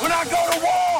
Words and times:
when 0.00 0.12
I 0.12 0.22
go 0.34 0.40
to 0.52 0.58
war. 0.66 0.94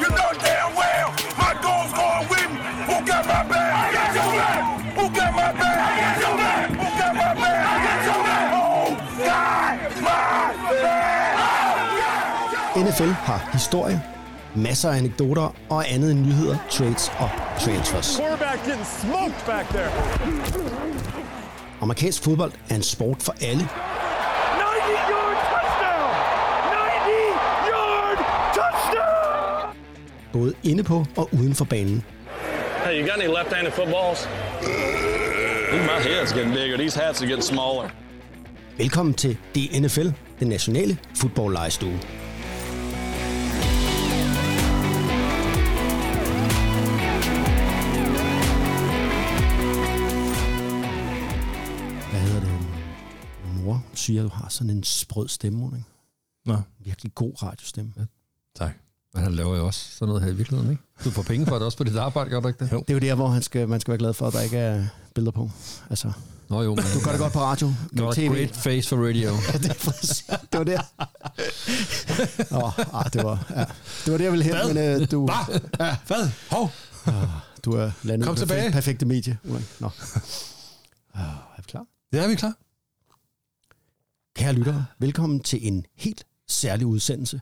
You 0.00 0.08
know 0.16 0.30
damn 0.44 0.70
well 0.74 1.08
my 1.38 1.52
goal's 1.64 1.92
going 2.00 2.26
with 2.32 2.50
me. 2.52 2.58
Who 2.88 2.96
got 3.10 3.24
my 3.26 3.42
back? 3.52 3.70
I 3.82 3.86
got 3.96 4.10
your 4.18 4.30
back. 4.40 4.60
Who 4.98 5.04
got 5.18 5.32
my 5.40 5.50
back? 5.60 5.78
I 5.86 5.92
got 6.02 6.16
your 6.24 6.36
back. 6.42 6.66
Who 6.82 6.88
got 7.00 7.14
my 7.22 7.32
back? 7.42 7.62
I 7.72 7.76
got 7.86 8.00
your 8.08 8.20
back. 8.28 8.46
Oh, 8.62 8.88
God, 9.28 9.76
my 10.08 10.20
back. 10.82 11.36
NFL 12.76 13.12
har 13.28 13.48
historie, 13.52 14.02
masser 14.54 14.90
af 14.90 14.96
anekdoter 14.96 15.54
og 15.68 15.90
andet 15.90 16.10
end 16.10 16.20
nyheder, 16.20 16.58
trades 16.70 17.12
og 17.18 17.30
transfers. 17.60 18.16
Quarterback 18.16 18.64
getting 18.64 18.86
smoked 18.86 19.46
back 19.46 19.68
there. 19.68 19.90
Amerikansk 21.80 22.22
fodbold 22.24 22.52
er 22.70 22.74
en 22.74 22.82
sport 22.82 23.22
for 23.22 23.34
alle, 23.40 23.60
90-yard 23.62 25.36
touchdown! 25.52 26.10
90-yard 26.72 28.18
touchdown! 28.54 29.74
Både 30.32 30.54
inde 30.62 30.82
på 30.82 31.06
og 31.16 31.28
uden 31.32 31.54
for 31.54 31.64
banen. 31.64 32.04
Hey, 32.84 33.00
you 33.00 33.08
got 33.08 33.16
any 33.22 33.26
left-handed 33.38 33.72
footballs? 33.72 34.26
Ooh, 35.72 35.80
my 35.82 35.98
head's 36.08 36.32
getting 36.36 36.54
bigger. 36.54 36.76
These 36.76 37.00
hats 37.00 37.20
are 37.22 37.26
getting 37.28 37.44
smaller. 37.44 37.90
Velkommen 38.78 39.14
til 39.14 39.36
DNFL, 39.54 40.08
den 40.40 40.48
nationale 40.48 40.98
fodboldlejestue. 41.16 41.98
Hvad 52.10 52.20
hedder 52.20 52.40
det? 52.40 52.66
Min 53.44 53.64
mor 53.64 53.84
siger, 53.94 54.20
at 54.24 54.30
du 54.30 54.34
har 54.34 54.48
sådan 54.48 54.70
en 54.70 54.82
sprød 54.84 55.28
stemme, 55.28 55.66
ikke? 55.66 55.88
Nå, 56.46 56.56
Virkelig 56.78 57.14
god 57.14 57.42
radiostemme. 57.42 57.92
tak. 58.56 58.76
Men 59.14 59.22
han 59.22 59.34
laver 59.34 59.56
jo 59.56 59.66
også 59.66 59.80
sådan 59.92 60.08
noget 60.08 60.22
her 60.22 60.30
i 60.30 60.34
virkeligheden, 60.34 60.70
ikke? 60.70 60.82
Du 61.04 61.10
får 61.10 61.22
penge 61.22 61.46
for 61.46 61.54
det 61.54 61.62
også 61.62 61.78
på 61.78 61.84
dit 61.84 61.96
arbejde, 61.96 62.30
gør 62.30 62.40
du 62.40 62.48
ikke 62.48 62.64
det? 62.64 62.72
Jo. 62.72 62.78
Det 62.88 62.90
er 62.90 62.94
jo 62.94 63.00
der, 63.00 63.14
hvor 63.14 63.28
han 63.28 63.42
skal, 63.42 63.68
man 63.68 63.80
skal 63.80 63.90
være 63.92 63.98
glad 63.98 64.14
for, 64.14 64.26
at 64.26 64.32
der 64.32 64.40
ikke 64.40 64.56
er 64.58 64.84
billeder 65.14 65.32
på. 65.32 65.50
Altså, 65.90 66.12
Nå 66.48 66.62
jo, 66.62 66.74
men 66.74 66.84
du 66.94 67.00
gør 67.04 67.10
det 67.10 67.20
godt 67.20 67.32
på 67.32 67.38
radio, 67.40 67.72
Got 67.96 68.14
tv. 68.14 68.28
great 68.28 68.56
face 68.56 68.88
for 68.88 68.96
radio. 68.96 69.30
Ja, 69.52 69.58
det, 69.58 69.70
er 69.70 69.74
præcis- 69.74 70.24
det 70.52 70.58
var 70.58 70.64
der. 70.64 70.80
Åh, 72.64 72.78
ah, 73.00 73.12
det 73.12 73.24
var, 73.24 73.46
ja. 73.56 73.64
det 74.04 74.12
var 74.12 74.16
det, 74.18 74.24
jeg 74.24 74.32
ville 74.32 74.44
hen, 74.44 74.54
Hvad? 74.54 74.74
men 74.74 75.02
uh, 75.02 75.08
du, 75.10 75.26
Hvad? 75.26 75.60
Ja. 75.80 75.96
Hvad? 76.06 76.30
Hov! 76.50 76.70
du 77.64 77.72
er 77.72 77.90
landet 78.02 78.26
Kom 78.26 78.34
perfekt, 78.34 78.48
tilbage. 78.50 78.72
perfekte 78.72 79.06
medie. 79.06 79.38
Nå. 79.80 79.86
Uh, 79.86 81.20
er 81.20 81.56
vi 81.56 81.62
klar? 81.66 81.84
Ja, 82.12 82.24
er 82.24 82.28
vi 82.28 82.34
klar? 82.34 82.52
Kære 84.36 84.52
lyttere, 84.52 84.86
velkommen 84.98 85.40
til 85.40 85.66
en 85.66 85.84
helt 85.96 86.24
særlig 86.48 86.86
udsendelse. 86.86 87.40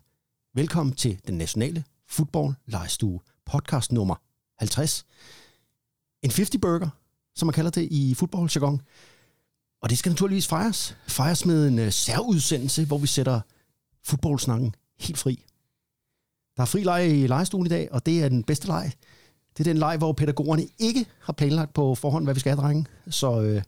Velkommen 0.56 0.94
til 0.94 1.20
den 1.26 1.38
nationale 1.38 1.84
football 2.08 2.54
lejestue 2.66 3.20
podcast 3.46 3.92
nummer 3.92 4.14
50. 4.58 5.06
En 6.22 6.30
50 6.30 6.50
burger, 6.62 6.88
som 7.34 7.46
man 7.46 7.52
kalder 7.52 7.70
det 7.70 7.88
i 7.90 8.14
football 8.14 8.50
jargon. 8.54 8.80
Og 9.82 9.90
det 9.90 9.98
skal 9.98 10.10
naturligvis 10.10 10.48
fejres. 10.48 10.96
Fejres 11.08 11.46
med 11.46 11.68
en 11.68 11.78
øh, 11.78 11.92
særudsendelse, 11.92 12.86
hvor 12.86 12.98
vi 12.98 13.06
sætter 13.06 13.40
fodboldsnakken 14.04 14.74
helt 15.00 15.18
fri. 15.18 15.44
Der 16.56 16.62
er 16.62 16.66
fri 16.66 16.84
leg 16.84 17.10
i 17.10 17.26
lejestuen 17.26 17.66
i 17.66 17.68
dag, 17.68 17.92
og 17.92 18.06
det 18.06 18.24
er 18.24 18.28
den 18.28 18.44
bedste 18.44 18.66
leg. 18.66 18.92
Det 19.56 19.66
er 19.66 19.72
den 19.72 19.78
leg, 19.78 19.96
hvor 19.98 20.12
pædagogerne 20.12 20.66
ikke 20.78 21.06
har 21.20 21.32
planlagt 21.32 21.74
på 21.74 21.94
forhånd, 21.94 22.24
hvad 22.24 22.34
vi 22.34 22.40
skal 22.40 22.50
have, 22.50 22.62
drenge. 22.62 22.86
Så 23.10 23.40
øh, 23.40 23.54
jeg 23.54 23.64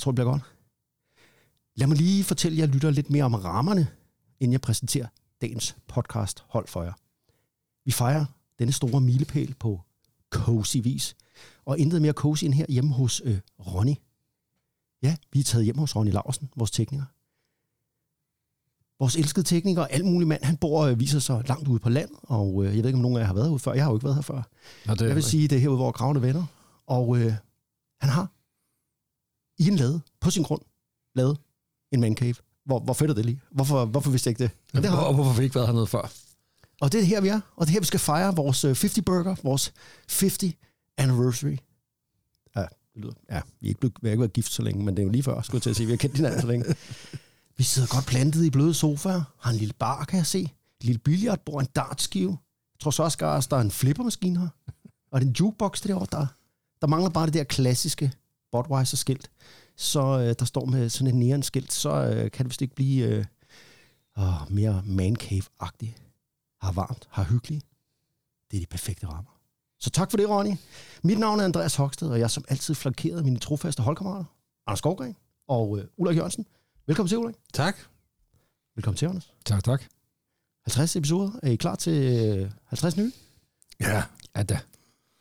tror, 0.00 0.10
det 0.10 0.16
bliver 0.16 0.30
godt. 0.30 0.42
Lad 1.76 1.86
mig 1.86 1.96
lige 1.96 2.24
fortælle 2.24 2.58
jer 2.58 2.66
lytter 2.66 2.90
lidt 2.90 3.10
mere 3.10 3.24
om 3.24 3.34
rammerne, 3.34 3.86
inden 4.40 4.52
jeg 4.52 4.60
præsenterer 4.60 5.06
dagens 5.44 5.76
podcast 5.88 6.44
hold 6.48 6.68
for 6.68 6.82
jer. 6.82 6.92
Vi 7.84 7.92
fejrer 7.92 8.24
denne 8.58 8.72
store 8.72 9.00
milepæl 9.00 9.54
på 9.54 9.80
cozy 10.30 10.76
vis, 10.82 11.16
og 11.64 11.78
intet 11.78 12.02
mere 12.02 12.12
cozy 12.12 12.44
end 12.44 12.54
her 12.54 12.66
hjemme 12.68 12.92
hos 12.92 13.22
øh, 13.24 13.38
Ronny. 13.58 13.94
Ja, 15.02 15.16
vi 15.32 15.40
er 15.40 15.44
taget 15.44 15.64
hjem 15.64 15.78
hos 15.78 15.96
Ronny 15.96 16.10
Larsen, 16.10 16.50
vores 16.56 16.70
tekniker. 16.70 17.04
Vores 18.98 19.16
elskede 19.16 19.46
tekniker, 19.46 19.84
alt 19.84 20.04
muligt 20.04 20.28
mand, 20.28 20.44
han 20.44 20.56
bor 20.56 20.82
øh, 20.82 21.00
viser 21.00 21.18
sig 21.18 21.48
langt 21.48 21.68
ude 21.68 21.78
på 21.78 21.88
land, 21.88 22.10
og 22.22 22.64
øh, 22.64 22.76
jeg 22.76 22.82
ved 22.82 22.90
ikke, 22.90 22.96
om 22.96 23.02
nogen 23.02 23.16
af 23.16 23.20
jer 23.20 23.26
har 23.26 23.34
været 23.34 23.46
herude 23.46 23.58
før. 23.58 23.72
Jeg 23.72 23.84
har 23.84 23.90
jo 23.90 23.96
ikke 23.96 24.04
været 24.04 24.14
her 24.14 24.22
før. 24.22 24.42
Nå, 24.86 24.94
det 24.94 25.06
Jeg 25.06 25.14
vil 25.14 25.22
sige, 25.22 25.48
det 25.48 25.56
er 25.56 25.60
herude, 25.60 25.76
hvor 25.76 25.92
kravene 25.92 26.22
venner. 26.22 26.44
Og 26.86 27.18
øh, 27.18 27.32
han 28.00 28.10
har 28.10 28.28
i 29.58 29.68
en 29.68 29.76
lade, 29.76 30.00
på 30.20 30.30
sin 30.30 30.42
grund, 30.42 30.62
lavet 31.14 31.38
en 31.92 32.00
man 32.00 32.16
cave. 32.16 32.34
Hvor, 32.66 32.80
hvor 32.80 32.94
fedt 32.94 33.10
er 33.10 33.14
det 33.14 33.24
lige? 33.24 33.40
Hvorfor, 33.50 33.84
hvorfor 33.84 34.10
vidste 34.10 34.28
jeg 34.28 34.40
ikke 34.40 34.42
det? 34.44 34.50
Men 34.74 34.82
det 34.82 34.90
har, 34.90 34.98
Og 34.98 35.14
hvorfor 35.14 35.30
har 35.30 35.38
vi 35.38 35.44
ikke 35.44 35.54
været 35.54 35.66
hernede 35.66 35.86
før? 35.86 36.12
og 36.80 36.92
det 36.92 37.00
er 37.00 37.04
her, 37.04 37.20
vi 37.20 37.28
er. 37.28 37.40
Og 37.56 37.66
det 37.66 37.70
er 37.70 37.72
her, 37.72 37.80
vi 37.80 37.86
skal 37.86 38.00
fejre 38.00 38.36
vores 38.36 38.64
øh, 38.64 38.68
50 38.68 39.00
burger, 39.06 39.36
vores 39.42 39.72
50 40.20 40.44
anniversary. 40.98 41.56
Ja, 42.56 42.60
det 42.60 43.02
lyder. 43.02 43.12
Ja, 43.30 43.40
vi 43.60 43.66
er 43.66 43.68
ikke, 43.68 43.80
blevet, 43.80 43.94
vi 44.02 44.08
har 44.08 44.12
ikke 44.12 44.20
været 44.20 44.32
gift 44.32 44.52
så 44.52 44.62
længe, 44.62 44.84
men 44.84 44.96
det 44.96 45.02
er 45.02 45.06
jo 45.06 45.12
lige 45.12 45.22
før, 45.22 45.42
skulle 45.42 45.56
jeg 45.56 45.62
til 45.62 45.70
at 45.70 45.76
sige. 45.76 45.86
Vi 45.86 45.92
har 45.92 45.96
kendt 45.96 46.16
hinanden 46.16 46.40
så 46.40 46.46
længe. 46.46 46.64
Vi 47.56 47.62
sidder 47.64 47.88
godt 47.88 48.06
plantet 48.06 48.44
i 48.44 48.50
bløde 48.50 48.74
sofaer. 48.74 49.22
Har 49.40 49.50
en 49.50 49.56
lille 49.56 49.74
bar, 49.78 50.04
kan 50.04 50.16
jeg 50.16 50.26
se. 50.26 50.40
Et 50.80 50.84
lille 50.84 50.98
billiardbord, 50.98 51.62
en 51.62 51.68
dartskive. 51.76 52.30
Jeg 52.74 52.80
tror 52.80 52.90
så 52.90 53.02
også, 53.02 53.18
Gars, 53.18 53.46
der 53.46 53.56
er 53.56 53.60
en 53.60 53.70
flippermaskine 53.70 54.40
her. 54.40 54.48
Og 55.12 55.20
det 55.20 55.26
er 55.26 55.30
en 55.30 55.36
jukebox 55.40 55.80
derovre. 55.82 56.06
Der, 56.12 56.26
der 56.80 56.86
mangler 56.86 57.10
bare 57.10 57.26
det 57.26 57.34
der 57.34 57.44
klassiske 57.44 58.12
Budweiser-skilt. 58.52 59.30
Så 59.76 60.00
øh, 60.18 60.34
der 60.38 60.44
står 60.44 60.64
med 60.64 60.88
sådan 60.88 61.06
et 61.06 61.14
neon-skilt, 61.14 61.72
så 61.72 61.90
øh, 61.90 62.30
kan 62.30 62.44
det 62.44 62.50
vist 62.50 62.62
ikke 62.62 62.74
blive 62.74 63.06
øh, 63.06 63.24
åh, 64.18 64.52
mere 64.52 64.82
man 64.86 65.16
cave-agtigt. 65.16 66.02
Har 66.60 66.72
varmt, 66.72 67.08
har 67.10 67.24
hyggeligt. 67.24 67.66
Det 68.50 68.56
er 68.56 68.60
de 68.60 68.66
perfekte 68.66 69.06
rammer. 69.06 69.30
Så 69.80 69.90
tak 69.90 70.10
for 70.10 70.16
det, 70.16 70.28
Ronny. 70.28 70.56
Mit 71.02 71.18
navn 71.18 71.40
er 71.40 71.44
Andreas 71.44 71.76
Hoksted, 71.76 72.08
og 72.08 72.18
jeg 72.18 72.24
er 72.24 72.28
som 72.28 72.44
altid 72.48 72.74
flankeret 72.74 73.18
af 73.18 73.24
mine 73.24 73.38
trofaste 73.38 73.82
holdkammerater, 73.82 74.24
Anders 74.66 74.78
Skovgren 74.78 75.16
og 75.48 75.78
øh, 75.78 75.84
Ulrik 75.96 76.16
Jørgensen. 76.16 76.46
Velkommen 76.86 77.08
til, 77.08 77.18
Ulrik. 77.18 77.36
Tak. 77.52 77.76
Velkommen 78.76 78.96
til, 78.96 79.06
Anders. 79.06 79.32
Tak, 79.44 79.64
tak. 79.64 79.82
50 80.64 80.96
episoder. 80.96 81.30
Er 81.42 81.50
I 81.50 81.56
klar 81.56 81.74
til 81.74 82.28
øh, 82.38 82.50
50 82.64 82.96
nye? 82.96 83.12
Ja. 83.80 84.02
Ja, 84.36 84.42
da. 84.42 84.60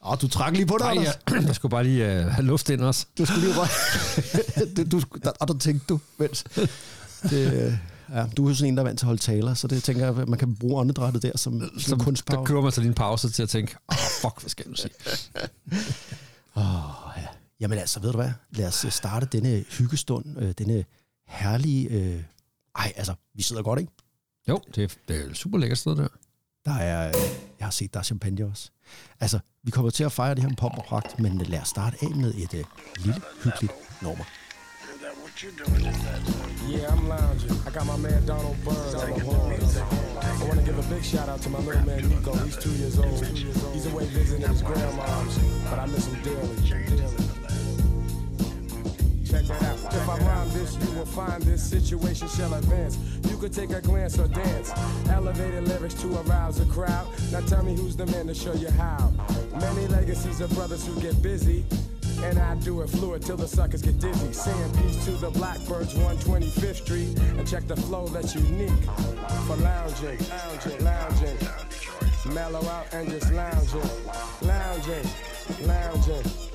Åh, 0.06 0.18
du 0.22 0.28
trak 0.28 0.54
lige 0.54 0.66
på 0.66 0.78
dig, 0.80 0.96
Nej, 0.96 1.04
jeg, 1.04 1.44
jeg 1.48 1.56
skulle 1.56 1.70
bare 1.70 1.84
lige 1.84 2.20
uh, 2.20 2.26
have 2.26 2.46
luft 2.46 2.70
ind 2.70 2.82
også. 2.82 3.06
Du 3.18 3.26
skulle 3.26 3.42
lige 3.42 3.54
røge. 3.58 4.86
du, 4.92 5.00
skulle- 5.00 5.24
der, 5.24 5.32
og 5.40 5.48
der 5.48 5.58
tænkte 5.58 5.86
du, 5.90 6.00
mens. 6.18 6.44
Det, 7.30 7.54
øh, 7.54 7.74
ja, 8.10 8.26
du 8.38 8.50
er 8.50 8.54
sådan 8.54 8.68
en, 8.68 8.78
der 8.78 8.84
er 8.84 8.88
vant 8.88 9.00
til 9.00 9.06
at 9.06 9.08
holde 9.08 9.22
taler, 9.22 9.54
så 9.54 9.68
det 9.68 9.84
tænker 9.84 10.06
jeg, 10.06 10.18
at 10.18 10.28
man 10.28 10.40
kan 10.40 10.56
bruge 10.56 10.80
åndedrættet 10.80 11.24
der 11.24 11.38
som, 11.38 11.60
som 11.60 11.80
Så 11.80 11.96
der 11.96 12.04
kunstpause. 12.04 12.46
kører 12.48 12.62
man 12.62 12.72
så 12.72 12.82
lige 12.82 12.90
en 12.90 12.94
pause 12.96 13.30
til 13.30 13.44
at 13.44 13.50
tænke, 13.50 13.76
oh, 13.88 13.96
fuck, 14.22 14.42
hvad 14.42 14.50
skal 14.50 14.66
jeg 14.66 14.70
nu 14.70 14.76
sige? 14.76 14.92
Åh, 16.58 16.64
ja. 17.18 17.28
Jamen 17.60 17.78
altså, 17.80 18.00
ved 18.00 18.12
du 18.12 18.18
hvad? 18.18 18.32
Lad 18.52 18.68
os 18.68 18.86
øh, 18.86 18.92
starte 18.92 19.26
denne 19.32 19.64
hyggestund, 19.78 20.26
øh, 20.40 20.54
denne 20.58 20.86
herlige... 21.28 21.90
Øh... 21.90 22.24
Ej, 22.76 22.94
altså, 22.96 23.14
vi 23.36 23.44
sidder 23.44 23.62
godt, 23.62 23.80
ikke? 23.80 23.92
Jo, 24.50 24.60
det 24.76 24.84
er, 24.84 24.88
det 25.08 25.16
er 25.26 25.30
et 25.30 25.38
super 25.38 25.58
lækkert 25.58 25.78
sted 25.78 25.96
der. 25.96 26.08
Der 26.66 26.74
er, 26.74 27.08
øh, 27.08 27.14
jeg 27.60 27.66
har 27.66 27.72
set, 27.72 27.94
der 27.94 28.00
er 28.00 28.04
champagne 28.04 28.46
også. 28.46 28.70
Altså, 29.20 29.40
vi 29.64 29.72
kommer 29.72 29.92
til 29.92 30.04
at 30.04 30.12
fejre 30.12 30.36
det 30.36 30.42
her 30.44 30.50
med 30.50 30.58
pop 30.58 30.72
og 30.78 30.84
pragt, 30.84 31.20
men 31.20 31.38
lad 31.38 31.60
os 31.62 31.68
starte 31.68 31.98
af 32.02 32.16
med 32.16 32.34
et 32.34 32.54
uh, 32.54 32.60
lille, 33.06 33.22
hyggeligt 33.44 33.74
nummer. 34.02 34.24
Yeah, 36.70 36.94
I'm 36.94 37.08
lounging. 37.08 37.52
I 37.68 37.72
got 37.72 37.86
my 37.86 37.98
man 37.98 38.26
Donald 38.26 38.56
Burns 38.64 38.94
on 38.96 39.10
the 39.12 39.26
horns. 39.26 39.78
I 40.42 40.46
want 40.48 40.60
to 40.60 40.66
give 40.66 40.78
a 40.80 40.88
big 40.94 41.04
shout 41.04 41.28
out 41.28 41.42
to 41.42 41.50
my 41.50 41.60
little 41.60 41.86
man 41.86 42.08
Nico. 42.10 42.34
He's 42.34 42.58
two 42.58 42.72
years 42.72 42.98
old. 43.00 43.26
He's 43.74 43.86
away 43.92 44.06
visiting 44.06 44.48
his 44.48 44.62
grandma's, 44.62 45.38
but 45.70 45.80
I 45.80 45.86
miss 45.88 46.08
him 46.08 46.22
dearly. 46.24 47.33
Check 49.34 49.50
out. 49.64 49.94
If 49.94 50.10
I 50.10 50.18
rhyme 50.20 50.50
this, 50.52 50.76
you 50.76 50.96
will 50.96 51.08
find 51.08 51.42
this 51.42 51.64
situation 51.64 52.28
shall 52.28 52.54
advance. 52.54 53.00
You 53.28 53.36
could 53.38 53.52
take 53.52 53.72
a 53.72 53.82
glance 53.82 54.20
or 54.20 54.28
dance. 54.28 54.72
Elevated 55.10 55.68
lyrics 55.68 55.96
to 55.96 56.22
arouse 56.22 56.60
a 56.60 56.66
crowd. 56.66 57.08
Now 57.32 57.40
tell 57.42 57.64
me 57.64 57.76
who's 57.76 57.96
the 57.96 58.06
man 58.06 58.28
to 58.28 58.36
show 58.36 58.54
you 58.54 58.70
how. 58.70 59.12
Many 59.60 59.88
legacies 59.88 60.40
of 60.40 60.54
brothers 60.54 60.86
who 60.86 61.02
get 61.02 61.20
busy. 61.24 61.66
And 62.22 62.38
I 62.38 62.56
do 62.56 62.82
it 62.82 62.90
fluid 62.92 63.24
till 63.24 63.38
the 63.38 63.48
suckers 63.48 63.82
get 63.82 64.00
dizzy. 64.00 64.32
Saying 64.32 64.72
peace 64.78 65.04
to 65.06 65.12
the 65.12 65.32
Blackbirds, 65.32 65.96
125th 65.96 66.76
Street. 66.76 67.18
And 67.18 67.48
check 67.48 67.68
the 67.68 67.76
flow 67.76 68.08
that's 68.08 68.36
unique 68.36 68.70
for 69.48 69.56
lounging, 69.58 70.20
lounging, 70.30 70.86
lounging. 70.86 71.38
Mellow 72.34 72.64
out 72.68 72.94
and 72.94 73.10
just 73.10 73.34
lounging, 73.34 73.82
lounging, 74.44 75.10
lounging. 75.66 76.53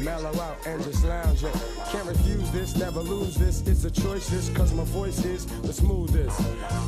Mellow 0.00 0.40
out 0.40 0.66
and 0.66 0.82
just 0.82 1.04
lounge 1.04 1.44
it. 1.44 1.54
Can't 1.90 2.06
refuse 2.06 2.50
this, 2.50 2.76
never 2.76 3.00
lose 3.00 3.34
this. 3.34 3.60
It's 3.66 3.84
a 3.84 3.90
choice, 3.90 4.28
this, 4.28 4.48
cause 4.50 4.72
my 4.72 4.84
voice 4.84 5.24
is 5.24 5.44
the 5.46 5.72
smoothest. 5.72 6.40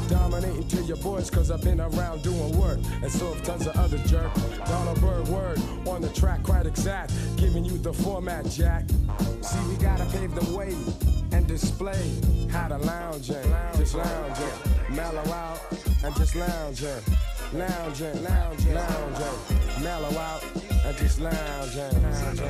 Dominating 0.08 0.66
to 0.68 0.82
your 0.82 0.96
boys, 0.98 1.28
cause 1.28 1.50
I've 1.50 1.62
been 1.62 1.80
around 1.80 2.22
doing 2.22 2.58
work. 2.58 2.78
And 3.02 3.12
so 3.12 3.32
have 3.32 3.42
tons 3.42 3.66
of 3.66 3.76
other 3.76 3.98
jerk. 3.98 4.32
Donald 4.66 5.00
Bird 5.00 5.28
word 5.28 5.60
on 5.86 6.00
the 6.00 6.08
track, 6.10 6.42
quite 6.42 6.66
exact. 6.66 7.12
Giving 7.36 7.64
you 7.64 7.76
the 7.78 7.92
format, 7.92 8.48
Jack. 8.48 8.84
See, 9.42 9.60
we 9.68 9.76
gotta 9.76 10.06
pave 10.06 10.34
the 10.34 10.56
way 10.56 10.74
and 11.32 11.46
display 11.46 12.10
how 12.50 12.68
to 12.68 12.78
lounging, 12.78 13.42
just 13.76 13.94
lounging, 13.94 14.96
mellow 14.96 15.32
out 15.32 15.60
and 16.04 16.14
just 16.16 16.34
lounging, 16.34 17.02
lounging, 17.54 18.24
lounging, 18.24 18.74
lounging, 18.74 19.82
mellow 19.82 20.18
out 20.18 20.42
and 20.84 20.96
just 20.96 21.20
lounging, 21.20 22.02
lounging. 22.02 22.48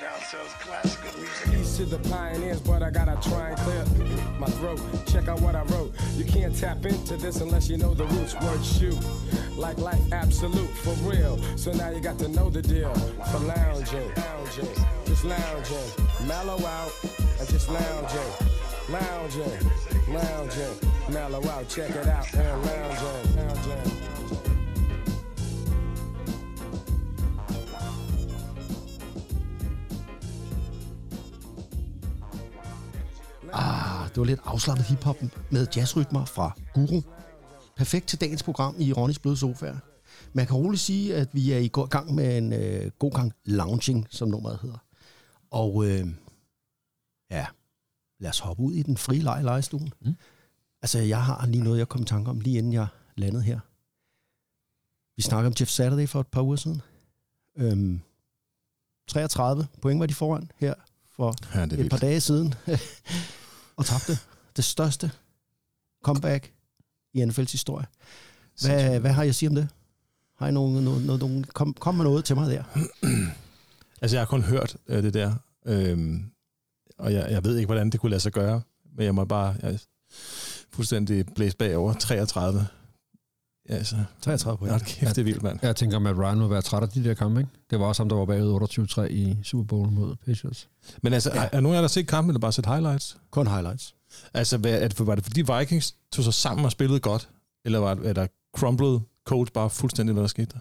Outsells 0.00 0.58
classical 0.60 1.20
music. 1.20 1.76
To 1.76 1.84
the 1.84 1.98
pioneers, 2.08 2.60
but 2.60 2.82
I 2.82 2.90
gotta 2.90 3.16
try 3.28 3.50
and 3.50 3.58
clear 3.58 3.84
my 4.38 4.46
throat. 4.46 4.80
Check 5.06 5.28
out 5.28 5.40
what 5.40 5.54
I 5.54 5.62
wrote. 5.64 5.92
You 6.16 6.24
can't 6.24 6.56
tap 6.56 6.84
into 6.84 7.16
this 7.16 7.40
unless 7.40 7.68
you 7.68 7.76
know 7.76 7.94
the 7.94 8.06
roots. 8.06 8.34
Word 8.40 8.64
shoot, 8.64 8.98
like 9.56 9.78
life 9.78 10.00
absolute 10.12 10.68
for 10.68 10.94
real. 11.08 11.38
So 11.56 11.72
now 11.72 11.90
you 11.90 12.00
got 12.00 12.18
to 12.20 12.28
know 12.28 12.50
the 12.50 12.62
deal 12.62 12.92
for 13.30 13.38
lounging, 13.40 14.10
lounging, 14.16 14.68
just 15.06 15.24
lounging, 15.24 16.26
mellow 16.26 16.64
out 16.66 16.92
and 17.38 17.48
just 17.48 17.68
lounging, 17.68 18.32
lounging, 18.90 19.60
lounging, 20.08 20.76
mellow 21.12 21.42
out. 21.54 21.68
Check 21.68 21.90
it 21.90 22.06
out 22.06 22.34
and 22.34 22.64
lounging, 22.66 23.36
lounging. 23.36 24.10
Ah, 33.52 34.08
det 34.08 34.16
var 34.16 34.24
lidt 34.24 34.40
afslappet 34.44 34.86
hiphop 34.86 35.16
med 35.50 35.66
jazzrytmer 35.76 36.24
fra 36.24 36.52
Guru. 36.74 37.00
Perfekt 37.76 38.06
til 38.08 38.20
dagens 38.20 38.42
program 38.42 38.74
i 38.78 38.92
Ronnys 38.92 39.18
Bløde 39.18 39.36
Sofa. 39.36 39.74
Man 40.32 40.46
kan 40.46 40.56
roligt 40.56 40.82
sige, 40.82 41.14
at 41.14 41.28
vi 41.32 41.52
er 41.52 41.58
i 41.58 41.68
gang 41.68 42.14
med 42.14 42.38
en 42.38 42.52
øh, 42.52 42.90
god 42.98 43.10
gang 43.10 43.32
lounging, 43.44 44.06
som 44.10 44.28
nummeret 44.28 44.58
hedder. 44.62 44.78
Og 45.50 45.86
øh, 45.86 46.06
ja, 47.30 47.46
lad 48.20 48.30
os 48.30 48.38
hoppe 48.38 48.62
ud 48.62 48.72
i 48.72 48.82
den 48.82 48.96
frie 48.96 49.20
leg 49.22 49.44
legestuen. 49.44 49.92
Mm. 50.00 50.14
Altså, 50.82 50.98
jeg 50.98 51.24
har 51.24 51.46
lige 51.46 51.64
noget, 51.64 51.78
jeg 51.78 51.88
kom 51.88 52.02
i 52.02 52.04
tanke 52.04 52.30
om, 52.30 52.40
lige 52.40 52.58
inden 52.58 52.72
jeg 52.72 52.86
landede 53.16 53.42
her. 53.42 53.60
Vi 55.16 55.22
snakkede 55.22 55.46
om 55.46 55.54
Jeff 55.60 55.70
Saturday 55.70 56.08
for 56.08 56.20
et 56.20 56.26
par 56.26 56.42
uger 56.42 56.56
siden. 56.56 56.82
Øhm, 57.58 58.00
33 59.08 59.66
point 59.82 60.00
var 60.00 60.06
de 60.06 60.14
foran 60.14 60.50
her 60.56 60.74
for 61.10 61.34
Ja, 61.54 61.62
et 61.64 61.68
par 61.70 61.76
vildt. 61.76 62.00
dage 62.00 62.20
siden. 62.20 62.54
og 63.76 63.84
tabte 63.86 64.18
det 64.56 64.64
største 64.64 65.10
comeback 66.04 66.52
i 67.14 67.22
NFL's 67.22 67.52
historie. 67.52 67.86
Hvad, 68.64 69.00
hvad 69.00 69.10
har 69.12 69.22
jeg 69.22 69.28
at 69.28 69.34
sige 69.34 69.48
om 69.48 69.54
det? 69.54 69.68
Har 70.38 70.48
I 70.48 70.52
nogen, 70.52 70.84
noget, 70.84 71.20
nogen, 71.20 71.44
kom, 71.44 71.74
kom 71.74 71.94
med 71.94 72.04
noget 72.04 72.24
til 72.24 72.36
mig 72.36 72.50
der. 72.50 72.64
Altså, 74.02 74.16
jeg 74.16 74.20
har 74.20 74.26
kun 74.26 74.42
hørt 74.42 74.76
øh, 74.86 75.02
det 75.02 75.14
der, 75.14 75.34
øhm, 75.66 76.30
og 77.00 77.12
jeg, 77.12 77.26
jeg 77.30 77.44
ved 77.44 77.56
ikke, 77.56 77.66
hvordan 77.66 77.90
det 77.90 78.00
kunne 78.00 78.10
lade 78.10 78.20
sig 78.20 78.32
gøre, 78.32 78.60
men 78.96 79.04
jeg 79.04 79.14
må 79.14 79.24
bare 79.24 79.54
jeg, 79.62 79.78
fuldstændig 80.72 81.26
blæse 81.34 81.56
bagover. 81.56 81.92
33. 81.92 82.66
Ja, 83.68 83.74
altså, 83.74 83.96
33 84.22 84.58
point. 84.58 84.72
hold 84.72 84.82
kæft, 84.82 85.16
det 85.16 85.18
er 85.18 85.24
vildt, 85.24 85.42
mand. 85.42 85.58
Jeg 85.62 85.76
tænker, 85.76 86.10
at 86.10 86.18
Ryan 86.18 86.38
må 86.38 86.48
være 86.48 86.62
træt 86.62 86.82
af 86.82 86.88
de 86.88 87.04
der 87.04 87.14
kampe, 87.14 87.40
ikke? 87.40 87.50
Det 87.70 87.80
var 87.80 87.86
også 87.86 88.02
ham, 88.02 88.08
der 88.08 88.16
var 88.16 88.24
bagud 88.24 89.02
28-3 89.02 89.02
i 89.02 89.36
Super 89.42 89.64
Bowl 89.64 89.90
mod 89.90 90.16
Patriots. 90.26 90.68
Men 91.02 91.12
altså, 91.12 91.30
ja. 91.34 91.44
er, 91.44 91.48
er 91.52 91.60
nogen 91.60 91.74
af 91.74 91.78
jer, 91.78 91.80
der 91.80 91.88
set 91.88 92.08
kampen, 92.08 92.30
eller 92.30 92.40
bare 92.40 92.52
set 92.52 92.66
highlights? 92.66 93.16
Kun 93.30 93.46
highlights. 93.46 93.94
Altså, 94.34 94.58
hvad, 94.58 94.82
er 94.82 94.88
det, 94.88 95.06
var 95.06 95.14
det 95.14 95.24
fordi 95.24 95.42
Vikings 95.58 95.94
tog 96.12 96.24
sig 96.24 96.34
sammen 96.34 96.64
og 96.64 96.72
spillede 96.72 97.00
godt, 97.00 97.28
eller 97.64 97.78
var 97.78 97.94
det, 97.94 98.06
er 98.06 98.12
der 98.12 98.26
crumbled 98.56 99.00
Colts 99.26 99.50
bare 99.50 99.70
fuldstændig, 99.70 100.12
hvad 100.12 100.22
der 100.22 100.28
skete 100.28 100.50
der? 100.52 100.58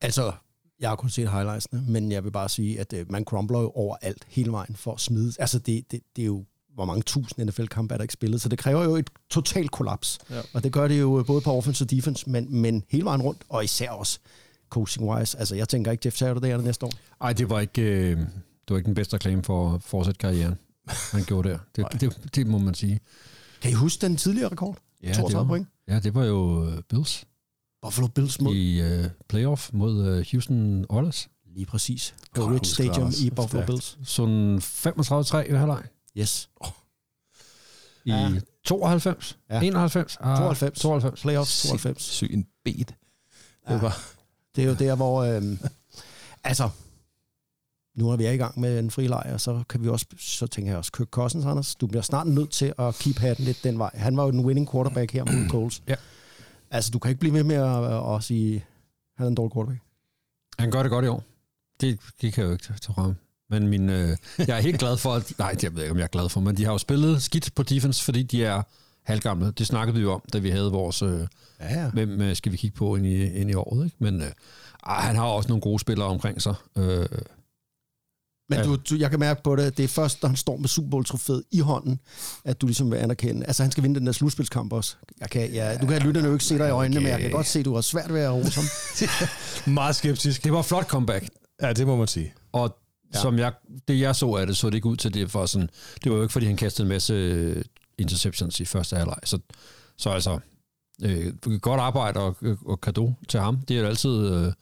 Altså, 0.00 0.32
jeg 0.80 0.88
har 0.88 0.96
kun 0.96 1.10
set 1.10 1.30
highlightsene, 1.30 1.84
men 1.88 2.12
jeg 2.12 2.24
vil 2.24 2.30
bare 2.30 2.48
sige, 2.48 2.80
at 2.80 2.92
øh, 2.92 3.12
man 3.12 3.24
crumbler 3.24 3.60
jo 3.60 3.70
overalt 3.70 4.24
hele 4.28 4.52
vejen 4.52 4.76
for 4.76 4.92
at 4.92 5.00
smide. 5.00 5.32
Altså, 5.38 5.58
det, 5.58 5.92
det, 5.92 6.00
det 6.16 6.22
er 6.22 6.26
jo 6.26 6.44
hvor 6.74 6.84
mange 6.84 7.02
tusind 7.02 7.46
NFL-kampe 7.46 7.94
er 7.94 7.98
der 7.98 8.02
ikke 8.02 8.14
spillet, 8.14 8.40
så 8.40 8.48
det 8.48 8.58
kræver 8.58 8.84
jo 8.84 8.96
et 8.96 9.10
totalt 9.30 9.70
kollaps. 9.70 10.18
Ja. 10.30 10.40
Og 10.52 10.64
det 10.64 10.72
gør 10.72 10.88
det 10.88 11.00
jo 11.00 11.24
både 11.26 11.40
på 11.40 11.52
offense 11.52 11.84
og 11.84 11.90
defense, 11.90 12.30
men, 12.30 12.60
men 12.60 12.84
hele 12.88 13.04
vejen 13.04 13.22
rundt, 13.22 13.42
og 13.48 13.64
især 13.64 13.90
også 13.90 14.18
coaching-wise. 14.70 15.38
Altså, 15.38 15.54
jeg 15.54 15.68
tænker 15.68 15.92
ikke, 15.92 16.02
Jeff 16.06 16.16
Saturday 16.16 16.48
er 16.48 16.56
det 16.56 16.64
næste 16.64 16.86
år. 16.86 16.92
Ej, 17.20 17.32
det 17.32 17.50
var 17.50 17.60
ikke, 17.60 17.82
øh, 17.82 18.16
det 18.16 18.26
var 18.68 18.76
ikke 18.76 18.86
den 18.86 18.94
bedste 18.94 19.14
reklame 19.14 19.42
for 19.42 19.74
at 19.74 19.82
fortsætte 19.82 20.18
karrieren, 20.18 20.54
han 21.12 21.24
gjorde 21.24 21.48
der. 21.48 21.58
Det, 21.76 21.86
det, 22.00 22.34
det, 22.34 22.46
må 22.46 22.58
man 22.58 22.74
sige. 22.74 23.00
Kan 23.62 23.70
I 23.70 23.74
huske 23.74 24.06
den 24.06 24.16
tidligere 24.16 24.50
rekord? 24.52 24.78
Ja, 25.02 25.12
32 25.12 25.28
det 25.28 25.36
var, 25.36 25.44
point. 25.44 25.68
Ja, 25.88 26.00
det 26.00 26.14
var 26.14 26.24
jo 26.24 26.66
øh, 26.66 26.82
Bills 26.88 27.24
Buffalo 27.82 28.06
Bills 28.08 28.40
mod 28.40 28.54
i 28.54 28.80
øh, 28.80 29.04
playoff 29.28 29.70
mod 29.72 30.06
øh, 30.06 30.26
Houston 30.32 30.86
Oilers. 30.88 31.28
lige 31.54 31.66
præcis 31.66 32.14
på 32.34 32.42
Rich 32.44 32.74
Stadium 32.74 33.04
Lars. 33.04 33.20
i 33.20 33.30
Buffalo 33.30 33.48
Stærkt. 33.48 33.66
Bills. 33.66 33.98
Sådan 34.04 34.58
35-3 34.58 35.52
i 35.52 35.56
halvleg. 35.56 35.82
Yes. 36.18 36.50
I 38.04 38.10
Ja. 38.10 38.30
92? 38.64 39.38
Ja. 39.50 39.60
91? 39.60 40.16
Ah, 40.20 40.36
92. 40.38 40.80
92. 40.80 41.20
Playoffs 41.20 41.62
92. 41.62 42.02
Syg 42.02 42.30
en 42.32 42.46
bed. 42.64 42.74
Det 42.74 42.94
Ja. 43.68 43.76
var, 43.80 43.98
Det 44.56 44.64
er 44.64 44.68
jo 44.68 44.74
der, 44.74 44.94
hvor... 44.94 45.22
Øhm, 45.22 45.58
altså, 46.44 46.68
nu 47.96 48.10
er 48.10 48.16
vi 48.16 48.24
i 48.32 48.36
gang 48.36 48.60
med 48.60 48.78
en 48.78 48.90
frilejr, 48.90 49.36
så 49.36 49.62
kan 49.68 49.82
vi 49.82 49.88
også, 49.88 50.06
så 50.18 50.46
tænker 50.46 50.70
jeg 50.70 50.78
også, 50.78 50.92
Kirk 50.92 51.08
Cousins, 51.08 51.44
Anders, 51.44 51.74
du 51.74 51.86
bliver 51.86 52.02
snart 52.02 52.26
nødt 52.26 52.50
til 52.50 52.72
at 52.78 52.94
keep 52.94 53.16
hatten 53.18 53.44
lidt 53.44 53.64
den 53.64 53.78
vej. 53.78 53.90
Han 53.94 54.16
var 54.16 54.24
jo 54.24 54.30
den 54.30 54.44
winning 54.44 54.70
quarterback 54.70 55.12
her 55.12 55.24
mod 55.24 55.48
Coles. 55.50 55.82
Ja. 55.88 55.94
Altså, 56.70 56.90
du 56.90 56.98
kan 56.98 57.08
ikke 57.08 57.20
blive 57.20 57.34
ved 57.34 57.44
med 57.44 57.56
at, 57.56 58.14
at 58.16 58.24
sige, 58.24 58.64
han 59.16 59.26
er 59.26 59.28
en 59.28 59.34
dårlig 59.34 59.52
quarterback. 59.54 59.82
Han 60.58 60.70
gør 60.70 60.82
det 60.82 60.90
godt 60.90 61.04
i 61.04 61.08
år. 61.08 61.24
Det, 61.80 61.98
det 62.22 62.32
kan 62.32 62.42
jeg 62.42 62.48
jo 62.48 62.52
ikke 62.52 62.64
tage 62.64 62.94
frem. 62.94 63.14
Men 63.50 63.68
min, 63.68 63.88
øh, 63.88 64.16
jeg 64.38 64.56
er 64.56 64.60
helt 64.60 64.78
glad 64.78 64.96
for, 64.96 65.14
at... 65.14 65.32
Nej, 65.38 65.52
det 65.52 65.62
ved 65.62 65.70
jeg 65.72 65.84
ikke, 65.84 65.90
om 65.90 65.96
jeg 65.98 66.04
er 66.04 66.08
glad 66.08 66.28
for, 66.28 66.40
men 66.40 66.56
de 66.56 66.64
har 66.64 66.72
jo 66.72 66.78
spillet 66.78 67.22
skidt 67.22 67.54
på 67.54 67.62
defense, 67.62 68.04
fordi 68.04 68.22
de 68.22 68.44
er 68.44 68.62
halvgamle. 69.04 69.50
Det 69.50 69.66
snakkede 69.66 69.96
vi 69.96 70.02
jo 70.02 70.12
om, 70.12 70.22
da 70.32 70.38
vi 70.38 70.50
havde 70.50 70.70
vores... 70.70 71.02
Øh, 71.02 71.20
Ja, 71.60 71.80
ja. 71.82 71.90
hvem 71.90 72.20
øh, 72.20 72.36
skal 72.36 72.52
vi 72.52 72.56
kigge 72.56 72.76
på 72.76 72.96
ind 72.96 73.06
i, 73.06 73.24
ind 73.24 73.50
i 73.50 73.54
året, 73.54 73.84
ikke? 73.84 73.96
Men 73.98 74.22
øh, 74.22 74.28
han 74.86 75.16
har 75.16 75.24
også 75.24 75.48
nogle 75.48 75.60
gode 75.62 75.78
spillere 75.78 76.08
omkring 76.08 76.42
sig. 76.42 76.54
Øh, 76.78 77.06
Men 78.48 78.58
Ja. 78.58 78.64
du, 78.64 78.76
du, 78.76 78.96
jeg 78.96 79.10
kan 79.10 79.20
mærke 79.20 79.42
på 79.44 79.56
det, 79.56 79.76
det 79.76 79.84
er 79.84 79.88
først, 79.88 80.22
når 80.22 80.28
han 80.28 80.36
står 80.36 80.56
med 80.56 80.68
Super 80.68 80.90
Bowl-trofæet 80.90 81.42
i 81.52 81.60
hånden, 81.60 82.00
at 82.44 82.60
du 82.60 82.66
ligesom 82.66 82.90
vil 82.90 82.96
anerkende. 82.96 83.46
Altså, 83.46 83.62
han 83.62 83.72
skal 83.72 83.82
vinde 83.82 83.98
den 84.00 84.06
der 84.06 84.12
slutspilskamp 84.12 84.72
også. 84.72 84.96
Jeg 85.20 85.30
kan, 85.30 85.50
ja, 85.52 85.76
du 85.78 85.86
kan 85.86 86.02
lytterne 86.02 86.26
jo 86.26 86.32
ikke 86.32 86.44
se 86.44 86.58
dig 86.58 86.68
i 86.68 86.70
øjnene, 86.70 87.00
men 87.00 87.08
jeg 87.10 87.20
kan 87.20 87.30
godt 87.30 87.46
se, 87.46 87.58
at 87.58 87.64
du 87.64 87.74
har 87.74 87.80
svært 87.80 88.12
ved 88.14 88.20
at 88.20 88.32
rose 88.32 88.60
ham. 88.60 88.64
meget 89.74 89.96
skeptisk. 89.96 90.44
det 90.44 90.52
var 90.52 90.58
et 90.58 90.64
flot 90.64 90.86
comeback. 90.86 91.28
Ja, 91.62 91.72
det 91.72 91.86
må 91.86 91.96
man 91.96 92.06
sige. 92.06 92.34
Og 92.52 92.76
ja. 93.14 93.20
som 93.20 93.38
jeg, 93.38 93.52
det 93.88 94.00
jeg 94.00 94.16
så 94.16 94.30
af 94.34 94.46
det, 94.46 94.56
så 94.56 94.66
det 94.70 94.74
ikke 94.74 94.86
ud 94.88 94.96
til 94.96 95.14
det 95.14 95.30
for 95.30 95.46
sådan, 95.46 95.68
det 96.04 96.12
var 96.12 96.16
jo 96.16 96.22
ikke 96.22 96.32
fordi 96.32 96.46
han 96.46 96.56
kastede 96.56 96.86
en 96.86 96.88
masse 96.88 97.12
øh, 97.14 97.64
interceptions 97.98 98.60
i 98.60 98.64
første 98.64 98.96
halvleg. 98.96 99.18
Så, 99.24 99.38
så 99.98 100.10
altså, 100.10 100.38
øh, 101.02 101.32
godt 101.60 101.80
arbejde 101.80 102.20
og, 102.20 102.36
og 102.66 102.80
kado 102.80 103.12
til 103.28 103.40
ham. 103.40 103.58
Det 103.68 103.76
er 103.76 103.80
jo 103.80 103.86
altid 103.86 104.10
øh, 104.30 104.52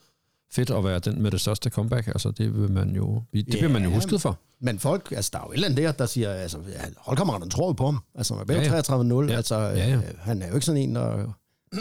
fedt 0.56 0.70
at 0.70 0.84
være 0.84 0.98
den 0.98 1.22
med 1.22 1.30
det 1.30 1.40
største 1.40 1.70
comeback. 1.70 2.06
Altså, 2.06 2.30
det 2.30 2.60
vil 2.60 2.70
man 2.70 2.90
jo, 2.96 3.22
det 3.32 3.38
Ja. 3.38 3.42
bliver 3.50 3.68
man 3.68 3.84
jo 3.84 3.90
husket 3.90 4.20
for. 4.22 4.38
Men 4.60 4.78
folk, 4.78 5.12
altså 5.16 5.30
der 5.32 5.38
er 5.38 5.42
jo 5.46 5.50
et 5.50 5.54
eller 5.54 5.68
andet 5.68 5.82
der, 5.84 5.92
der 5.92 6.06
siger, 6.06 6.30
altså 6.32 6.58
holdkammeraterne 6.96 7.50
tror 7.50 7.66
jo 7.68 7.72
på 7.72 7.84
ham. 7.84 7.98
Altså 8.14 8.34
man 8.34 8.50
er 8.50 8.54
Ja, 8.54 8.74
ja. 8.74 8.80
33-0, 8.80 9.30
Ja. 9.30 9.36
altså 9.36 9.54
Ja, 9.58 9.88
ja. 9.88 9.96
øh, 9.96 10.02
han 10.18 10.42
er 10.42 10.48
jo 10.48 10.54
ikke 10.54 10.66
sådan 10.66 10.80
en, 10.82 10.94
der... 10.94 11.32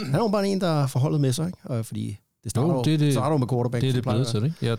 Han 0.04 0.14
er 0.14 0.18
jo 0.18 0.28
bare 0.28 0.48
en, 0.48 0.60
der 0.60 0.86
forholdet 0.86 1.20
med 1.20 1.32
sig, 1.32 1.46
ikke? 1.46 1.58
Og 1.64 1.86
fordi 1.86 2.18
det 2.44 2.50
starter, 2.50 2.68
Jo, 2.68 2.74
jo, 2.76 2.82
det 2.82 2.94
er 2.94 2.98
det- 2.98 3.12
starter 3.12 3.30
jo 3.34 3.36
med 3.38 3.48
quarterback. 3.48 3.80
Det 3.82 3.88
er 3.88 3.92
det 3.92 4.02
blevet 4.02 4.26
til, 4.26 4.44
ikke? 4.44 4.56
Jeg 4.62 4.78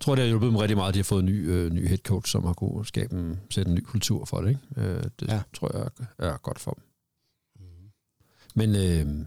tror, 0.00 0.14
det 0.14 0.22
har 0.22 0.28
hjulpet 0.28 0.46
dem 0.46 0.56
rigtig 0.56 0.76
meget, 0.76 0.88
at 0.88 0.94
de 0.94 0.98
har 0.98 1.04
fået 1.04 1.20
en 1.20 1.26
ny, 1.26 1.50
øh, 1.50 1.72
ny 1.72 1.88
head 1.88 1.98
coach, 1.98 2.32
som 2.32 2.44
har 2.44 2.52
kunnet 2.52 2.86
skabe 2.86 3.14
en, 3.16 3.40
sætte 3.50 3.68
en 3.68 3.74
ny 3.74 3.80
kultur 3.80 4.24
for 4.24 4.40
det, 4.40 4.48
ikke? 4.48 4.60
Øh, 4.76 5.02
det 5.20 5.28
Ja. 5.28 5.40
tror 5.54 5.70
jeg 5.78 5.88
er, 6.18 6.28
er 6.32 6.36
godt 6.42 6.58
for 6.58 6.70
dem. 6.70 6.84
Men 8.54 8.76
øh, 8.76 9.26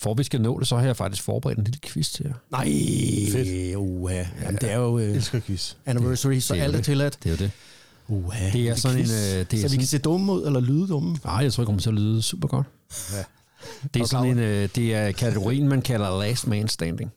for 0.00 0.10
at 0.10 0.18
vi 0.18 0.22
skal 0.24 0.40
nå 0.40 0.58
det, 0.58 0.68
så 0.68 0.76
har 0.76 0.84
jeg 0.86 0.96
faktisk 0.96 1.22
forberedt 1.22 1.58
en 1.58 1.64
lille 1.64 1.80
quiz 1.80 2.10
til 2.10 2.24
jer. 2.24 2.34
Nej, 2.50 2.64
Fedt. 3.32 3.76
uha. 3.76 4.24
Jamen, 4.42 4.60
det 4.60 4.70
er 4.72 4.76
jo 4.76 4.98
Jeg 4.98 5.08
øh, 5.08 5.14
elsker 5.16 5.40
quiz. 5.40 5.74
anniversary, 5.86 6.38
så 6.38 6.54
det 6.54 6.60
alt 6.60 6.72
er 6.74 6.78
det. 6.78 6.84
tilladt. 6.84 7.18
Det 7.22 7.26
er 7.26 7.30
jo 7.30 7.36
det. 7.36 7.50
Uha, 8.08 8.50
Det 8.52 8.68
er 8.68 8.74
sådan 8.74 8.98
en, 8.98 9.02
øh, 9.04 9.10
det 9.10 9.40
er 9.40 9.44
så 9.44 9.56
vi 9.56 9.58
sådan- 9.62 9.78
kan 9.78 9.86
se 9.86 9.98
dumme 9.98 10.32
ud, 10.32 10.46
eller 10.46 10.60
lyde 10.60 10.88
dumme. 10.88 11.18
Nej, 11.24 11.34
jeg 11.34 11.52
tror, 11.52 11.62
det 11.62 11.66
kommer 11.66 11.80
til 11.82 11.88
at 11.90 11.94
lyde 11.94 12.22
super 12.22 12.48
godt. 12.48 12.66
Ja. 13.12 13.24
Det 13.94 14.02
er 14.02 14.06
sådan 14.06 14.30
en, 14.30 14.38
øh, 14.38 14.68
det 14.74 14.94
er 14.94 15.12
kategorien, 15.12 15.68
man 15.68 15.82
kalder 15.82 16.18
last 16.20 16.46
man 16.46 16.68
standing. 16.68 17.12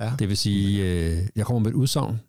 Ja. 0.00 0.12
Det 0.18 0.28
vil 0.28 0.36
sige, 0.36 0.84
øh, 0.84 1.26
jeg 1.36 1.46
kommer 1.46 1.60
med 1.60 1.70
et 1.70 1.74
udsagn, 1.74 2.20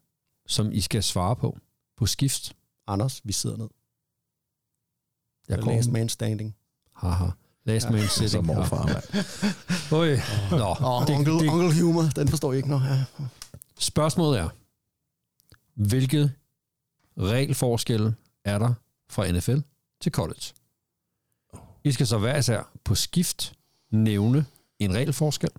som 0.47 0.71
I 0.71 0.81
skal 0.81 1.03
svare 1.03 1.35
på, 1.35 1.57
på 1.97 2.05
skift. 2.05 2.53
Anders, 2.87 3.21
vi 3.23 3.33
sidder 3.33 3.57
ned. 3.57 3.67
Jeg 5.49 5.55
Jeg 5.55 5.63
kommer 5.63 5.75
last 5.77 5.91
man 5.91 6.09
standing. 6.09 6.55
Haha. 6.95 7.25
Last 7.67 7.89
man 7.89 8.07
sitting. 8.07 8.29
Så 8.29 8.41
morfar, 8.41 8.85
mand. 8.85 9.03
Øj. 9.99 10.19
Nå, 10.51 11.05
det, 11.07 11.15
onkel, 11.15 11.33
det, 11.33 11.49
onkel 11.49 11.81
humor, 11.81 12.03
den 12.15 12.27
forstår 12.27 12.51
jeg 12.51 12.57
ikke 12.57 12.69
noget. 12.69 12.83
Ja. 13.19 13.23
spørgsmålet 13.79 14.39
er, 14.39 14.49
hvilket 15.75 16.31
regelforskel 17.19 18.13
er 18.45 18.57
der 18.59 18.73
fra 19.09 19.31
NFL 19.31 19.57
til 20.01 20.11
college? 20.11 20.53
I 21.83 21.91
skal 21.91 22.07
så 22.07 22.17
hver 22.17 22.37
især 22.37 22.69
på 22.83 22.95
skift 22.95 23.53
nævne 23.91 24.45
en 24.79 24.93
regelforskel, 24.93 25.49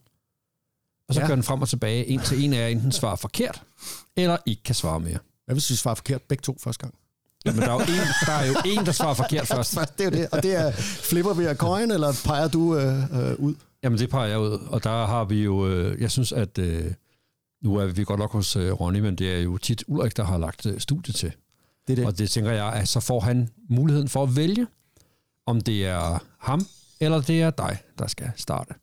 og 1.09 1.15
så 1.15 1.21
Ja. 1.21 1.25
ja. 1.25 1.29
gør 1.29 1.35
den 1.35 1.45
frem 1.45 1.63
og 1.63 1.69
tilbage, 1.69 2.05
indtil 2.05 2.45
en 2.45 2.53
af 2.53 2.59
jer 2.59 2.67
enten 2.69 2.93
svarer 2.93 3.17
forkert, 3.17 3.63
eller 4.17 4.37
ikke 4.47 4.63
kan 4.63 4.75
svare 4.75 5.01
mere. 5.01 5.19
Hvad 5.45 5.55
hvis 5.55 5.71
vi 5.71 5.75
svarer 5.75 5.95
forkert 5.95 6.23
begge 6.23 6.43
to 6.43 6.57
første 6.61 6.81
gang? 6.81 6.95
Men 7.55 7.63
der 7.63 7.71
er, 7.71 7.75
jo 7.75 7.81
en, 7.81 8.09
der 8.27 8.33
er 8.33 8.47
jo 8.47 8.55
en, 8.65 8.87
der 8.87 8.93
svarer 8.93 9.15
forkert 9.15 9.47
først. 9.47 9.79
Det 9.99 10.01
er 10.01 10.05
jo 10.05 10.11
det, 10.11 10.29
og 10.33 10.43
det 10.43 10.55
er, 10.55 10.71
flipper 11.11 11.35
vi 11.35 11.45
af 11.45 11.57
coin, 11.57 11.91
eller 11.91 12.23
peger 12.25 12.49
du 12.49 12.77
øh, 12.77 13.31
øh, 13.31 13.35
ud? 13.39 13.55
Jamen, 13.83 13.99
det 13.99 14.11
peger 14.11 14.27
jeg 14.27 14.39
ud, 14.39 14.59
og 14.71 14.85
der 14.85 15.07
har 15.07 15.25
vi 15.25 15.43
jo, 15.43 15.69
øh, 15.69 16.03
jeg 16.03 16.11
synes, 16.11 16.33
at 16.33 16.59
øh, 16.59 16.93
nu 17.63 17.77
er 17.77 17.87
vi 17.87 18.05
godt 18.05 18.21
nok 18.21 18.33
hos 18.33 18.57
øh, 18.57 18.73
Ronny, 18.73 18.99
men 18.99 19.17
det 19.17 19.35
er 19.35 19.39
jo 19.39 19.59
tit 19.59 19.85
Ulrik, 19.87 20.17
der 20.17 20.25
har 20.25 20.39
lagt 20.39 20.67
øh, 20.67 20.81
studie 20.81 21.15
til. 21.15 21.33
Det 21.87 21.93
er 21.93 21.97
det. 21.97 22.07
Og 22.07 22.19
det 22.19 22.31
tænker 22.31 22.53
jeg, 22.53 22.73
at 22.73 22.89
så 22.89 23.01
får 23.01 23.21
han 23.21 23.49
muligheden 23.71 24.09
for 24.09 24.23
at 24.23 24.37
vælge, 24.37 24.67
om 25.47 25.61
det 25.61 25.87
er 25.87 26.25
ham, 26.39 26.67
eller 27.01 27.21
det 27.21 27.43
er 27.43 27.51
dig, 27.51 27.79
der 27.99 28.07
skal 28.07 28.31
starte. 28.37 28.75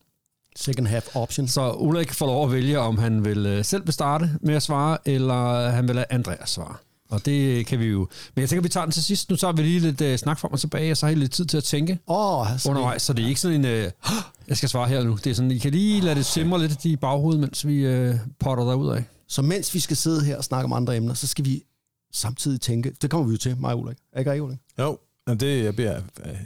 Second 0.55 0.87
half 0.87 1.15
option. 1.15 1.47
Så 1.47 1.71
Ulrik 1.71 2.13
får 2.13 2.25
lov 2.25 2.45
at 2.45 2.51
vælge, 2.51 2.79
om 2.79 2.97
han 2.97 3.25
vil 3.25 3.45
øh, 3.45 3.65
selv 3.65 3.85
vil 3.85 3.93
starte 3.93 4.29
med 4.41 4.55
at 4.55 4.63
svare, 4.63 4.97
eller 5.05 5.69
han 5.69 5.87
vil 5.87 5.95
lade 5.95 6.05
Andreas 6.09 6.49
svare. 6.49 6.75
Og 7.09 7.25
det 7.25 7.65
kan 7.65 7.79
vi 7.79 7.85
jo... 7.85 8.07
Men 8.35 8.41
jeg 8.41 8.49
tænker, 8.49 8.61
vi 8.61 8.69
tager 8.69 8.85
den 8.85 8.91
til 8.91 9.03
sidst. 9.03 9.29
Nu 9.29 9.35
tager 9.35 9.53
vi 9.53 9.61
lige 9.61 9.79
lidt 9.79 10.01
uh, 10.01 10.15
snak 10.15 10.39
frem 10.39 10.53
og 10.53 10.59
tilbage, 10.59 10.91
og 10.91 10.97
så 10.97 11.05
har 11.05 11.11
I 11.11 11.15
lidt 11.15 11.31
tid 11.31 11.45
til 11.45 11.57
at 11.57 11.63
tænke 11.63 11.99
Åh, 12.07 12.39
oh, 12.39 12.51
altså, 12.51 12.69
undervejs. 12.69 13.01
Så 13.01 13.13
det 13.13 13.25
er 13.25 13.29
ikke 13.29 13.41
sådan 13.41 13.65
en... 13.65 13.85
Uh, 13.85 13.91
jeg 14.47 14.57
skal 14.57 14.69
svare 14.69 14.87
her 14.87 15.03
nu. 15.03 15.17
Det 15.23 15.27
er 15.29 15.35
sådan, 15.35 15.51
I 15.51 15.57
kan 15.57 15.71
lige 15.71 16.01
lade 16.01 16.15
det 16.15 16.25
simre 16.25 16.59
lidt 16.59 16.85
i 16.85 16.95
baghovedet, 16.95 17.41
mens 17.41 17.67
vi 17.67 18.09
uh, 18.09 18.15
potter 18.39 18.63
derud 18.63 18.89
af. 18.89 19.03
Så 19.27 19.41
mens 19.41 19.73
vi 19.73 19.79
skal 19.79 19.97
sidde 19.97 20.25
her 20.25 20.37
og 20.37 20.43
snakke 20.43 20.65
om 20.65 20.73
andre 20.73 20.97
emner, 20.97 21.13
så 21.13 21.27
skal 21.27 21.45
vi 21.45 21.63
samtidig 22.13 22.61
tænke, 22.61 22.93
det 23.01 23.09
kommer 23.09 23.27
vi 23.27 23.31
jo 23.31 23.37
til, 23.37 23.57
mig 23.59 23.73
og 23.73 23.79
Ulrik. 23.79 23.97
Er 24.13 24.19
ikke 24.19 24.31
rigtigt, 24.31 24.43
Ulrik? 24.43 24.59
Jo, 24.79 24.97
men 25.27 25.39
det 25.39 25.63
jeg 25.63 25.75
bliver 25.75 25.91
jeg 25.91 26.01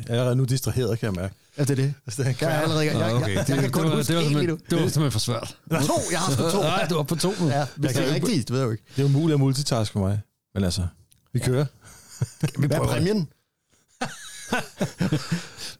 er 0.07 0.11
allerede 0.13 0.35
nu 0.35 0.43
distraheret, 0.43 0.99
kan 0.99 1.05
jeg 1.05 1.21
mærke. 1.21 1.35
Ja, 1.57 1.63
det 1.63 1.69
er 1.69 1.75
det. 1.75 1.93
Altså, 2.07 2.23
det 2.23 2.29
er 2.29 2.47
Jeg, 2.47 2.55
er 2.55 2.59
allerede, 2.61 2.85
jeg, 2.85 2.93
jeg, 2.93 3.21
jeg, 3.27 3.35
jeg, 3.35 3.49
jeg 3.49 3.57
kan 3.57 3.71
kun 3.71 3.83
det, 3.83 3.91
var, 3.91 3.97
huske 3.97 4.13
det, 4.13 4.15
var 4.15 4.21
nu. 4.23 4.27
simpelthen, 4.29 4.59
det 4.69 4.81
var 4.81 4.87
simpelthen 4.87 5.11
for 5.11 5.19
svært. 5.19 5.57
To, 5.71 5.93
jeg 6.11 6.19
har 6.19 6.31
sgu 6.31 6.43
to. 6.51 6.61
Nej, 6.61 6.87
du 6.89 6.95
var 6.95 7.03
på 7.03 7.15
to 7.15 7.31
nu. 7.39 7.47
Ja, 7.47 7.65
hvis 7.75 7.91
det 7.91 8.09
er 8.09 8.13
rigtigt, 8.13 8.47
det 8.47 8.53
ved 8.53 8.59
jeg 8.59 8.65
jo 8.65 8.71
ikke. 8.71 8.83
Det 8.95 9.01
er 9.01 9.05
umuligt 9.05 9.33
at 9.33 9.39
multitaske 9.39 9.93
for 9.93 9.99
mig. 9.99 10.19
Men 10.53 10.63
altså, 10.63 10.87
vi 11.33 11.39
kører. 11.39 11.65
Hvad 12.57 12.69
er 12.71 12.83
præmien? 12.87 13.27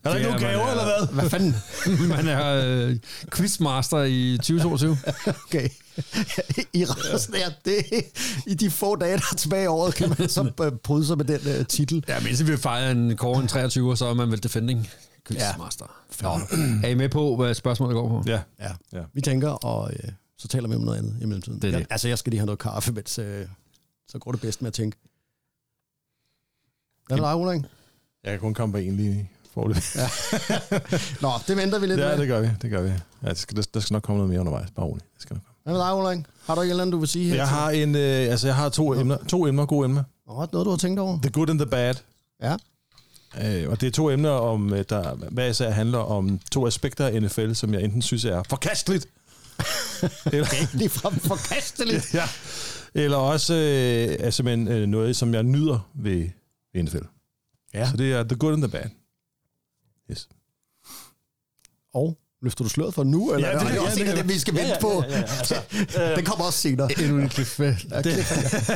Er 0.04 0.10
der 0.10 0.14
ikke 0.16 0.28
nogen 0.28 0.42
gaver, 0.42 0.66
er- 0.66 0.70
eller 0.70 0.84
hvad? 0.84 1.14
Hvad 1.20 1.30
fanden? 1.30 1.54
Man 2.16 2.28
er 2.28 2.62
øh, 2.66 2.96
quizmaster 3.36 4.02
i 4.02 4.36
2022. 4.36 4.96
Okay. 5.46 5.68
I 6.72 6.84
resten 6.84 7.34
af 7.34 7.52
det, 7.64 7.84
i 8.46 8.54
de 8.54 8.70
få 8.70 8.96
dage, 8.96 9.16
der 9.16 9.22
er 9.32 9.36
tilbage 9.36 9.64
i 9.64 9.66
året, 9.66 9.94
kan 9.94 10.08
man 10.18 10.28
så 10.28 10.50
øh, 10.62 10.72
bryde 10.72 11.06
sig 11.06 11.16
med 11.16 11.24
den 11.24 11.60
uh, 11.60 11.66
titel. 11.66 12.04
Ja, 12.08 12.20
men 12.20 12.48
vi 12.48 12.56
fejrer 12.56 12.90
en 12.90 13.16
kåre 13.16 13.40
en 13.42 13.48
23, 13.48 13.96
så 13.96 14.06
er 14.06 14.14
man 14.14 14.30
vel 14.30 14.42
defending 14.42 14.88
quizmaster. 15.28 15.86
Ja. 16.22 16.28
Nå, 16.28 16.40
er 16.84 16.88
I 16.88 16.94
med 16.94 17.08
på, 17.08 17.36
hvad 17.36 17.54
spørgsmålet 17.54 17.94
går 17.94 18.08
på? 18.08 18.22
Ja. 18.26 18.40
Ja. 18.60 18.70
Ja. 18.92 19.02
Vi 19.14 19.20
tænker, 19.20 19.48
og 19.50 19.90
øh, 19.92 20.10
så 20.38 20.48
taler 20.48 20.68
vi 20.68 20.74
om 20.74 20.80
noget 20.80 20.98
andet 20.98 21.16
i 21.20 21.24
mellemtiden. 21.24 21.62
Det 21.62 21.68
er 21.68 21.72
det. 21.72 21.78
Jeg, 21.78 21.86
altså, 21.90 22.08
jeg 22.08 22.18
skal 22.18 22.30
lige 22.30 22.38
have 22.40 22.46
noget 22.46 22.58
kaffe, 22.58 22.92
mens, 22.92 23.18
øh, 23.18 23.46
så 24.10 24.18
går 24.18 24.32
det 24.32 24.40
bedst 24.40 24.62
med 24.62 24.66
at 24.68 24.74
tænke. 24.74 24.96
Hvad 27.06 27.18
er 27.18 27.22
der, 27.22 27.34
Ulrik? 27.34 27.60
Jeg 28.24 28.30
kan 28.32 28.40
kun 28.40 28.54
komme 28.54 28.72
på 28.72 28.78
en 28.78 28.96
lige 28.96 29.30
forløb. 29.54 29.76
Ja, 29.96 30.08
Nå, 31.20 31.30
det 31.48 31.56
venter 31.56 31.78
vi 31.78 31.86
lidt 31.86 32.00
ja 32.00 32.08
med. 32.08 32.18
det 32.18 32.28
gør 32.28 32.40
vi. 32.40 32.48
Det 32.62 32.70
gør 32.70 32.82
vi. 32.82 32.88
Ja, 33.22 33.28
det 33.28 33.38
skal, 33.38 33.56
der, 33.56 33.62
der 33.74 33.80
skal 33.80 33.94
nok 33.94 34.02
komme 34.02 34.16
noget 34.18 34.30
mere 34.30 34.40
undervejs. 34.40 34.70
Bare 34.70 34.86
roligt. 34.86 35.06
Det 35.14 35.22
skal 35.22 35.34
nok 35.34 35.42
komme. 35.44 35.54
Hvad 35.62 35.72
med 35.74 35.80
dig, 35.80 35.94
Ulrik? 35.94 36.26
Har 36.46 36.54
du 36.54 36.60
ikke 36.60 36.70
eller 36.70 36.82
andet, 36.82 36.92
du 36.92 36.98
vil 36.98 37.08
sige 37.08 37.28
her? 37.28 37.36
Jeg 37.36 37.46
til- 37.46 37.54
har, 37.56 37.70
en, 37.70 37.94
øh, 37.94 38.30
altså, 38.30 38.46
jeg 38.46 38.56
har 38.56 38.68
to 38.68 38.94
emner, 38.94 39.16
to 39.28 39.46
emner, 39.46 39.66
gode 39.66 39.84
emner. 39.84 40.02
Nå, 40.26 40.46
noget, 40.52 40.64
du 40.64 40.70
har 40.70 40.76
tænkt 40.76 41.00
over? 41.00 41.18
The 41.22 41.30
good 41.30 41.50
and 41.50 41.58
the 41.58 41.66
bad. 41.70 41.94
Ja. 42.42 42.56
Øh, 43.62 43.70
og 43.70 43.80
det 43.80 43.86
er 43.86 43.90
to 43.90 44.10
emner, 44.10 44.30
om, 44.30 44.72
øh, 44.74 44.84
der 44.88 45.14
hvad 45.14 45.50
især 45.50 45.70
handler 45.70 45.98
om 45.98 46.40
to 46.52 46.66
aspekter 46.66 47.06
af 47.06 47.22
NFL, 47.22 47.52
som 47.52 47.74
jeg 47.74 47.82
enten 47.82 48.02
synes 48.02 48.24
er 48.24 48.42
forkasteligt, 48.48 49.06
eller, 50.32 50.76
Lige 50.76 50.88
frem 50.88 51.14
forkasteligt. 51.14 52.14
ja, 52.14 52.28
eller 52.94 53.16
også 53.16 53.54
øh, 53.54 54.16
er 54.26 54.30
simpelthen 54.30 54.68
øh, 54.68 54.86
noget, 54.86 55.16
som 55.16 55.34
jeg 55.34 55.42
nyder 55.42 55.90
ved, 55.94 56.28
ved 56.74 56.82
NFL. 56.82 56.98
Ja. 57.74 57.90
Så 57.90 57.96
det 57.96 58.12
er 58.12 58.22
the 58.22 58.36
good 58.36 58.52
and 58.52 58.62
the 58.62 58.70
bad. 58.70 58.88
Yes. 60.10 60.28
Og 61.94 62.18
løfter 62.42 62.64
du 62.64 62.68
sløret 62.68 62.94
for 62.94 63.04
nu? 63.04 63.32
Eller 63.34 63.48
Ja, 63.48 63.54
det- 63.54 63.62
er 63.62 63.68
det 63.68 63.74
ja, 63.74 63.80
også 63.82 63.98
det 63.98 64.10
en 64.12 64.18
af 64.18 64.28
vi 64.28 64.38
skal 64.38 64.54
vente 64.54 64.76
på? 64.80 65.02
Den 66.16 66.24
kommer 66.24 66.44
også 66.44 66.58
senere. 66.58 66.88
Endnu 67.00 67.18
en 67.18 67.30
cliff. 67.30 67.56
Det, 67.58 67.76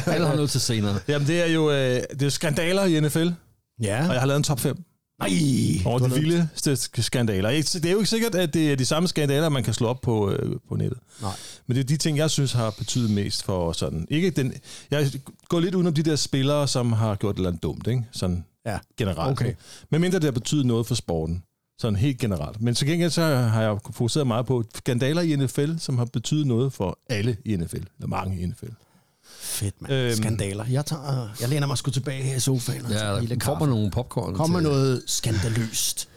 alle 0.07 0.27
har 0.27 0.35
noget 0.35 0.51
til 0.51 0.61
senere. 0.61 0.99
Jamen, 1.09 1.29
det 1.29 1.41
er 1.43 1.47
jo 1.47 1.71
øh, 1.71 2.03
det 2.11 2.23
er 2.23 2.29
skandaler 2.29 2.85
i 2.85 3.01
NFL, 3.01 3.29
Ja. 3.81 4.07
og 4.09 4.13
jeg 4.13 4.21
har 4.21 4.27
lavet 4.27 4.37
en 4.39 4.43
top 4.45 4.61
5 4.61 4.77
Nej. 5.19 5.31
over 5.85 5.99
Du 5.99 6.05
de 6.05 6.15
vildeste 6.21 7.03
skandaler. 7.03 7.49
Det 7.51 7.85
er 7.85 7.91
jo 7.91 7.99
ikke 7.99 8.11
sikkert, 8.11 8.35
at 8.35 8.55
det 8.55 8.73
er 8.73 8.77
de 8.77 8.85
samme 8.85 9.09
skandaler, 9.09 9.49
man 9.49 9.63
kan 9.63 9.75
slå 9.75 9.87
op 9.89 10.01
på, 10.01 10.31
øh, 10.31 10.57
på 10.69 10.77
nettet. 10.77 10.99
Nej. 11.23 11.33
Men 11.67 11.77
det 11.77 11.83
er 11.83 11.87
de 11.87 11.97
ting, 11.97 12.19
jeg 12.19 12.31
synes 12.31 12.53
har 12.53 12.71
betydet 12.79 13.11
mest 13.11 13.45
for 13.45 13.73
sådan... 13.73 14.07
Ikke 14.11 14.31
den, 14.31 14.55
jeg 14.91 15.11
går 15.49 15.61
lidt 15.61 15.75
udenom 15.75 15.95
de 15.95 16.03
der 16.03 16.17
spillere, 16.17 16.69
som 16.69 16.93
har 16.93 17.15
gjort 17.15 17.35
et 17.35 17.39
eller 17.39 17.49
andet 17.49 17.63
dumt, 17.63 17.87
ikke? 17.87 18.05
Sådan 18.13 18.45
Ja. 18.67 18.79
generelt. 18.99 19.33
Okay. 19.33 19.47
ikke? 19.47 19.59
Men 19.91 20.01
mindre 20.01 20.19
det 20.19 20.25
har 20.25 20.33
betydet 20.33 20.67
noget 20.67 20.87
for 20.87 20.95
sporten. 20.95 21.43
Sådan 21.79 21.97
helt 21.97 22.19
generelt. 22.19 22.63
Men 22.63 22.75
til 22.75 22.87
gengæld 22.87 23.11
så 23.11 23.23
har 23.37 23.63
jeg 23.63 23.79
fokuseret 23.91 24.27
meget 24.27 24.47
på 24.47 24.65
skandaler 24.75 25.23
i 25.23 25.37
NFL, 25.37 25.71
som 25.79 25.99
har 25.99 26.05
betydet 26.05 26.47
noget 26.47 26.73
for 26.73 26.99
alle 27.11 27.37
i 27.45 27.57
NFL. 27.57 27.77
Eller 27.77 28.07
mange 28.07 28.41
i 28.43 28.47
NFL. 28.47 28.67
Fedt, 29.45 29.83
mand. 29.83 29.93
Øhm. 29.95 30.17
Skandaler. 30.17 30.65
Jeg, 30.71 30.87
tager, 30.87 31.29
jeg 31.41 31.49
læner 31.49 31.67
mig 31.67 31.79
sgu 31.79 31.91
tilbage 31.91 32.23
her 32.23 32.37
i 32.37 32.41
sofaen 32.41 32.85
og 32.85 32.91
tager 32.91 33.03
en 33.09 33.15
Ja, 33.15 33.21
lille 33.21 33.35
der 33.35 33.41
kommer 33.41 33.59
kaffe. 33.67 33.71
nogle 33.75 33.91
popcorn. 33.91 34.35
Kom 34.35 34.51
med 34.51 34.61
til- 34.61 34.69
noget 34.71 35.03
skandaløst. 35.07 36.09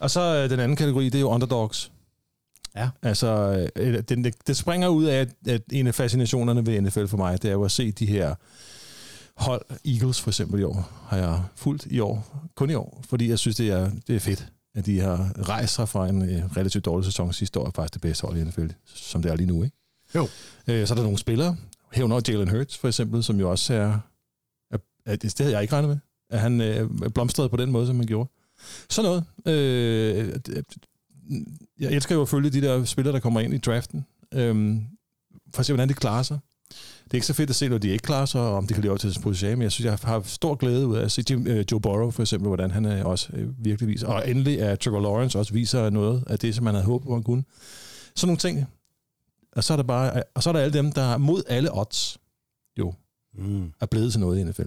Og 0.00 0.10
så 0.10 0.20
øh, 0.20 0.50
den 0.50 0.60
anden 0.60 0.76
kategori, 0.76 1.04
det 1.04 1.14
er 1.14 1.20
jo 1.20 1.28
underdogs. 1.28 1.90
Ja. 2.76 2.88
Altså, 3.02 3.28
øh, 3.76 3.94
det, 3.98 4.08
det, 4.08 4.34
det 4.46 4.56
springer 4.56 4.88
ud 4.88 5.04
af, 5.04 5.26
at, 5.46 5.62
en 5.72 5.86
af 5.86 5.94
fascinationerne 5.94 6.66
ved 6.66 6.80
NFL 6.80 7.06
for 7.06 7.16
mig, 7.16 7.42
det 7.42 7.48
er 7.48 7.52
jo 7.52 7.64
at 7.64 7.70
se 7.70 7.92
de 7.92 8.06
her 8.06 8.34
hold, 9.36 9.64
Eagles 9.86 10.20
for 10.20 10.30
eksempel 10.30 10.60
i 10.60 10.62
år, 10.62 10.90
har 11.08 11.16
jeg 11.16 11.42
fulgt 11.56 11.86
i 11.90 12.00
år, 12.00 12.44
kun 12.56 12.70
i 12.70 12.74
år, 12.74 13.02
fordi 13.08 13.28
jeg 13.28 13.38
synes, 13.38 13.56
det 13.56 13.68
er, 13.70 13.90
det 14.06 14.16
er 14.16 14.20
fedt, 14.20 14.46
at 14.74 14.86
de 14.86 15.00
har 15.00 15.30
rejst 15.48 15.74
sig 15.74 15.88
fra 15.88 16.08
en 16.08 16.22
øh, 16.30 16.56
relativt 16.56 16.84
dårlig 16.84 17.04
sæson 17.04 17.32
sidste 17.32 17.60
år, 17.60 17.70
faktisk 17.74 17.94
det 17.94 18.02
bedste 18.02 18.26
hold 18.26 18.36
i 18.38 18.44
NFL, 18.44 18.66
som 18.94 19.22
det 19.22 19.30
er 19.32 19.36
lige 19.36 19.46
nu, 19.46 19.62
ikke? 19.64 19.76
Jo. 20.14 20.28
Øh, 20.66 20.86
så 20.86 20.94
er 20.94 20.96
der 20.96 21.02
nogle 21.02 21.18
spillere, 21.18 21.56
herunder 21.94 22.20
Jalen 22.28 22.48
Hurts 22.48 22.78
for 22.78 22.88
eksempel, 22.88 23.24
som 23.24 23.40
jo 23.40 23.50
også 23.50 23.74
er, 23.74 23.98
er, 24.70 24.78
er 25.06 25.16
det 25.16 25.38
havde 25.38 25.52
jeg 25.52 25.62
ikke 25.62 25.74
regnet 25.74 25.88
med, 25.88 25.98
at 26.30 26.40
han 26.40 26.60
øh, 26.60 26.90
blomstrede 27.14 27.48
på 27.48 27.56
den 27.56 27.70
måde, 27.70 27.86
som 27.86 27.96
han 27.96 28.06
gjorde. 28.06 28.30
Sådan 28.90 29.10
noget. 29.10 29.24
Øh, 29.46 30.40
jeg 31.80 31.92
elsker 31.92 32.14
jo 32.14 32.22
at 32.22 32.28
følge 32.28 32.50
de 32.50 32.60
der 32.60 32.84
spillere, 32.84 33.14
der 33.14 33.20
kommer 33.20 33.40
ind 33.40 33.54
i 33.54 33.58
draften. 33.58 34.06
Øh, 34.34 34.76
for 35.54 35.60
at 35.60 35.66
se, 35.66 35.72
hvordan 35.72 35.88
de 35.88 35.94
klarer 35.94 36.22
sig. 36.22 36.38
Det 37.04 37.10
er 37.10 37.14
ikke 37.14 37.26
så 37.26 37.34
fedt 37.34 37.50
at 37.50 37.56
se, 37.56 37.68
når 37.68 37.78
de 37.78 37.88
ikke 37.88 38.02
klarer 38.02 38.26
sig, 38.26 38.40
og 38.40 38.54
om 38.54 38.66
de 38.66 38.74
kan 38.74 38.82
leve 38.82 38.92
op 38.92 38.98
til 38.98 39.08
deres 39.08 39.18
potentiale, 39.18 39.56
men 39.56 39.62
jeg 39.62 39.72
synes, 39.72 39.84
jeg 39.84 39.98
har 40.02 40.22
stor 40.24 40.54
glæde 40.54 40.86
ud 40.86 40.96
af 40.96 41.04
at 41.04 41.12
se 41.12 41.24
Jim, 41.30 41.46
øh, 41.46 41.64
Joe 41.72 41.80
Burrow 41.80 42.10
for 42.10 42.22
eksempel, 42.22 42.48
hvordan 42.48 42.70
han 42.70 42.84
er 42.84 43.04
også 43.04 43.28
øh, 43.32 43.64
virkelig 43.64 43.88
viser. 43.88 44.06
Og 44.06 44.30
endelig 44.30 44.62
at 44.62 44.80
Trevor 44.80 45.00
Lawrence 45.00 45.38
også 45.38 45.52
viser 45.52 45.90
noget 45.90 46.24
af 46.26 46.38
det, 46.38 46.54
som 46.54 46.64
man 46.64 46.74
havde 46.74 46.86
håbet 46.86 47.06
på, 47.06 47.14
han 47.14 47.22
kunne. 47.22 47.44
Sådan 48.16 48.28
nogle 48.28 48.38
ting. 48.38 48.66
Og 49.56 49.64
så 49.64 49.72
er 49.72 49.76
der 49.76 49.84
bare, 49.84 50.22
og 50.34 50.42
så 50.42 50.48
er 50.50 50.52
der 50.52 50.60
alle 50.60 50.72
dem, 50.78 50.92
der 50.92 51.16
mod 51.18 51.42
alle 51.48 51.78
odds 51.78 52.18
jo 52.78 52.94
Mm. 53.38 53.72
er 53.80 53.86
blevet 53.86 54.12
til 54.12 54.20
noget 54.20 54.38
i 54.40 54.42
NFL. 54.44 54.62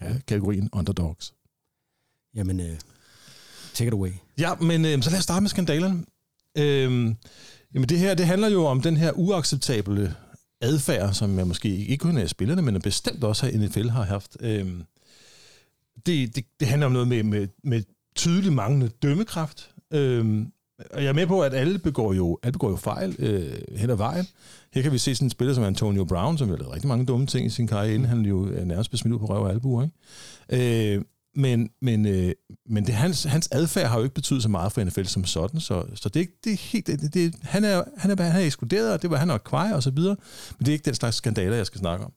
Ja. 0.00 0.18
Kategorien 0.26 0.68
underdogs. 0.72 1.34
Jamen, 2.34 2.60
øh, 2.60 2.78
take 3.74 3.88
it 3.88 3.92
away. 3.92 4.10
Ja, 4.38 4.54
men 4.54 4.84
øh, 4.84 5.02
så 5.02 5.10
lad 5.10 5.18
os 5.18 5.24
starte 5.24 5.40
med 5.40 5.50
skandalerne. 5.50 6.04
Øh, 6.58 7.14
jamen 7.74 7.88
det 7.88 7.98
her, 7.98 8.14
det 8.14 8.26
handler 8.26 8.48
jo 8.48 8.64
om 8.66 8.82
den 8.82 8.96
her 8.96 9.12
uacceptable 9.12 10.14
adfærd, 10.60 11.14
som 11.14 11.38
jeg 11.38 11.46
måske 11.48 11.68
ikke 11.86 12.02
kun 12.02 12.18
er 12.18 12.26
spillerne, 12.26 12.62
men 12.62 12.80
bestemt 12.82 13.24
også 13.24 13.46
har 13.46 13.58
NFL 13.66 13.88
har 13.88 14.02
haft. 14.02 14.36
Øh, 14.40 14.80
det, 16.06 16.36
det, 16.36 16.44
det 16.60 16.68
handler 16.68 16.86
om 16.86 16.92
noget 16.92 17.08
med, 17.08 17.22
med, 17.22 17.48
med 17.64 17.82
tydelig 18.16 18.52
manglende 18.52 18.88
dømmekraft. 18.88 19.70
Øh, 19.90 20.46
og 20.90 21.02
jeg 21.02 21.08
er 21.08 21.12
med 21.12 21.26
på, 21.26 21.42
at 21.42 21.54
alle 21.54 21.78
begår 21.78 22.12
jo, 22.12 22.38
alle 22.42 22.52
begår 22.52 22.70
jo 22.70 22.76
fejl 22.76 23.16
øh, 23.18 23.52
hen 23.76 23.90
ad 23.90 23.96
vejen. 23.96 24.26
Her 24.74 24.82
kan 24.82 24.92
vi 24.92 24.98
se 24.98 25.14
sådan 25.14 25.26
en 25.26 25.30
spiller 25.30 25.54
som 25.54 25.64
Antonio 25.64 26.04
Brown, 26.04 26.38
som 26.38 26.48
har 26.48 26.56
lavet 26.56 26.72
rigtig 26.72 26.88
mange 26.88 27.06
dumme 27.06 27.26
ting 27.26 27.46
i 27.46 27.50
sin 27.50 27.66
karriere, 27.66 27.94
inden 27.94 28.08
han 28.08 28.20
jo 28.20 28.44
nærmest 28.64 28.90
blev 28.90 28.98
smidt 28.98 29.14
ud 29.14 29.18
på 29.18 29.26
røv 29.26 29.42
og 29.42 29.50
albuer. 29.50 29.86
Ikke? 30.52 30.94
Øh, 30.96 31.02
men 31.34 31.70
men, 31.82 32.06
øh, 32.06 32.32
men 32.68 32.86
det, 32.86 32.94
hans, 32.94 33.24
hans 33.24 33.48
adfærd 33.52 33.88
har 33.88 33.96
jo 33.98 34.02
ikke 34.04 34.14
betydet 34.14 34.42
så 34.42 34.48
meget 34.48 34.72
for 34.72 34.84
NFL 34.84 35.04
som 35.04 35.24
sådan, 35.24 35.60
så, 35.60 35.84
så 35.94 36.08
det, 36.08 36.16
er 36.16 36.20
ikke- 36.20 36.38
det 36.44 36.52
er 36.52 36.56
helt, 36.56 36.86
det, 36.86 37.14
det, 37.14 37.34
han, 37.42 37.64
er, 37.64 37.82
han, 37.96 38.10
er, 38.10 38.22
han 38.22 38.40
er 38.42 38.46
ekskluderet, 38.46 38.92
og 38.92 39.02
det 39.02 39.10
var 39.10 39.16
han 39.16 39.28
nok 39.28 39.42
kvej 39.44 39.72
og 39.74 39.82
så 39.82 39.90
videre, 39.90 40.16
men 40.58 40.66
det 40.66 40.68
er 40.68 40.72
ikke 40.72 40.84
den 40.84 40.94
slags 40.94 41.16
skandaler, 41.16 41.56
jeg 41.56 41.66
skal 41.66 41.78
snakke 41.78 42.04
om. 42.04 42.12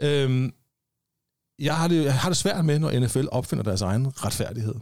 Øhm, 0.00 0.52
jeg, 1.58 1.76
har 1.76 1.88
det, 1.88 2.04
jeg 2.04 2.14
har 2.14 2.28
det 2.28 2.36
svært 2.36 2.64
med, 2.64 2.78
når 2.78 3.00
NFL 3.00 3.24
opfinder 3.30 3.64
deres 3.64 3.82
egen 3.82 4.06
retfærdighed. 4.24 4.74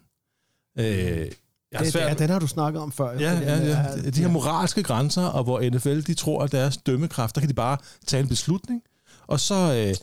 Øh, 0.79 1.27
jeg 1.73 1.81
Det, 1.81 1.93
svært, 1.93 2.09
ja, 2.09 2.15
den 2.25 2.31
har 2.31 2.39
du 2.39 2.47
snakket 2.47 2.83
om 2.83 2.93
før. 2.93 3.11
Ja, 3.13 3.19
ja, 3.19 3.57
ja. 3.57 3.77
er- 4.05 4.11
De, 4.11 4.21
her 4.21 4.29
moralske 4.29 4.83
grænser, 4.83 5.23
og 5.23 5.45
hvor 5.45 5.71
NFL 5.71 6.01
de 6.01 6.15
tror, 6.15 6.43
at 6.45 6.53
deres 6.53 6.77
dømmekraft, 6.77 7.35
der 7.35 7.41
kan 7.41 7.49
de 7.51 7.55
bare 7.55 7.77
tage 8.07 8.23
en 8.23 8.29
beslutning, 8.29 8.83
og 9.27 9.41
så, 9.41 9.55
øh, 9.55 9.95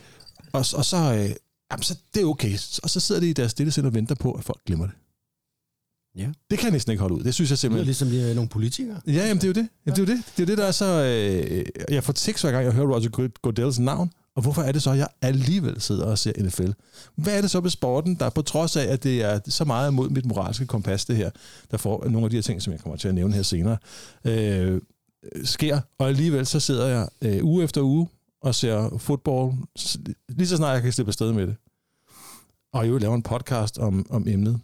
og, 0.53 0.65
og 0.75 0.85
så, 0.85 0.97
øh, 0.97 1.29
jamen, 1.71 1.83
så 1.83 1.97
det 2.13 2.21
er 2.21 2.25
okay. 2.25 2.53
Og 2.83 2.89
så 2.89 2.99
sidder 2.99 3.21
de 3.21 3.29
i 3.29 3.33
deres 3.33 3.51
stille 3.51 3.71
sind 3.71 3.85
og 3.87 3.93
venter 3.93 4.15
på, 4.15 4.31
at 4.31 4.43
folk 4.43 4.59
glemmer 4.65 4.85
det. 4.85 4.95
Ja. 6.17 6.29
Det 6.49 6.59
kan 6.59 6.65
jeg 6.65 6.71
næsten 6.71 6.91
ikke 6.91 7.01
holde 7.01 7.15
ud. 7.15 7.23
Det 7.23 7.33
synes 7.33 7.49
jeg 7.51 7.57
Det 7.61 7.71
lyder 7.71 7.83
simpelthen... 7.83 7.85
ligesom 7.85 8.07
de 8.25 8.31
er 8.31 8.35
nogle 8.35 8.49
politikere. 8.49 9.01
Ja, 9.07 9.11
jamen, 9.11 9.35
det 9.37 9.43
er 9.43 9.47
jo 9.47 9.53
det. 9.53 9.67
Jamen, 9.85 9.95
det 9.95 10.09
er 10.09 10.13
jo 10.13 10.17
det. 10.17 10.23
Det 10.37 10.43
er 10.43 10.45
jo 10.45 10.47
det, 10.51 10.57
der 10.57 10.65
er 10.65 10.71
så... 10.71 10.85
Øh, 11.03 11.65
jeg 11.93 12.03
får 12.03 12.13
tiks 12.13 12.41
hver 12.41 12.51
gang, 12.51 12.65
jeg 12.65 12.73
hører 12.73 12.87
Roger 12.87 13.09
Good- 13.17 13.39
Goodells 13.41 13.79
navn, 13.79 14.11
Og 14.35 14.41
hvorfor 14.41 14.61
er 14.61 14.71
det 14.71 14.81
så, 14.81 14.91
at 14.91 14.97
jeg 14.97 15.07
alligevel 15.21 15.81
sidder 15.81 16.05
og 16.05 16.17
ser 16.17 16.43
NFL? 16.43 16.71
Hvad 17.15 17.37
er 17.37 17.41
det 17.41 17.51
så 17.51 17.61
med 17.61 17.69
sporten, 17.69 18.15
der 18.15 18.29
på 18.29 18.41
trods 18.41 18.75
af, 18.75 18.83
at 18.83 19.03
det 19.03 19.21
er 19.21 19.39
så 19.47 19.65
meget 19.65 19.91
imod 19.91 20.09
mit 20.09 20.25
moralske 20.25 20.65
kompas, 20.65 21.05
det 21.05 21.15
her, 21.15 21.29
der 21.71 21.77
får 21.77 22.05
nogle 22.05 22.25
af 22.25 22.29
de 22.29 22.35
her 22.37 22.41
ting, 22.41 22.61
som 22.61 22.73
jeg 22.73 22.79
kommer 22.79 22.97
til 22.97 23.07
at 23.07 23.15
nævne 23.15 23.33
her 23.33 23.41
senere, 23.41 23.77
øh, 24.25 24.81
sker, 25.43 25.79
og 25.97 26.07
alligevel 26.07 26.45
så 26.45 26.59
sidder 26.59 26.87
jeg 26.87 27.07
øh, 27.21 27.45
uge 27.45 27.63
efter 27.63 27.81
uge 27.81 28.07
og 28.41 28.55
ser 28.55 28.97
fodbold, 28.97 29.53
lige 30.29 30.47
så 30.47 30.57
snart 30.57 30.73
jeg 30.73 30.81
kan 30.81 30.91
slippe 30.91 31.09
afsted 31.09 31.33
med 31.33 31.47
det. 31.47 31.55
Og 32.73 32.87
jo 32.87 32.97
laver 32.97 33.15
en 33.15 33.23
podcast 33.23 33.77
om, 33.77 34.05
om 34.09 34.27
emnet. 34.27 34.59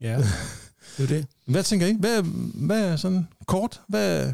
Ja, 0.00 0.16
det 0.96 1.02
er 1.02 1.06
det. 1.06 1.26
Hvad 1.46 1.62
tænker 1.62 1.86
I? 1.86 1.96
Hvad, 1.98 2.22
hvad 2.54 2.84
er 2.84 2.96
sådan 2.96 3.28
kort? 3.46 3.80
Hvad, 3.88 4.32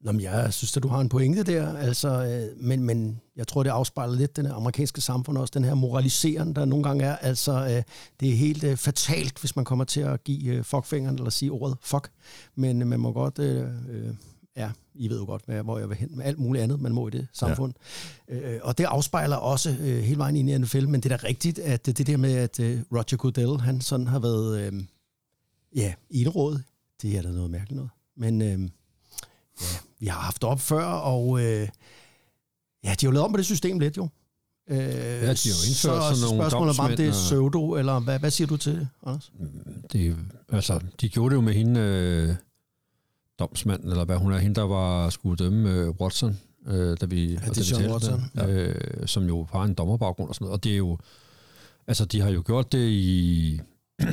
Nå, 0.00 0.12
men 0.12 0.20
jeg 0.20 0.52
synes, 0.52 0.76
at 0.76 0.82
du 0.82 0.88
har 0.88 1.00
en 1.00 1.08
pointe 1.08 1.42
der, 1.42 1.76
altså, 1.76 2.24
øh, 2.24 2.62
men, 2.64 2.82
men 2.84 3.20
jeg 3.36 3.46
tror, 3.48 3.62
det 3.62 3.70
afspejler 3.70 4.14
lidt 4.16 4.36
den 4.36 4.46
amerikanske 4.46 5.00
samfund 5.00 5.38
også, 5.38 5.52
den 5.54 5.64
her 5.64 5.74
moraliseren, 5.74 6.52
der 6.54 6.64
nogle 6.64 6.84
gange 6.84 7.04
er. 7.04 7.16
Altså, 7.16 7.52
øh, 7.52 7.82
det 8.20 8.28
er 8.30 8.34
helt 8.36 8.64
øh, 8.64 8.76
fatalt, 8.76 9.38
hvis 9.40 9.56
man 9.56 9.64
kommer 9.64 9.84
til 9.84 10.00
at 10.00 10.24
give 10.24 10.54
øh, 10.54 10.64
fuckfingeren, 10.64 11.16
eller 11.16 11.30
sige 11.30 11.50
ordet 11.52 11.76
fuck, 11.82 12.10
men 12.56 12.82
øh, 12.82 12.88
man 12.88 13.00
må 13.00 13.12
godt... 13.12 13.38
Øh, 13.38 13.68
øh, 13.90 14.14
Ja, 14.56 14.70
I 14.94 15.08
ved 15.08 15.18
jo 15.18 15.24
godt, 15.26 15.42
hvad- 15.46 15.62
hvor 15.62 15.78
jeg 15.78 15.88
vil 15.88 15.96
hen 15.96 16.16
med 16.16 16.24
alt 16.24 16.38
muligt 16.38 16.62
andet, 16.62 16.80
man 16.80 16.92
må 16.92 17.08
i 17.08 17.10
det 17.10 17.26
samfund. 17.32 17.74
Ja. 18.28 18.34
Øh, 18.54 18.60
og 18.62 18.78
det 18.78 18.84
afspejler 18.84 19.36
også 19.36 19.70
øh, 19.80 19.98
hele 20.02 20.18
vejen 20.18 20.36
ind 20.36 20.50
i 20.50 20.58
NFL, 20.58 20.88
men 20.88 21.00
det 21.00 21.12
er 21.12 21.16
da 21.16 21.26
rigtigt, 21.26 21.58
at 21.58 21.86
det, 21.86 21.98
det 21.98 22.06
der 22.06 22.16
med, 22.16 22.32
at 22.34 22.60
øh, 22.60 22.80
Roger 22.92 23.16
Goodell, 23.16 23.60
han 23.60 23.80
sådan 23.80 24.06
har 24.06 24.18
været, 24.18 24.60
øh, 24.60 24.72
ja, 25.76 25.94
ildråd, 26.10 26.60
det 27.02 27.16
er 27.18 27.22
da 27.22 27.28
noget 27.30 27.50
mærkeligt 27.50 27.76
noget. 27.76 27.90
Men 28.16 28.42
øh, 28.42 28.68
ja, 29.60 29.66
vi 30.00 30.06
har 30.06 30.20
haft 30.20 30.44
op 30.44 30.60
før, 30.60 30.84
og 30.84 31.40
øh, 31.40 31.68
ja, 32.84 32.94
de 33.00 33.06
har 33.06 33.08
jo 33.08 33.10
lavet 33.10 33.24
om 33.24 33.32
på 33.32 33.36
det 33.36 33.46
system 33.46 33.78
lidt 33.78 33.96
jo. 33.96 34.08
Øh, 34.70 34.78
ja, 34.78 34.84
de 34.84 35.18
har 35.18 35.28
jo 35.28 35.32
indført 35.32 35.74
så, 35.74 36.14
sådan 36.14 36.20
nogle 36.20 36.42
spørgsmålet 36.42 36.76
bare, 36.76 36.90
om 36.90 36.96
det 36.96 37.08
er 37.08 37.12
pseudo, 37.12 37.72
eller 37.74 38.00
hvad, 38.00 38.18
hvad 38.18 38.30
siger 38.30 38.48
du 38.48 38.56
til 38.56 38.72
det, 38.72 38.88
Anders? 39.06 39.32
Det, 39.92 40.16
altså, 40.52 40.80
de 41.00 41.08
gjorde 41.08 41.30
det 41.30 41.36
jo 41.36 41.40
med 41.40 41.54
hende, 41.54 41.80
øh, 41.80 42.34
domsmanden, 43.38 43.90
eller 43.90 44.04
hvad 44.04 44.16
hun 44.16 44.32
er, 44.32 44.38
hende, 44.38 44.54
der 44.54 44.66
var 44.66 45.10
skulle 45.10 45.36
dømme 45.36 45.70
øh, 45.70 45.90
Watson, 45.90 46.38
øh, 46.66 46.96
da 47.00 47.06
vi, 47.06 47.36
det 47.36 47.72
er 47.72 47.92
Watson, 47.92 48.22
det, 48.34 48.48
øh, 48.48 49.06
som 49.06 49.26
jo 49.26 49.46
har 49.52 49.62
en 49.62 49.74
dommerbaggrund 49.74 50.28
og 50.28 50.34
sådan 50.34 50.44
noget. 50.44 50.58
Og 50.58 50.64
det 50.64 50.72
er 50.72 50.76
jo, 50.76 50.98
altså 51.86 52.04
de 52.04 52.20
har 52.20 52.30
jo 52.30 52.42
gjort 52.46 52.72
det 52.72 52.88
i, 52.88 53.60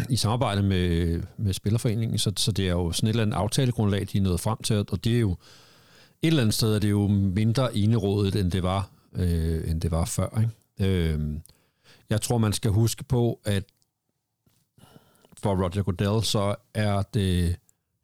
i 0.10 0.15
samarbejde 0.15 0.63
med, 0.63 1.22
med 1.38 1.54
Spillerforeningen, 1.54 2.18
så, 2.18 2.32
så 2.38 2.51
det 2.51 2.68
er 2.68 2.72
jo 2.72 2.92
sådan 2.92 3.08
et 3.08 3.10
eller 3.10 3.24
andet 3.24 3.38
aftalegrundlag, 3.38 4.08
de 4.12 4.18
er 4.18 4.22
nået 4.22 4.39
frem 4.39 4.58
til, 4.63 4.77
og 4.77 5.04
det 5.04 5.15
er 5.15 5.20
jo, 5.20 5.32
et 5.32 6.27
eller 6.27 6.42
andet 6.42 6.54
sted 6.54 6.75
er 6.75 6.80
det 6.80 6.89
jo 6.89 7.08
mindre 7.08 7.77
enerådet, 7.77 8.36
end 8.36 8.51
det 8.51 8.63
var, 8.63 8.89
øh, 9.15 9.70
end 9.70 9.82
det 9.82 9.92
var 9.92 10.06
før. 10.06 10.39
Ikke? 10.39 10.92
Øh, 10.92 11.20
jeg 12.10 12.22
tror, 12.22 12.38
man 12.38 12.54
skal 12.54 12.72
huske 12.72 13.04
på, 13.04 13.39
at 13.46 13.63
for 15.42 15.63
Roger 15.63 15.84
Goodell, 15.84 16.24
så 16.24 16.56
er 16.74 17.01
det 17.01 17.56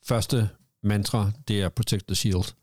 første 0.05 0.49
mantra, 0.83 1.31
det 1.47 1.61
er 1.61 1.69
Protect 1.69 2.07
the 2.07 2.15
Shield. 2.15 2.53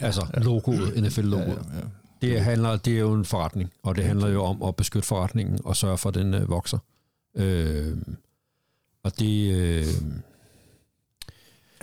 Ja, 0.00 0.06
altså 0.06 0.26
logoet, 0.34 1.02
NFL-logoet. 1.04 1.66
ja, 1.72 1.76
ja. 1.76 1.84
Det, 2.22 2.40
handler, 2.40 2.76
det 2.76 2.94
er 2.94 3.00
jo 3.00 3.14
en 3.14 3.24
forretning, 3.24 3.72
og 3.82 3.96
det 3.96 4.04
handler 4.04 4.28
jo 4.28 4.44
om 4.44 4.62
at 4.62 4.76
beskytte 4.76 5.08
forretningen 5.08 5.60
og 5.64 5.76
sørge 5.76 5.98
for, 5.98 6.08
at 6.08 6.14
den 6.14 6.34
øh, 6.34 6.48
vokser. 6.48 6.78
Øh, 7.34 7.96
og 9.04 9.18
det... 9.18 9.52
Øh, 9.52 9.86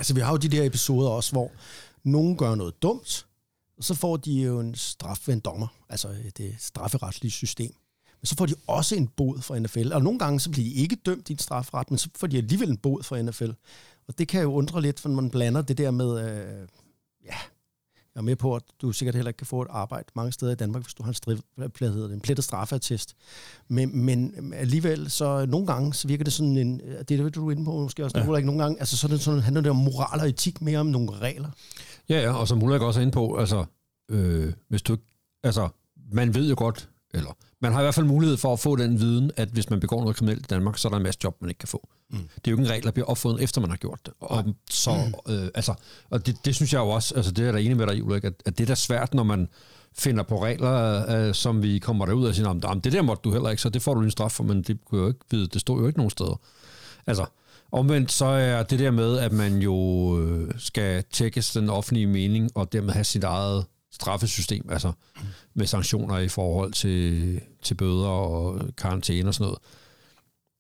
Altså, 0.01 0.13
vi 0.13 0.21
har 0.21 0.31
jo 0.31 0.37
de 0.37 0.49
der 0.49 0.63
episoder 0.63 1.09
også, 1.09 1.31
hvor 1.31 1.51
nogen 2.03 2.37
gør 2.37 2.55
noget 2.55 2.81
dumt, 2.81 3.25
og 3.77 3.83
så 3.83 3.95
får 3.95 4.17
de 4.17 4.41
jo 4.41 4.59
en 4.59 4.75
straf 4.75 5.27
ved 5.27 5.33
en 5.33 5.39
dommer, 5.39 5.67
altså 5.89 6.07
det 6.37 6.45
øh, 6.45 6.53
strafferetlige 6.59 7.31
system. 7.31 7.73
Men 8.21 8.25
så 8.25 8.35
får 8.35 8.45
de 8.45 8.55
også 8.67 8.95
en 8.95 9.07
bod 9.07 9.41
fra 9.41 9.59
NFL. 9.59 9.93
Og 9.93 10.01
nogle 10.01 10.19
gange 10.19 10.39
så 10.39 10.49
bliver 10.49 10.65
de 10.65 10.73
ikke 10.73 10.95
dømt 10.95 11.29
i 11.29 11.33
en 11.33 11.39
strafferet, 11.39 11.91
men 11.91 11.97
så 11.97 12.09
får 12.15 12.27
de 12.27 12.37
alligevel 12.37 12.69
en 12.69 12.77
bod 12.77 13.03
fra 13.03 13.21
NFL. 13.21 13.51
Og 14.07 14.17
det 14.17 14.27
kan 14.27 14.41
jo 14.41 14.53
undre 14.53 14.81
lidt, 14.81 14.99
for 14.99 15.09
man 15.09 15.29
blander 15.29 15.61
det 15.61 15.77
der 15.77 15.91
med, 15.91 16.29
øh, 16.29 16.67
ja, 17.25 17.37
jeg 18.15 18.21
er 18.21 18.25
med 18.25 18.35
på, 18.35 18.55
at 18.55 18.63
du 18.81 18.91
sikkert 18.91 19.15
heller 19.15 19.29
ikke 19.29 19.37
kan 19.37 19.47
få 19.47 19.61
et 19.61 19.67
arbejde 19.69 20.05
mange 20.15 20.31
steder 20.31 20.51
i 20.51 20.55
Danmark, 20.55 20.83
hvis 20.83 20.93
du 20.93 21.03
har 21.03 21.07
en, 21.07 21.13
strif, 21.13 21.39
hvad 21.55 21.69
hedder 21.81 22.07
det, 22.07 22.13
en 22.13 22.21
plettet 22.21 22.45
straffeattest. 22.45 23.15
Men, 23.67 24.05
men 24.05 24.53
alligevel, 24.53 25.11
så 25.11 25.45
nogle 25.45 25.67
gange, 25.67 25.93
så 25.93 26.07
virker 26.07 26.24
det 26.24 26.33
sådan 26.33 26.57
en, 26.57 26.79
det 26.79 27.19
er 27.19 27.24
det, 27.24 27.35
du 27.35 27.47
er 27.47 27.51
inde 27.51 27.65
på 27.65 27.77
måske 27.77 28.03
også, 28.03 28.19
ja. 28.19 28.35
ikke 28.35 28.45
nogle 28.45 28.63
gange, 28.63 28.79
altså 28.79 28.97
sådan, 28.97 29.19
sådan 29.19 29.39
handler 29.39 29.61
det 29.61 29.69
om 29.69 29.75
moral 29.75 30.19
og 30.19 30.29
etik 30.29 30.61
mere 30.61 30.79
om 30.79 30.85
nogle 30.85 31.11
regler. 31.11 31.50
ja, 32.09 32.21
ja, 32.21 32.33
og 32.33 32.47
som 32.47 32.63
Ulrik 32.63 32.81
også 32.81 33.00
er 33.00 33.01
inde 33.01 33.13
på, 33.13 33.35
altså, 33.35 33.65
øh, 34.11 34.53
hvis 34.69 34.81
du 34.81 34.97
altså, 35.43 35.69
man 36.11 36.33
ved 36.33 36.50
jo 36.50 36.55
godt, 36.57 36.89
eller 37.13 37.31
man 37.61 37.71
har 37.74 37.79
i 37.79 37.83
hvert 37.83 37.95
fald 37.95 38.05
mulighed 38.05 38.37
for 38.37 38.53
at 38.53 38.59
få 38.59 38.75
den 38.75 39.00
viden, 39.00 39.31
at 39.37 39.50
hvis 39.50 39.69
man 39.69 39.79
begår 39.79 40.01
noget 40.01 40.15
kriminelt 40.15 40.39
i 40.39 40.47
Danmark, 40.50 40.77
så 40.77 40.87
er 40.87 40.89
der 40.89 40.97
en 40.97 41.03
masse 41.03 41.19
job, 41.24 41.35
man 41.41 41.50
ikke 41.50 41.59
kan 41.59 41.67
få. 41.67 41.89
Mm. 42.09 42.17
Det 42.17 42.47
er 42.47 42.51
jo 42.51 42.53
ikke 42.57 42.63
en 42.63 42.69
regel, 42.69 42.83
der 42.83 42.91
bliver 42.91 43.05
opfundet, 43.07 43.43
efter 43.43 43.61
man 43.61 43.69
har 43.69 43.77
gjort 43.77 44.00
det. 44.05 44.13
Og, 44.19 44.43
så, 44.69 44.91
øh, 45.29 45.47
altså, 45.55 45.74
og 46.09 46.25
det, 46.25 46.45
det 46.45 46.55
synes 46.55 46.74
jeg 46.74 46.79
jo 46.79 46.89
også, 46.89 47.15
altså 47.15 47.31
det 47.31 47.39
er 47.41 47.45
jeg 47.45 47.53
da 47.53 47.59
enig 47.59 47.77
med 47.77 47.87
dig 47.87 47.95
i, 47.95 48.01
Ulrik, 48.01 48.24
at, 48.24 48.33
at 48.45 48.57
det 48.57 48.63
er 48.63 48.67
da 48.67 48.75
svært, 48.75 49.13
når 49.13 49.24
man 49.24 49.47
finder 49.97 50.24
på 50.24 50.43
regler, 50.43 51.05
øh, 51.27 51.33
som 51.33 51.63
vi 51.63 51.79
kommer 51.79 52.05
derud 52.05 52.27
og 52.27 52.35
siger, 52.35 52.53
"Nå, 52.53 52.69
men 52.69 52.79
det 52.79 52.93
der 52.93 53.01
måtte 53.01 53.21
du 53.24 53.31
heller 53.31 53.50
ikke, 53.50 53.61
så 53.61 53.69
det 53.69 53.81
får 53.81 53.93
du 53.93 54.01
en 54.01 54.11
straf 54.11 54.31
for, 54.31 54.43
men 54.43 54.61
det 54.61 54.85
kunne 54.85 55.00
jeg 55.00 55.03
jo 55.03 55.07
ikke 55.07 55.19
vide, 55.31 55.47
det 55.47 55.61
står 55.61 55.79
jo 55.79 55.87
ikke 55.87 56.00
nogen 56.00 56.09
steder. 56.09 56.39
Altså, 57.07 57.25
omvendt 57.71 58.11
så 58.11 58.25
er 58.25 58.63
det 58.63 58.79
der 58.79 58.91
med, 58.91 59.17
at 59.17 59.31
man 59.31 59.57
jo 59.57 59.75
øh, 60.19 60.51
skal 60.57 61.03
tjekkes 61.11 61.51
den 61.51 61.69
offentlige 61.69 62.07
mening, 62.07 62.50
og 62.55 62.74
dermed 62.74 62.93
have 62.93 63.03
sit 63.03 63.24
eget 63.24 63.65
straffesystem, 63.91 64.69
altså 64.69 64.91
med 65.53 65.67
sanktioner 65.67 66.17
i 66.17 66.27
forhold 66.29 66.73
til, 66.73 67.41
til 67.63 67.75
bøder 67.75 68.07
og 68.07 68.61
karantæne 68.77 69.29
og 69.29 69.33
sådan 69.33 69.45
noget. 69.45 69.59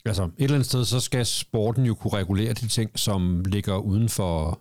Altså 0.05 0.23
et 0.23 0.31
eller 0.37 0.55
andet 0.55 0.67
sted, 0.67 0.85
så 0.85 0.99
skal 0.99 1.25
sporten 1.25 1.85
jo 1.85 1.95
kunne 1.95 2.13
regulere 2.13 2.53
de 2.53 2.67
ting, 2.67 2.99
som 2.99 3.45
ligger 3.45 3.77
uden 3.77 4.09
for, 4.09 4.59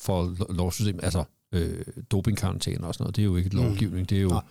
for 0.00 0.34
lo- 0.38 0.52
lovsystemet, 0.54 1.04
altså 1.04 1.24
øh, 1.52 1.84
dopingkarantæne 2.10 2.86
og 2.86 2.94
sådan 2.94 3.04
noget. 3.04 3.16
Det 3.16 3.22
er 3.22 3.26
jo 3.26 3.36
ikke 3.36 3.46
et 3.46 3.54
lovgivning, 3.54 4.08
det 4.10 4.18
er 4.18 4.22
jo, 4.22 4.28
Nej. 4.28 4.42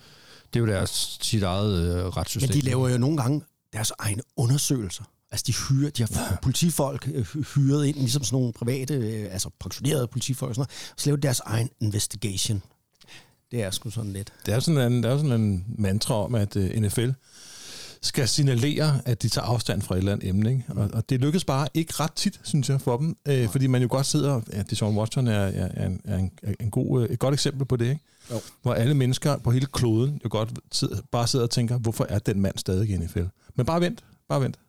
det 0.54 0.60
er 0.60 0.64
jo 0.64 0.68
deres 0.72 1.18
sit 1.22 1.44
eget 1.44 1.98
øh, 2.00 2.06
retssystem. 2.06 2.50
Men 2.50 2.62
de 2.62 2.66
laver 2.66 2.90
jo 2.90 2.98
nogle 2.98 3.18
gange 3.18 3.42
deres 3.74 3.92
egne 4.00 4.22
undersøgelser. 4.38 5.04
Altså 5.32 5.44
de 5.48 5.54
hyrer, 5.54 5.90
de 5.90 6.04
har 6.04 6.10
ja. 6.32 6.36
politifolk 6.42 7.08
øh, 7.14 7.22
hy- 7.26 7.54
hyret 7.56 7.86
ind, 7.86 7.96
ligesom 7.98 8.24
sådan 8.24 8.40
nogle 8.40 8.54
private, 8.54 8.94
øh, 8.94 9.28
altså 9.34 9.50
pensionerede 9.60 10.08
politifolk 10.08 10.50
og 10.50 10.56
sådan 10.56 10.60
noget, 10.70 10.94
så 11.00 11.06
laver 11.10 11.16
de 11.16 11.22
deres 11.22 11.40
egen 11.40 11.70
investigation. 11.80 12.64
Det 13.52 13.64
er 13.64 13.72
sgu 13.72 13.90
sådan 13.90 14.14
lidt. 14.14 14.34
Det 14.46 14.54
er 14.54 14.60
sådan 14.60 14.92
en, 14.92 15.04
der 15.04 15.10
er 15.10 15.18
sådan 15.18 15.42
en 15.42 15.66
mantra 15.78 16.24
om, 16.24 16.36
at 16.36 16.56
uh, 16.56 16.64
NFL 16.64 17.10
skal 18.02 18.28
signalere, 18.28 19.02
at 19.06 19.22
de 19.22 19.30
tager 19.30 19.46
afstand 19.46 19.82
fra 19.82 19.96
et 19.96 20.00
eller 20.00 20.12
andet 20.12 20.30
emne. 20.30 20.52
Ikke? 20.52 20.64
Og, 20.70 20.90
og 20.94 21.10
det 21.10 21.22
lykkes 21.22 21.46
bare 21.46 21.68
ikke 21.74 21.94
ret 21.94 22.14
tit, 22.14 22.40
synes 22.44 22.70
jeg, 22.70 22.82
for 22.82 22.98
dem. 22.98 23.18
Øh, 23.28 23.50
fordi 23.50 23.68
man 23.68 23.82
jo 23.82 23.88
godt 23.92 24.06
sidder... 24.06 24.42
Ja, 24.54 24.62
Deshaun 24.62 24.98
Watson 24.98 25.28
er, 25.28 25.34
er, 25.34 25.70
er, 25.74 25.88
en, 25.88 26.02
er 26.04 26.18
en, 26.18 26.32
er 26.44 26.54
en 26.60 26.72
god, 26.72 27.04
øh, 27.04 27.10
et 27.10 27.20
godt 27.20 27.34
eksempel 27.34 27.66
på 27.66 27.76
det. 27.76 27.86
Ikke? 27.86 28.02
Jo. 28.32 28.42
Hvor 28.62 28.74
alle 28.74 28.94
mennesker 28.94 29.38
på 29.38 29.52
hele 29.52 29.66
kloden 29.66 30.22
jo 30.24 30.30
godt 30.32 30.60
sidder, 30.72 30.98
bare 31.12 31.28
sidder 31.28 31.46
og 31.46 31.50
tænker, 31.50 31.78
hvorfor 31.78 32.06
er 32.10 32.20
den 32.20 32.42
mand 32.42 32.58
stadig 32.58 32.90
i 32.90 32.98
NFL? 32.98 33.24
Men 33.56 33.66
bare 33.66 33.82
vent, 33.82 34.04
bare 34.30 34.42
vent. 34.42 34.60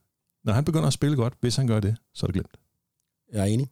Når 0.45 0.53
han 0.53 0.65
begynder 0.65 0.87
at 0.87 0.93
spille 0.93 1.17
godt, 1.17 1.35
hvis 1.41 1.57
han 1.57 1.67
gør 1.67 1.81
det, 1.81 1.97
så 2.15 2.27
er 2.27 2.29
det 2.29 2.35
glemt. 2.35 2.57
Jeg 3.33 3.41
er 3.41 3.45
enig. 3.45 3.69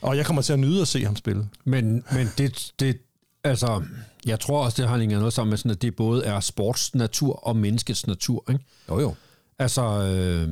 Og 0.00 0.16
jeg 0.16 0.26
kommer 0.26 0.42
til 0.42 0.52
at 0.52 0.58
nyde 0.58 0.80
at 0.80 0.88
se 0.88 1.04
ham 1.04 1.16
spille. 1.16 1.48
Men, 1.64 2.04
men 2.12 2.28
det, 2.38 2.72
det, 2.80 2.98
altså, 3.44 3.82
jeg 4.26 4.40
tror 4.40 4.64
også, 4.64 4.82
det 4.82 4.90
har 4.90 4.98
hænger 4.98 5.18
noget 5.18 5.32
sammen 5.32 5.50
med, 5.50 5.58
sådan, 5.58 5.70
at 5.70 5.82
det 5.82 5.96
både 5.96 6.24
er 6.24 6.40
sports 6.40 6.94
natur 6.94 7.46
og 7.46 7.56
menneskets 7.56 8.06
natur. 8.06 8.44
Ikke? 8.50 8.64
Jo, 8.88 9.00
jo. 9.00 9.14
Altså, 9.58 9.82
øh, 9.82 10.48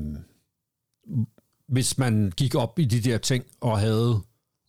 hvis 1.68 1.98
man 1.98 2.32
gik 2.36 2.54
op 2.54 2.78
i 2.78 2.84
de 2.84 3.00
der 3.00 3.18
ting 3.18 3.44
og 3.60 3.78
havde 3.78 4.20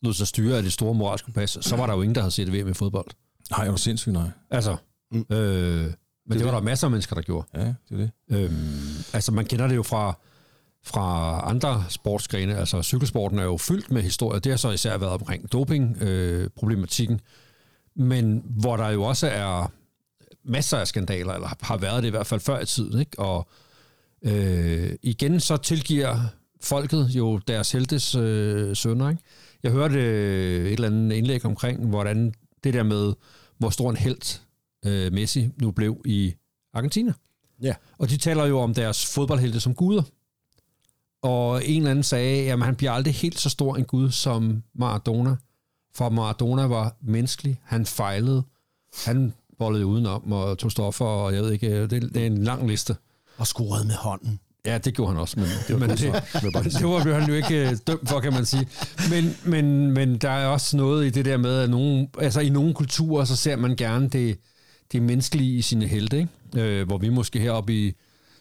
lod 0.02 0.14
sig 0.14 0.26
styre 0.26 0.56
af 0.56 0.62
det 0.62 0.72
store 0.72 0.94
moralske 0.94 1.32
pas, 1.32 1.58
så 1.60 1.76
var 1.76 1.86
der 1.86 1.94
jo 1.94 2.02
ingen, 2.02 2.14
der 2.14 2.20
havde 2.20 2.30
set 2.30 2.52
VM 2.52 2.68
i 2.68 2.74
fodbold. 2.74 3.06
Nej, 3.50 3.66
er 3.66 3.70
du 3.70 3.76
sindssygt, 3.76 4.12
nej. 4.12 4.30
Altså, 4.50 4.76
mm. 5.12 5.24
øh, 5.30 5.92
men 6.26 6.32
det, 6.32 6.38
det 6.38 6.44
var 6.44 6.50
der 6.50 6.60
masser 6.60 6.86
af 6.86 6.90
mennesker, 6.90 7.14
der 7.14 7.22
gjorde. 7.22 7.46
Ja, 7.54 7.64
det 7.64 7.76
er 7.90 7.96
det. 7.96 8.10
Øhm, 8.30 9.04
altså, 9.12 9.32
man 9.32 9.44
kender 9.44 9.66
det 9.66 9.76
jo 9.76 9.82
fra, 9.82 10.18
fra 10.84 11.40
andre 11.50 11.84
sportsgrene. 11.88 12.56
Altså, 12.56 12.82
cykelsporten 12.82 13.38
er 13.38 13.44
jo 13.44 13.56
fyldt 13.56 13.90
med 13.90 14.02
historier. 14.02 14.40
Det 14.40 14.52
har 14.52 14.56
så 14.56 14.70
især 14.70 14.98
været 14.98 15.12
omkring 15.12 15.52
doping-problematikken. 15.52 16.08
Øh, 16.08 16.50
problematikken. 16.56 17.20
Men 17.94 18.44
hvor 18.46 18.76
der 18.76 18.88
jo 18.88 19.02
også 19.02 19.26
er 19.26 19.72
masser 20.44 20.78
af 20.78 20.88
skandaler, 20.88 21.32
eller 21.34 21.48
har 21.60 21.76
været 21.76 22.02
det 22.02 22.08
i 22.08 22.10
hvert 22.10 22.26
fald 22.26 22.40
før 22.40 22.60
i 22.60 22.66
tiden. 22.66 23.00
Ikke? 23.00 23.18
Og 23.18 23.48
øh, 24.22 24.92
igen 25.02 25.40
så 25.40 25.56
tilgiver 25.56 26.18
folket 26.60 27.08
jo 27.08 27.38
deres 27.38 27.72
heltes 27.72 28.14
øh, 28.14 28.76
sønner. 28.76 29.10
Ikke? 29.10 29.22
Jeg 29.62 29.72
hørte 29.72 29.98
øh, 29.98 30.66
et 30.66 30.72
eller 30.72 30.86
andet 30.86 31.16
indlæg 31.16 31.44
omkring, 31.44 31.88
hvordan 31.88 32.34
det 32.64 32.74
der 32.74 32.82
med, 32.82 33.12
hvor 33.58 33.70
stor 33.70 33.90
en 33.90 33.96
held 33.96 34.40
øh, 34.86 35.12
Messi 35.12 35.50
nu 35.60 35.70
blev 35.70 36.02
i 36.04 36.34
Argentina. 36.74 37.12
Ja. 37.62 37.74
Og 37.98 38.10
de 38.10 38.16
taler 38.16 38.46
jo 38.46 38.60
om 38.60 38.74
deres 38.74 39.14
fodboldhelte 39.14 39.60
som 39.60 39.74
guder. 39.74 40.02
Og 41.22 41.66
en 41.66 41.76
eller 41.76 41.90
anden 41.90 42.02
sagde, 42.02 42.52
at 42.52 42.64
han 42.64 42.76
bliver 42.76 42.92
aldrig 42.92 43.14
helt 43.14 43.38
så 43.38 43.50
stor 43.50 43.76
en 43.76 43.84
gud 43.84 44.10
som 44.10 44.62
Maradona. 44.74 45.36
For 45.94 46.08
Maradona 46.08 46.66
var 46.66 46.96
menneskelig, 47.02 47.60
han 47.64 47.86
fejlede, 47.86 48.42
han 49.04 49.32
bollede 49.58 49.86
udenom 49.86 50.32
og 50.32 50.58
tog 50.58 50.72
stoffer, 50.72 51.04
og 51.04 51.34
jeg 51.34 51.42
ved 51.42 51.52
ikke, 51.52 51.82
det, 51.82 51.90
det 51.90 52.16
er 52.16 52.26
en 52.26 52.44
lang 52.44 52.68
liste. 52.68 52.96
Og 53.38 53.46
scorede 53.46 53.86
med 53.86 53.94
hånden. 53.94 54.40
Ja, 54.66 54.78
det 54.78 54.94
gjorde 54.94 55.12
han 55.12 55.20
også, 55.20 55.40
men 55.40 55.48
det 55.68 55.80
var, 55.80 55.86
men 55.86 55.90
det, 55.90 55.98
det 56.78 56.88
var 56.88 57.02
blev 57.02 57.14
han 57.14 57.28
jo 57.28 57.34
ikke 57.34 57.70
øh, 57.70 57.76
dømt 57.86 58.08
for, 58.08 58.20
kan 58.20 58.32
man 58.32 58.46
sige. 58.46 58.68
Men, 59.10 59.36
men, 59.44 59.90
men 59.90 60.18
der 60.18 60.30
er 60.30 60.46
også 60.46 60.76
noget 60.76 61.06
i 61.06 61.10
det 61.10 61.24
der 61.24 61.36
med, 61.36 61.58
at 61.58 61.70
nogen, 61.70 62.08
altså 62.18 62.40
i 62.40 62.48
nogle 62.48 62.74
kulturer, 62.74 63.24
så 63.24 63.36
ser 63.36 63.56
man 63.56 63.76
gerne 63.76 64.08
det, 64.08 64.38
det 64.92 65.02
menneskelige 65.02 65.58
i 65.58 65.62
sine 65.62 65.86
helte, 65.86 66.18
ikke? 66.18 66.60
Øh, 66.62 66.86
hvor 66.86 66.98
vi 66.98 67.08
måske 67.08 67.40
heroppe 67.40 67.74
i 67.74 67.92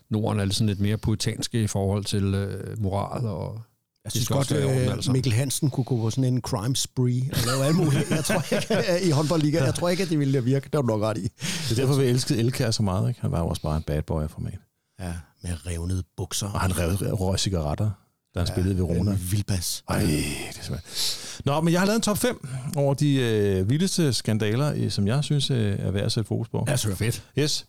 Norden 0.09 0.39
er 0.39 0.45
lidt 0.45 0.55
sådan 0.55 0.67
lidt 0.67 0.79
mere 0.79 0.97
poetanske 0.97 1.63
i 1.63 1.67
forhold 1.67 2.05
til 2.05 2.23
øh, 2.23 2.81
moral 2.81 3.25
og 3.25 3.61
Jeg 4.03 4.11
synes 4.11 4.27
godt, 4.27 4.51
orden, 4.51 4.69
øh, 4.69 4.93
altså. 4.93 5.11
Mikkel 5.11 5.33
Hansen 5.33 5.69
kunne 5.69 5.83
gå 5.83 5.97
på 5.97 6.09
sådan 6.09 6.23
en 6.23 6.41
crime 6.41 6.75
spree 6.75 7.29
og 7.31 7.45
lave 7.45 7.65
alt 7.65 7.75
muligt. 7.75 8.09
Jeg 8.09 8.25
tror 8.25 8.55
ikke, 8.55 9.07
i 9.07 9.09
håndboldliga, 9.09 9.63
jeg 9.63 9.75
tror 9.75 9.89
ikke, 9.89 10.03
at 10.03 10.09
det 10.09 10.19
ville 10.19 10.43
virke. 10.43 10.63
Det 10.63 10.73
var 10.73 10.83
nok 10.83 11.01
ret 11.01 11.17
i. 11.17 11.21
Det 11.21 11.71
er 11.71 11.75
derfor, 11.75 12.01
vi 12.01 12.05
elskede 12.05 12.39
Elkær 12.39 12.71
så 12.71 12.83
meget. 12.83 13.09
Ikke? 13.09 13.21
Han 13.21 13.31
var 13.31 13.39
jo 13.39 13.47
også 13.47 13.61
bare 13.61 13.77
en 13.77 13.83
bad 13.83 14.01
boy 14.01 14.23
af 14.23 14.29
format. 14.31 14.59
Ja, 14.99 15.13
med 15.43 15.65
revnede 15.67 16.03
bukser. 16.17 16.47
Og 16.47 16.59
han 16.59 16.77
rev, 16.77 17.13
røg 17.13 17.39
cigaretter, 17.39 17.89
da 18.35 18.39
han 18.39 18.47
ja, 18.47 18.53
spillede 18.53 18.77
ved 18.77 18.83
Rona. 18.83 19.11
En 19.11 19.27
vildbas. 19.31 19.83
Ej, 19.89 19.99
det 19.99 20.59
er 20.59 20.63
svært. 20.63 21.41
Nå, 21.45 21.61
men 21.61 21.73
jeg 21.73 21.81
har 21.81 21.85
lavet 21.85 21.95
en 21.95 22.01
top 22.01 22.17
5 22.17 22.47
over 22.75 22.93
de 22.93 23.15
øh, 23.15 23.69
vildeste 23.69 24.13
skandaler, 24.13 24.73
øh, 24.75 24.91
som 24.91 25.07
jeg 25.07 25.23
synes 25.23 25.51
øh, 25.51 25.79
er 25.79 25.91
værd 25.91 26.05
at 26.05 26.11
sætte 26.11 26.27
fokus 26.27 26.49
på. 26.49 26.65
Ja, 26.67 26.77
så 26.77 26.95
fedt. 26.95 27.23
Yes. 27.39 27.65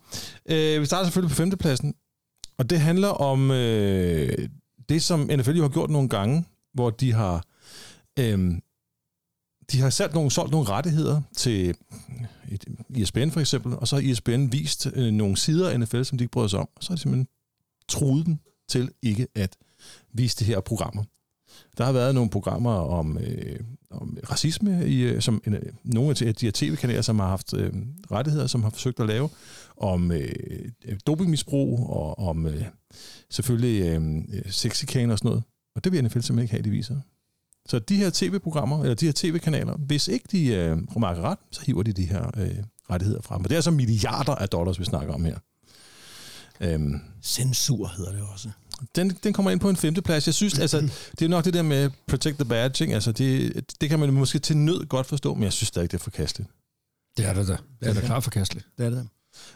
Øh, 0.48 0.80
vi 0.80 0.86
starter 0.86 1.04
selvfølgelig 1.04 1.30
på 1.30 1.36
femtepladsen, 1.36 1.94
og 2.58 2.70
det 2.70 2.80
handler 2.80 3.08
om 3.08 3.50
øh, 3.50 4.48
det, 4.88 5.02
som 5.02 5.20
NFL 5.20 5.56
jo 5.56 5.62
har 5.62 5.68
gjort 5.68 5.90
nogle 5.90 6.08
gange, 6.08 6.44
hvor 6.74 6.90
de 6.90 7.12
har 7.12 7.44
øhm, 8.18 8.62
de 9.72 9.80
har 9.80 9.90
sat 9.90 10.14
nogle, 10.14 10.30
solgt 10.30 10.52
nogle 10.52 10.68
rettigheder 10.68 11.20
til 11.36 11.74
et, 12.48 12.64
ESPN 12.96 13.30
for 13.30 13.40
eksempel, 13.40 13.76
og 13.76 13.88
så 13.88 13.96
har 13.96 14.10
ESPN 14.10 14.48
vist 14.52 14.88
øh, 14.94 15.12
nogle 15.12 15.36
sider 15.36 15.70
af 15.70 15.80
NFL, 15.80 16.02
som 16.02 16.18
de 16.18 16.24
ikke 16.24 16.32
bryder 16.32 16.48
sig 16.48 16.58
om, 16.58 16.68
og 16.76 16.84
så 16.84 16.90
har 16.90 16.96
de 16.96 17.02
simpelthen 17.02 17.28
truet 17.88 18.26
dem 18.26 18.38
til 18.68 18.90
ikke 19.02 19.26
at 19.34 19.56
vise 20.12 20.36
de 20.38 20.44
her 20.44 20.60
programmer. 20.60 21.04
Der 21.78 21.84
har 21.84 21.92
været 21.92 22.14
nogle 22.14 22.30
programmer 22.30 22.70
om, 22.70 23.18
øh, 23.18 23.60
om 23.90 24.18
racisme, 24.30 24.86
i, 24.86 25.00
øh, 25.00 25.22
som 25.22 25.42
en, 25.46 25.56
nogle 25.84 26.10
af 26.10 26.34
de 26.34 26.46
her 26.46 26.52
tv-kanaler, 26.54 27.02
som 27.02 27.18
har 27.18 27.28
haft 27.28 27.54
øh, 27.54 27.72
rettigheder, 28.10 28.46
som 28.46 28.62
har 28.62 28.70
forsøgt 28.70 29.00
at 29.00 29.06
lave, 29.06 29.28
om 29.76 30.12
øh, 30.12 30.68
dopingmisbrug 31.06 31.90
og 31.90 32.18
om 32.18 32.46
øh, 32.46 32.64
selvfølgelig 33.32 33.82
øh, 33.82 34.22
sexikane 34.50 35.12
og 35.12 35.18
sådan 35.18 35.28
noget. 35.28 35.42
Og 35.76 35.84
det 35.84 35.92
vil 35.92 36.04
NFL 36.04 36.20
simpelthen 36.20 36.38
ikke 36.38 36.52
have, 36.52 36.62
de 36.62 36.70
viser. 36.70 36.96
Så 37.68 37.78
de 37.78 37.96
her 37.96 38.10
tv-programmer, 38.14 38.82
eller 38.82 38.94
de 38.94 39.04
her 39.04 39.12
tv-kanaler, 39.16 39.76
hvis 39.76 40.08
ikke 40.08 40.28
de 40.32 40.46
øh, 40.46 40.76
remarker 40.96 41.22
ret, 41.22 41.38
så 41.50 41.60
hiver 41.66 41.82
de 41.82 41.92
de 41.92 42.04
her 42.04 42.30
øh, 42.36 42.56
rettigheder 42.90 43.22
frem. 43.22 43.42
Og 43.42 43.44
det 43.44 43.52
er 43.52 43.58
altså 43.58 43.70
milliarder 43.70 44.34
af 44.34 44.48
dollars, 44.48 44.80
vi 44.80 44.84
snakker 44.84 45.14
om 45.14 45.24
her. 45.24 45.38
Øhm, 46.60 47.00
Censur 47.22 47.86
hedder 47.86 48.12
det 48.12 48.22
også. 48.32 48.50
den, 48.96 49.10
den 49.10 49.32
kommer 49.32 49.50
ind 49.50 49.60
på 49.60 49.68
en 49.70 49.76
femteplads. 49.76 50.26
Jeg 50.26 50.34
synes, 50.34 50.58
altså, 50.58 50.80
det 51.18 51.24
er 51.24 51.28
nok 51.28 51.44
det 51.44 51.54
der 51.54 51.62
med 51.62 51.90
protect 52.06 52.36
the 52.36 52.44
badge, 52.44 52.84
ikke? 52.84 52.94
Altså, 52.94 53.12
det, 53.12 53.80
det 53.80 53.88
kan 53.88 53.98
man 53.98 54.12
måske 54.12 54.38
til 54.38 54.56
nød 54.56 54.86
godt 54.86 55.06
forstå, 55.06 55.34
men 55.34 55.42
jeg 55.42 55.52
synes 55.52 55.68
stadig, 55.68 55.90
det 55.90 55.98
er 55.98 56.02
forkasteligt. 56.02 56.50
Det 57.16 57.26
er 57.26 57.32
det 57.34 57.48
da. 57.48 57.56
Det 57.80 57.88
er 57.88 57.94
da 57.94 58.00
klart 58.00 58.24
forkasteligt. 58.24 58.66
Det 58.78 58.86
er 58.86 58.90
det. 58.90 59.08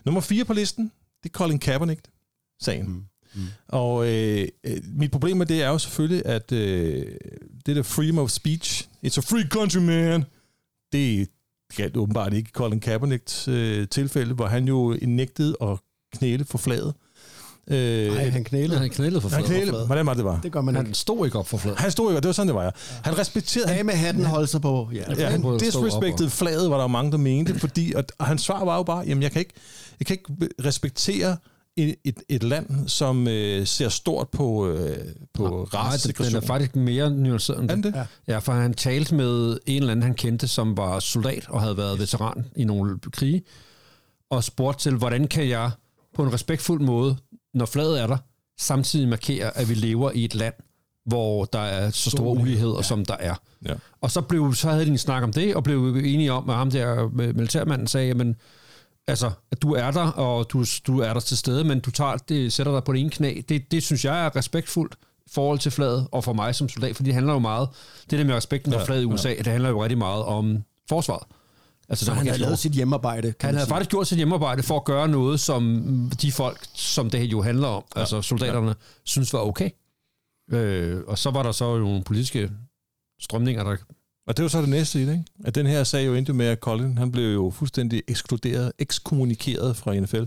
Nummer 0.04 0.20
fire 0.20 0.44
på 0.44 0.52
listen, 0.52 0.92
det 1.22 1.28
er 1.28 1.32
Colin 1.32 1.58
Kaepernick-sagen. 1.58 2.88
Mm. 2.88 3.04
Mm. 3.37 3.42
Og 3.68 4.09
øh, 4.09 4.49
øh, 4.64 4.77
mit 4.94 5.11
problem 5.11 5.37
med 5.37 5.46
det 5.46 5.62
er 5.62 5.68
jo 5.68 5.79
selvfølgelig, 5.79 6.27
at 6.27 6.53
øh, 6.53 7.07
det 7.66 7.77
der 7.77 7.83
freedom 7.83 8.18
of 8.18 8.31
speech, 8.31 8.88
it's 9.07 9.18
a 9.18 9.20
free 9.20 9.49
country, 9.51 9.79
man, 9.79 10.25
det 10.92 11.29
galt 11.77 11.96
åbenbart 11.96 12.33
ikke 12.33 12.51
Colin 12.55 12.81
Kaepernicks 12.81 13.49
øh, 13.49 13.88
tilfælde, 13.88 14.35
hvor 14.35 14.46
han 14.46 14.68
jo 14.68 14.96
nægtede 15.03 15.57
at 15.62 15.79
knæle 16.18 16.44
for 16.44 16.59
flaget. 16.59 16.94
Øh, 17.70 18.12
Nej, 18.14 18.29
han 18.29 18.44
knælede. 18.44 18.79
Han 18.79 18.90
knælede 18.90 19.20
for 19.20 19.29
han 19.29 19.44
fladet. 19.44 19.87
hvordan 19.87 20.07
var 20.07 20.12
det, 20.12 20.16
det 20.18 20.25
var? 20.25 20.40
Det 20.42 20.53
gør 20.53 20.61
man 20.61 20.75
Han 20.75 20.87
ikke. 20.87 20.99
stod 20.99 21.27
ikke 21.27 21.38
op 21.38 21.49
for 21.49 21.57
fladet. 21.59 21.79
Han 21.79 21.90
stod 21.90 22.11
ikke, 22.11 22.18
og 22.18 22.22
det 22.22 22.27
var 22.29 22.33
sådan, 22.33 22.46
det 22.49 22.55
var, 22.55 22.64
ja. 22.64 22.70
Han 23.05 23.18
respekterede, 23.18 23.72
Af 23.72 23.85
med 23.85 23.94
hatten 23.94 24.25
holdt 24.25 24.51
sig 24.51 24.61
på. 24.61 24.90
Ja. 24.94 25.14
Ja, 25.18 25.29
han 25.31 25.44
op 25.44 25.61
disrespektede 25.61 26.31
flaget, 26.31 26.70
var 26.70 26.79
der 26.81 26.87
mange, 26.87 27.11
der 27.12 27.18
mente, 27.18 27.59
fordi, 27.59 27.92
og, 27.96 28.05
og 28.18 28.27
hans 28.27 28.42
svar 28.42 28.64
var 28.64 28.77
jo 28.77 28.83
bare, 28.83 29.05
jamen 29.07 29.22
jeg 29.22 29.33
kan 29.33 29.40
ikke, 29.40 29.53
jeg 30.01 30.07
kan 30.07 30.14
ikke 30.16 30.49
respektere 30.64 31.37
et, 31.76 31.94
et, 32.04 32.22
et 32.28 32.42
land, 32.42 32.88
som 32.88 33.28
øh, 33.28 33.66
ser 33.66 33.88
stort 33.88 34.28
på, 34.28 34.68
øh, 34.68 34.96
på 35.34 35.68
Nej, 35.72 35.92
den, 36.04 36.26
den 36.26 36.36
er 36.36 36.40
faktisk 36.40 36.76
mere 36.76 37.10
nuanceret 37.10 37.70
end 37.70 37.82
det. 37.82 37.94
Ja. 37.94 38.06
Ja, 38.28 38.38
for 38.38 38.52
han 38.52 38.74
talte 38.74 39.14
med 39.14 39.58
en 39.66 39.82
eller 39.82 39.92
anden, 39.92 40.02
han 40.02 40.14
kendte, 40.14 40.48
som 40.48 40.76
var 40.76 41.00
soldat 41.00 41.48
og 41.48 41.60
havde 41.60 41.76
været 41.76 41.98
veteran 41.98 42.46
i 42.56 42.64
nogle 42.64 42.98
krige, 43.12 43.42
og 44.30 44.44
spurgte 44.44 44.82
til, 44.82 44.94
hvordan 44.94 45.28
kan 45.28 45.48
jeg 45.48 45.70
på 46.14 46.22
en 46.22 46.32
respektfuld 46.32 46.80
måde, 46.80 47.16
når 47.54 47.66
flaget 47.66 48.00
er 48.00 48.06
der, 48.06 48.18
samtidig 48.58 49.08
markere, 49.08 49.58
at 49.58 49.68
vi 49.68 49.74
lever 49.74 50.10
i 50.10 50.24
et 50.24 50.34
land, 50.34 50.54
hvor 51.06 51.44
der 51.44 51.58
er 51.58 51.90
så 51.90 52.10
store 52.10 52.40
uligheder, 52.40 52.82
som 52.82 53.04
der 53.04 53.16
er. 53.20 53.34
Ja. 53.68 53.74
Og 54.00 54.10
så, 54.10 54.20
blev, 54.20 54.54
så 54.54 54.70
havde 54.70 54.84
de 54.84 54.90
en 54.90 54.98
snak 54.98 55.22
om 55.22 55.32
det, 55.32 55.56
og 55.56 55.64
blev 55.64 55.96
enige 55.96 56.32
om, 56.32 56.50
at 56.50 56.56
ham 56.56 56.70
der 56.70 57.08
med 57.08 57.32
militærmanden 57.32 57.86
sagde, 57.86 58.06
jamen, 58.06 58.36
altså, 59.07 59.31
at 59.51 59.62
du 59.62 59.73
er 59.73 59.90
der, 59.90 60.11
og 60.11 60.51
du, 60.53 60.64
du 60.87 61.01
er 61.01 61.12
der 61.12 61.21
til 61.21 61.37
stede, 61.37 61.64
men 61.64 61.81
du 61.81 61.90
tager, 61.90 62.16
det, 62.16 62.53
sætter 62.53 62.73
dig 62.73 62.85
på 62.85 62.92
det 62.92 63.01
ene 63.01 63.11
knæ. 63.11 63.40
Det, 63.49 63.71
det 63.71 63.83
synes 63.83 64.05
jeg 64.05 64.27
er 64.27 64.37
respektfuldt 64.37 64.95
i 65.27 65.31
forhold 65.35 65.59
til 65.59 65.73
flaget, 65.73 66.09
og 66.12 66.25
for 66.25 66.33
mig 66.33 66.55
som 66.55 66.69
soldat, 66.69 66.97
for 66.97 67.03
det 67.03 67.14
handler 67.14 67.33
jo 67.33 67.38
meget, 67.38 67.69
det 68.11 68.19
der 68.19 68.25
med 68.25 68.35
respekten 68.35 68.73
for 68.73 68.79
Ja, 68.81 68.85
flaget 68.87 69.03
i 69.03 69.05
USA, 69.05 69.29
det 69.29 69.47
handler 69.47 69.69
jo 69.69 69.83
rigtig 69.83 69.99
meget 69.99 70.25
om 70.25 70.64
forsvaret. 70.88 71.23
Altså, 71.88 72.05
Så 72.05 72.12
han 72.12 72.27
havde 72.27 72.38
lavet 72.40 72.59
sit 72.59 72.73
hjemmearbejde. 72.73 73.33
kan 73.33 73.47
Han 73.47 73.55
havde 73.55 73.66
sige. 73.66 73.73
faktisk 73.75 73.90
gjort 73.90 74.07
sit 74.07 74.16
hjemmearbejde 74.16 74.62
for 74.62 74.77
at 74.77 74.85
gøre 74.85 75.09
noget, 75.09 75.40
som 75.40 75.83
de 76.23 76.33
folk, 76.33 76.66
som 76.75 77.11
det 77.11 77.25
jo 77.25 77.42
handler 77.42 77.69
om, 77.69 77.85
ja. 77.97 78.01
altså 78.01 78.23
soldaterne, 78.23 78.69
ja. 78.69 78.75
synes 79.05 79.33
var 79.33 79.38
okay. 79.38 79.71
Øh, 80.53 81.01
og 81.07 81.19
så 81.19 81.31
var 81.31 81.42
der 81.42 81.53
så 81.53 81.79
nogle 81.79 82.05
politiske 82.05 82.51
strømninger, 83.21 83.64
der... 83.64 83.77
Og 84.26 84.36
det 84.36 84.42
var 84.42 84.48
så 84.48 84.60
det 84.60 84.68
næste 84.68 85.02
i 85.02 85.06
det, 85.06 85.12
ikke? 85.12 85.24
At 85.44 85.54
den 85.54 85.66
her 85.66 85.84
sag 85.84 86.06
jo 86.06 86.14
endte 86.14 86.32
med, 86.32 86.46
at 86.46 86.58
Colin, 86.58 86.98
han 86.98 87.12
blev 87.12 87.34
jo 87.34 87.50
fuldstændig 87.50 88.02
ekskluderet, 88.08 88.72
ekskommunikeret 88.78 89.76
fra 89.76 90.00
NFL, 90.00 90.24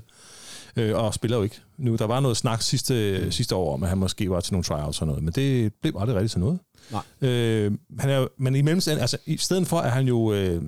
øh, 0.75 0.95
og 0.95 1.13
spiller 1.13 1.38
jo 1.38 1.43
ikke 1.43 1.59
nu. 1.77 1.95
Der 1.95 2.05
var 2.05 2.19
noget 2.19 2.38
snak 2.38 2.62
sidste, 2.62 3.21
mm. 3.25 3.31
sidste 3.31 3.55
år 3.55 3.73
om, 3.73 3.83
at 3.83 3.89
han 3.89 3.97
måske 3.97 4.29
var 4.29 4.39
til 4.39 4.53
nogle 4.53 4.63
tryouts 4.63 5.01
og 5.01 5.07
noget, 5.07 5.23
men 5.23 5.33
det 5.33 5.73
blev 5.81 5.93
aldrig 5.99 6.15
rigtigt 6.15 6.31
til 6.31 6.39
noget. 6.39 6.59
Nej. 6.91 7.29
Øh, 7.29 7.71
han 7.99 8.09
er, 8.09 8.27
men 8.38 8.55
i 8.55 8.62
mellemtiden, 8.62 8.99
altså 8.99 9.17
i 9.25 9.38
stedet 9.38 9.67
for, 9.67 9.77
at 9.77 9.91
han 9.91 10.07
jo 10.07 10.33
øh, 10.33 10.62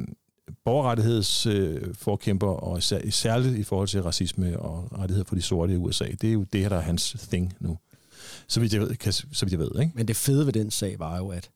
borgerrettighedsforkæmper, 0.66 2.50
øh, 2.50 2.70
og 2.70 2.78
især, 2.78 3.00
særligt 3.10 3.58
i 3.58 3.64
forhold 3.64 3.88
til 3.88 4.04
racisme 4.04 4.60
og 4.60 5.00
rettigheder 5.00 5.26
for 5.28 5.36
de 5.36 5.42
sorte 5.42 5.74
i 5.74 5.78
USA, 5.78 6.06
det 6.22 6.30
er 6.30 6.34
jo 6.34 6.44
det 6.54 6.62
her, 6.62 6.70
der 6.70 6.78
er 6.78 6.82
hans 6.82 7.16
thing 7.30 7.54
nu. 7.60 7.78
Så 8.48 8.60
vidt 8.60 8.74
jeg 8.74 8.82
ved, 8.82 8.96
kan, 8.96 9.14
så 9.14 9.26
vidt 9.42 9.52
jeg 9.52 9.60
ved 9.60 9.72
ikke? 9.82 9.92
Men 9.96 10.08
det 10.08 10.16
fede 10.16 10.46
ved 10.46 10.54
den 10.54 10.72
sag 10.72 11.00
var 11.00 11.18
jo, 11.18 11.28
at 11.28 11.50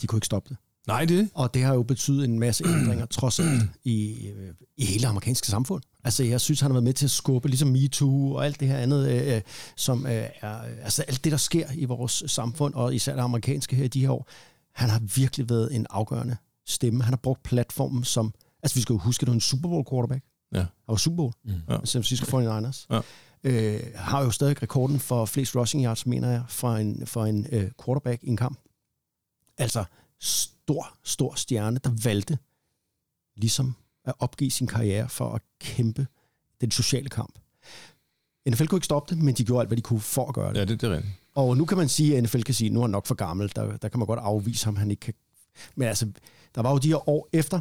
de 0.00 0.06
kunne 0.06 0.16
ikke 0.16 0.26
stoppe 0.26 0.48
det. 0.48 0.56
Nej, 0.86 1.04
det. 1.04 1.30
Og 1.34 1.54
det 1.54 1.62
har 1.62 1.74
jo 1.74 1.82
betydet 1.82 2.24
en 2.24 2.38
masse 2.38 2.64
ændringer, 2.66 3.06
trods 3.20 3.40
alt, 3.40 3.62
i, 3.84 4.26
øh, 4.28 4.54
i 4.76 4.84
hele 4.84 5.02
det 5.02 5.08
amerikanske 5.08 5.46
samfund. 5.46 5.82
Altså, 6.04 6.24
jeg 6.24 6.40
synes, 6.40 6.60
han 6.60 6.70
har 6.70 6.72
været 6.74 6.84
med 6.84 6.92
til 6.92 7.06
at 7.06 7.10
skubbe, 7.10 7.48
ligesom 7.48 7.68
MeToo 7.68 8.34
og 8.34 8.44
alt 8.44 8.60
det 8.60 8.68
her 8.68 8.76
andet, 8.78 9.08
øh, 9.10 9.36
øh, 9.36 9.40
som 9.76 10.06
øh, 10.06 10.12
er, 10.40 10.58
altså 10.82 11.02
alt 11.02 11.24
det, 11.24 11.32
der 11.32 11.38
sker 11.38 11.66
i 11.74 11.84
vores 11.84 12.22
samfund, 12.26 12.74
og 12.74 12.94
især 12.94 13.14
det 13.14 13.22
amerikanske 13.22 13.76
her 13.76 13.84
i 13.84 13.88
de 13.88 14.00
her 14.00 14.10
år. 14.10 14.28
Han 14.74 14.90
har 14.90 15.00
virkelig 15.16 15.48
været 15.50 15.74
en 15.74 15.86
afgørende 15.90 16.36
stemme. 16.66 17.02
Han 17.02 17.12
har 17.12 17.18
brugt 17.22 17.42
platformen 17.42 18.04
som, 18.04 18.34
altså 18.62 18.74
vi 18.74 18.80
skal 18.82 18.92
jo 18.92 18.98
huske, 18.98 19.22
at 19.22 19.26
det 19.26 19.30
var 19.30 19.34
en 19.34 19.40
Super 19.40 19.68
Bowl 19.68 19.84
quarterback. 19.90 20.24
Ja. 20.54 20.58
Han 20.58 20.66
var 20.88 20.96
Super 20.96 21.16
Bowl, 21.16 21.32
Mm. 21.44 21.52
Ja. 21.68 21.76
San 21.84 22.02
Francisco 22.02 22.40
49ers. 22.40 22.86
Ja. 22.90 23.00
Øh, 23.44 23.80
har 23.94 24.22
jo 24.24 24.30
stadig 24.30 24.62
rekorden 24.62 25.00
for 25.00 25.24
flest 25.24 25.56
rushing 25.56 25.84
yards, 25.84 26.06
mener 26.06 26.30
jeg, 26.30 26.42
for 26.48 26.72
en, 26.74 27.06
for 27.06 27.24
en 27.26 27.46
øh, 27.52 27.70
quarterback 27.84 28.22
i 28.22 28.28
en 28.28 28.36
kamp. 28.36 28.58
Altså, 29.58 29.84
stor, 30.62 30.98
stor 31.04 31.34
stjerne, 31.34 31.78
der 31.84 31.90
valgte 32.04 32.38
ligesom 33.36 33.74
at 34.04 34.14
opgive 34.18 34.50
sin 34.50 34.66
karriere 34.66 35.08
for 35.08 35.32
at 35.32 35.42
kæmpe 35.60 36.06
den 36.60 36.70
sociale 36.70 37.08
kamp. 37.08 37.38
NFL 38.48 38.66
kunne 38.66 38.76
ikke 38.76 38.84
stoppe 38.84 39.14
det, 39.14 39.22
men 39.22 39.34
de 39.34 39.44
gjorde 39.44 39.60
alt, 39.60 39.68
hvad 39.68 39.76
de 39.76 39.82
kunne 39.82 40.00
for 40.00 40.28
at 40.28 40.34
gøre 40.34 40.52
det. 40.52 40.58
Ja, 40.58 40.64
det, 40.64 40.80
det 40.80 40.90
er 40.90 40.96
rigtigt. 40.96 41.14
Og 41.34 41.56
nu 41.56 41.64
kan 41.64 41.78
man 41.78 41.88
sige, 41.88 42.16
at 42.16 42.22
NFL 42.22 42.40
kan 42.40 42.54
sige, 42.54 42.66
at 42.66 42.72
nu 42.72 42.80
er 42.80 42.84
han 42.84 42.90
nok 42.90 43.06
for 43.06 43.14
gammel. 43.14 43.52
Der, 43.56 43.76
der 43.76 43.88
kan 43.88 43.98
man 43.98 44.06
godt 44.06 44.20
afvise 44.20 44.64
ham, 44.64 44.76
han 44.76 44.90
ikke 44.90 45.00
kan. 45.00 45.14
Men 45.74 45.88
altså, 45.88 46.06
der 46.54 46.62
var 46.62 46.70
jo 46.70 46.78
de 46.78 46.88
her 46.88 47.08
år 47.08 47.28
efter, 47.32 47.60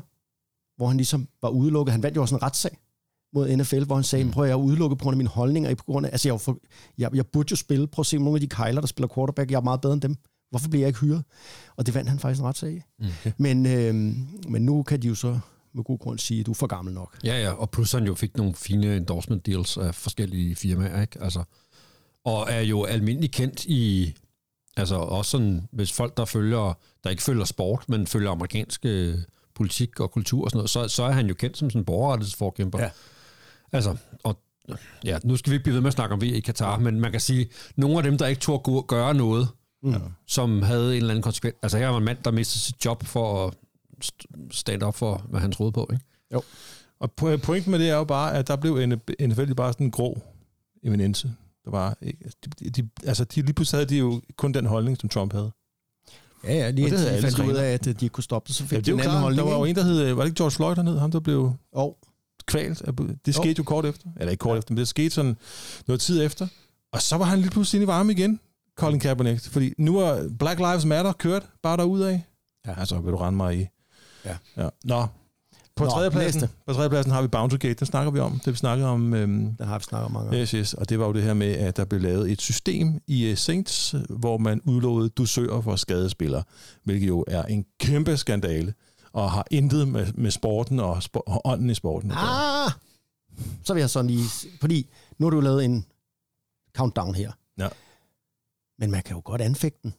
hvor 0.78 0.88
han 0.88 0.98
ligesom 0.98 1.28
var 1.42 1.50
udelukket. 1.50 1.92
Han 1.92 2.04
vandt 2.04 2.16
jo 2.16 2.22
også 2.22 2.36
en 2.36 2.44
retssag 2.44 2.78
mod 3.34 3.56
NFL, 3.56 3.84
hvor 3.84 3.96
han 3.96 4.04
sagde, 4.04 4.26
mm. 4.26 4.32
prøv 4.32 4.44
at 4.44 4.50
jeg 4.50 4.54
er 4.54 4.60
udelukket 4.60 4.98
på 4.98 5.04
grund 5.04 5.14
af 5.14 5.18
mine 5.18 5.30
holdninger. 5.30 5.76
På 5.76 5.84
grund 5.84 6.06
af, 6.06 6.10
altså, 6.12 6.30
jeg, 6.30 6.42
for, 6.42 6.58
jeg, 6.98 7.16
jeg 7.16 7.28
burde 7.28 7.48
jo 7.52 7.56
spille. 7.56 7.88
Prøv 7.88 8.02
at 8.02 8.06
se 8.06 8.18
nogle 8.18 8.36
af 8.36 8.42
de 8.42 8.48
kejler, 8.48 8.82
der 8.82 8.88
spiller 8.88 9.08
quarterback. 9.16 9.52
Jeg 9.52 9.58
er 9.58 9.62
meget 9.62 9.82
bedre 9.82 9.94
end 9.94 10.02
dem. 10.02 10.16
Hvorfor 10.52 10.70
bliver 10.70 10.82
jeg 10.82 10.88
ikke 10.88 11.00
hyret? 11.00 11.24
Og 11.76 11.86
det 11.86 11.96
vandt 11.96 12.10
han 12.10 12.20
faktisk 12.20 12.42
en 12.42 12.48
retssag. 12.48 12.84
Mm. 13.00 13.08
Men, 13.38 13.66
øh, 13.66 13.94
men 14.52 14.62
nu 14.62 14.84
kan 14.84 15.02
de 15.02 15.08
jo 15.08 15.16
så 15.16 15.40
med 15.74 15.84
god 15.84 16.00
grund 16.00 16.20
sige, 16.20 16.40
at 16.40 16.46
du 16.46 16.52
er 16.52 16.56
for 16.56 16.68
gammel 16.68 16.94
nok. 16.94 17.18
Ja, 17.24 17.42
ja, 17.42 17.52
og 17.52 17.70
plus 17.70 17.92
han 17.92 18.06
jo 18.06 18.16
fik 18.16 18.38
nogle 18.38 18.54
fine 18.54 18.96
endorsement 18.96 19.46
deals 19.46 19.78
af 19.78 19.96
forskellige 19.96 20.56
firmaer, 20.56 21.02
ikke? 21.02 21.24
Altså, 21.24 21.44
og 22.26 22.48
er 22.50 22.62
jo 22.62 22.84
almindelig 22.84 23.32
kendt 23.32 23.66
i, 23.66 24.14
altså 24.78 24.96
også 24.96 25.32
sådan, 25.32 25.68
hvis 25.72 25.92
folk, 25.92 26.18
der 26.18 26.26
følger, 26.26 26.78
der 27.04 27.10
ikke 27.10 27.24
følger 27.24 27.46
sport, 27.46 27.90
men 27.90 28.08
følger 28.08 28.32
amerikansk 28.32 28.86
øh, 28.86 29.18
politik 29.56 30.00
og 30.00 30.12
kultur 30.12 30.44
og 30.44 30.50
sådan 30.50 30.58
noget, 30.58 30.70
så, 30.70 30.88
så 30.88 31.04
er 31.04 31.12
han 31.12 31.28
jo 31.28 31.34
kendt 31.34 31.58
som 31.58 31.70
sådan 31.70 31.82
en 31.82 31.86
borgerrettighedsforkæmper. 31.86 32.80
Ja. 32.80 32.90
Altså, 33.72 33.96
og 34.24 34.38
ja, 35.04 35.20
nu 35.24 35.38
skal 35.38 35.52
vi 35.52 35.56
ikke 35.56 35.64
blive 35.64 35.74
ved 35.74 35.82
med 35.82 35.88
at 35.88 35.94
snakke 35.94 36.14
om 36.14 36.22
VM 36.22 36.26
i 36.26 36.40
Katar, 36.40 36.80
men 36.80 37.00
man 37.00 37.12
kan 37.12 37.22
sige, 37.22 37.50
nogle 37.76 37.98
af 37.98 38.04
dem, 38.04 38.18
der 38.18 38.28
ikke 38.28 38.42
turde 38.42 38.84
gøre 38.88 39.14
noget, 39.14 39.48
mm. 39.84 39.94
som 40.28 40.62
havde 40.62 40.88
en 40.92 40.98
eller 40.98 41.10
anden 41.10 41.24
konsekvens. 41.24 41.56
Altså 41.62 41.78
her 41.78 41.88
var 41.88 41.98
en 41.98 42.04
mand, 42.04 42.18
der 42.26 42.32
mistede 42.32 42.60
sit 42.60 42.86
job 42.86 43.04
for 43.06 43.48
at 43.48 43.54
st- 44.04 44.48
stand 44.52 44.84
op 44.84 44.96
for, 44.96 45.26
hvad 45.30 45.40
han 45.40 45.52
troede 45.52 45.72
på. 45.72 45.90
Ikke? 45.94 46.06
Og 47.00 47.10
po- 47.22 47.36
pointen 47.38 47.72
med 47.72 47.80
det 47.80 47.90
er 47.90 47.96
jo 47.96 48.04
bare, 48.04 48.34
at 48.34 48.48
der 48.48 48.56
blev 48.56 48.88
NFL 49.22 49.54
bare 49.54 49.74
sådan 49.74 49.88
en 49.88 49.92
grå 49.92 50.22
eminence. 50.84 51.32
Der 51.66 51.72
var, 51.72 51.98
ikke, 52.02 52.32
de, 52.60 52.70
de, 52.70 52.90
altså 53.06 53.24
de, 53.24 53.42
lige 53.42 53.54
pludselig 53.54 53.78
havde 53.78 53.90
de 53.90 53.98
jo 53.98 54.22
kun 54.38 54.54
den 54.54 54.66
holdning, 54.66 54.98
som 55.00 55.10
Trump 55.10 55.34
havde. 55.34 55.52
Ja, 56.44 56.54
ja, 56.54 56.70
lige 56.70 56.86
Og 56.86 56.90
indtil 56.90 57.08
de 57.12 57.22
fandt 57.22 57.40
ud 57.40 57.54
af, 57.56 57.74
at 57.74 57.88
øh, 57.88 58.00
de 58.00 58.10
kunne 58.10 58.24
stoppe 58.24 58.48
det, 58.48 58.56
så 58.56 58.64
fik 58.64 58.72
Ja, 58.72 58.76
ja, 58.76 58.80
det 58.80 58.86
de 58.86 58.92
jo 58.92 58.96
en 58.96 59.00
anden 59.00 59.12
klart, 59.12 59.22
holdning. 59.24 59.46
der 59.46 59.52
var 59.52 59.60
jo 59.60 59.66
en, 59.66 59.76
der 59.76 59.84
hed, 59.84 60.14
var 60.14 60.22
det 60.24 60.30
ikke 60.30 60.38
George 60.38 60.52
Floyd 60.52 60.76
hernede, 60.76 61.00
ham 61.00 61.12
der 61.12 61.20
blev 61.20 61.54
Og 61.72 61.98
kvalt. 62.46 62.80
Det 63.26 63.28
Jo. 63.28 63.42
skete 63.42 63.56
jo 63.58 63.64
kort 63.64 63.86
efter. 63.86 64.08
Eller 64.20 64.32
ikke 64.32 64.42
kort 64.42 64.58
efter, 64.58 64.74
men 64.74 64.78
det 64.78 64.88
skete 64.88 65.10
sådan 65.10 65.38
noget 65.88 66.02
tid 66.02 66.26
efter. 66.26 66.48
Og 66.92 67.02
så 67.02 67.18
var 67.18 67.26
han 67.26 67.40
lige 67.40 67.52
pludselig 67.52 67.78
inde 67.78 67.84
i 67.84 67.88
varme 67.88 68.12
igen, 68.12 68.40
Colin 68.80 69.00
Kaepernick. 69.00 69.50
Fordi 69.50 69.74
nu 69.78 69.98
er 69.98 70.30
Black 70.40 70.60
Lives 70.60 70.86
Matter 70.86 71.14
kørt 71.14 71.50
bare 71.64 71.78
derudad. 71.78 72.20
Ja. 72.68 72.80
Altså, 72.80 73.00
vil 73.00 73.12
du 73.12 73.18
rende 73.18 73.38
mig 73.38 73.62
i. 73.62 73.68
Ja. 74.26 74.38
ja. 74.58 74.70
Nå, 74.84 75.08
på 75.76 75.86
tredjepladsen, 75.86 76.50
på 76.68 76.74
tredjepladsen 76.74 77.12
har 77.12 77.22
vi 77.22 77.28
Bounty 77.28 77.56
Gate. 77.56 77.74
Den 77.74 77.88
snakker 77.88 78.12
vi 78.12 78.20
om. 78.20 78.40
Det 78.46 78.54
vi 78.54 78.58
snakker 78.58 78.86
om 78.86 79.14
øhm, 79.14 79.56
det 79.56 79.68
har 79.68 79.78
vi 79.78 79.84
snakket 79.84 80.06
om 80.06 80.12
mange 80.12 80.26
gange. 80.26 80.42
Yes, 80.42 80.52
yes. 80.52 80.74
Og 80.74 80.90
det 80.90 81.00
var 81.00 81.06
jo 81.06 81.14
det 81.14 81.24
her 81.24 81.34
med, 81.34 81.56
at 81.56 81.78
der 81.78 81.86
blev 81.86 82.02
lavet 82.02 82.32
et 82.32 82.42
system 82.42 83.02
i 83.08 83.32
uh, 83.32 83.38
Saints, 83.38 83.96
hvor 84.10 84.38
man 84.38 84.62
udlovede 84.62 85.10
dusører 85.10 85.62
for 85.62 85.76
skadespillere, 85.76 86.44
hvilket 86.84 87.08
jo 87.08 87.26
er 87.28 87.44
en 87.44 87.66
kæmpe 87.80 88.18
skandale, 88.18 88.74
og 89.14 89.32
har 89.32 89.48
intet 89.52 89.88
med, 89.88 90.14
med 90.14 90.32
sporten 90.32 90.80
og, 90.80 90.98
sp- 90.98 91.24
og 91.28 91.42
ånden 91.46 91.70
i 91.70 91.74
sporten. 91.74 92.12
Ah! 92.12 92.72
Så 93.64 93.74
vil 93.74 93.82
jeg 93.82 93.90
sådan 93.90 94.10
lige... 94.10 94.26
Fordi 94.62 94.90
nu 95.18 95.26
har 95.26 95.30
du 95.30 95.40
lavet 95.40 95.66
en 95.66 95.86
countdown 96.78 97.16
her. 97.16 97.32
Ja. 97.58 97.68
Men 98.82 98.92
man 98.92 99.04
kan 99.04 99.16
jo 99.16 99.22
godt 99.26 99.42
anfægte 99.42 99.80
den. 99.84 99.94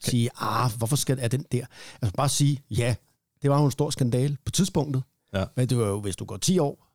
Sige, 0.00 0.30
ah, 0.40 0.70
hvorfor 0.78 0.96
skal 0.96 1.18
er 1.20 1.28
den 1.28 1.44
der? 1.52 1.66
Altså 2.02 2.14
bare 2.16 2.28
sige, 2.28 2.62
ja, 2.70 2.94
det 3.42 3.50
var 3.50 3.58
jo 3.58 3.64
en 3.64 3.70
stor 3.70 3.90
skandale 3.90 4.36
på 4.44 4.50
tidspunktet. 4.52 5.02
Ja. 5.34 5.44
Men 5.56 5.68
det 5.68 5.78
var 5.78 5.86
jo, 5.86 6.00
hvis 6.00 6.16
du 6.16 6.24
går 6.24 6.36
10 6.36 6.58
år, 6.58 6.88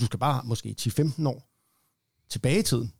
du 0.00 0.04
skal 0.06 0.18
bare 0.18 0.40
måske 0.44 0.74
10-15 0.80 1.28
år 1.28 1.42
tilbage 2.30 2.58
i 2.58 2.62
tiden, 2.62 2.92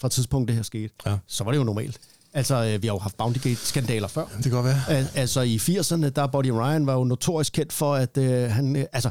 fra 0.00 0.08
tidspunktet 0.08 0.48
det 0.48 0.56
her 0.56 0.62
skete, 0.62 0.94
Ja. 1.06 1.18
så 1.26 1.44
var 1.44 1.50
det 1.52 1.58
jo 1.58 1.64
normalt. 1.64 2.00
Altså, 2.32 2.54
øh, 2.54 2.82
vi 2.82 2.86
har 2.86 2.94
jo 2.94 2.98
haft 2.98 3.16
Bountygate-skandaler 3.16 4.08
før. 4.08 4.26
Det 4.26 4.42
kan 4.42 4.52
godt 4.52 4.64
være. 4.64 4.80
Al- 4.88 5.10
Altså 5.14 5.40
i 5.40 5.56
80'erne, 5.56 6.08
der 6.08 6.26
Buddy 6.26 6.46
Ryan 6.50 6.86
var 6.86 6.92
jo 6.94 7.04
notorisk 7.04 7.52
kendt 7.52 7.72
for, 7.72 7.94
at 7.94 8.16
øh, 8.16 8.50
han... 8.50 8.76
Øh, 8.76 8.84
altså, 8.92 9.10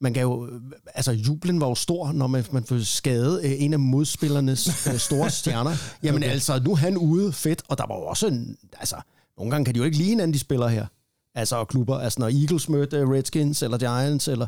man 0.00 0.14
kan 0.14 0.22
jo, 0.22 0.50
altså 0.94 1.12
jublen 1.12 1.60
var 1.60 1.68
jo 1.68 1.74
stor, 1.74 2.12
når 2.12 2.26
man, 2.26 2.44
man 2.52 2.64
får 2.64 2.84
skadet 2.84 3.44
øh, 3.44 3.62
en 3.62 3.72
af 3.72 3.78
modspillernes 3.78 4.86
øh, 4.86 4.98
store 4.98 5.30
stjerner. 5.30 5.76
Jamen 6.02 6.22
okay. 6.22 6.32
altså, 6.32 6.60
nu 6.64 6.70
er 6.72 6.76
han 6.76 6.96
ude, 6.96 7.32
fedt, 7.32 7.62
og 7.68 7.78
der 7.78 7.84
var 7.88 7.94
jo 7.94 8.02
også 8.02 8.26
en, 8.26 8.56
altså, 8.78 8.96
nogle 9.38 9.50
gange 9.50 9.64
kan 9.64 9.74
de 9.74 9.78
jo 9.78 9.84
ikke 9.84 9.96
lide 9.96 10.08
hinanden, 10.08 10.34
de 10.34 10.38
spiller 10.38 10.68
her. 10.68 10.86
Altså 11.34 11.56
og 11.56 11.68
klubber, 11.68 11.98
altså 11.98 12.20
når 12.20 12.26
Eagles 12.26 12.68
mødte 12.68 12.96
øh, 12.96 13.10
Redskins 13.10 13.62
eller 13.62 13.78
Giants, 13.78 14.28
eller, 14.28 14.46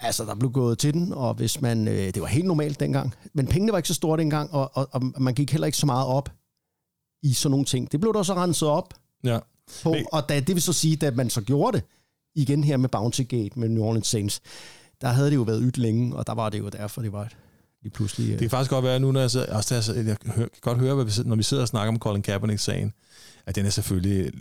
altså 0.00 0.24
der 0.24 0.34
blev 0.34 0.50
gået 0.52 0.78
til 0.78 0.94
den, 0.94 1.12
og 1.12 1.34
hvis 1.34 1.60
man, 1.60 1.88
øh, 1.88 1.94
det 2.14 2.20
var 2.22 2.26
helt 2.28 2.46
normalt 2.46 2.80
dengang. 2.80 3.14
Men 3.34 3.46
pengene 3.46 3.72
var 3.72 3.78
ikke 3.78 3.88
så 3.88 3.94
store 3.94 4.18
dengang, 4.18 4.54
og, 4.54 4.70
og, 4.74 4.88
og 4.92 5.02
man 5.18 5.34
gik 5.34 5.50
heller 5.50 5.66
ikke 5.66 5.78
så 5.78 5.86
meget 5.86 6.06
op 6.06 6.32
i 7.22 7.32
sådan 7.32 7.50
nogle 7.50 7.66
ting. 7.66 7.92
Det 7.92 8.00
blev 8.00 8.14
der 8.14 8.22
så 8.22 8.34
renset 8.34 8.68
op, 8.68 8.94
Ja. 9.24 9.38
på, 9.82 9.96
og 10.12 10.28
da, 10.28 10.40
det 10.40 10.54
vil 10.54 10.62
så 10.62 10.72
sige, 10.72 10.96
da 10.96 11.10
man 11.10 11.30
så 11.30 11.40
gjorde 11.40 11.76
det, 11.76 11.84
igen 12.34 12.64
her 12.64 12.76
med 12.76 12.88
Bounty 12.88 13.22
Gate 13.22 13.50
med 13.60 13.68
New 13.68 13.84
Orleans 13.84 14.06
Saints, 14.06 14.40
der 15.00 15.08
havde 15.08 15.30
det 15.30 15.36
jo 15.36 15.42
været 15.42 15.60
ydt 15.64 15.78
længe, 15.78 16.16
og 16.16 16.26
der 16.26 16.34
var 16.34 16.50
det 16.50 16.58
jo 16.58 16.68
derfor, 16.68 17.02
det 17.02 17.12
var 17.12 17.22
et, 17.22 17.36
lige 17.82 17.92
pludselig... 17.92 18.28
Det 18.28 18.38
kan 18.38 18.50
faktisk 18.50 18.70
godt 18.70 18.84
være, 18.84 19.00
nu 19.00 19.12
når 19.12 19.20
jeg, 19.20 19.30
sidder, 19.30 19.56
også, 19.56 19.74
altså, 19.74 19.94
jeg 19.94 20.18
kan 20.18 20.48
godt 20.60 20.78
høre, 20.78 20.94
hvad 20.94 21.04
vi, 21.04 21.12
når 21.24 21.36
vi 21.36 21.42
sidder 21.42 21.62
og 21.62 21.68
snakker 21.68 21.88
om 21.88 21.98
Colin 21.98 22.22
Kaepernick-sagen, 22.22 22.92
at 23.46 23.54
den 23.54 23.66
er 23.66 23.70
selvfølgelig 23.70 24.32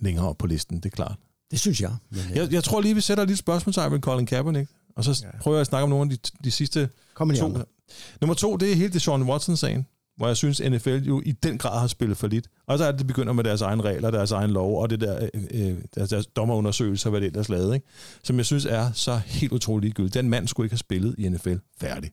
længere 0.00 0.28
op 0.28 0.38
på 0.38 0.46
listen, 0.46 0.76
det 0.76 0.86
er 0.86 0.96
klart. 0.96 1.16
det 1.50 1.60
synes 1.60 1.80
jeg. 1.80 1.92
Men. 2.10 2.20
Jeg, 2.34 2.52
jeg 2.52 2.64
tror 2.64 2.80
lige, 2.80 2.94
vi 2.94 3.00
sætter 3.00 3.24
lidt 3.24 3.38
spørgsmålstegn 3.38 3.92
ved 3.92 4.00
Colin 4.00 4.26
Kaepernick, 4.26 4.70
og 4.96 5.04
så 5.04 5.24
ja. 5.24 5.38
prøver 5.40 5.56
jeg 5.56 5.60
at 5.60 5.66
snakke 5.66 5.82
om 5.82 5.90
nogle 5.90 6.12
af 6.12 6.18
de, 6.18 6.30
de 6.44 6.50
sidste 6.50 6.88
Kom 7.14 7.34
to. 7.34 7.58
Nummer 8.20 8.34
to, 8.34 8.56
det 8.56 8.72
er 8.72 8.74
hele 8.74 8.92
det 8.92 9.02
Sean 9.02 9.22
Watson-sagen, 9.22 9.86
hvor 10.18 10.26
jeg 10.26 10.36
synes, 10.36 10.60
NFL 10.60 10.88
jo 11.06 11.22
i 11.26 11.32
den 11.32 11.58
grad 11.58 11.80
har 11.80 11.86
spillet 11.86 12.16
for 12.16 12.26
lidt. 12.26 12.48
Og 12.66 12.78
så 12.78 12.84
er 12.84 12.90
det, 12.90 12.98
det 12.98 13.06
begynder 13.06 13.32
med 13.32 13.44
deres 13.44 13.60
egne 13.60 13.82
regler, 13.82 14.10
deres 14.10 14.30
egen 14.32 14.50
lov, 14.50 14.82
og 14.82 14.90
det 14.90 15.00
der, 15.00 15.28
øh, 15.34 15.42
øh, 15.50 15.76
deres, 15.94 16.10
deres 16.10 16.26
dommerundersøgelser, 16.26 17.10
hvad 17.10 17.20
det 17.20 17.26
ellers 17.26 17.48
lavede, 17.48 17.74
ikke? 17.74 17.86
som 18.22 18.36
jeg 18.36 18.46
synes 18.46 18.64
er 18.64 18.92
så 18.92 19.20
helt 19.26 19.52
utroligt 19.52 19.84
ligegyldigt. 19.84 20.14
Den 20.14 20.28
mand 20.28 20.48
skulle 20.48 20.64
ikke 20.64 20.72
have 20.72 20.78
spillet 20.78 21.14
i 21.18 21.28
NFL. 21.28 21.54
Færdig. 21.80 22.10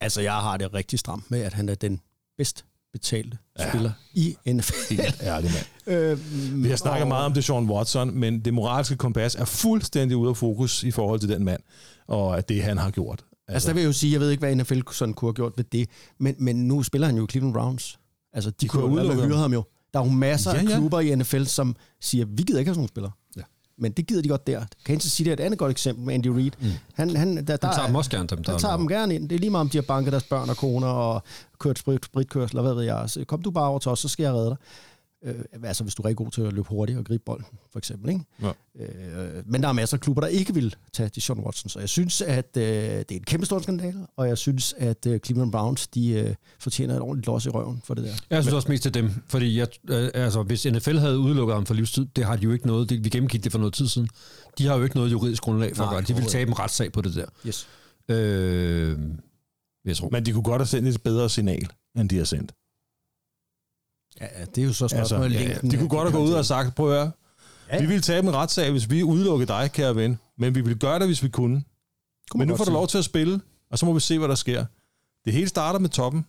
Altså, 0.00 0.20
jeg 0.20 0.32
har 0.34 0.56
det 0.56 0.74
rigtig 0.74 0.98
stramt 0.98 1.30
med, 1.30 1.40
at 1.40 1.52
han 1.52 1.68
er 1.68 1.74
den 1.74 2.00
bedst 2.38 2.64
betalte 2.92 3.38
Ja. 3.58 3.68
spiller 3.68 3.90
i 4.14 4.36
NFL. 4.46 4.94
Helt 5.02 5.20
ærlig 5.22 5.50
mand. 5.86 5.96
øh, 5.98 6.62
Vi 6.64 6.68
har 6.68 6.76
snakket 6.76 7.08
meget 7.08 7.26
om 7.26 7.32
det 7.32 7.44
Sean 7.44 7.70
Watson, 7.70 8.14
men 8.18 8.40
det 8.40 8.54
moralske 8.54 8.96
kompas 8.96 9.34
er 9.34 9.44
fuldstændig 9.44 10.16
ude 10.16 10.28
af 10.30 10.36
fokus 10.36 10.82
i 10.82 10.90
forhold 10.90 11.20
til 11.20 11.28
den 11.28 11.44
mand, 11.44 11.62
og 12.06 12.48
det, 12.48 12.62
han 12.62 12.78
har 12.78 12.90
gjort. 12.90 13.24
Altså, 13.52 13.68
der 13.68 13.74
vil 13.74 13.80
jeg 13.80 13.88
jo 13.88 13.92
sige, 13.92 14.12
jeg 14.12 14.20
ved 14.20 14.30
ikke, 14.30 14.40
hvad 14.40 14.56
NFL 14.56 14.80
sådan 14.92 15.14
kunne 15.14 15.28
have 15.28 15.34
gjort 15.34 15.52
ved 15.56 15.64
det, 15.64 15.88
men, 16.18 16.34
men 16.38 16.68
nu 16.68 16.82
spiller 16.82 17.06
han 17.06 17.16
jo 17.16 17.26
Cleveland 17.30 17.54
Browns. 17.54 17.98
Altså, 18.32 18.50
de, 18.50 18.56
de 18.60 18.68
kunne 18.68 18.82
have 18.82 18.92
udelukket 18.92 19.26
hyret 19.26 19.38
ham 19.38 19.52
jo. 19.52 19.64
Der 19.94 20.00
er 20.00 20.04
jo 20.04 20.10
masser 20.10 20.50
Ja, 20.50 20.56
ja, 20.56 20.62
ja. 20.62 20.70
af 20.70 20.76
klubber 20.78 21.00
i 21.00 21.14
NFL, 21.14 21.44
som 21.44 21.76
siger, 22.00 22.24
vi 22.24 22.42
gider 22.42 22.58
ikke 22.58 22.68
have 22.68 22.74
sådan 22.74 22.78
nogle 22.80 22.88
spillere. 22.88 23.12
Ja. 23.36 23.42
Men 23.78 23.92
det 23.92 24.06
gider 24.06 24.22
de 24.22 24.28
godt 24.28 24.46
der. 24.46 24.64
Kansas 24.84 25.12
City 25.12 25.28
er 25.28 25.32
et 25.32 25.40
andet 25.40 25.58
godt 25.58 25.70
eksempel 25.70 26.04
med 26.06 26.14
Andy 26.14 26.26
Reid. 26.26 26.50
Mm. 26.60 26.68
Han, 26.94 27.16
han, 27.16 27.36
der, 27.36 27.42
der, 27.42 27.56
Der 27.56 27.72
tager 27.72 27.86
dem 27.86 27.94
også 27.96 28.10
gerne, 28.10 28.28
dem 28.28 28.44
der 28.44 28.52
der 28.52 28.58
tager 28.58 28.76
dem 28.76 28.88
gerne 28.88 29.14
ind. 29.14 29.28
Det 29.28 29.34
er 29.34 29.40
lige 29.40 29.50
meget, 29.50 29.60
om 29.60 29.68
de 29.68 29.76
har 29.78 29.82
banket 29.82 30.12
deres 30.12 30.24
børn 30.24 30.50
og 30.50 30.56
koner 30.56 30.86
og 30.86 31.22
kørt 31.58 31.78
sprit, 31.78 32.04
spritkørsel, 32.04 32.56
eller 32.56 32.62
hvad 32.62 32.74
ved 32.74 32.82
jeg. 32.82 33.10
Så 33.10 33.24
kom 33.24 33.42
du 33.42 33.50
bare 33.50 33.68
over 33.68 33.78
til 33.78 33.90
os, 33.90 33.98
så 33.98 34.08
skal 34.08 34.24
jeg 34.24 34.32
redde 34.32 34.48
dig. 34.50 34.56
Øh, 35.24 35.34
altså, 35.64 35.84
hvis 35.84 35.94
du 35.94 36.02
er 36.02 36.06
rigtig 36.06 36.16
god 36.16 36.30
til 36.30 36.42
at 36.42 36.52
løbe 36.52 36.68
hurtigt 36.68 36.98
og 36.98 37.04
gribe 37.04 37.22
bolden, 37.26 37.46
for 37.72 37.78
eksempel. 37.78 38.10
Ikke? 38.10 38.24
Ja. 38.42 38.52
Øh, 38.80 39.42
men 39.46 39.62
der 39.62 39.68
er 39.68 39.72
masser 39.72 39.96
af 39.96 40.00
klubber, 40.00 40.20
der 40.20 40.28
ikke 40.28 40.54
vil 40.54 40.74
tage 40.92 41.08
de 41.08 41.20
Sean 41.20 41.38
Watson. 41.38 41.68
Så 41.68 41.78
jeg 41.78 41.88
synes, 41.88 42.22
at 42.22 42.56
øh, 42.56 42.62
det 42.62 43.10
er 43.10 43.16
en 43.16 43.22
kæmpe 43.22 43.46
stor 43.46 43.58
skandale, 43.58 44.06
og 44.16 44.28
jeg 44.28 44.38
synes, 44.38 44.74
at 44.78 45.06
øh, 45.06 45.20
Cleveland 45.20 45.52
Browns, 45.52 45.86
de 45.86 46.08
øh, 46.08 46.34
fortjener 46.58 46.94
et 46.94 47.00
ordentligt 47.00 47.26
los 47.26 47.46
i 47.46 47.48
røven 47.48 47.82
for 47.84 47.94
det 47.94 48.04
der. 48.04 48.12
Jeg 48.30 48.42
synes 48.42 48.54
også 48.54 48.68
mest 48.68 48.82
til 48.82 48.94
dem, 48.94 49.10
fordi 49.28 49.58
jeg, 49.58 49.68
øh, 49.90 50.10
altså, 50.14 50.42
hvis 50.42 50.66
NFL 50.66 50.96
havde 50.96 51.18
udelukket 51.18 51.54
ham 51.54 51.66
for 51.66 51.74
livstid, 51.74 52.06
det 52.16 52.24
har 52.24 52.36
de 52.36 52.42
jo 52.42 52.52
ikke 52.52 52.66
noget, 52.66 52.90
det, 52.90 53.04
vi 53.04 53.08
gennemgik 53.08 53.44
det 53.44 53.52
for 53.52 53.58
noget 53.58 53.74
tid 53.74 53.88
siden, 53.88 54.08
de 54.58 54.66
har 54.66 54.76
jo 54.76 54.82
ikke 54.82 54.96
noget 54.96 55.12
juridisk 55.12 55.42
grundlag 55.42 55.76
for 55.76 55.84
Nej, 55.84 55.90
at 55.90 55.92
gøre 55.92 56.00
det. 56.00 56.08
De 56.08 56.14
vil 56.14 56.24
tabe 56.24 56.48
en 56.48 56.58
retssag 56.58 56.92
på 56.92 57.00
det 57.00 57.14
der. 57.14 57.26
Yes. 57.46 57.68
Øh, 58.08 58.98
jeg 59.84 59.96
tror. 59.96 60.08
Men 60.12 60.26
de 60.26 60.32
kunne 60.32 60.42
godt 60.42 60.60
have 60.60 60.66
sendt 60.66 60.88
et 60.88 61.02
bedre 61.02 61.28
signal, 61.28 61.68
end 61.96 62.08
de 62.08 62.16
har 62.18 62.24
sendt. 62.24 62.52
Ja, 64.20 64.26
ja, 64.40 64.44
det 64.44 64.62
er 64.62 64.66
jo 64.66 64.72
så 64.72 64.88
spørgsmålet 64.88 65.24
Altså, 65.24 65.38
altså, 65.38 65.54
ja, 65.60 65.66
ja. 65.66 65.70
De 65.70 65.76
kunne 65.76 65.88
godt 65.88 66.10
have 66.10 66.18
gået 66.20 66.28
ud 66.28 66.34
og 66.34 66.44
sagt, 66.46 66.74
prøv 66.74 66.92
at 66.92 66.98
høre, 66.98 67.10
Ja, 67.72 67.80
vi 67.80 67.86
ville 67.86 68.00
tabe 68.02 68.26
en 68.28 68.34
retssag, 68.34 68.70
hvis 68.70 68.90
vi 68.90 69.02
udelukkede 69.02 69.48
dig, 69.48 69.70
kære 69.72 69.96
ven, 69.96 70.18
men 70.38 70.54
vi 70.54 70.60
ville 70.60 70.78
gøre 70.78 70.98
det, 70.98 71.06
hvis 71.08 71.22
vi 71.22 71.28
kunne. 71.28 71.62
Kunne 72.30 72.38
Men 72.38 72.48
nu 72.48 72.56
får 72.56 72.64
du 72.64 72.70
lov 72.70 72.86
til 72.88 72.98
at 72.98 73.04
spille, 73.04 73.40
og 73.70 73.78
så 73.78 73.86
må 73.86 73.92
vi 73.92 74.00
se, 74.00 74.18
hvad 74.18 74.28
der 74.28 74.34
sker. 74.34 74.64
Det 75.24 75.32
hele 75.32 75.48
starter 75.48 75.78
med 75.78 75.88
toppen. 75.88 76.26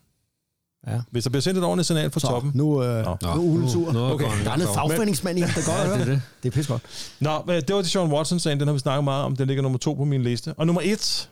Ja. 0.87 1.01
Hvis 1.11 1.23
der 1.23 1.29
bliver 1.29 1.41
sendt 1.41 1.57
et 1.57 1.63
ordentligt 1.63 1.87
signal 1.87 2.11
fra 2.11 2.19
Så, 2.19 2.27
toppen. 2.27 2.51
nu, 2.55 2.83
øh, 2.83 3.05
Nå. 3.05 3.17
nu 3.23 3.27
er 3.29 3.37
ugen 3.37 3.69
sur. 3.69 3.85
Nu- 3.85 3.91
nu 3.91 4.05
er 4.05 4.11
Okay. 4.13 4.25
Der 4.43 4.51
er 4.51 4.57
noget 4.57 4.75
fagforeningsmand 4.75 5.37
i 5.37 5.41
ham, 5.41 5.49
der 5.49 5.65
godt 5.65 5.77
at 5.77 5.83
Ja, 5.83 5.87
høre 5.87 5.95
det 5.97 6.01
er 6.01 6.05
det. 6.13 6.21
det. 6.43 6.53
Det 6.55 6.63
er 6.63 6.67
godt. 6.71 7.15
Nå, 7.19 7.43
men 7.47 7.55
det 7.61 7.75
var 7.75 7.81
det 7.81 7.89
Sean 7.91 8.11
Watson-sagen, 8.11 8.59
den 8.59 8.67
har 8.67 8.73
vi 8.73 8.79
snakket 8.79 9.03
meget 9.03 9.23
om. 9.25 9.35
Den 9.35 9.47
ligger 9.47 9.63
nummer 9.63 9.79
to 9.79 9.93
på 9.93 10.03
min 10.05 10.23
liste. 10.23 10.53
Og 10.53 10.65
nummer 10.65 10.81
et, 10.85 11.29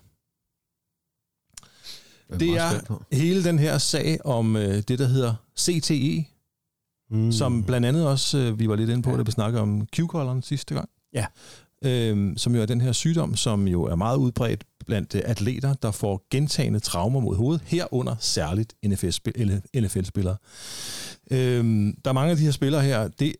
det 2.40 2.50
er 2.50 2.70
spændt 2.70 2.86
på. 2.88 3.04
hele 3.12 3.44
den 3.44 3.60
her 3.60 3.78
sag 3.78 4.26
om 4.26 4.56
øh, 4.56 4.76
det, 4.88 5.00
der 5.00 5.08
hedder 5.08 5.34
CTE, 5.60 6.26
mm. 7.12 7.32
som 7.32 7.63
blandt 7.63 7.88
andet 7.88 8.08
også, 8.08 8.38
øh, 8.38 8.60
vi 8.60 8.69
var 8.69 8.76
lidt 8.76 8.89
inde 8.89 9.02
på, 9.02 9.12
ja. 9.12 9.17
da 9.17 9.21
vi 9.21 9.32
snakkede 9.32 9.62
om 9.62 9.88
Q-kolleren 9.95 10.41
sidste 10.41 10.74
gang. 10.76 10.89
Ja. 11.13 11.26
Øhm, 11.86 12.38
som 12.38 12.56
jo 12.56 12.62
er 12.62 12.65
den 12.65 12.82
her 12.82 12.91
sygdom, 12.91 13.36
som 13.36 13.67
jo 13.67 13.84
er 13.84 13.95
meget 13.95 14.17
udbredt 14.17 14.63
blandt 14.86 15.15
øh, 15.15 15.21
atleter, 15.26 15.74
der 15.74 15.91
får 15.91 16.28
gentagende 16.32 16.80
traumer 16.80 17.19
mod 17.19 17.36
hovedet, 17.36 17.62
herunder 17.65 18.15
særligt 18.19 18.74
NFL-spillere. 18.86 20.36
Øhm, 21.32 21.95
der 22.06 22.12
er 22.12 22.13
mange 22.13 22.32
af 22.32 22.38
de 22.38 22.43
her 22.43 22.52
spillere 22.52 22.82
her, 22.82 23.08
det, 23.08 23.34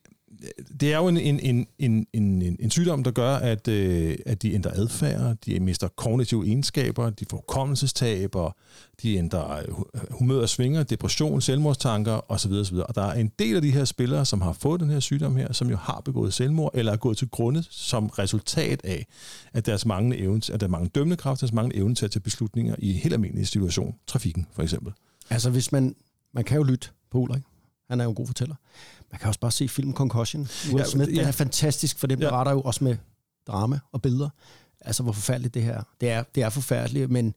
det 0.80 0.93
er 0.93 0.97
jo 0.97 1.08
en, 1.08 1.17
en, 1.17 1.39
en, 1.39 1.67
en, 1.80 2.08
en, 2.13 2.58
en, 2.60 2.71
sygdom, 2.71 3.04
der 3.04 3.12
gør, 3.12 3.36
at, 3.36 3.67
øh, 3.67 4.17
at 4.25 4.41
de 4.41 4.54
ændrer 4.54 4.71
adfærd, 4.75 5.38
de 5.45 5.60
mister 5.60 5.88
kognitive 5.88 6.45
egenskaber, 6.45 7.10
de 7.10 7.25
får 7.30 7.45
kommelsestab, 7.47 8.36
og 8.36 8.56
de 9.01 9.15
ændrer 9.15 9.58
øh, 9.58 9.65
humør 10.12 10.41
og 10.41 10.49
svinger, 10.49 10.84
depression, 10.84 11.41
selvmordstanker 11.41 12.32
osv. 12.32 12.51
osv. 12.51 12.75
Og 12.75 12.95
der 12.95 13.01
er 13.01 13.13
en 13.13 13.32
del 13.39 13.56
af 13.56 13.62
de 13.62 13.71
her 13.71 13.86
spillere, 13.86 14.25
som 14.25 14.41
har 14.41 14.54
fået 14.54 14.82
den 14.82 14.89
her 14.89 14.99
sygdom 14.99 15.36
her, 15.36 15.54
som 15.54 15.69
jo 15.69 15.77
har 15.77 16.01
begået 16.06 16.34
selvmord, 16.34 16.71
eller 16.73 16.91
er 16.91 16.97
gået 16.97 17.17
til 17.17 17.30
grunde 17.30 17.63
som 17.69 18.08
resultat 18.08 18.82
af, 18.84 19.06
at 19.54 19.65
deres 19.65 19.86
manglende 19.86 20.17
evne, 20.17 20.41
at 20.54 20.60
der 20.62 20.67
mange 20.67 20.89
dømmende 20.89 21.17
kraft, 21.17 21.41
deres 21.41 21.54
manglende 21.54 21.82
evne 21.82 21.95
til 21.95 22.06
at 22.06 22.12
tage 22.12 22.21
beslutninger 22.21 22.75
i 22.80 22.93
helt 22.93 23.13
almindelige 23.13 23.45
situation, 23.45 23.95
trafikken 24.08 24.47
for 24.51 24.63
eksempel. 24.63 24.93
Altså, 25.30 25.49
hvis 25.49 25.71
man... 25.71 25.95
Man 26.34 26.43
kan 26.43 26.58
jo 26.58 26.63
lytte 26.63 26.88
på 27.12 27.17
Ulrik. 27.17 27.41
Han 27.89 27.99
er 27.99 28.04
jo 28.04 28.10
en 28.10 28.15
god 28.15 28.27
fortæller. 28.27 28.56
Man 29.12 29.19
kan 29.19 29.28
også 29.28 29.39
bare 29.39 29.52
se 29.52 29.67
filmen 29.67 29.93
Concussion. 29.95 30.47
Ja, 30.78 30.84
Smith, 30.86 31.13
ja. 31.15 31.19
den 31.19 31.28
er 31.28 31.32
fantastisk, 31.32 31.97
for 32.00 32.08
den 32.08 32.19
Ja. 32.21 32.30
beretter 32.30 32.52
jo 32.52 32.62
også 32.62 32.84
med 32.84 32.97
drama 33.47 33.80
og 33.91 34.02
billeder. 34.02 34.30
Altså, 34.82 35.04
hvor 35.04 35.12
forfærdeligt 35.12 35.54
det 35.54 35.63
her 35.63 35.74
er. 35.78 35.84
Det 36.02 36.10
er, 36.10 36.24
det 36.36 36.43
er 36.43 36.50
forfærdeligt, 36.50 37.12
men 37.12 37.34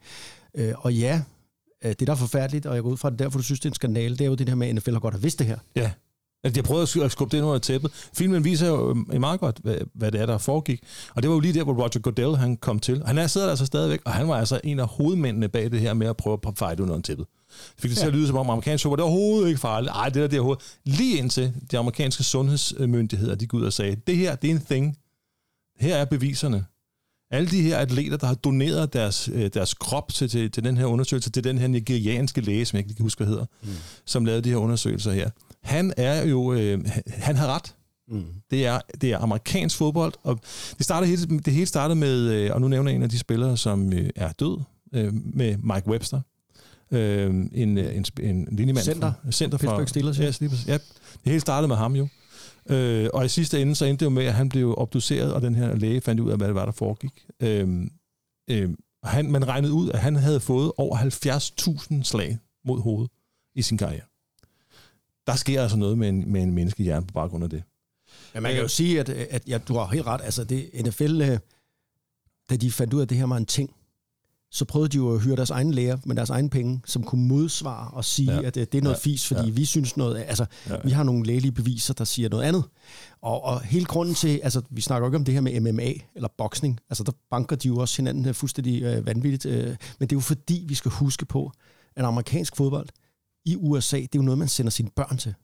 Øh, 0.57 0.73
og 0.79 0.95
ja, 0.95 1.23
øh, 1.85 1.91
det 1.99 2.07
der 2.07 2.13
er 2.13 2.17
forfærdeligt, 2.17 2.67
og 2.67 2.75
jeg 2.75 2.83
går 2.83 2.91
ud 2.91 2.97
fra 2.97 3.11
det 3.11 3.19
derfor, 3.19 3.39
du 3.39 3.43
synes, 3.43 3.61
det 3.61 3.67
er 3.67 3.71
en 3.71 3.75
skandale, 3.75 4.17
det 4.17 4.25
er 4.25 4.29
jo 4.29 4.35
det 4.35 4.49
her 4.49 4.57
med, 4.57 4.69
at 4.69 4.75
NFL 4.75 4.93
har 4.93 4.99
godt 5.01 5.15
have 5.15 5.23
vidst 5.23 5.39
det 5.39 5.47
her. 5.47 5.59
Ja. 5.77 5.91
Altså, 6.45 6.55
de 6.55 6.59
har 6.61 6.67
prøvet 6.67 6.83
at 6.83 6.97
sk- 6.97 7.05
at 7.05 7.13
skubbe 7.13 7.33
det 7.33 7.37
ind 7.37 7.47
under 7.47 7.59
tæppet. 7.59 7.91
Filmen 8.17 8.45
viser 8.45 8.69
jo 8.69 8.91
øh, 9.13 9.21
meget 9.21 9.41
godt, 9.41 9.59
hvad, 9.63 9.77
hvad 9.95 10.13
det 10.13 10.21
er, 10.21 10.27
der 10.27 10.39
foregik. 10.39 10.83
Og 11.15 11.23
det 11.23 11.29
var 11.29 11.35
jo 11.35 11.41
lige 11.41 11.55
der, 11.55 11.65
hvor 11.65 11.75
Roger 11.75 11.99
Goodell 11.99 12.37
han 12.37 12.57
kom 12.57 12.79
til. 12.79 13.03
Han 13.07 13.19
er 13.19 13.27
sidder 13.27 13.47
der 13.47 13.53
altså 13.53 13.67
stadigvæk, 13.67 14.01
og 14.05 14.13
han 14.13 14.29
var 14.29 14.35
altså 14.35 14.61
en 14.65 14.81
af 14.81 14.87
hovedmændene 14.89 15.49
bag 15.49 15.71
det 15.71 15.81
her 15.81 15.95
med 15.95 16.07
at 16.07 16.17
prøve 16.17 16.39
at 16.47 16.59
fejde 16.59 16.83
under 16.83 17.01
tæppet. 17.01 17.27
Det 17.49 17.83
fik 17.83 17.91
det 17.91 17.99
til 17.99 18.07
at 18.07 18.13
lyde 18.13 18.27
som 18.27 18.37
om 18.37 18.51
amerikansk 18.51 18.83
fodbold, 18.83 18.99
det 18.99 19.05
er 19.05 19.09
overhovedet 19.09 19.49
ikke 19.49 19.61
farligt. 19.61 19.93
Ej, 19.93 20.05
det 20.05 20.15
der, 20.15 20.27
det 20.27 20.37
er 20.37 20.41
overhovedet. 20.41 20.65
Lige 20.85 21.19
indtil 21.19 21.53
de 21.71 21.79
amerikanske 21.79 22.25
sundhedsmyndigheder, 22.25 23.35
de 23.35 23.39
gik 23.39 23.55
ud 23.55 23.63
og 23.63 23.73
sagde, 23.73 23.97
det 24.07 24.17
her, 24.17 24.35
det 24.35 24.51
er 24.51 24.55
en 24.55 24.65
thing. 24.71 24.97
Her 25.81 25.97
er 25.97 26.05
beviserne. 26.05 26.65
Alle 27.31 27.51
de 27.51 27.63
her 27.63 27.79
atleter, 27.79 28.17
der 28.17 28.27
har 28.27 28.35
doneret 28.35 28.93
deres, 28.93 29.31
øh, 29.33 29.51
deres 29.55 29.75
krop 29.75 30.13
til, 30.13 30.29
til, 30.29 30.51
til 30.51 30.65
den 30.65 30.77
her 30.77 30.85
undersøgelse, 30.85 31.31
til 31.31 31.45
den 31.45 31.59
her 31.59 31.67
nigerianske 31.67 32.41
læge, 32.41 32.65
som 32.65 32.77
jeg 32.77 32.85
ikke 32.85 32.97
kan 32.97 33.03
huske, 33.03 33.19
hvad 33.19 33.27
hedder, 33.27 33.45
mm. 33.63 33.69
som 34.05 34.25
lavede 34.25 34.43
de 34.43 34.49
her 34.49 34.57
undersøgelser 34.57 35.13
her. 35.13 35.31
Han 35.65 35.93
er 35.97 36.27
jo, 36.27 36.53
øh, 36.53 36.85
han- 37.07 37.37
har 37.37 37.47
ret. 37.55 37.75
Mm. 38.09 38.25
Det 38.51 38.67
er, 38.67 38.81
det 39.01 39.13
er 39.13 39.19
amerikansk 39.19 39.77
fodbold, 39.77 40.13
og 40.23 40.41
det, 40.77 40.85
startede 40.85 41.11
hele, 41.11 41.39
det 41.39 41.53
hele 41.53 41.67
startede 41.67 41.99
med, 41.99 42.31
øh, 42.33 42.51
og 42.55 42.61
nu 42.61 42.69
nævner 42.69 42.91
jeg 42.91 42.97
en 42.97 43.03
af 43.03 43.09
de 43.09 43.19
spillere, 43.19 43.57
som 43.57 43.93
øh, 43.93 44.11
er 44.17 44.33
død, 44.33 44.61
øh, 44.95 45.13
med 45.15 45.57
Mike 45.57 45.89
Webster. 45.89 46.21
Øh, 46.91 47.35
en, 47.53 47.79
øh, 47.79 47.97
en, 47.97 48.05
en 48.21 48.49
linjemand 48.53 48.85
Center. 48.85 49.13
fra, 49.25 49.33
center 49.33 49.59
fra 49.59 49.65
Pittsburgh 49.67 49.89
Steelers, 49.89 50.19
ja. 50.19 50.49
præcis. 50.49 50.67
ja. 50.69 50.73
Det 50.73 50.81
hele 51.25 51.41
startede 51.41 51.69
med 51.69 51.77
ham 51.77 51.95
jo. 51.97 52.09
Øh, 52.71 53.09
og 53.15 53.25
i 53.25 53.29
sidste 53.29 53.63
ende 53.63 53.75
så 53.75 53.85
endte 53.85 54.01
det 54.01 54.11
jo 54.11 54.15
med, 54.15 54.25
at 54.25 54.35
han 54.35 54.49
blev 54.49 54.75
obduceret, 54.79 55.33
og 55.35 55.43
den 55.43 55.55
her 55.55 55.75
læge 55.75 56.01
fandt 56.01 56.21
ud 56.21 56.31
af, 56.31 56.37
hvad 56.37 56.47
det 56.49 56.55
var, 56.55 56.65
der 56.65 56.73
foregik. 56.73 57.27
Øh, 57.43 57.69
øh, 58.51 58.71
han, 59.05 59.31
man 59.31 59.49
regnede 59.49 59.73
ud, 59.73 59.91
at 59.91 59.99
han 59.99 60.17
havde 60.17 60.41
fået 60.41 60.73
over 60.77 60.97
70.000 60.97 62.03
slag 62.03 62.39
mod 62.67 62.81
hovedet 62.81 63.11
i 63.55 63.63
sin 63.63 63.79
karriere. 63.79 64.05
Der 65.27 65.35
sker 65.37 65.63
altså 65.63 65.77
noget 65.77 65.99
med 65.99 66.09
en, 66.09 66.33
med 66.33 66.43
en 66.43 66.53
menneskehjerne 66.55 67.07
på 67.07 67.13
baggrund 67.13 67.45
af 67.45 67.51
det. 67.51 67.63
Ja, 68.35 68.41
man 68.41 68.53
kan 68.53 68.63
jo 68.63 68.69
sige, 68.69 69.01
at, 69.01 69.09
at 69.09 69.43
ja, 69.49 69.59
du 69.59 69.75
har 69.75 69.87
helt 69.87 70.07
ret. 70.07 70.21
Altså, 70.25 70.45
det, 70.45 70.71
NFL, 70.87 71.23
øh, 71.23 71.39
da 72.51 72.57
de 72.57 72.73
fandt 72.73 72.95
ud 72.95 73.01
af, 73.01 73.05
at 73.05 73.11
det 73.11 73.19
her 73.19 73.27
var 73.27 73.37
en 73.37 73.47
ting, 73.47 73.71
så 74.51 74.65
prøvede 74.65 74.89
de 74.89 74.97
jo 74.97 75.15
at 75.15 75.21
hyre 75.23 75.37
deres 75.37 75.51
egen 75.51 75.71
læger 75.75 75.99
med 76.05 76.17
deres 76.17 76.31
egen 76.31 76.51
penge, 76.51 76.81
som 76.87 77.03
kunne 77.03 77.27
modsvare 77.29 77.91
og 77.91 78.05
sige, 78.05 78.33
Ja. 78.33 78.43
at 78.43 78.55
det, 78.55 78.73
det 78.73 78.79
er 78.79 78.83
noget 78.83 78.97
Ja. 78.97 79.01
fis, 79.01 79.27
fordi 79.29 79.47
Ja. 79.49 79.51
vi 79.53 79.65
synes 79.65 79.97
noget, 79.97 80.25
altså, 80.29 80.47
Ja. 80.67 80.75
ja. 80.75 80.81
vi 80.85 80.91
har 80.91 81.03
nogle 81.03 81.27
lægelige 81.27 81.53
beviser, 81.53 81.95
der 81.95 82.05
siger 82.05 82.29
noget 82.29 82.45
andet. 82.45 82.65
Og, 83.23 83.45
og 83.45 83.61
hele 83.61 83.85
grunden 83.87 84.15
til, 84.15 84.41
altså, 84.43 84.63
vi 84.71 84.81
snakker 84.81 85.07
jo 85.07 85.11
ikke 85.11 85.17
om 85.17 85.25
det 85.25 85.35
her 85.35 85.41
med 85.41 85.61
MMA 85.61 85.93
eller 86.15 86.29
boksning, 86.39 86.81
altså, 86.91 87.05
der 87.05 87.13
banker 87.31 87.57
de 87.57 87.69
jo 87.69 87.77
også 87.77 87.97
hinanden 88.03 88.27
øh, 88.29 88.35
fuldstændig 88.35 88.83
øh, 88.83 89.07
vanvittigt, 89.07 89.47
øh, 89.47 89.67
men 89.67 89.77
det 90.09 90.13
er 90.13 90.17
jo 90.17 90.21
fordi, 90.21 90.65
vi 90.69 90.75
skal 90.75 90.91
huske 90.91 91.25
på, 91.27 91.53
at 91.97 92.05
amerikansk 92.05 92.57
fodbold 92.57 92.89
i 93.45 93.57
USA, 93.57 93.97
det 93.97 94.05
er 94.05 94.09
jo 94.17 94.23
noget, 94.23 94.39
man 94.39 94.49
sender 94.49 94.71
sine 94.71 94.91
børn 94.97 95.17
til. 95.19 95.35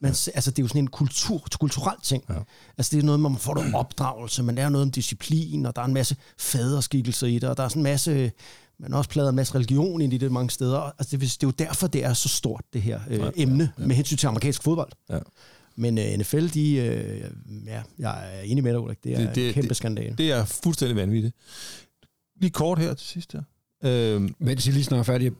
Man, 0.00 0.12
ja. 0.26 0.30
Altså, 0.34 0.50
det 0.50 0.58
er 0.58 0.62
jo 0.62 0.68
sådan 0.68 0.82
en 0.82 0.88
kultur, 0.88 1.42
kulturel 1.60 1.96
ting. 2.02 2.24
Ja. 2.28 2.34
Altså, 2.78 2.96
det 2.96 3.02
er 3.02 3.06
noget, 3.06 3.20
man 3.20 3.36
får 3.36 3.54
noget 3.54 3.74
opdragelse, 3.74 4.42
man 4.42 4.54
lærer 4.54 4.68
noget 4.68 4.82
om 4.82 4.90
disciplin, 4.90 5.66
og 5.66 5.76
der 5.76 5.82
er 5.82 5.86
en 5.86 5.94
masse 5.94 6.16
faderskikkelser 6.38 7.26
i 7.26 7.34
det, 7.38 7.48
og 7.48 7.56
der 7.56 7.62
er 7.62 7.68
sådan 7.68 7.80
en 7.80 7.84
masse, 7.84 8.32
man 8.80 8.90
har 8.92 8.98
også 8.98 9.10
pladet 9.10 9.28
en 9.28 9.36
masse 9.36 9.54
religion 9.54 10.00
ind 10.00 10.12
i 10.12 10.18
det 10.18 10.32
mange 10.32 10.50
steder. 10.50 10.78
Altså, 10.80 11.16
det, 11.16 11.20
det 11.20 11.42
er 11.42 11.46
jo 11.46 11.50
derfor, 11.50 11.86
det 11.86 12.04
er 12.04 12.12
så 12.12 12.28
stort, 12.28 12.64
det 12.72 12.82
her 12.82 13.00
øh, 13.08 13.18
ja, 13.18 13.30
emne, 13.36 13.72
ja, 13.78 13.82
ja. 13.82 13.86
med 13.86 13.96
hensyn 13.96 14.16
til 14.16 14.26
amerikansk 14.26 14.62
fodbold. 14.62 14.92
Ja. 15.10 15.18
Men 15.76 15.98
øh, 15.98 16.04
NFL, 16.18 16.46
de, 16.48 16.72
øh, 16.74 17.30
ja, 17.66 17.82
jeg 17.98 18.36
er 18.36 18.40
enig 18.40 18.64
med 18.64 18.72
dig, 18.72 18.80
Ulrik, 18.80 19.04
det 19.04 19.12
er 19.12 19.16
Det- 19.18 19.26
det, 19.26 19.34
det- 19.34 19.42
det, 19.42 19.48
en 19.48 19.54
kæmpe 19.54 19.68
det- 19.68 19.76
skandale. 19.76 20.14
Det 20.18 20.32
er 20.32 20.44
fuldstændig 20.44 20.96
vanvittigt. 20.96 21.34
Lige 22.40 22.50
kort 22.50 22.78
her 22.78 22.94
til 22.94 23.06
sidst 23.06 23.32
her. 23.32 23.42
Øh, 23.84 24.30
Mens 24.38 24.66
I 24.66 24.70
lige 24.70 24.84
snart 24.84 24.98
er 25.00 25.02
færdige, 25.04 25.32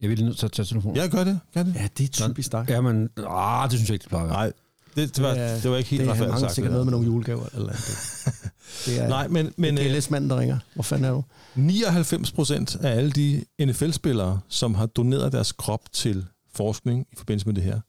jeg 0.00 0.10
vil 0.10 0.18
lige 0.18 0.26
nødt 0.26 0.38
til 0.38 0.46
at 0.46 0.52
tage 0.52 0.66
telefonen. 0.66 0.96
jeg 0.96 1.10
gør 1.10 1.24
det, 1.24 1.40
gør 1.54 1.62
det. 1.62 1.74
Ja, 1.74 1.88
det 1.98 2.04
er 2.20 2.28
typisk 2.28 2.52
dig. 2.52 2.64
Ja, 2.68 2.80
men 2.80 3.08
ah, 3.28 3.70
det 3.70 3.78
synes 3.78 3.88
jeg 3.90 3.94
ikke, 3.94 4.02
det 4.02 4.08
plejer 4.08 4.24
at 4.24 4.30
være. 4.30 4.38
Nej, 4.38 4.52
det, 4.96 5.16
det, 5.16 5.24
var, 5.24 5.34
Ja, 5.34 5.60
det 5.60 5.70
var 5.70 5.76
ikke 5.76 5.90
helt 5.90 6.00
det 6.00 6.08
er, 6.08 6.14
han 6.14 6.22
retfærdigt 6.22 6.30
mangler 6.32 6.48
sagt. 6.48 6.54
sikkert 6.54 6.70
det 6.70 6.72
noget 6.72 6.86
med 6.86 6.90
nogle 6.92 7.06
julegaver. 7.06 7.46
Eller 7.54 7.72
det. 7.72 8.28
det 8.86 9.00
er, 9.00 9.08
Nej, 9.08 9.28
men, 9.28 9.52
men 9.56 9.76
det 9.76 9.86
er 9.86 9.90
øh, 9.92 9.98
LS-manden, 9.98 10.30
der 10.30 10.38
ringer. 10.40 10.58
Hvor 10.74 10.82
fanden 10.82 11.04
er 11.04 11.10
du? 11.10 11.24
99 11.54 12.32
procent 12.32 12.76
af 12.76 12.96
alle 12.96 13.10
de 13.10 13.44
NFL-spillere, 13.60 14.40
som 14.48 14.74
har 14.74 14.86
doneret 14.86 15.32
deres 15.32 15.52
krop 15.52 15.92
til 15.92 16.26
forskning 16.54 17.06
i 17.12 17.16
forbindelse 17.16 17.46
med 17.46 17.54
det 17.54 17.62
her, 17.64 17.80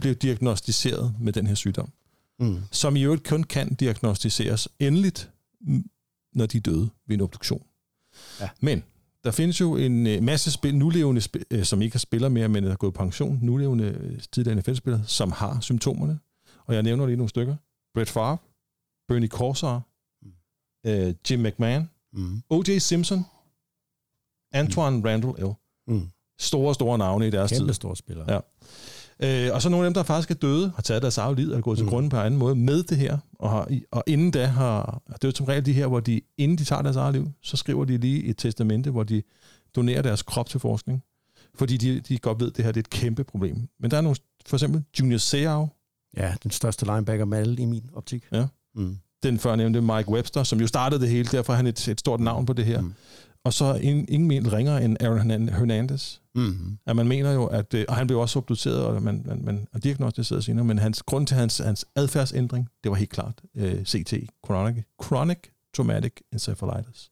blev 0.00 0.14
diagnostiseret 0.14 1.14
med 1.20 1.32
den 1.32 1.46
her 1.46 1.54
sygdom, 1.54 1.88
Mm. 2.40 2.58
som 2.70 2.96
i 2.96 3.02
øvrigt 3.02 3.28
kun 3.28 3.42
kan 3.44 3.74
diagnostiseres 3.74 4.68
endeligt, 4.78 5.30
når 6.34 6.46
de 6.46 6.56
er 6.56 6.60
døde 6.60 6.88
ved 7.08 7.14
en 7.16 7.20
obduktion. 7.20 7.62
Ja. 8.40 8.48
Men 8.60 8.82
der 9.26 9.32
findes 9.32 9.60
jo 9.60 9.76
en 9.76 10.06
øh, 10.06 10.22
masse 10.22 10.52
spil, 10.52 10.76
nulevende, 10.76 11.20
spil, 11.20 11.44
øh, 11.50 11.64
som 11.64 11.82
ikke 11.82 11.94
har 11.94 11.98
spiller 11.98 12.28
mere, 12.28 12.48
men 12.48 12.64
er 12.64 12.76
gået 12.76 12.94
pension, 12.94 13.38
nulevende 13.42 13.84
øh, 13.84 14.20
tidligere 14.32 14.56
NFL-spillere, 14.60 15.04
som 15.06 15.32
har 15.32 15.60
symptomerne. 15.60 16.18
Og 16.66 16.74
jeg 16.74 16.82
nævner 16.82 17.06
lige 17.06 17.16
nogle 17.16 17.28
stykker. 17.28 17.56
Brett 17.94 18.10
Favre, 18.10 18.36
Bernie 19.08 19.28
Kosar, 19.28 19.82
øh, 20.86 21.14
Jim 21.30 21.40
McMahon, 21.40 21.90
Mm. 22.12 22.42
O.J. 22.50 22.78
Simpson, 22.78 23.24
Antoine 24.52 25.10
Randall 25.10 25.34
L. 25.38 25.52
Mm. 25.92 26.08
Store, 26.40 26.74
store 26.74 26.98
navne 26.98 27.26
i 27.28 27.30
deres 27.30 27.50
Kæmpe 27.52 27.66
tid. 27.66 27.74
store 27.74 27.96
spillere. 27.96 28.32
Ja. 28.32 28.40
Øh, 29.22 29.50
og 29.52 29.62
så 29.62 29.68
nogle 29.68 29.86
af 29.86 29.90
dem, 29.90 29.94
der 29.94 30.02
faktisk 30.02 30.30
er 30.30 30.34
døde, 30.34 30.72
har 30.74 30.82
taget 30.82 31.02
deres 31.02 31.18
eget 31.18 31.36
liv, 31.36 31.44
eller 31.46 31.60
gået 31.60 31.78
til 31.78 31.84
Mm. 31.84 31.90
grunden 31.90 32.10
på 32.10 32.16
en 32.16 32.22
anden 32.26 32.38
måde 32.40 32.54
med 32.54 32.82
det 32.82 32.98
her. 32.98 33.18
Og, 33.38 33.50
har, 33.50 33.68
og 33.90 34.04
inden 34.06 34.30
da 34.30 34.46
har, 34.46 35.02
det 35.08 35.24
er 35.24 35.28
jo 35.28 35.32
som 35.34 35.46
regel 35.46 35.66
de 35.66 35.72
her, 35.72 35.86
hvor 35.86 36.00
de, 36.00 36.20
inden 36.38 36.58
de 36.58 36.64
tager 36.64 36.82
deres 36.82 36.96
eget 36.96 37.14
liv, 37.14 37.30
så 37.42 37.56
skriver 37.56 37.84
de 37.84 37.96
lige 37.98 38.24
et 38.24 38.36
testamente, 38.38 38.90
hvor 38.90 39.02
de 39.02 39.22
donerer 39.76 40.02
deres 40.02 40.22
krop 40.22 40.48
til 40.48 40.60
forskning. 40.60 41.02
Fordi 41.54 41.76
de, 41.76 42.00
de 42.00 42.18
godt 42.18 42.40
ved, 42.40 42.50
at 42.50 42.56
det 42.56 42.64
her 42.64 42.72
det 42.72 42.80
er 42.80 42.82
et 42.82 42.90
kæmpe 42.90 43.24
problem. 43.24 43.68
Men 43.80 43.90
der 43.90 43.96
er 43.96 44.00
nogle, 44.00 44.16
for 44.46 44.56
eksempel 44.56 44.82
Junior 45.00 45.18
Seau, 45.18 45.68
Ja, 46.16 46.34
den 46.42 46.50
største 46.50 46.84
linebacker 46.84 47.24
med 47.24 47.38
alle 47.38 47.62
i 47.62 47.64
min 47.64 47.90
optik. 47.94 48.24
Ja. 48.32 48.46
Mm. 48.74 48.96
den 49.22 49.38
førnævnte 49.38 49.80
Mike 49.80 50.08
Webster, 50.08 50.42
som 50.42 50.60
jo 50.60 50.66
startede 50.66 51.00
det 51.00 51.08
hele, 51.08 51.28
derfor 51.32 51.52
er 51.52 51.56
han 51.56 51.66
et, 51.66 51.88
et 51.88 52.00
stort 52.00 52.20
navn 52.20 52.46
på 52.46 52.52
det 52.52 52.64
her. 52.64 52.80
Mm. 52.80 52.94
Og 53.46 53.52
så 53.52 53.74
ingen, 53.74 54.06
ingen 54.08 54.28
mindre 54.28 54.56
ringer 54.56 54.78
end 54.78 54.96
Aaron 55.00 55.18
Hernan- 55.30 55.58
Hernandez. 55.58 56.18
Mm. 56.34 56.78
At 56.86 56.96
man 56.96 57.08
mener 57.08 57.32
jo, 57.32 57.46
at, 57.46 57.74
øh, 57.74 57.84
og 57.88 57.96
han 57.96 58.06
blev 58.06 58.18
også 58.20 58.38
obduceret 58.38 58.84
og, 58.84 59.02
man, 59.02 59.22
man, 59.26 59.44
man, 59.44 59.66
og 59.72 59.84
diagnostiseret 59.84 60.44
senere, 60.44 60.64
men 60.64 60.78
hans 60.78 61.02
grund 61.02 61.26
til 61.26 61.36
hans, 61.36 61.58
hans 61.58 61.84
adfærdsændring, 61.96 62.68
det 62.84 62.90
var 62.90 62.96
helt 62.96 63.10
klart 63.10 63.40
øh, 63.56 63.84
CT, 63.84 64.14
chronic, 64.46 64.84
chronic 65.04 65.38
traumatic 65.76 66.12
encephalitis. 66.32 67.10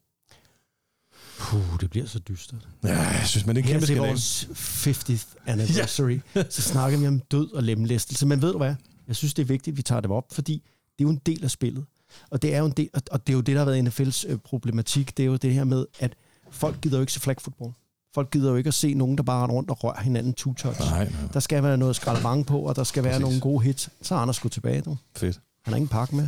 Puh, 1.39 1.79
det 1.81 1.89
bliver 1.89 2.05
så 2.05 2.19
dystert. 2.19 2.67
Ja, 2.83 2.99
jeg 3.01 3.23
synes, 3.25 3.45
man 3.45 3.55
det 3.55 3.61
er 3.61 3.65
en 3.65 3.71
kæmpe 3.71 3.85
til 3.85 3.97
vores 3.97 4.43
50th 4.87 5.35
anniversary, 5.45 6.19
ja. 6.35 6.43
så 6.49 6.61
snakker 6.61 6.99
vi 6.99 7.07
om 7.07 7.19
død 7.19 7.51
og 7.53 7.63
lemlæstelse. 7.63 8.25
Men 8.25 8.41
ved 8.41 8.51
du 8.51 8.57
hvad? 8.57 8.75
Jeg 9.07 9.15
synes, 9.15 9.33
det 9.33 9.41
er 9.43 9.47
vigtigt, 9.47 9.73
at 9.73 9.77
vi 9.77 9.81
tager 9.81 10.01
det 10.01 10.11
op, 10.11 10.25
fordi 10.31 10.53
det 10.99 11.05
er 11.05 11.07
jo 11.07 11.09
en 11.09 11.21
del 11.25 11.43
af 11.43 11.51
spillet. 11.51 11.85
Og 12.29 12.41
det 12.41 12.55
er 12.55 12.59
jo, 12.59 12.65
en 12.65 12.71
del, 12.71 12.89
og 13.11 13.27
det, 13.27 13.33
er 13.33 13.37
jo 13.37 13.41
det, 13.41 13.55
der 13.55 13.63
har 13.65 13.71
været 13.71 13.87
NFL's 13.99 14.31
øh, 14.31 14.37
problematik. 14.37 15.17
Det 15.17 15.23
er 15.23 15.27
jo 15.27 15.35
det 15.35 15.53
her 15.53 15.63
med, 15.63 15.85
at 15.99 16.15
folk 16.55 16.81
gider 16.81 16.97
jo 16.97 17.01
ikke 17.01 17.13
se 17.13 17.19
flag 17.19 17.35
football. 17.41 17.71
Folk 18.15 18.31
gider 18.31 18.49
jo 18.49 18.55
ikke 18.55 18.67
at 18.67 18.73
se 18.73 18.93
nogen, 18.93 19.17
der 19.17 19.23
bare 19.23 19.43
render 19.43 19.55
rundt 19.55 19.69
og 19.69 19.83
rører 19.83 20.01
hinanden 20.01 20.33
two-touch. 20.41 20.79
Nej, 20.89 21.03
nej, 21.03 21.07
Der 21.33 21.39
skal 21.39 21.63
være 21.63 21.77
noget 21.77 21.95
skraldemang 21.95 22.45
på, 22.45 22.59
og 22.59 22.75
der 22.75 22.83
skal 22.83 23.03
være 23.03 23.13
Præcis. 23.13 23.21
nogle 23.23 23.39
gode 23.39 23.63
hits. 23.63 23.89
Så 24.01 24.15
er 24.15 24.19
Anders 24.19 24.35
sgu 24.35 24.47
tilbage, 24.49 24.81
du. 24.81 24.97
fedt. 25.17 25.39
Han 25.65 25.73
har 25.73 25.75
ingen 25.75 25.87
pakke 25.89 26.15
med. 26.15 26.27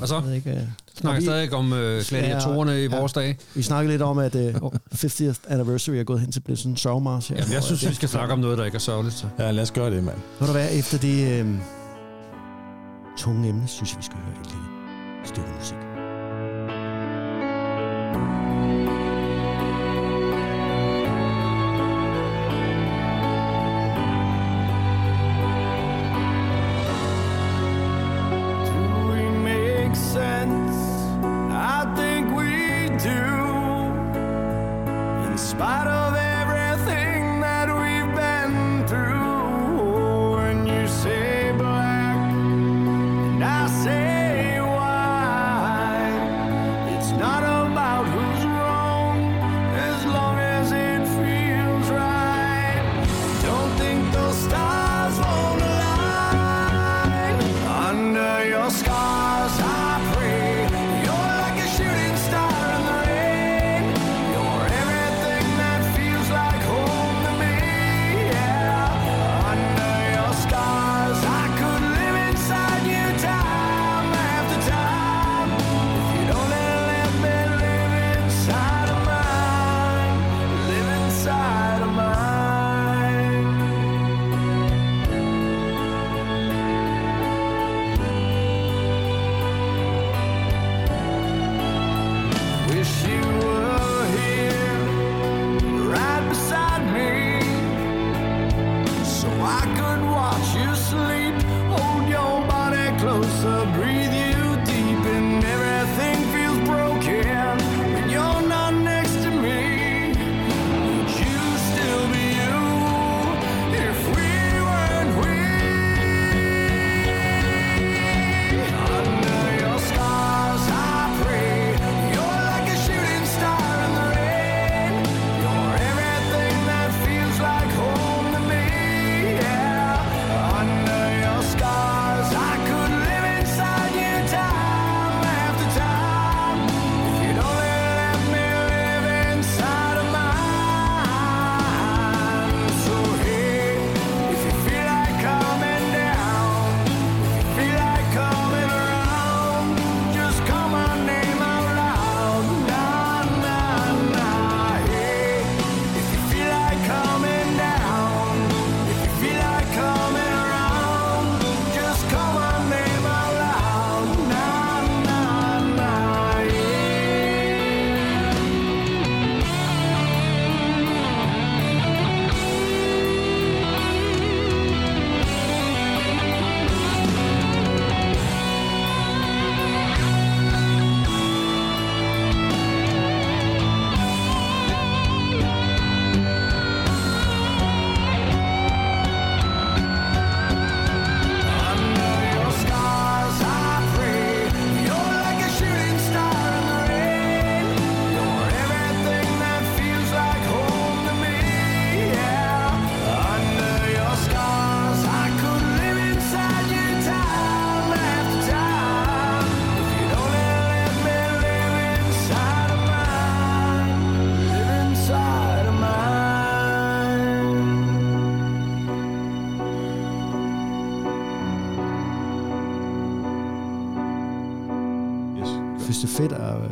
Og 0.00 0.08
så 0.08 0.14
Jeg 0.14 0.24
ved 0.24 0.32
ikke, 0.32 0.50
øh. 0.50 0.62
snakker 0.98 1.20
vi- 1.20 1.26
stadig 1.26 1.52
om 1.52 1.72
øh, 1.72 2.04
gladiatorerne 2.08 2.80
i 2.84 2.88
Ja. 2.88 2.98
vores 2.98 3.12
dage. 3.12 3.38
Vi 3.54 3.62
snakkede 3.62 3.92
lidt 3.92 4.02
om, 4.02 4.18
at 4.18 4.34
øh, 4.34 4.54
50th 4.94 5.38
anniversary 5.48 5.94
er 5.94 6.04
gået 6.04 6.20
hen 6.20 6.32
til 6.32 6.40
at 6.40 6.44
blive 6.44 6.56
sådan 6.56 6.70
en 6.72 6.76
sørgmars 6.76 7.28
her. 7.28 7.36
Jamen, 7.36 7.52
jeg 7.52 7.62
synes, 7.62 7.88
vi 7.88 7.94
skal 7.94 8.08
snakke 8.08 8.32
om 8.32 8.38
noget, 8.38 8.58
der 8.58 8.64
ikke 8.64 8.74
er 8.74 8.80
sørgeligt. 8.80 9.14
Så. 9.14 9.26
Ja, 9.38 9.50
lad 9.50 9.62
os 9.62 9.70
gøre 9.70 9.90
det, 9.90 10.04
mand. 10.04 10.16
Ved 10.40 10.46
du 10.46 10.52
hvad, 10.52 10.68
efter 10.72 10.98
det 10.98 11.40
øh, 11.40 11.54
tunge 13.18 13.48
emne, 13.48 13.68
synes 13.68 13.90
jeg, 13.92 13.98
vi 13.98 14.04
skal 14.04 14.16
høre 14.18 14.40
et 14.40 14.46
lille 14.46 14.66
stykke 15.24 15.48
musik. 15.58 15.87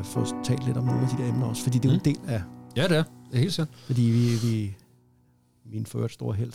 Få 0.07 0.42
talt 0.44 0.64
lidt 0.64 0.76
om 0.76 0.84
nogle 0.84 1.02
af 1.02 1.09
de 1.09 1.22
der 1.22 1.28
emner 1.28 1.46
også, 1.46 1.62
fordi 1.62 1.78
det 1.78 1.88
er 1.88 1.92
jo 1.92 1.98
en 1.98 2.04
del 2.04 2.18
af, 2.26 2.42
Ja, 2.76 2.88
det 2.88 2.96
er. 2.96 3.02
Det 3.02 3.34
er 3.34 3.38
helt 3.38 3.52
sikkert. 3.54 3.74
fordi 3.78 4.02
vi, 4.02 4.48
vi 4.50 4.76
min 5.64 5.86
ført 5.86 6.12
store 6.12 6.34
held. 6.36 6.52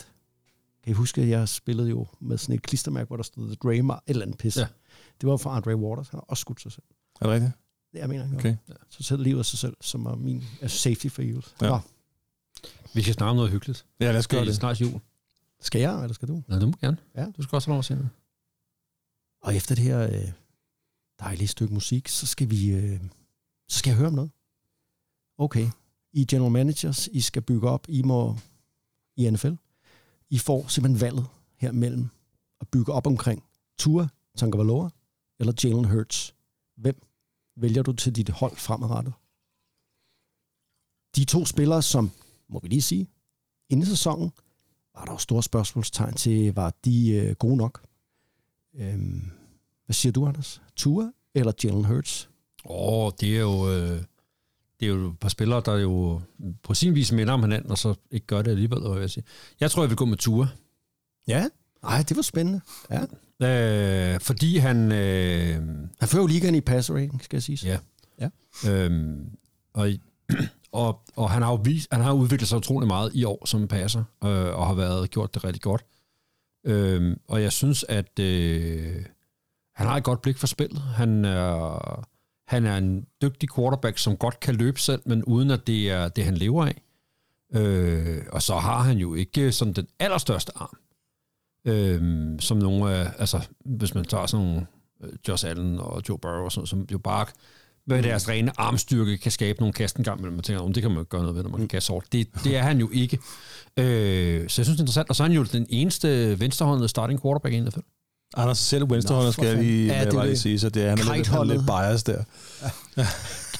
Kan 0.84 0.90
I 0.90 0.92
huske, 0.92 1.22
at 1.22 1.28
jeg 1.28 1.48
spillede 1.48 1.88
jo 1.90 2.06
med 2.20 2.38
sådan 2.38 2.54
et 2.54 2.62
klistermærke, 2.62 3.06
hvor 3.06 3.16
der 3.16 3.22
stod 3.22 3.46
The 3.46 3.54
Dramer, 3.54 3.94
et 3.94 4.00
eller 4.06 4.22
andet 4.22 4.38
pis. 4.38 4.56
Ja. 4.56 4.66
Det 5.20 5.28
var 5.28 5.36
fra 5.36 5.56
Andre 5.56 5.76
Waters, 5.76 6.08
han 6.08 6.18
har 6.18 6.24
også 6.28 6.40
skudt 6.40 6.60
sig 6.60 6.72
selv. 6.72 6.84
Er 7.20 7.26
det 7.26 7.34
rigtigt? 7.34 7.52
Det 7.92 7.98
jeg 7.98 8.08
mener. 8.08 8.34
Okay. 8.34 8.56
Så 8.90 9.02
selv 9.02 9.22
livet 9.22 9.38
af 9.38 9.44
sig 9.46 9.58
selv, 9.58 9.76
som 9.80 10.06
er 10.06 10.14
min 10.14 10.44
altså 10.62 10.78
safety 10.78 11.06
for 11.08 11.22
youth. 11.24 11.48
Ja. 11.62 11.68
Nå, 11.68 11.78
Vi 12.94 13.02
skal 13.02 13.14
snakke 13.14 13.30
om 13.30 13.36
noget 13.36 13.50
hyggeligt. 13.50 13.86
Ja, 14.00 14.06
lad 14.12 14.18
os 14.18 14.24
Det 14.24 14.30
gøre 14.30 14.40
er 14.40 14.44
det. 14.44 14.54
snart 14.56 14.80
jul. 14.80 15.00
skal 15.60 15.80
jeg, 15.80 16.02
eller 16.02 16.14
skal 16.14 16.28
du? 16.28 16.42
Ja, 16.48 16.58
du 16.58 16.66
må 16.66 16.72
gerne. 16.80 16.96
Ja. 17.16 17.26
Du 17.36 17.42
skal 17.42 17.56
også 17.56 17.68
have 17.68 17.74
lov 17.74 17.78
at 17.78 17.84
sige 17.84 17.96
noget. 17.96 18.10
Og 19.42 19.56
efter 19.56 19.74
det 19.74 19.84
her 19.84 20.02
øh, 20.02 20.28
dejlige 21.20 21.48
stykke 21.48 21.74
musik, 21.74 22.08
så 22.08 22.26
skal 22.26 22.50
vi, 22.50 22.70
øh, 22.70 23.00
så 23.72 23.78
skal 23.78 23.90
jeg 23.90 23.98
høre 23.98 24.08
om 24.08 24.14
noget. 24.14 24.30
Okay. 25.38 25.68
I 26.12 26.24
general 26.24 26.52
managers, 26.52 27.06
I 27.06 27.20
skal 27.20 27.42
bygge 27.42 27.68
op, 27.68 27.86
I 27.88 28.02
må 28.02 28.36
i 29.16 29.30
NFL. 29.30 29.52
I 30.30 30.38
får 30.38 30.68
simpelthen 30.68 31.00
valget 31.00 31.26
her 31.56 31.72
mellem 31.72 32.08
at 32.60 32.68
bygge 32.68 32.92
op 32.92 33.06
omkring 33.06 33.44
Tua 33.78 34.08
Tagovailoa 34.36 34.90
eller 35.40 35.52
Jalen 35.64 35.84
Hurts. 35.84 36.34
Hvem 36.76 37.02
vælger 37.56 37.82
du 37.82 37.92
til 37.92 38.16
dit 38.16 38.28
hold 38.28 38.56
fremadrettet? 38.56 39.14
De 41.16 41.24
to 41.24 41.44
spillere, 41.44 41.82
som, 41.82 42.10
må 42.48 42.60
vi 42.60 42.68
lige 42.68 42.82
sige, 42.82 43.08
inden 43.68 43.86
sæsonen, 43.86 44.32
var 44.94 45.04
der 45.04 45.12
jo 45.12 45.18
store 45.18 45.42
spørgsmålstegn 45.42 46.14
til, 46.14 46.54
var 46.54 46.74
de 46.84 47.10
øh, 47.10 47.36
gode 47.36 47.56
nok? 47.56 47.86
Øhm, 48.74 49.30
hvad 49.84 49.94
siger 49.94 50.12
du, 50.12 50.26
Anders? 50.26 50.62
Tua 50.76 51.12
eller 51.34 51.52
Jalen 51.64 51.84
Hurts? 51.84 52.31
Åh, 52.64 53.10
det 53.20 53.36
er 53.36 53.40
jo... 53.40 53.70
Øh, 53.72 54.02
det 54.80 54.88
er 54.88 54.92
jo 54.94 55.10
et 55.10 55.18
par 55.18 55.28
spillere, 55.28 55.62
der 55.64 55.76
jo 55.78 56.20
på 56.62 56.74
sin 56.74 56.94
vis 56.94 57.12
minder 57.12 57.34
om 57.34 57.42
hinanden, 57.42 57.70
og 57.70 57.78
så 57.78 57.94
ikke 58.10 58.26
gør 58.26 58.42
det 58.42 58.50
alligevel, 58.50 58.80
vil 58.94 59.00
jeg 59.00 59.10
sige. 59.10 59.24
Jeg 59.60 59.70
tror, 59.70 59.82
jeg 59.82 59.90
vil 59.90 59.96
gå 59.96 60.04
med 60.04 60.16
Ture. 60.16 60.48
Ja. 61.28 61.48
Ej, 61.82 62.04
det 62.08 62.16
var 62.16 62.22
spændende. 62.22 62.60
Ja. 63.40 64.14
Øh, 64.14 64.20
fordi 64.20 64.56
han... 64.56 64.92
Øh, 64.92 65.54
Han 66.00 66.08
fører 66.08 66.22
jo 66.22 66.26
ligaen 66.26 66.54
i 66.54 66.60
passer 66.60 66.94
rating, 66.94 67.24
skal 67.24 67.36
jeg 67.36 67.42
sige. 67.42 67.58
Ja. 67.64 67.78
Ja. 68.20 68.28
Øhm, 68.70 69.30
og, 69.74 69.88
og, 70.72 71.00
og 71.16 71.30
han 71.30 71.42
har 71.42 71.50
jo 71.50 71.60
vist, 71.64 71.88
han 71.92 72.00
har 72.00 72.12
udviklet 72.12 72.48
sig 72.48 72.58
utrolig 72.58 72.86
meget 72.86 73.10
i 73.14 73.24
år 73.24 73.46
som 73.46 73.68
passer, 73.68 74.04
øh, 74.24 74.58
og 74.58 74.66
har 74.66 74.74
været 74.74 75.10
gjort 75.10 75.34
det 75.34 75.44
rigtig 75.44 75.62
godt. 75.62 75.84
Øhm, 76.66 77.20
og 77.28 77.42
jeg 77.42 77.52
synes, 77.52 77.84
at 77.88 78.18
øh, 78.18 79.04
han 79.74 79.86
har 79.86 79.96
et 79.96 80.04
godt 80.04 80.22
blik 80.22 80.38
for 80.38 80.46
spillet. 80.46 80.82
Han 80.82 81.24
er, 81.24 82.06
han 82.46 82.66
er 82.66 82.76
en 82.76 83.06
dygtig 83.22 83.48
quarterback, 83.54 83.98
som 83.98 84.16
godt 84.16 84.40
kan 84.40 84.54
løbe 84.54 84.80
selv, 84.80 85.02
men 85.06 85.24
uden 85.24 85.50
at 85.50 85.66
det 85.66 85.90
er 85.90 86.08
det, 86.08 86.24
han 86.24 86.36
lever 86.36 86.66
af. 86.66 86.82
Øh, 87.54 88.22
og 88.32 88.42
så 88.42 88.54
har 88.54 88.82
han 88.82 88.98
jo 88.98 89.14
ikke 89.14 89.52
sådan 89.52 89.74
den 89.74 89.86
allerstørste 89.98 90.52
arm. 90.56 90.76
Øhm, 91.66 92.40
som 92.40 92.56
nogle 92.56 92.94
af, 92.94 93.10
altså 93.18 93.48
hvis 93.64 93.94
man 93.94 94.04
tager 94.04 94.26
sådan 94.26 94.46
nogle 94.46 94.66
øh, 95.02 95.12
Josh 95.28 95.46
Allen 95.46 95.78
og 95.78 96.02
Joe 96.08 96.18
Burrow 96.18 96.44
og 96.44 96.52
sådan, 96.52 96.66
som 96.66 96.86
jo 96.92 96.98
bare 96.98 97.26
med 97.86 98.02
deres 98.02 98.28
rene 98.28 98.52
armstyrke 98.60 99.18
kan 99.18 99.32
skabe 99.32 99.60
nogle 99.60 99.72
kast 99.72 99.96
en 99.96 100.04
gang, 100.04 100.20
men 100.20 100.32
man 100.32 100.42
tænker, 100.42 100.62
om 100.62 100.72
det 100.72 100.82
kan 100.82 100.90
man 100.90 100.98
jo 100.98 101.06
gøre 101.08 101.20
noget 101.20 101.36
ved, 101.36 101.42
når 101.42 101.50
man 101.50 101.60
kan 101.60 101.68
kaste 101.68 101.90
hårdt. 101.90 102.12
Det, 102.12 102.28
det 102.44 102.56
er 102.56 102.62
han 102.62 102.78
jo 102.78 102.90
ikke. 102.92 103.18
Øh, 103.76 104.48
så 104.48 104.60
jeg 104.60 104.66
synes, 104.66 104.66
det 104.66 104.76
er 104.76 104.82
interessant. 104.82 105.08
Og 105.08 105.16
så 105.16 105.22
er 105.22 105.28
han 105.28 105.36
jo 105.36 105.44
den 105.44 105.66
eneste 105.70 106.40
venstrehåndede 106.40 106.88
starting 106.88 107.22
quarterback 107.22 107.54
i 107.54 107.60
NFL. 107.60 107.80
Anders 108.36 108.60
er 108.60 108.64
selv 108.64 108.90
venstrehånden, 108.90 109.26
Nå, 109.28 109.32
skal 109.32 109.46
jeg 109.46 109.56
lige. 109.56 109.86
Ja, 109.86 109.98
ja, 109.98 110.04
det 110.04 110.14
er 110.14 110.20
det, 110.20 110.30
det. 110.30 110.40
sige, 110.40 110.58
så 110.58 110.68
det 110.68 110.82
er, 110.84 110.88
han 110.88 110.98
er 110.98 111.14
lidt, 111.14 111.26
han 111.26 111.38
er 111.40 111.44
lidt 111.44 111.66
bias 111.66 112.02
der. 112.02 112.22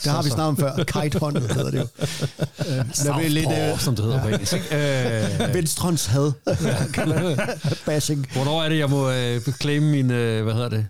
Det 0.04 0.10
har 0.12 0.22
vi 0.22 0.28
snakket 0.30 0.48
om 0.48 0.56
før. 0.56 0.84
Kite-håndet 1.02 1.42
hedder 1.54 1.70
det 1.70 1.78
jo. 1.78 1.86
Øh, 3.10 3.18
vil 3.22 3.32
lidt 3.32 3.44
Southpaw, 3.44 3.72
øh, 3.72 3.78
som 3.78 3.96
det 3.96 4.04
hedder 4.04 4.22
på 4.22 4.28
engelsk. 4.28 4.52
Ikke? 4.52 5.46
Øh, 5.48 5.54
venstrehånds 5.54 6.06
had. 6.06 6.32
Bashing. 7.86 8.26
hvornår 8.32 8.62
er 8.62 8.68
det, 8.68 8.78
jeg 8.78 8.90
må 8.90 9.10
øh, 9.10 9.40
claim 9.60 9.82
min, 9.82 10.10
øh, 10.10 10.44
hvad 10.44 10.54
hedder 10.54 10.68
det? 10.68 10.86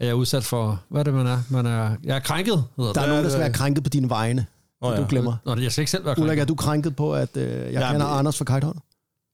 Er 0.00 0.06
jeg 0.06 0.14
udsat 0.14 0.44
for, 0.44 0.80
hvad 0.90 1.00
er 1.00 1.04
det, 1.04 1.14
man 1.14 1.26
er? 1.26 1.38
Man 1.48 1.66
er 1.66 1.90
jeg 2.04 2.16
er 2.16 2.20
krænket, 2.20 2.64
hedder 2.76 2.92
Der 2.92 3.00
er 3.00 3.04
det. 3.04 3.08
nogen, 3.10 3.24
der 3.24 3.30
skal 3.30 3.40
være 3.40 3.52
krænket 3.52 3.84
på 3.84 3.90
dine 3.90 4.10
vegne. 4.10 4.46
Du 4.82 4.90
ja. 4.90 5.04
glemmer. 5.08 5.36
Nå, 5.46 5.54
det- 5.54 5.62
jeg 5.62 5.72
skal 5.72 5.82
ikke 5.82 5.90
selv 5.90 6.04
være 6.04 6.14
krænket. 6.14 6.28
Ulrik, 6.28 6.38
er 6.38 6.44
du 6.44 6.54
krænket 6.54 6.96
på, 6.96 7.14
at 7.14 7.36
øh, 7.36 7.42
jeg 7.42 7.72
Ja, 7.72 7.92
kender 7.92 8.06
men- 8.08 8.18
Anders 8.18 8.36
for 8.38 8.44
kite-håndet? 8.44 8.82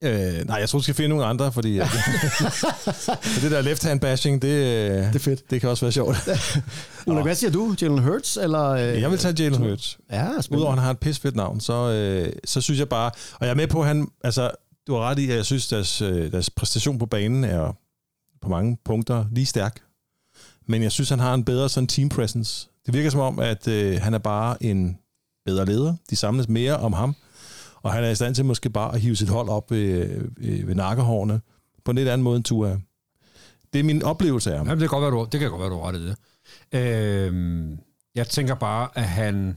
Øh, 0.05 0.47
nej, 0.47 0.57
jeg 0.57 0.69
tror, 0.69 0.79
du 0.79 0.83
skal 0.83 0.95
finde 0.95 1.09
nogle 1.09 1.25
andre, 1.25 1.53
fordi 1.53 1.81
øh, 1.81 1.87
for 3.35 3.41
det 3.41 3.51
der 3.51 3.63
left-hand 3.63 4.01
bashing, 4.01 4.43
det, 4.43 4.49
øh, 4.49 4.97
Det 4.97 5.15
er 5.15 5.19
fedt. 5.19 5.51
det 5.51 5.61
kan 5.61 5.71
også 5.71 5.85
være 5.85 5.93
sjovt. 5.93 6.17
Ulrik, 7.07 7.25
hvad 7.25 7.35
siger 7.35 7.51
du? 7.51 7.75
Jalen 7.83 7.99
Hurts? 7.99 8.37
Eller, 8.37 8.69
øh, 8.69 9.01
Jeg 9.01 9.11
vil 9.11 9.19
tage 9.19 9.35
Jalen 9.39 9.59
Hurts. 9.59 9.99
Ja, 10.11 10.25
spændende. 10.41 10.59
Udover 10.59 10.73
at 10.73 10.79
han 10.79 10.85
har 10.85 10.91
et 10.91 10.99
pisfedt 10.99 11.37
navn, 11.37 11.61
så, 11.61 11.91
øh, 11.91 12.33
så 12.45 12.61
synes 12.61 12.79
jeg 12.81 12.89
bare... 12.89 13.11
Og 13.35 13.47
jeg 13.47 13.51
er 13.51 13.55
med 13.57 13.67
på, 13.67 13.81
at 13.81 13.87
han... 13.87 14.09
Altså, 14.25 14.51
du 14.87 14.95
har 14.95 15.01
ret 15.01 15.19
i, 15.19 15.31
at 15.31 15.37
jeg 15.37 15.45
synes, 15.45 15.69
deres, 15.69 16.03
øh, 16.03 16.33
deres 16.33 16.51
præstation 16.51 16.99
på 16.99 17.07
banen 17.07 17.45
er 17.45 17.77
på 18.43 18.49
mange 18.49 18.79
punkter 18.85 19.25
lige 19.33 19.47
stærk. 19.47 19.81
Men 20.69 20.83
jeg 20.83 20.93
synes, 20.93 21.09
han 21.09 21.19
har 21.21 21.35
en 21.35 21.45
bedre 21.45 21.69
sådan 21.69 21.87
team 21.87 22.09
presence. 22.09 22.69
Det 22.87 22.95
virker 22.95 23.11
som 23.11 23.21
om, 23.21 23.39
at 23.39 23.69
øh, 23.69 24.01
han 24.03 24.15
er 24.15 24.19
bare 24.19 24.63
en 24.63 24.99
bedre 25.47 25.65
leder. 25.65 25.95
De 26.11 26.17
samles 26.17 26.49
mere 26.49 26.77
om 26.77 26.93
ham. 26.93 27.15
Og 27.85 27.93
han 27.93 28.05
er 28.05 28.11
i 28.11 28.15
stand 28.15 28.35
til 28.35 28.45
måske 28.45 28.71
bare 28.71 28.95
at 28.95 29.01
hive 29.01 29.17
sit 29.17 29.29
hold 29.29 29.49
op 29.49 29.71
ved, 29.71 30.09
ved, 30.37 30.65
ved 30.67 30.75
nakkehårene 30.75 31.41
på 31.85 31.91
en 31.91 31.97
lidt 31.97 32.09
anden 32.09 32.25
måde 32.25 32.37
end 32.37 32.45
Tua. 32.45 32.79
Det 33.73 33.79
er 33.81 33.85
min 33.85 34.03
oplevelse 34.03 34.51
af 34.53 34.59
ham. 34.59 34.67
Jamen, 34.67 34.81
det 34.81 34.91
kan 34.91 35.01
godt 35.01 35.13
være, 35.13 35.21
du, 35.21 35.29
det 35.33 35.41
kan 35.41 35.51
godt 35.51 35.61
være, 35.61 35.71
du 35.71 35.75
har 35.81 35.89
ret 35.89 35.97
i 35.99 36.07
det. 36.09 36.17
Øhm, 36.73 37.79
jeg 38.15 38.29
tænker 38.29 38.55
bare, 38.55 38.89
at 38.95 39.05
han, 39.05 39.57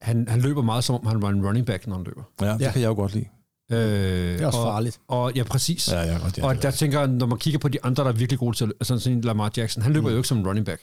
han, 0.00 0.28
han 0.28 0.40
løber 0.40 0.62
meget, 0.62 0.84
som 0.84 0.94
om 0.96 1.06
han 1.06 1.22
var 1.22 1.28
en 1.28 1.46
running 1.46 1.66
back, 1.66 1.86
når 1.86 1.96
han 1.96 2.04
løber. 2.04 2.22
Ja, 2.40 2.52
det 2.52 2.60
Ja. 2.60 2.72
kan 2.72 2.80
jeg 2.82 2.88
jo 2.88 2.94
godt 2.94 3.14
lide. 3.14 3.26
Øh, 3.72 3.78
Det 3.78 4.40
er 4.40 4.46
også 4.46 4.58
og, 4.58 4.64
farligt. 4.64 5.00
Og, 5.08 5.32
ja, 5.34 5.42
præcis. 5.42 5.92
Ja, 5.92 6.04
kan 6.06 6.20
godt 6.20 6.36
lide 6.36 6.46
og 6.46 6.62
der 6.62 6.70
tænker 6.70 6.98
jeg, 6.98 7.08
når 7.08 7.26
man 7.26 7.38
kigger 7.38 7.58
på 7.58 7.68
de 7.68 7.78
andre, 7.84 8.04
der 8.04 8.08
er 8.10 8.14
virkelig 8.14 8.38
gode 8.38 8.56
til, 8.56 8.72
altså 8.80 8.98
sådan 8.98 9.16
en 9.18 9.24
Lamar 9.24 9.52
Jackson, 9.56 9.82
han 9.82 9.92
løber 9.92 10.08
mm. 10.08 10.12
jo 10.12 10.16
ikke 10.16 10.28
som 10.28 10.38
en 10.38 10.46
running 10.46 10.66
back. 10.66 10.82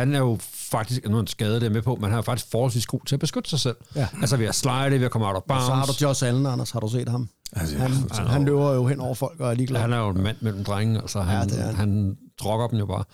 Han 0.00 0.14
er 0.14 0.18
jo 0.18 0.38
faktisk, 0.42 1.04
nu 1.08 1.12
er 1.12 1.16
han 1.16 1.26
skadet, 1.26 1.60
det 1.60 1.66
er 1.66 1.70
med 1.70 1.82
på, 1.82 1.94
men 2.00 2.10
han 2.10 2.18
er 2.18 2.22
faktisk 2.22 2.50
forholdsvis 2.50 2.86
god 2.86 3.00
til 3.06 3.16
at 3.16 3.20
beskytte 3.20 3.50
sig 3.50 3.60
selv. 3.60 3.76
Ja. 3.96 4.08
Altså 4.20 4.36
ved 4.36 4.46
at 4.46 4.54
slide, 4.54 4.90
ved 4.90 5.02
at 5.04 5.10
komme 5.10 5.26
out 5.26 5.36
of 5.36 5.42
bounds. 5.48 5.64
Så 5.66 5.72
har 5.72 5.86
du 5.86 5.92
Josh 6.02 6.26
Allen, 6.26 6.46
Anders. 6.46 6.70
Har 6.70 6.80
du 6.80 6.88
set 6.88 7.08
ham? 7.08 7.28
Altså, 7.56 7.78
Han, 7.78 7.90
jeg- 8.18 8.26
han 8.26 8.44
løber 8.44 8.72
jo 8.74 8.86
hen 8.86 9.00
over 9.00 9.14
folk 9.14 9.40
og 9.40 9.50
er 9.50 9.54
ligeglad. 9.54 9.80
Han 9.80 9.92
er 9.92 9.98
jo 9.98 10.08
en 10.08 10.22
mand 10.22 10.36
mellem 10.40 10.64
drenge, 10.64 11.00
altså 11.00 11.20
han, 11.20 11.38
Ja, 11.38 11.44
det 11.44 11.52
han. 11.64 11.64
han. 11.66 11.74
han 11.74 12.16
drokker 12.40 12.66
dem 12.68 12.78
jo 12.78 12.86
bare. 12.86 13.04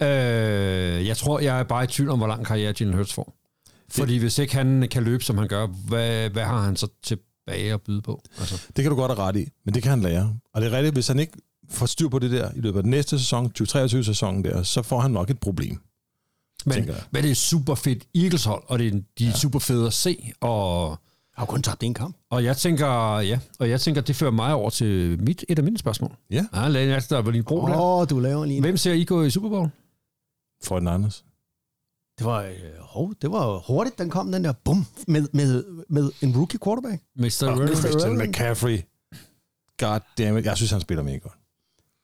Ja. 0.00 0.96
Øh, 0.98 1.06
jeg 1.06 1.16
tror, 1.16 1.40
jeg 1.40 1.58
er 1.58 1.62
bare 1.62 1.84
i 1.84 1.86
tvivl 1.86 2.10
om, 2.10 2.18
hvor 2.18 2.26
lang 2.28 2.46
karriere 2.46 2.74
Jalen 2.80 2.94
Hurts 2.94 3.12
får. 3.14 3.34
Fordi 3.90 4.16
hvis 4.18 4.38
ikke 4.38 4.54
han 4.54 4.88
kan 4.90 5.02
løbe, 5.02 5.24
som 5.24 5.38
han 5.38 5.48
gør, 5.48 5.66
hvad, 5.66 6.30
hvad 6.30 6.42
har 6.44 6.60
han 6.62 6.76
så 6.76 6.88
tilbage 7.04 7.72
at 7.72 7.82
byde 7.82 8.02
på? 8.02 8.22
Altså, 8.38 8.54
Det 8.76 8.82
kan 8.84 8.90
du 8.90 8.96
godt 8.96 9.12
have 9.18 9.28
ret 9.28 9.36
i, 9.36 9.48
men 9.64 9.74
det 9.74 9.82
kan 9.82 9.90
han 9.90 10.00
lære. 10.00 10.34
Og 10.54 10.60
det 10.62 10.72
er 10.72 10.76
rigtigt, 10.76 10.94
hvis 10.94 11.08
han 11.08 11.18
ikke 11.18 11.32
får 11.70 11.86
styr 11.86 12.08
på 12.08 12.18
det 12.18 12.30
der 12.30 12.50
i 12.56 12.60
løbet 12.60 12.76
af 12.78 12.82
den 12.82 12.90
næste 12.90 13.18
sæson, 13.18 13.52
2023-sæsonen 13.62 14.44
der, 14.44 14.62
så 14.62 14.82
får 14.82 15.00
han 15.00 15.10
nok 15.10 15.30
et 15.30 15.38
problem. 15.40 15.78
Men, 16.66 16.74
Tænker 16.74 16.94
men 17.10 17.22
det 17.22 17.30
er 17.30 17.34
super 17.34 17.74
fedt 17.74 18.04
Eagles 18.14 18.44
hold, 18.44 18.62
og 18.66 18.78
det 18.78 18.86
er, 18.86 18.90
de 19.18 19.24
er 19.24 19.28
ja. 19.28 19.36
super 19.36 19.58
fede 19.58 19.86
at 19.86 19.92
se, 19.92 20.32
og, 20.40 20.98
har 21.36 21.46
kun 21.46 21.62
tabt 21.62 21.82
en 21.82 21.94
kamp. 21.94 22.16
og 22.30 22.44
jeg 22.44 22.56
tænker, 22.56 23.18
ja, 23.18 23.38
og 23.58 23.70
jeg 23.70 23.80
tænker, 23.80 24.00
det 24.00 24.16
fører 24.16 24.30
mig 24.30 24.54
over 24.54 24.70
til 24.70 25.22
mit, 25.22 25.44
et 25.48 25.58
af 25.58 25.64
mine 25.64 25.78
spørgsmål. 25.78 26.16
Ja. 26.30 26.46
Ja, 26.54 26.68
lad 26.68 26.96
os 26.96 27.06
der 27.06 27.22
var 27.22 27.30
lige 27.30 27.42
bro 27.42 27.66
der. 27.66 27.74
Åh, 27.74 28.00
oh, 28.00 28.06
du 28.10 28.18
laver 28.18 28.44
lige. 28.44 28.60
Hvem 28.60 28.76
ser 28.76 28.92
I 28.92 29.04
gå 29.04 29.22
i 29.22 29.30
Super 29.30 29.48
Bowl? 29.48 29.68
For 30.64 30.78
den 30.78 30.88
Anders. 30.88 31.24
Det 32.18 32.26
var, 32.26 32.42
øh, 32.42 32.54
hov, 32.80 33.12
det 33.22 33.30
var 33.30 33.58
hurtigt, 33.66 33.98
den 33.98 34.10
kom, 34.10 34.32
den 34.32 34.44
der 34.44 34.52
bum, 34.52 34.86
med, 35.08 35.26
med, 35.32 35.64
med 35.88 36.10
en 36.22 36.36
rookie 36.36 36.58
quarterback. 36.64 37.02
Mr. 37.16 37.22
Mr. 37.22 37.66
Christian 37.76 38.12
Irving. 38.12 38.30
McCaffrey. 38.30 38.80
God 39.78 40.00
damn 40.18 40.38
it. 40.38 40.44
Jeg 40.44 40.56
synes, 40.56 40.70
han 40.70 40.80
spiller 40.80 41.02
mega 41.02 41.16
godt. 41.18 41.34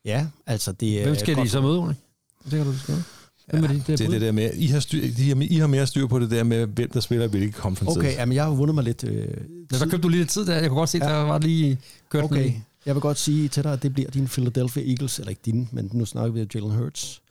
Ja, 0.04 0.26
altså 0.46 0.72
det 0.72 1.00
er... 1.00 1.04
Hvem 1.04 1.14
skal 1.14 1.34
de 1.34 1.40
godt- 1.40 1.50
så 1.50 1.60
møde, 1.60 1.78
Ulrik? 1.78 1.96
Det 2.44 2.50
kan 2.50 2.64
du 2.64 2.78
skrive. 2.78 2.98
Hvem 3.46 3.64
er 3.64 3.68
de? 3.68 3.82
Det 3.86 4.00
er 4.00 4.08
det 4.10 4.20
der 4.20 4.32
med, 4.32 4.50
I 4.54 4.66
har, 4.66 4.80
styr, 4.80 5.02
I 5.02 5.10
har, 5.28 5.36
I 5.50 5.56
har 5.56 5.66
mere 5.66 5.86
styr 5.86 6.06
på 6.06 6.18
det 6.18 6.30
der 6.30 6.44
med, 6.44 6.66
hvem 6.66 6.90
der 6.90 7.00
spiller 7.00 7.26
hvilke 7.26 7.52
conferences. 7.58 7.96
Okay, 7.96 8.14
jamen 8.14 8.34
jeg 8.34 8.44
har 8.44 8.50
vundet 8.50 8.74
mig 8.74 8.84
lidt... 8.84 9.04
Øh, 9.04 9.28
Ja, 9.72 9.78
så 9.78 9.84
købte 9.84 9.98
du 9.98 10.08
lige 10.08 10.18
lidt 10.20 10.30
tid 10.30 10.46
der. 10.46 10.54
Jeg 10.56 10.68
kunne 10.68 10.78
godt 10.78 10.90
se, 10.90 10.98
Ja. 10.98 11.08
der 11.08 11.14
var 11.16 11.38
lige 11.38 11.78
kørt 12.10 12.24
Okay, 12.24 12.42
lige. 12.42 12.64
jeg 12.86 12.94
vil 12.94 13.00
godt 13.00 13.18
sige 13.18 13.48
til 13.48 13.64
dig, 13.64 13.72
at 13.72 13.82
det 13.82 13.92
bliver 13.94 14.10
din 14.10 14.26
Philadelphia 14.28 14.82
Eagles, 14.90 15.18
eller 15.18 15.30
ikke 15.30 15.42
din, 15.44 15.68
men 15.72 15.90
nu 15.92 16.04
snakker 16.04 16.32
vi 16.32 16.40
om 16.42 16.46
Jalen 16.54 16.70
Hurts. 16.70 17.22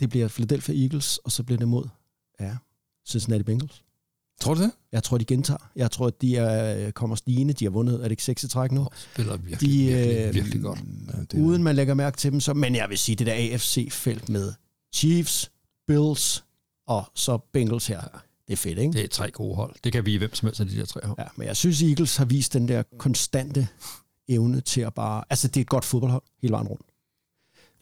Det 0.00 0.10
bliver 0.10 0.28
Philadelphia 0.28 0.82
Eagles, 0.82 1.18
og 1.24 1.32
så 1.32 1.42
bliver 1.42 1.58
det 1.58 1.68
mod, 1.68 1.84
ja, 2.40 2.50
Cincinnati 3.08 3.42
Bengals. 3.42 3.82
Tror 4.40 4.54
du 4.54 4.62
det? 4.62 4.70
Jeg 4.92 5.02
tror, 5.02 5.18
de 5.18 5.24
gentager. 5.24 5.70
Jeg 5.76 5.90
tror, 5.90 6.06
at 6.06 6.22
de 6.22 6.36
er, 6.36 6.90
kommer 6.90 7.16
stigende. 7.16 7.52
De 7.52 7.64
har 7.64 7.70
vundet, 7.70 7.94
er 7.94 8.02
det 8.02 8.10
ikke 8.10 8.22
6 8.22 8.42
i 8.44 8.48
træk 8.48 8.72
nu? 8.72 8.86
Spiller 9.12 9.36
virkelig, 9.36 9.60
De, 9.70 9.86
virkelig, 9.86 10.26
øh, 10.28 10.34
virkelig 10.34 10.62
godt. 10.62 10.78
Ja, 11.14 11.20
det 11.30 11.42
Uden 11.42 11.62
man 11.62 11.76
lægger 11.76 11.94
mærke 11.94 12.16
til 12.16 12.32
dem. 12.32 12.40
Så, 12.40 12.54
men 12.54 12.74
jeg 12.76 12.86
vil 12.88 12.98
sige, 12.98 13.16
det 13.16 13.26
der 13.26 13.32
AFC-felt 13.34 14.28
med 14.28 14.52
Chiefs, 14.94 15.50
Bills 15.86 16.44
og 16.86 17.04
så 17.14 17.38
Bengals 17.52 17.86
her, 17.86 18.00
det 18.48 18.52
er 18.52 18.56
fedt, 18.56 18.78
ikke? 18.78 18.92
Det 18.92 19.04
er 19.04 19.08
tre 19.08 19.30
gode 19.30 19.54
hold. 19.54 19.74
Det 19.84 19.92
kan 19.92 20.06
vi 20.06 20.16
hvem 20.16 20.34
som 20.34 20.46
helst 20.46 20.60
af 20.60 20.66
de 20.66 20.76
der 20.76 20.86
tre 20.86 21.00
hold. 21.04 21.18
Ja, 21.18 21.24
men 21.36 21.46
jeg 21.46 21.56
synes, 21.56 21.82
Eagles 21.82 22.16
har 22.16 22.24
vist 22.24 22.52
den 22.52 22.68
der 22.68 22.82
konstante 22.98 23.68
evne 24.28 24.60
til 24.60 24.80
at 24.80 24.94
bare... 24.94 25.24
Altså, 25.30 25.48
det 25.48 25.56
er 25.56 25.60
et 25.60 25.68
godt 25.68 25.84
fodboldhold 25.84 26.22
hele 26.42 26.52
vejen 26.52 26.68
rundt. 26.68 26.86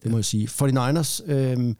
Det 0.02 0.10
må 0.10 0.18
jeg 0.18 0.24
sige. 0.24 0.48
49ers, 0.48 1.30
øh, 1.32 1.74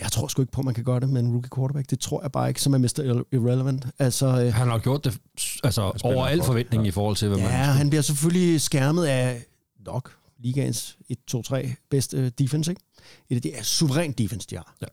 jeg 0.00 0.12
tror 0.12 0.28
sgu 0.28 0.42
ikke 0.42 0.52
på, 0.52 0.60
at 0.60 0.64
man 0.64 0.74
kan 0.74 0.84
gøre 0.84 1.00
det 1.00 1.08
med 1.08 1.20
en 1.20 1.32
rookie 1.32 1.50
quarterback. 1.56 1.90
Det 1.90 2.00
tror 2.00 2.22
jeg 2.22 2.32
bare 2.32 2.48
ikke, 2.48 2.62
som 2.62 2.74
er 2.74 2.78
Mr. 2.78 3.22
Irrelevant. 3.32 3.86
Altså, 3.98 4.26
øh, 4.26 4.54
Han 4.54 4.68
har 4.68 4.78
gjort 4.78 5.04
det 5.04 5.18
altså, 5.64 6.00
over 6.04 6.26
al 6.26 6.42
forventning 6.42 6.82
ja. 6.82 6.88
i 6.88 6.90
forhold 6.90 7.16
til, 7.16 7.28
hvad 7.28 7.38
man... 7.38 7.46
ja, 7.46 7.52
han 7.52 7.90
bliver 7.90 8.02
selvfølgelig 8.02 8.60
skærmet 8.60 9.04
af 9.04 9.44
nok 9.86 10.12
ligaens 10.44 10.96
1-2-3 11.34 11.74
bedste 11.90 12.30
defense, 12.30 12.70
ikke? 12.70 12.82
Et 13.30 13.36
af 13.36 13.42
de 13.42 13.52
er 13.54 13.62
suverænt 13.62 14.18
defense, 14.18 14.46
de 14.50 14.56
har. 14.56 14.76
Ja. 14.82 14.86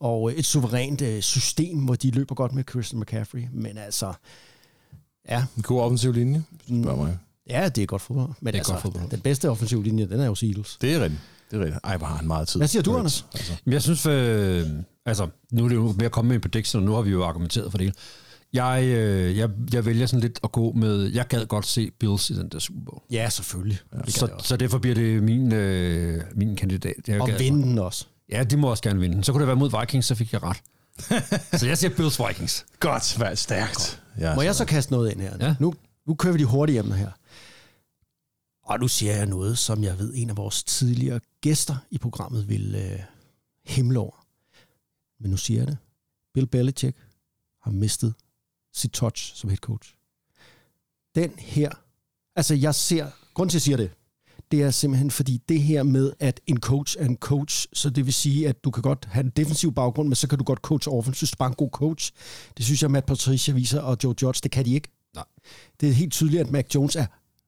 Og 0.00 0.30
øh, 0.32 0.36
et 0.38 0.44
suverænt 0.44 1.00
øh, 1.02 1.22
system, 1.22 1.78
hvor 1.78 1.94
de 1.94 2.10
løber 2.10 2.34
godt 2.34 2.52
med 2.54 2.64
Christian 2.70 3.00
McCaffrey. 3.00 3.44
Men 3.52 3.78
altså, 3.78 4.12
ja, 5.28 5.44
En 5.56 5.62
god 5.62 5.80
offensiv 5.80 6.12
linje, 6.12 6.44
spørger 6.68 6.96
mig. 6.96 7.18
ja 7.50 7.68
det 7.68 7.82
er 7.82 7.86
godt 7.86 8.02
fodbold. 8.02 8.30
Men 8.40 8.54
er 8.54 8.58
altså, 8.58 8.72
godt 8.72 8.82
fodbold. 8.82 9.10
den 9.10 9.20
bedste 9.20 9.50
offensive 9.50 9.82
linje, 9.84 10.08
den 10.08 10.20
er 10.20 10.26
jo 10.26 10.34
Seagulls. 10.34 10.78
Det 10.80 10.94
er 10.94 11.00
rigtigt. 11.00 11.20
Det 11.50 11.56
er 11.56 11.60
rigtigt. 11.64 11.80
Ej, 11.84 11.96
hvor 11.96 12.06
har 12.06 12.16
han 12.16 12.26
meget 12.26 12.48
tid. 12.48 12.60
Hvad 12.60 12.68
siger 12.68 12.82
du, 12.82 12.96
Anders? 12.96 13.26
Altså, 13.34 13.52
Men 13.64 13.72
Jeg 13.72 13.82
synes, 13.82 14.06
øh, 14.06 14.66
altså, 15.06 15.28
nu 15.52 15.64
er 15.64 15.68
det 15.68 15.74
jo 15.76 15.92
med 15.92 16.04
at 16.06 16.12
komme 16.12 16.28
med 16.28 16.34
en 16.36 16.40
prediction, 16.40 16.82
og 16.82 16.86
nu 16.86 16.94
har 16.94 17.02
vi 17.02 17.10
jo 17.10 17.24
argumenteret 17.24 17.70
for 17.70 17.78
det 17.78 17.84
hele. 17.86 17.96
Jeg, 18.52 18.84
øh, 18.84 19.36
jeg, 19.38 19.50
jeg 19.72 19.84
vælger 19.86 20.06
sådan 20.06 20.20
lidt 20.20 20.40
at 20.44 20.52
gå 20.52 20.72
med, 20.72 21.02
jeg 21.12 21.26
gad 21.28 21.46
godt 21.46 21.66
se 21.66 21.90
Bills 21.90 22.30
i 22.30 22.34
den 22.34 22.48
der 22.48 22.58
Super 22.58 22.80
Bowl. 22.84 23.02
Ja, 23.10 23.28
selvfølgelig. 23.28 23.78
Ja, 23.92 23.98
det 23.98 24.14
Så, 24.14 24.28
så 24.42 24.56
derfor 24.56 24.78
bliver 24.78 24.94
det 24.94 25.22
min, 25.22 25.52
øh, 25.52 26.22
min 26.34 26.56
kandidat. 26.56 26.94
Jeg 27.08 27.20
og 27.20 27.30
vinde 27.38 27.62
den 27.62 27.78
også. 27.78 28.06
Ja, 28.28 28.44
de 28.44 28.56
må 28.56 28.70
også 28.70 28.82
gerne 28.82 29.00
vinde. 29.00 29.24
Så 29.24 29.32
kunne 29.32 29.40
det 29.40 29.46
være 29.46 29.56
mod 29.56 29.80
Vikings, 29.80 30.06
så 30.06 30.14
fik 30.14 30.32
jeg 30.32 30.40
ret. 30.42 30.62
så 31.60 31.66
jeg 31.66 31.78
siger 31.78 31.94
Bills 31.96 32.20
Vikings. 32.28 32.66
godt, 32.80 33.20
vær 33.20 33.34
stærkt. 33.34 34.02
Ja, 34.18 34.34
Må 34.34 34.42
jeg 34.42 34.54
så 34.54 34.64
kaste 34.64 34.92
noget 34.92 35.12
ind 35.12 35.20
her? 35.20 35.36
Ja. 35.40 35.54
Nu, 35.60 35.74
nu 36.06 36.14
kører 36.14 36.32
vi 36.32 36.38
de 36.38 36.44
hurtige 36.44 36.78
emner 36.78 36.96
her. 36.96 37.10
Og 38.64 38.80
nu 38.80 38.88
siger 38.88 39.16
jeg 39.16 39.26
noget, 39.26 39.58
som 39.58 39.84
jeg 39.84 39.98
ved, 39.98 40.12
en 40.14 40.30
af 40.30 40.36
vores 40.36 40.62
tidligere 40.64 41.20
gæster 41.40 41.76
i 41.90 41.98
programmet 41.98 42.48
vil 42.48 42.74
øh, 42.74 43.00
himle 43.66 43.98
over. 43.98 44.26
Men 45.20 45.30
nu 45.30 45.36
siger 45.36 45.60
jeg 45.60 45.66
det. 45.66 45.76
Bill 46.34 46.46
Belichick 46.46 46.96
har 47.62 47.70
mistet 47.70 48.14
sit 48.76 48.90
touch 48.90 49.36
som 49.36 49.50
head 49.50 49.58
coach. 49.58 49.94
Den 51.14 51.32
her, 51.38 51.70
altså 52.36 52.54
jeg 52.54 52.74
ser, 52.74 53.06
grund 53.34 53.50
til 53.50 53.56
at 53.56 53.60
jeg 53.60 53.62
siger 53.62 53.76
det, 53.76 53.90
det 54.50 54.62
er 54.62 54.70
simpelthen 54.70 55.10
fordi 55.10 55.42
det 55.48 55.62
her 55.62 55.82
med, 55.82 56.12
at 56.20 56.40
en 56.46 56.60
coach 56.60 56.96
er 57.00 57.04
en 57.04 57.16
coach, 57.16 57.66
så 57.72 57.90
det 57.90 58.06
vil 58.06 58.14
sige, 58.14 58.48
at 58.48 58.64
du 58.64 58.70
kan 58.70 58.82
godt 58.82 59.08
have 59.10 59.24
en 59.24 59.30
defensiv 59.30 59.74
baggrund, 59.74 60.08
men 60.08 60.16
så 60.16 60.28
kan 60.28 60.38
du 60.38 60.44
godt 60.44 60.58
coach 60.58 60.88
offensive, 60.88 61.20
hvis 61.20 61.30
du 61.30 61.36
bare 61.36 61.48
en 61.48 61.54
god 61.54 61.70
coach. 61.70 62.12
Det 62.56 62.64
synes 62.64 62.82
jeg, 62.82 62.90
Matt 62.90 63.06
Patricia 63.06 63.54
viser, 63.54 63.80
og 63.80 63.96
Joe 64.04 64.14
Judge, 64.22 64.40
det 64.42 64.50
kan 64.50 64.64
de 64.64 64.74
ikke. 64.74 64.88
Nej. 65.14 65.24
Det 65.80 65.88
er 65.88 65.92
helt 65.92 66.12
tydeligt, 66.12 66.40
at 66.40 66.50
Mac 66.50 66.66
Jones 66.74 66.96
er 66.96 67.06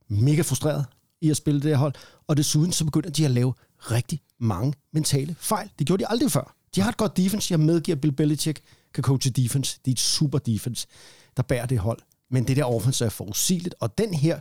mega 0.09 0.43
frustreret 0.43 0.87
i 1.21 1.31
at 1.31 1.37
spille 1.37 1.61
det 1.61 1.71
her 1.71 1.77
hold, 1.77 1.95
og 2.27 2.37
desuden 2.37 2.73
så 2.73 2.85
begynder 2.85 3.11
de 3.11 3.25
at 3.25 3.31
lave 3.31 3.55
rigtig 3.79 4.21
mange 4.41 4.75
mentale 4.93 5.37
fejl. 5.39 5.71
Det 5.79 5.87
gjorde 5.87 6.03
de 6.03 6.09
aldrig 6.09 6.31
før. 6.31 6.55
De 6.75 6.81
har 6.81 6.89
et 6.89 6.97
godt 6.97 7.17
defense. 7.17 7.53
Jeg 7.53 7.61
medgiver, 7.61 7.97
Bill 7.97 8.13
Belichick 8.13 8.61
kan 9.03 9.05
coache 9.05 9.31
defense. 9.31 9.79
Det 9.85 9.91
er 9.91 9.95
et 9.95 10.01
super 10.01 10.39
defense, 10.39 10.87
der 11.37 11.43
bærer 11.43 11.67
det 11.67 11.79
hold. 11.79 11.99
Men 12.31 12.45
det 12.49 12.57
der 12.57 12.65
offense 12.65 13.05
er 13.05 13.09
forudsigeligt, 13.09 13.75
og 13.81 13.99
den 13.99 14.15
her, 14.15 14.41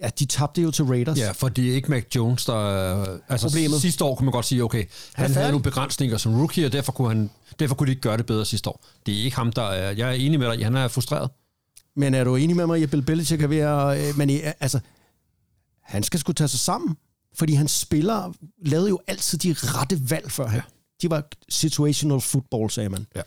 ja, 0.00 0.08
de 0.18 0.24
tabte 0.26 0.62
jo 0.62 0.70
til 0.70 0.84
Raiders. 0.84 1.18
Ja, 1.18 1.30
for 1.32 1.48
det 1.48 1.70
er 1.70 1.74
ikke 1.74 1.90
Mac 1.90 2.04
Jones, 2.16 2.44
der... 2.44 2.54
er- 2.54 3.18
Altså, 3.28 3.46
Problemet. 3.48 3.80
sidste 3.80 4.04
år 4.04 4.14
kunne 4.14 4.24
man 4.24 4.32
godt 4.32 4.46
sige, 4.46 4.64
okay, 4.64 4.78
han 4.78 4.88
færdig. 5.14 5.36
havde 5.36 5.50
nogle 5.50 5.62
begrænsninger 5.62 6.16
som 6.16 6.34
rookie, 6.38 6.66
og 6.66 6.72
derfor 6.72 6.92
kunne, 6.92 7.08
han, 7.08 7.30
derfor 7.58 7.74
kunne 7.74 7.86
de 7.86 7.90
ikke 7.92 8.02
gøre 8.02 8.16
det 8.16 8.26
bedre 8.26 8.46
sidste 8.46 8.70
år. 8.70 8.84
Det 9.06 9.18
er 9.20 9.24
ikke 9.24 9.36
ham, 9.36 9.52
der 9.52 9.62
er... 9.62 9.90
Jeg 9.90 10.08
er 10.08 10.12
enig 10.12 10.38
med 10.38 10.52
dig, 10.56 10.64
han 10.64 10.76
er 10.76 10.88
frustreret. 10.88 11.30
Men 11.96 12.14
er 12.14 12.24
du 12.24 12.36
enig 12.36 12.56
med 12.56 12.66
mig, 12.66 12.82
at 12.82 12.90
Bill 12.90 13.02
Belichick 13.02 13.42
er 13.42 13.46
ved 13.46 13.58
at... 13.58 14.08
øh, 14.08 14.18
Men 14.18 14.30
altså, 14.60 14.80
han 15.82 16.02
skal 16.02 16.20
sgu 16.20 16.32
tage 16.32 16.48
sig 16.48 16.60
sammen. 16.60 16.96
Fordi 17.34 17.52
han 17.54 17.68
spiller 17.68 18.32
lavede 18.64 18.88
jo 18.88 19.00
altid 19.06 19.38
de 19.38 19.52
rette 19.58 20.10
valg 20.10 20.30
før 20.30 20.46
han. 20.46 20.60
De 21.02 21.10
var 21.10 21.22
situational 21.48 22.20
football, 22.20 22.70
sagde 22.70 22.88
man. 22.88 23.06
Ja. 23.16 23.20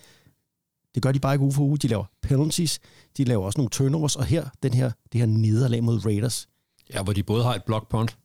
Det 0.96 1.04
gør 1.04 1.12
de 1.12 1.20
bare 1.20 1.34
ikke 1.34 1.44
uge 1.44 1.54
for 1.54 1.62
uge. 1.64 1.78
De 1.78 1.88
laver 1.88 2.06
penalties, 2.22 2.80
de 3.18 3.24
laver 3.24 3.46
også 3.46 3.58
nogle 3.60 3.70
turnovers, 3.70 4.16
og 4.16 4.26
her, 4.26 4.50
den 4.64 4.74
her, 4.74 4.92
det 5.12 5.20
her 5.22 5.26
nederlag 5.28 5.84
mod 5.84 6.06
Raiders. 6.06 6.48
Ja, 6.94 7.04
hvor 7.04 7.14
de 7.14 7.24
både 7.24 7.44
har 7.44 7.56
et 7.56 7.64
block 7.64 7.90
punt. 7.90 8.18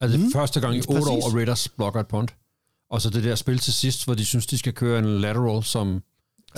Altså 0.00 0.18
mm. 0.18 0.32
første 0.32 0.60
gang 0.60 0.76
i 0.76 0.80
Præcis. 0.80 0.96
otte 1.00 1.10
år, 1.10 1.28
at 1.28 1.34
Raiders 1.34 1.68
blokker 1.68 2.00
et 2.00 2.08
punt. 2.08 2.34
Og 2.90 3.02
så 3.02 3.10
det 3.10 3.24
der 3.24 3.34
spil 3.34 3.58
til 3.58 3.72
sidst, 3.72 4.04
hvor 4.04 4.14
de 4.14 4.24
synes, 4.24 4.46
de 4.46 4.58
skal 4.58 4.72
køre 4.72 4.98
en 4.98 5.04
lateral, 5.20 5.64
som... 5.64 6.02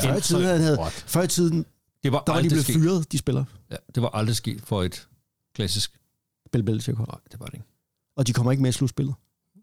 Før 0.01 0.17
i 0.17 0.21
tiden, 0.21 0.45
han 0.45 0.61
havde, 0.61 0.79
What? 0.81 0.93
før 0.93 1.23
i 1.23 1.29
tiden 1.29 1.65
Det 2.03 2.13
var 2.13 2.19
der 2.27 2.33
var 2.33 2.35
de 2.35 2.39
aldrig 2.39 2.49
blevet 2.51 2.65
sket. 2.65 2.75
fyret, 2.77 3.13
de 3.13 3.19
spiller. 3.19 3.45
Ja, 3.71 3.77
det 3.95 4.03
var 4.03 4.09
aldrig 4.09 4.37
sket 4.37 4.61
for 4.65 4.83
et 4.83 5.09
klassisk... 5.55 5.93
Bill 6.53 6.65
Belichick. 6.65 6.99
Nej, 6.99 7.07
det 7.33 7.41
var 7.41 7.47
det 7.47 7.55
ikke. 7.55 7.67
Og 8.17 8.27
de 8.27 8.33
kommer 8.33 8.53
ikke 8.53 8.63
med 8.63 8.71
i 8.71 8.73
slutspillet. 8.73 9.15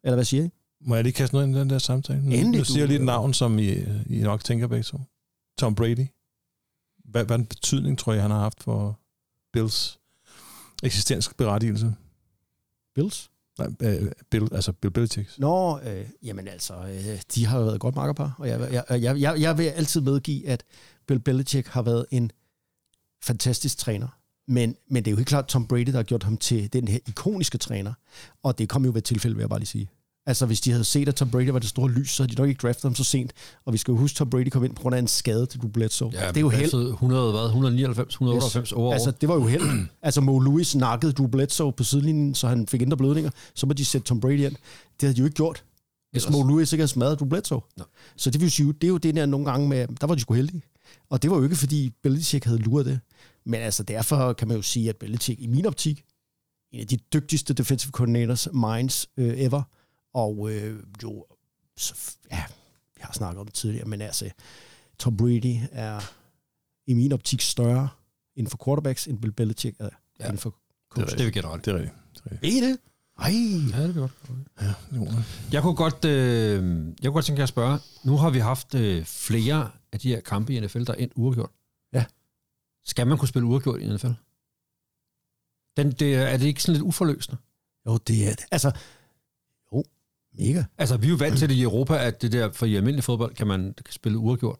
Eller 0.03 0.15
hvad 0.15 0.25
siger 0.25 0.43
I? 0.43 0.49
Må 0.81 0.95
jeg 0.95 1.03
lige 1.03 1.13
kaste 1.13 1.35
noget 1.35 1.47
ind 1.47 1.55
i 1.55 1.59
den 1.59 1.69
der 1.69 1.79
samtale? 1.79 2.19
Nu, 2.19 2.25
Endelig, 2.31 2.51
nu 2.51 2.59
du- 2.59 2.63
siger 2.65 2.79
jeg 2.79 2.87
lige 2.87 2.99
et 2.99 3.05
navn, 3.05 3.33
som 3.33 3.59
I, 3.59 3.69
I 4.09 4.19
nok 4.21 4.43
tænker 4.43 4.67
begge 4.67 4.83
to. 4.83 4.99
Tom 5.57 5.75
Brady. 5.75 6.07
Hvad, 7.05 7.25
hvad 7.25 7.37
den 7.37 7.45
betydning, 7.45 7.97
tror 7.99 8.13
jeg, 8.13 8.21
han 8.21 8.31
har 8.31 8.39
haft 8.39 8.63
for 8.63 8.99
Bills 9.53 9.99
eksistensberettigelse? 10.83 11.95
Bills? 12.95 13.31
Nej, 13.57 13.67
øh, 13.81 14.11
Bill, 14.29 14.47
altså 14.51 14.71
Bill 14.71 14.91
Belichick. 14.91 15.39
Nå, 15.39 15.79
øh, 15.79 16.05
jamen 16.23 16.47
altså, 16.47 16.73
øh, 16.73 17.21
de 17.35 17.45
har 17.45 17.57
jo 17.57 17.63
været 17.63 17.75
et 17.75 17.81
godt 17.81 17.95
makkerpar, 17.95 18.35
og 18.37 18.47
jeg, 18.47 18.71
jeg, 18.71 19.01
jeg, 19.01 19.21
jeg, 19.21 19.41
jeg 19.41 19.57
vil 19.57 19.63
altid 19.63 20.01
medgive, 20.01 20.47
at 20.47 20.63
Bill 21.07 21.19
Belichick 21.19 21.67
har 21.67 21.81
været 21.81 22.05
en 22.11 22.31
fantastisk 23.23 23.77
træner. 23.77 24.07
Men, 24.47 24.75
men 24.87 25.05
det 25.05 25.11
er 25.11 25.11
jo 25.11 25.17
helt 25.17 25.27
klart 25.27 25.47
Tom 25.47 25.67
Brady, 25.67 25.85
der 25.85 25.95
har 25.95 26.03
gjort 26.03 26.23
ham 26.23 26.37
til 26.37 26.73
den 26.73 26.87
her 26.87 26.99
ikoniske 27.07 27.57
træner. 27.57 27.93
Og 28.43 28.57
det 28.57 28.69
kom 28.69 28.85
jo 28.85 28.89
ved 28.91 28.97
et 28.97 29.03
tilfælde, 29.03 29.35
vil 29.35 29.41
jeg 29.41 29.49
bare 29.49 29.59
lige 29.59 29.67
sige. 29.67 29.89
Altså, 30.27 30.45
hvis 30.45 30.61
de 30.61 30.71
havde 30.71 30.83
set, 30.83 31.07
at 31.07 31.15
Tom 31.15 31.29
Brady 31.31 31.49
var 31.49 31.59
det 31.59 31.69
store 31.69 31.89
lys, 31.91 32.11
så 32.11 32.23
havde 32.23 32.35
de 32.35 32.41
nok 32.41 32.49
ikke 32.49 32.59
draftet 32.59 32.83
ham 32.83 32.95
så 32.95 33.03
sent. 33.03 33.33
Og 33.65 33.73
vi 33.73 33.77
skal 33.77 33.91
jo 33.91 33.97
huske, 33.97 34.13
at 34.13 34.17
Tom 34.17 34.29
Brady 34.29 34.49
kom 34.49 34.63
ind 34.63 34.75
på 34.75 34.81
grund 34.81 34.95
af 34.95 34.99
en 34.99 35.07
skade 35.07 35.45
til 35.45 35.59
Bledsoe. 35.73 36.11
Ja, 36.13 36.27
det 36.27 36.37
er 36.37 36.41
jo 36.41 36.49
held. 36.49 36.73
100, 36.73 37.31
hvad? 37.31 37.45
199, 37.45 38.13
198 38.13 38.71
over. 38.71 38.93
Altså, 38.93 39.11
det 39.11 39.29
var 39.29 39.35
jo 39.35 39.45
held. 39.45 39.87
altså, 40.01 40.21
Mo 40.21 40.39
Lewis 40.39 40.75
nakkede 40.75 41.11
Drew 41.11 41.27
Bledsoe 41.27 41.73
på 41.73 41.83
sidelinjen, 41.83 42.35
så 42.35 42.47
han 42.47 42.67
fik 42.67 42.81
indre 42.81 42.97
blødninger. 42.97 43.31
Så 43.55 43.65
må 43.65 43.73
de 43.73 43.85
sætte 43.85 44.07
Tom 44.07 44.19
Brady 44.19 44.39
ind. 44.45 44.55
Det 44.55 45.01
havde 45.01 45.13
de 45.13 45.19
jo 45.19 45.25
ikke 45.25 45.35
gjort, 45.35 45.63
hvis. 46.11 46.29
Mo 46.29 46.43
Lewis 46.43 46.73
ikke 46.73 46.81
havde 46.81 46.91
smadret 46.91 47.19
Drew 47.19 47.29
Bledsoe. 47.29 47.61
Så 48.17 48.29
det 48.29 48.41
vil 48.41 48.51
sige, 48.51 48.73
det 48.73 48.83
er 48.83 48.87
jo 48.87 48.97
det 48.97 49.15
der 49.15 49.25
nogle 49.25 49.45
gange 49.45 49.69
med, 49.69 49.87
der 50.01 50.07
var 50.07 50.15
de 50.15 50.21
sgu 50.21 50.33
heldige. 50.33 50.61
Og 51.09 51.21
det 51.21 51.31
var 51.31 51.37
jo 51.37 51.43
ikke, 51.43 51.55
fordi 51.55 51.91
Belichick 52.03 52.45
havde 52.45 52.59
luret 52.59 52.85
det. 52.85 52.99
Men 53.45 53.61
altså, 53.61 53.83
derfor 53.83 54.33
kan 54.33 54.47
man 54.47 54.57
jo 54.57 54.63
sige, 54.63 54.89
at 54.89 54.95
Belichick 54.95 55.41
i 55.41 55.47
min 55.47 55.65
optik, 55.65 56.03
en 56.71 56.79
af 56.79 56.87
de 56.87 56.97
dygtigste 57.13 57.53
defensive 57.53 57.91
coordinators 57.91 58.47
minds 58.53 59.07
øh, 59.17 59.39
ever, 59.39 59.61
og 60.15 60.51
øh, 60.51 60.83
jo, 61.03 61.25
så, 61.77 62.15
ja, 62.31 62.43
jeg 62.99 63.05
har 63.05 63.13
snakket 63.13 63.39
om 63.39 63.45
det 63.45 63.53
tidligere, 63.55 63.87
men 63.87 64.01
altså, 64.01 64.29
Tom 64.99 65.17
Brady 65.17 65.57
er 65.71 65.99
i 66.87 66.93
min 66.93 67.11
optik 67.11 67.41
større 67.41 67.89
inden 68.35 68.49
for 68.51 68.59
quarterbacks, 68.65 69.07
end 69.07 69.21
Bill 69.21 69.31
Belichick 69.33 69.75
er 69.79 69.89
Ja. 70.19 70.25
inden 70.25 70.37
for 70.37 70.49
Det 70.95 71.01
er 71.01 71.05
coach. 71.05 71.17
det 71.17 71.23
jeg 71.23 71.31
gætte 71.33 71.49
ret. 71.49 71.65
Det 71.65 71.71
er 71.73 71.77
rigtigt. 71.77 71.95
Det 72.23 72.31
er. 72.31 72.35
Er 72.35 72.47
I 72.47 72.69
det? 72.69 72.77
Ej, 73.19 73.31
Ja, 73.79 73.83
det 73.87 73.95
vil 73.95 74.01
godt. 74.01 74.11
Ja, 74.61 74.73
jo. 74.95 75.07
Jeg 75.51 75.61
kunne 75.61 75.75
godt, 75.75 76.05
øh, 76.05 76.85
jeg 77.01 77.03
kunne 77.03 77.13
godt 77.13 77.25
tænke 77.25 77.39
jer 77.39 77.43
at 77.43 77.49
spørge, 77.49 77.79
nu 78.03 78.17
har 78.17 78.29
vi 78.29 78.39
haft 78.39 78.75
øh, 78.75 79.05
flere 79.05 79.71
af 79.91 79.99
de 79.99 80.09
her 80.09 80.19
kampe 80.21 80.53
i 80.53 80.59
NFL, 80.59 80.83
der 80.83 80.93
er 80.93 80.97
endt 80.97 81.13
uafgjort. 81.15 81.49
Ja. 81.93 82.05
Skal 82.85 83.07
man 83.07 83.17
kunne 83.17 83.27
spille 83.27 83.45
uafgjort 83.47 83.81
i 83.81 83.93
NFL? 83.95 84.07
Den, 85.77 85.91
det, 85.91 86.15
er 86.15 86.37
det 86.37 86.45
ikke 86.45 86.61
sådan 86.63 86.73
lidt 86.73 86.83
uforløsende? 86.83 87.37
jo, 87.85 87.97
det 87.97 88.27
er 88.27 88.35
det. 88.35 88.45
Altså, 88.51 88.71
mega. 90.37 90.63
Altså, 90.77 90.97
vi 90.97 91.07
er 91.07 91.09
jo 91.11 91.15
vant 91.15 91.37
til 91.39 91.49
det 91.49 91.55
i 91.55 91.61
Europa, 91.61 91.97
at 91.97 92.21
det 92.21 92.31
der, 92.31 92.51
for 92.51 92.65
i 92.65 92.75
almindelig 92.75 93.03
fodbold 93.03 93.35
kan 93.35 93.47
man 93.47 93.73
kan 93.85 93.93
spille 93.93 94.17
uafgjort. 94.17 94.59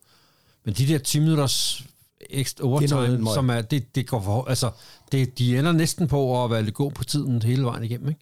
Men 0.64 0.74
de 0.74 0.86
der 0.86 0.98
10 0.98 1.20
minutters 1.20 1.84
ekstra 2.30 2.64
overtime, 2.64 3.00
noget 3.00 3.20
møg. 3.20 3.34
som 3.34 3.50
er, 3.50 3.60
det, 3.62 3.94
det 3.94 4.06
går 4.06 4.22
for, 4.22 4.44
altså, 4.44 4.70
det, 5.12 5.38
de 5.38 5.58
ender 5.58 5.72
næsten 5.72 6.08
på 6.08 6.44
at 6.44 6.50
være 6.50 6.62
lidt 6.62 6.74
god 6.74 6.92
på 6.92 7.04
tiden 7.04 7.42
hele 7.42 7.64
vejen 7.64 7.84
igennem, 7.84 8.08
ikke? 8.08 8.20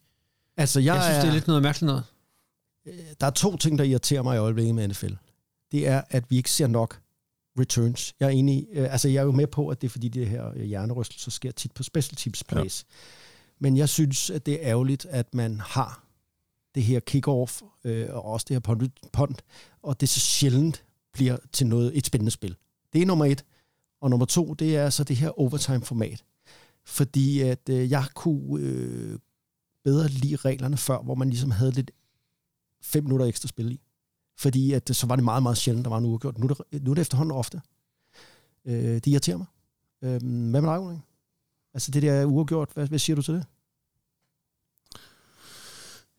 Altså, 0.57 0.81
jeg, 0.81 0.95
Jeg, 0.95 1.03
synes, 1.03 1.17
er, 1.17 1.21
det 1.21 1.29
er 1.29 1.33
lidt 1.33 1.47
noget 1.47 1.63
mærkeligt 1.63 1.87
noget. 1.87 2.05
der 3.21 3.27
er 3.27 3.31
to 3.31 3.57
ting, 3.57 3.79
der 3.79 3.85
irriterer 3.85 4.23
mig 4.23 4.37
i 4.37 4.39
øjeblikket 4.39 4.75
med 4.75 4.89
NFL. 4.89 5.13
Det 5.73 5.89
er, 5.89 6.03
at 6.11 6.25
vi 6.29 6.37
ikke 6.37 6.51
ser 6.51 6.67
nok 6.67 7.01
returns. 7.61 8.15
Jeg 8.21 8.27
er 8.27 8.31
enig, 8.31 8.67
øh, 8.73 8.93
altså 8.93 9.09
jeg 9.09 9.21
er 9.21 9.25
jo 9.25 9.33
med 9.33 9.47
på, 9.47 9.69
at 9.69 9.81
det 9.83 9.89
er 9.89 9.91
fordi, 9.91 10.09
det 10.09 10.27
her 10.29 10.51
øh, 10.57 10.65
hjernerystelser 10.65 11.31
sker 11.31 11.53
tit 11.53 11.73
på 11.73 11.83
special 11.83 12.17
teams 12.17 12.45
plays. 12.45 12.85
Ja. 12.89 12.95
Men 13.61 13.77
jeg 13.77 13.89
synes, 13.89 14.31
at 14.31 14.47
det 14.47 14.55
er 14.55 14.71
ærgerligt, 14.71 15.07
at 15.11 15.35
man 15.35 15.61
har 15.61 16.04
det 16.75 16.83
her 16.83 17.01
kick-off, 17.11 17.81
øh, 17.85 18.15
og 18.15 18.25
også 18.25 18.47
det 18.49 18.55
her 18.55 18.89
punt, 19.13 19.45
og 19.83 20.01
det 20.01 20.09
så 20.09 20.21
sjældent 20.21 20.85
bliver 21.13 21.37
til 21.53 21.67
noget, 21.67 21.99
et 21.99 22.07
spændende 22.07 22.31
spil. 22.31 22.57
Det 22.93 23.03
er 23.03 23.07
nummer 23.07 23.25
et. 23.25 23.45
Og 24.01 24.11
nummer 24.11 24.27
to, 24.27 24.55
det 24.55 24.77
er 24.77 24.91
så 24.91 25.05
det 25.05 25.17
her 25.17 25.41
overtime-format. 25.41 26.25
Fordi 26.85 27.41
at 27.41 27.69
øh, 27.69 27.91
jeg 27.91 28.05
kunne 28.15 28.63
øh, 28.63 29.19
bedre 29.85 30.09
lide 30.09 30.37
reglerne 30.37 30.77
før, 30.77 31.03
hvor 31.03 31.15
man 31.15 31.31
ligesom 31.31 31.51
havde 31.51 31.71
lidt 31.71 31.91
fem 32.83 33.05
minutter 33.05 33.27
ekstra 33.27 33.49
spil 33.49 33.73
i. 33.73 33.81
Fordi 34.39 34.73
at, 34.73 34.91
øh, 34.91 34.95
så 34.95 35.07
var 35.07 35.17
det 35.17 35.25
meget, 35.25 35.43
meget 35.43 35.59
sjældent, 35.59 35.85
der 35.85 35.91
var 35.91 35.99
en 35.99 36.05
uafgjort. 36.05 36.39
Nu 36.39 36.47
er 36.47 36.55
det, 36.55 36.83
nu 36.83 36.91
er 36.91 36.95
det 36.95 37.03
efterhånden 37.03 37.37
ofte. 37.37 37.61
Øh, 38.65 38.95
det 38.95 39.07
irriterer 39.07 39.37
mig. 39.37 39.47
Øh, 40.03 40.11
hvad 40.51 40.61
med 40.61 40.71
dig, 40.71 40.81
Ulrik? 40.81 40.99
Altså 41.75 41.91
det 41.91 42.03
der 42.03 42.25
uafgjort, 42.25 42.71
hvad, 42.75 42.89
hvad 42.89 42.99
siger 42.99 43.17
du 43.17 43.23
til 43.23 43.35
det? 43.35 43.47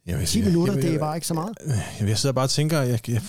Jeg 0.06 0.18
vil 0.18 0.26
10 0.28 0.32
sige- 0.32 0.46
minutter, 0.46 0.74
jeg- 0.74 0.82
det 0.82 0.88
er 0.88 0.92
jeg- 0.92 1.00
bare 1.00 1.16
ikke 1.18 1.28
så 1.28 1.34
meget. 1.34 1.58
Jeg, 2.00 2.08
jeg 2.10 2.18
sidder 2.18 2.34
bare 2.34 2.46
og 2.46 2.50
tænker, 2.50 2.82
jeg, 2.82 2.90
jeg, 3.10 3.22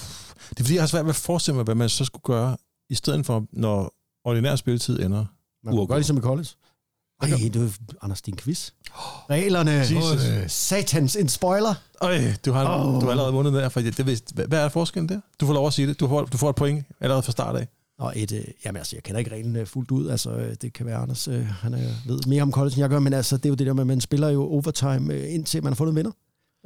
Det 0.51 0.61
er 0.61 0.65
fordi, 0.65 0.75
jeg 0.75 0.83
har 0.83 0.87
svært 0.87 1.05
ved 1.05 1.11
at 1.11 1.17
forestille 1.17 1.55
mig, 1.55 1.65
hvad 1.65 1.75
man 1.75 1.89
så 1.89 2.05
skulle 2.05 2.23
gøre, 2.23 2.57
i 2.91 2.95
stedet 2.95 3.27
for, 3.27 3.45
når 3.53 3.93
ordinær 4.25 4.57
spilletid 4.57 5.01
ender. 5.03 5.25
Man 5.65 5.75
kunne 5.75 5.87
gøre 5.87 5.99
ligesom 5.99 6.17
i 6.17 6.21
college. 6.21 6.49
Ej, 7.23 7.29
det 7.29 7.57
er 7.57 7.69
Anders, 8.03 8.23
din 8.23 8.37
quiz. 8.37 8.71
Reglerne. 9.31 9.71
Jesus. 9.71 10.25
Øh, 10.27 10.49
Satans, 10.49 11.17
en 11.17 11.29
spoiler. 11.29 11.75
Øj, 12.01 12.19
du 12.47 12.53
har, 12.53 12.79
oh. 12.85 12.95
du 13.01 13.01
har 13.01 13.11
allerede 13.11 13.33
vundet 13.33 13.53
der, 13.53 13.69
for 13.69 13.81
det, 13.81 13.97
det, 13.97 14.23
hvad, 14.49 14.59
er 14.65 14.69
forskellen 14.69 15.09
der? 15.09 15.21
Du 15.41 15.47
får 15.47 15.53
lov 15.53 15.67
at 15.67 15.73
sige 15.73 15.89
det. 15.89 16.01
Du 16.01 16.09
får, 16.09 16.25
du 16.25 16.37
får 16.37 16.51
et 16.51 16.57
point 16.57 16.85
allerede 17.01 17.23
fra 17.23 17.33
start 17.33 17.57
af. 17.57 17.69
Og 17.99 18.13
et, 18.17 18.33
øh, 18.33 18.45
jamen 18.65 18.77
altså, 18.77 18.97
jeg 18.97 19.03
kender 19.03 19.19
ikke 19.19 19.31
reglen 19.31 19.57
øh, 19.57 19.67
fuldt 19.67 19.91
ud. 19.91 20.09
Altså, 20.09 20.31
øh, 20.31 20.57
det 20.63 20.73
kan 20.73 20.87
være, 20.87 20.97
Anders, 20.97 21.29
øh, 21.29 21.47
han 21.47 21.75
øh, 21.75 21.81
ved 22.07 22.21
mere 22.27 22.43
om 22.43 22.53
college, 22.53 22.73
end 22.75 22.81
jeg 22.81 22.89
gør, 22.89 22.99
men 22.99 23.13
altså, 23.13 23.37
det 23.37 23.45
er 23.45 23.49
jo 23.49 23.55
det 23.55 23.67
der 23.67 23.73
med, 23.73 23.83
at 23.83 23.87
man 23.87 24.01
spiller 24.01 24.29
jo 24.29 24.43
overtime, 24.45 25.15
øh, 25.15 25.35
indtil 25.35 25.63
man 25.63 25.73
har 25.73 25.77
fundet 25.77 25.95
vinder. 25.97 26.11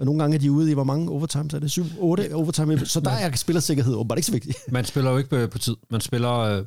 Og 0.00 0.06
nogle 0.06 0.22
gange 0.22 0.34
er 0.34 0.38
de 0.38 0.52
ude 0.52 0.70
i, 0.70 0.74
hvor 0.74 0.84
mange 0.84 1.10
overtimes 1.10 1.54
er 1.54 1.58
det? 1.58 1.70
7, 1.70 1.84
8 1.98 2.34
overtime. 2.34 2.86
Så 2.86 3.00
der 3.00 3.10
er 3.10 3.36
spillersikkerhed 3.36 3.94
åbenbart 3.94 4.18
ikke 4.18 4.26
så 4.26 4.32
vigtigt. 4.32 4.58
Man 4.72 4.84
spiller 4.84 5.10
jo 5.10 5.18
ikke 5.18 5.48
på, 5.48 5.58
tid. 5.58 5.76
Man 5.90 6.00
spiller... 6.00 6.32
Øh, 6.32 6.64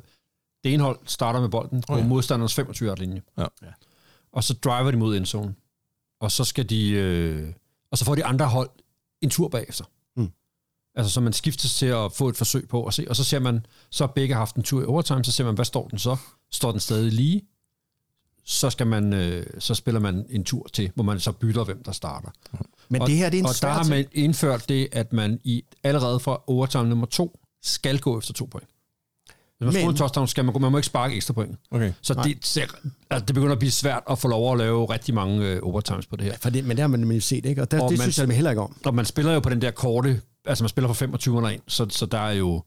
det 0.64 0.74
ene 0.74 0.82
hold 0.82 0.98
starter 1.06 1.40
med 1.40 1.48
bolden 1.48 1.80
på 1.80 1.92
Oh, 1.92 1.98
ja. 1.98 2.06
modstanderens 2.06 2.54
25 2.54 2.94
linje. 2.96 3.22
Ja. 3.38 3.46
Ja. 3.62 3.68
Og 4.32 4.44
så 4.44 4.54
driver 4.54 4.90
de 4.90 4.96
mod 4.96 5.16
endzone. 5.16 5.54
Og 6.20 6.32
så 6.32 6.44
skal 6.44 6.70
de... 6.70 6.90
Øh, 6.90 7.52
og 7.90 7.98
så 7.98 8.04
får 8.04 8.14
de 8.14 8.24
andre 8.24 8.46
hold 8.46 8.70
en 9.20 9.30
tur 9.30 9.48
bagefter. 9.48 9.84
Mm. 10.16 10.30
Altså, 10.94 11.12
så 11.12 11.20
man 11.20 11.32
skiftes 11.32 11.74
til 11.78 11.86
at 11.86 12.12
få 12.12 12.28
et 12.28 12.36
forsøg 12.36 12.68
på 12.68 12.84
at 12.86 12.94
se. 12.94 13.06
Og 13.08 13.16
så 13.16 13.24
ser 13.24 13.38
man, 13.38 13.66
så 13.90 14.06
har 14.06 14.12
begge 14.12 14.34
haft 14.34 14.56
en 14.56 14.62
tur 14.62 14.82
i 14.82 14.84
overtime, 14.84 15.24
så 15.24 15.32
ser 15.32 15.44
man, 15.44 15.54
hvad 15.54 15.64
står 15.64 15.88
den 15.88 15.98
så? 15.98 16.16
Står 16.50 16.70
den 16.70 16.80
stadig 16.80 17.12
lige? 17.12 17.42
Så, 18.44 18.70
skal 18.70 18.86
man, 18.86 19.12
øh, 19.12 19.46
så 19.58 19.74
spiller 19.74 20.00
man 20.00 20.26
en 20.30 20.44
tur 20.44 20.66
til, 20.72 20.90
hvor 20.94 21.04
man 21.04 21.20
så 21.20 21.32
bytter, 21.32 21.64
hvem 21.64 21.82
der 21.82 21.92
starter. 21.92 22.30
Men 22.88 23.02
og, 23.02 23.08
det 23.08 23.16
her, 23.16 23.30
det 23.30 23.38
er 23.38 23.42
en 23.42 23.46
og 23.46 23.54
der 23.62 23.68
har 23.68 23.84
man 23.84 24.04
indført 24.12 24.68
det, 24.68 24.88
at 24.92 25.12
man 25.12 25.40
i 25.44 25.64
allerede 25.84 26.20
fra 26.20 26.42
overtime 26.46 26.88
nummer 26.88 27.06
to 27.06 27.38
skal 27.62 28.00
gå 28.00 28.18
efter 28.18 28.32
to 28.32 28.44
point. 28.44 28.68
Hvis 29.58 29.74
man 29.74 29.82
Men- 29.82 29.90
en 29.90 29.96
touchdown, 29.96 30.28
skal 30.28 30.44
man 30.44 30.52
gå, 30.52 30.58
man 30.58 30.72
må 30.72 30.78
ikke 30.78 30.86
sparke 30.86 31.14
ekstra 31.16 31.34
point. 31.34 31.58
Okay. 31.70 31.92
Så 32.02 32.14
Nej. 32.14 32.22
det, 32.24 32.58
altså 33.10 33.24
det 33.26 33.34
begynder 33.34 33.52
at 33.52 33.58
blive 33.58 33.70
svært 33.70 34.02
at 34.10 34.18
få 34.18 34.28
lov 34.28 34.52
at 34.52 34.58
lave 34.58 34.84
rigtig 34.92 35.14
mange 35.14 35.46
øh, 35.46 35.60
overtimes 35.62 36.06
på 36.06 36.16
det 36.16 36.24
her. 36.26 36.36
For 36.38 36.50
det, 36.50 36.64
men 36.64 36.76
det 36.76 36.80
har 36.82 36.88
man 36.88 37.00
nemlig 37.00 37.22
set, 37.22 37.44
ikke? 37.46 37.62
Og 37.62 37.70
der, 37.70 37.80
Og 37.82 37.90
det 37.90 37.98
man- 37.98 38.12
synes 38.12 38.28
jeg 38.28 38.36
heller 38.36 38.50
ikke 38.50 38.62
om. 38.62 38.76
Og 38.84 38.94
man 38.94 39.04
spiller 39.04 39.32
jo 39.32 39.40
på 39.40 39.48
den 39.50 39.62
der 39.62 39.70
korte, 39.70 40.20
altså 40.44 40.64
man 40.64 40.68
spiller 40.68 40.88
fra 40.88 40.94
25 40.94 41.34
under 41.36 41.50
ind, 41.50 41.62
så, 41.68 41.86
så 41.90 42.06
der 42.06 42.18
er 42.18 42.32
jo, 42.32 42.62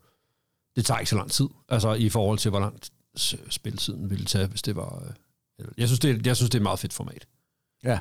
det 0.76 0.86
tager 0.86 1.00
ikke 1.00 1.10
så 1.10 1.16
lang 1.16 1.32
tid, 1.32 1.48
altså 1.70 1.94
i 1.94 2.10
forhold 2.10 2.38
til, 2.40 2.50
hvor 2.50 2.60
langt 2.60 2.90
s- 3.20 3.36
spilletiden 3.50 4.10
ville 4.10 4.26
tage, 4.26 4.48
hvis 4.48 4.62
det 4.62 4.76
var... 4.76 5.04
øh, 5.60 5.66
Jeg 5.78 5.88
synes, 5.88 6.00
det, 6.00 6.28
jeg 6.28 6.36
synes, 6.36 6.50
det 6.50 6.56
er 6.56 6.60
et 6.60 6.64
meget 6.64 6.80
fedt 6.80 6.94
format. 6.94 7.28
Ja. 7.84 8.00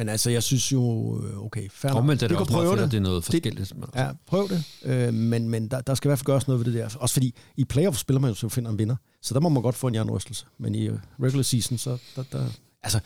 Men 0.00 0.08
altså, 0.08 0.30
jeg 0.30 0.42
synes 0.42 0.72
jo, 0.72 0.80
øh, 1.24 1.44
okay, 1.44 1.68
fair 1.70 1.90
nok. 1.90 1.98
Omvendt 1.98 2.22
er 2.22 2.28
det 2.28 2.36
kan 2.36 2.40
også 2.40 2.52
meget 2.52 2.64
prøve 2.66 2.76
fedt, 2.76 2.78
det. 2.80 2.84
at 2.86 2.90
det 2.92 2.96
er 2.96 3.00
noget 3.02 3.16
Det- 3.16 3.24
forskelligt. 3.24 3.58
altså- 3.60 3.74
Ja, 3.94 4.12
prøv 4.26 4.48
det. 4.48 4.64
Øh, 4.82 5.14
men 5.14 5.48
men 5.48 5.68
der, 5.68 5.80
der 5.80 5.94
skal 5.94 6.08
i 6.08 6.10
hvert 6.10 6.18
fald 6.18 6.24
gøres 6.26 6.46
noget 6.48 6.66
ved 6.66 6.72
det 6.72 6.80
der. 6.80 6.96
Også 7.00 7.12
fordi 7.12 7.34
i 7.56 7.64
playoff 7.64 7.96
spiller 7.98 8.20
man 8.20 8.30
jo, 8.30 8.34
så 8.34 8.48
finder 8.48 8.70
en 8.70 8.78
vinder. 8.78 8.96
Så 9.22 9.34
der 9.34 9.40
må 9.40 9.48
man 9.48 9.62
godt 9.62 9.74
få 9.74 9.86
en 9.86 9.94
jernrystelse. 9.94 10.46
Men 10.58 10.74
i 10.74 10.86
øh, 10.86 10.98
regular 11.22 11.42
season, 11.42 11.78
så 11.78 11.98
der, 12.16 12.22
der 12.32 12.46
altså, 12.82 13.00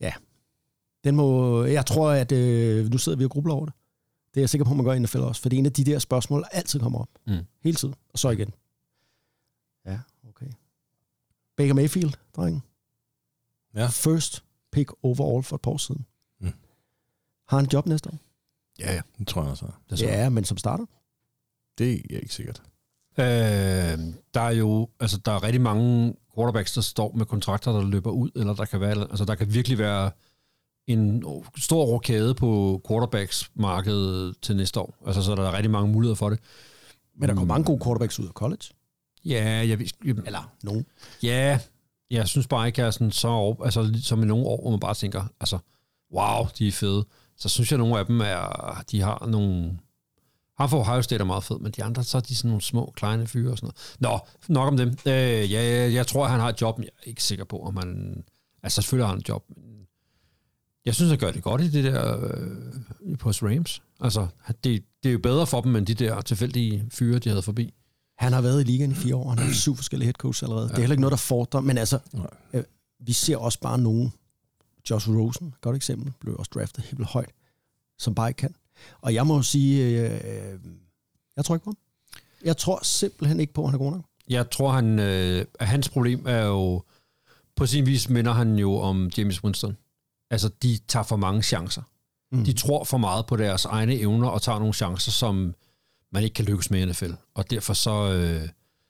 ja. 0.00 0.12
Den 1.04 1.16
må, 1.16 1.64
jeg 1.64 1.86
tror, 1.86 2.10
at 2.10 2.32
øh, 2.32 2.90
nu 2.90 2.98
sidder 2.98 3.18
vi 3.18 3.24
og 3.24 3.30
grubler 3.30 3.54
over 3.54 3.64
det. 3.64 3.74
Det 4.34 4.40
er 4.40 4.42
jeg 4.42 4.50
sikker 4.50 4.64
på, 4.64 4.70
at 4.70 4.76
man 4.76 4.86
gør 4.86 4.92
i 4.92 4.98
NFL 4.98 5.18
også. 5.18 5.42
For 5.42 5.48
det 5.48 5.56
er 5.56 5.58
en 5.58 5.66
af 5.66 5.72
de 5.72 5.84
der 5.84 5.98
spørgsmål, 5.98 6.40
der 6.42 6.48
altid 6.48 6.80
kommer 6.80 6.98
op. 6.98 7.08
Mm. 7.26 7.38
Hele 7.62 7.76
tiden. 7.76 7.94
Og 8.12 8.18
så 8.18 8.30
igen. 8.30 8.54
Ja, 9.86 9.98
okay. 10.28 10.46
Baker 11.56 11.74
Mayfield, 11.74 12.12
drengen. 12.36 12.62
Ja. 13.74 13.86
First 13.86 14.42
pick 14.76 14.90
overall 15.02 15.42
for 15.42 15.56
et 15.56 15.62
par 15.62 15.70
år 15.70 15.76
siden. 15.76 16.06
Mm. 16.40 16.52
Har 17.48 17.56
han 17.56 17.68
job 17.72 17.86
næste 17.86 18.10
år? 18.10 18.18
Ja, 18.78 18.94
ja. 18.94 19.00
Det 19.18 19.26
tror 19.26 19.42
jeg 19.42 19.50
også. 19.50 19.66
Det 19.90 20.00
Ja, 20.02 20.28
men 20.28 20.44
som 20.44 20.56
starter. 20.56 20.84
Det 21.78 21.92
er 22.10 22.18
ikke 22.18 22.34
sikkert. 22.34 22.62
Øh, 23.18 23.24
der 24.34 24.40
er 24.40 24.50
jo 24.50 24.88
altså, 25.00 25.18
der 25.24 25.32
er 25.32 25.42
rigtig 25.42 25.60
mange 25.60 26.14
quarterbacks, 26.34 26.72
der 26.72 26.80
står 26.80 27.12
med 27.12 27.26
kontrakter, 27.26 27.72
der 27.72 27.82
løber 27.82 28.10
ud, 28.10 28.30
eller 28.36 28.54
der 28.54 28.64
kan 28.64 28.80
være, 28.80 29.00
altså 29.00 29.24
der 29.24 29.34
kan 29.34 29.54
virkelig 29.54 29.78
være 29.78 30.10
en 30.86 31.24
stor 31.56 31.84
rokade 31.84 32.34
på 32.34 32.80
quarterbacks-markedet 32.88 34.34
til 34.42 34.56
næste 34.56 34.80
år. 34.80 34.94
Altså, 35.06 35.22
så 35.22 35.30
er 35.30 35.36
der 35.36 35.52
rigtig 35.52 35.70
mange 35.70 35.92
muligheder 35.92 36.14
for 36.16 36.30
det. 36.30 36.38
Men 37.18 37.28
der 37.28 37.34
kommer 37.34 37.54
mange 37.54 37.64
gode 37.64 37.84
quarterbacks 37.84 38.20
ud 38.20 38.26
af 38.26 38.32
college. 38.32 38.62
Ja, 39.24 39.44
jeg, 39.44 39.80
jeg, 39.80 40.16
Eller 40.26 40.52
nogen. 40.62 40.86
ja, 41.22 41.58
jeg 42.10 42.28
synes 42.28 42.46
bare 42.46 42.66
ikke, 42.66 42.76
at 42.76 42.78
jeg 42.78 42.86
er 42.86 42.90
sådan 42.90 43.10
så 43.10 43.28
over, 43.28 43.64
altså 43.64 44.00
som 44.02 44.22
i 44.22 44.26
nogle 44.26 44.46
år, 44.46 44.60
hvor 44.60 44.70
man 44.70 44.80
bare 44.80 44.94
tænker, 44.94 45.24
altså, 45.40 45.58
wow, 46.14 46.46
de 46.58 46.68
er 46.68 46.72
fede. 46.72 47.04
Så 47.36 47.48
synes 47.48 47.70
jeg, 47.70 47.76
at 47.76 47.80
nogle 47.80 47.98
af 47.98 48.06
dem 48.06 48.20
er, 48.20 48.82
de 48.90 49.00
har 49.00 49.26
nogle, 49.26 49.78
han 50.58 50.68
for 50.68 50.80
Ohio 50.80 51.02
State 51.02 51.20
er 51.20 51.26
meget 51.26 51.44
fed, 51.44 51.58
men 51.58 51.72
de 51.72 51.84
andre, 51.84 52.04
så 52.04 52.16
er 52.16 52.20
de 52.20 52.36
sådan 52.36 52.48
nogle 52.48 52.62
små, 52.62 52.92
kleine 52.96 53.26
fyre 53.26 53.50
og 53.50 53.58
sådan 53.58 53.66
noget. 53.66 53.96
Nå, 54.00 54.52
nok 54.54 54.68
om 54.68 54.76
dem. 54.76 54.88
Øh, 54.88 55.52
ja, 55.52 55.64
jeg, 55.64 55.92
jeg 55.94 56.06
tror, 56.06 56.26
han 56.26 56.40
har 56.40 56.48
et 56.48 56.60
job, 56.60 56.78
men 56.78 56.84
jeg 56.84 56.92
er 57.02 57.08
ikke 57.08 57.22
sikker 57.22 57.44
på, 57.44 57.58
om 57.58 57.76
han... 57.76 58.22
Altså, 58.62 58.82
selvfølgelig 58.82 59.06
har 59.06 59.12
han 59.12 59.20
et 59.20 59.28
job, 59.28 59.44
men 59.56 59.76
jeg 60.84 60.94
synes, 60.94 61.10
han 61.10 61.18
gør 61.18 61.30
det 61.30 61.42
godt 61.42 61.60
i 61.60 61.70
det 61.70 61.84
der 61.84 62.24
øh, 62.24 63.18
på 63.18 63.30
Rams. 63.30 63.82
Altså, 64.00 64.26
det, 64.64 64.84
det 65.02 65.08
er 65.08 65.12
jo 65.12 65.18
bedre 65.18 65.46
for 65.46 65.60
dem, 65.60 65.76
end 65.76 65.86
de 65.86 65.94
der 65.94 66.20
tilfældige 66.20 66.86
fyre, 66.90 67.18
de 67.18 67.28
havde 67.28 67.42
forbi. 67.42 67.74
Han 68.18 68.32
har 68.32 68.40
været 68.40 68.60
i 68.60 68.64
ligaen 68.64 68.90
i 68.90 68.94
fire 68.94 69.16
år. 69.16 69.28
Han 69.28 69.38
har 69.38 69.52
syv 69.52 69.76
forskellige 69.76 70.06
head 70.06 70.14
coaches 70.14 70.42
allerede. 70.42 70.64
Ja. 70.64 70.68
Det 70.68 70.76
er 70.76 70.80
heller 70.80 70.94
ikke 70.94 71.00
noget, 71.00 71.10
der 71.10 71.16
fordrer. 71.16 71.60
Men 71.60 71.78
altså, 71.78 71.98
øh, 72.52 72.64
vi 73.00 73.12
ser 73.12 73.36
også 73.36 73.60
bare 73.60 73.78
nogen. 73.78 74.12
Josh 74.90 75.10
Rosen, 75.10 75.54
godt 75.60 75.76
eksempel, 75.76 76.12
blev 76.20 76.36
også 76.38 76.50
draftet 76.54 76.84
helt 76.84 77.04
højt, 77.04 77.30
som 77.98 78.14
bare 78.14 78.28
ikke 78.28 78.38
kan. 78.38 78.54
Og 79.00 79.14
jeg 79.14 79.26
må 79.26 79.36
jo 79.36 79.42
sige, 79.42 79.84
øh, 79.84 80.58
jeg 81.36 81.44
tror 81.44 81.54
ikke 81.54 81.64
på 81.64 81.70
ham. 81.70 81.76
Jeg 82.44 82.56
tror 82.56 82.80
simpelthen 82.82 83.40
ikke 83.40 83.52
på, 83.52 83.64
at 83.64 83.70
han 83.70 83.74
er 83.80 83.84
god 83.84 83.92
nok. 83.92 84.04
Jeg 84.28 84.50
tror, 84.50 84.72
han, 84.72 84.98
øh, 84.98 85.44
at 85.54 85.66
hans 85.66 85.88
problem 85.88 86.26
er 86.26 86.44
jo... 86.44 86.82
På 87.56 87.66
sin 87.66 87.86
vis 87.86 88.08
minder 88.08 88.32
han 88.32 88.58
jo 88.58 88.76
om 88.76 89.10
James 89.18 89.44
Winston. 89.44 89.76
Altså, 90.30 90.48
de 90.62 90.78
tager 90.88 91.04
for 91.04 91.16
mange 91.16 91.42
chancer. 91.42 91.82
Mm. 92.32 92.44
De 92.44 92.52
tror 92.52 92.84
for 92.84 92.98
meget 92.98 93.26
på 93.26 93.36
deres 93.36 93.64
egne 93.64 93.94
evner 93.94 94.28
og 94.28 94.42
tager 94.42 94.58
nogle 94.58 94.74
chancer, 94.74 95.12
som 95.12 95.54
man 96.16 96.24
ikke 96.24 96.34
kan 96.34 96.44
lykkes 96.44 96.70
med 96.70 96.80
i 96.80 96.84
NFL. 96.84 97.10
Og 97.34 97.50
derfor 97.50 97.72
så, 97.72 98.12
øh, 98.12 98.48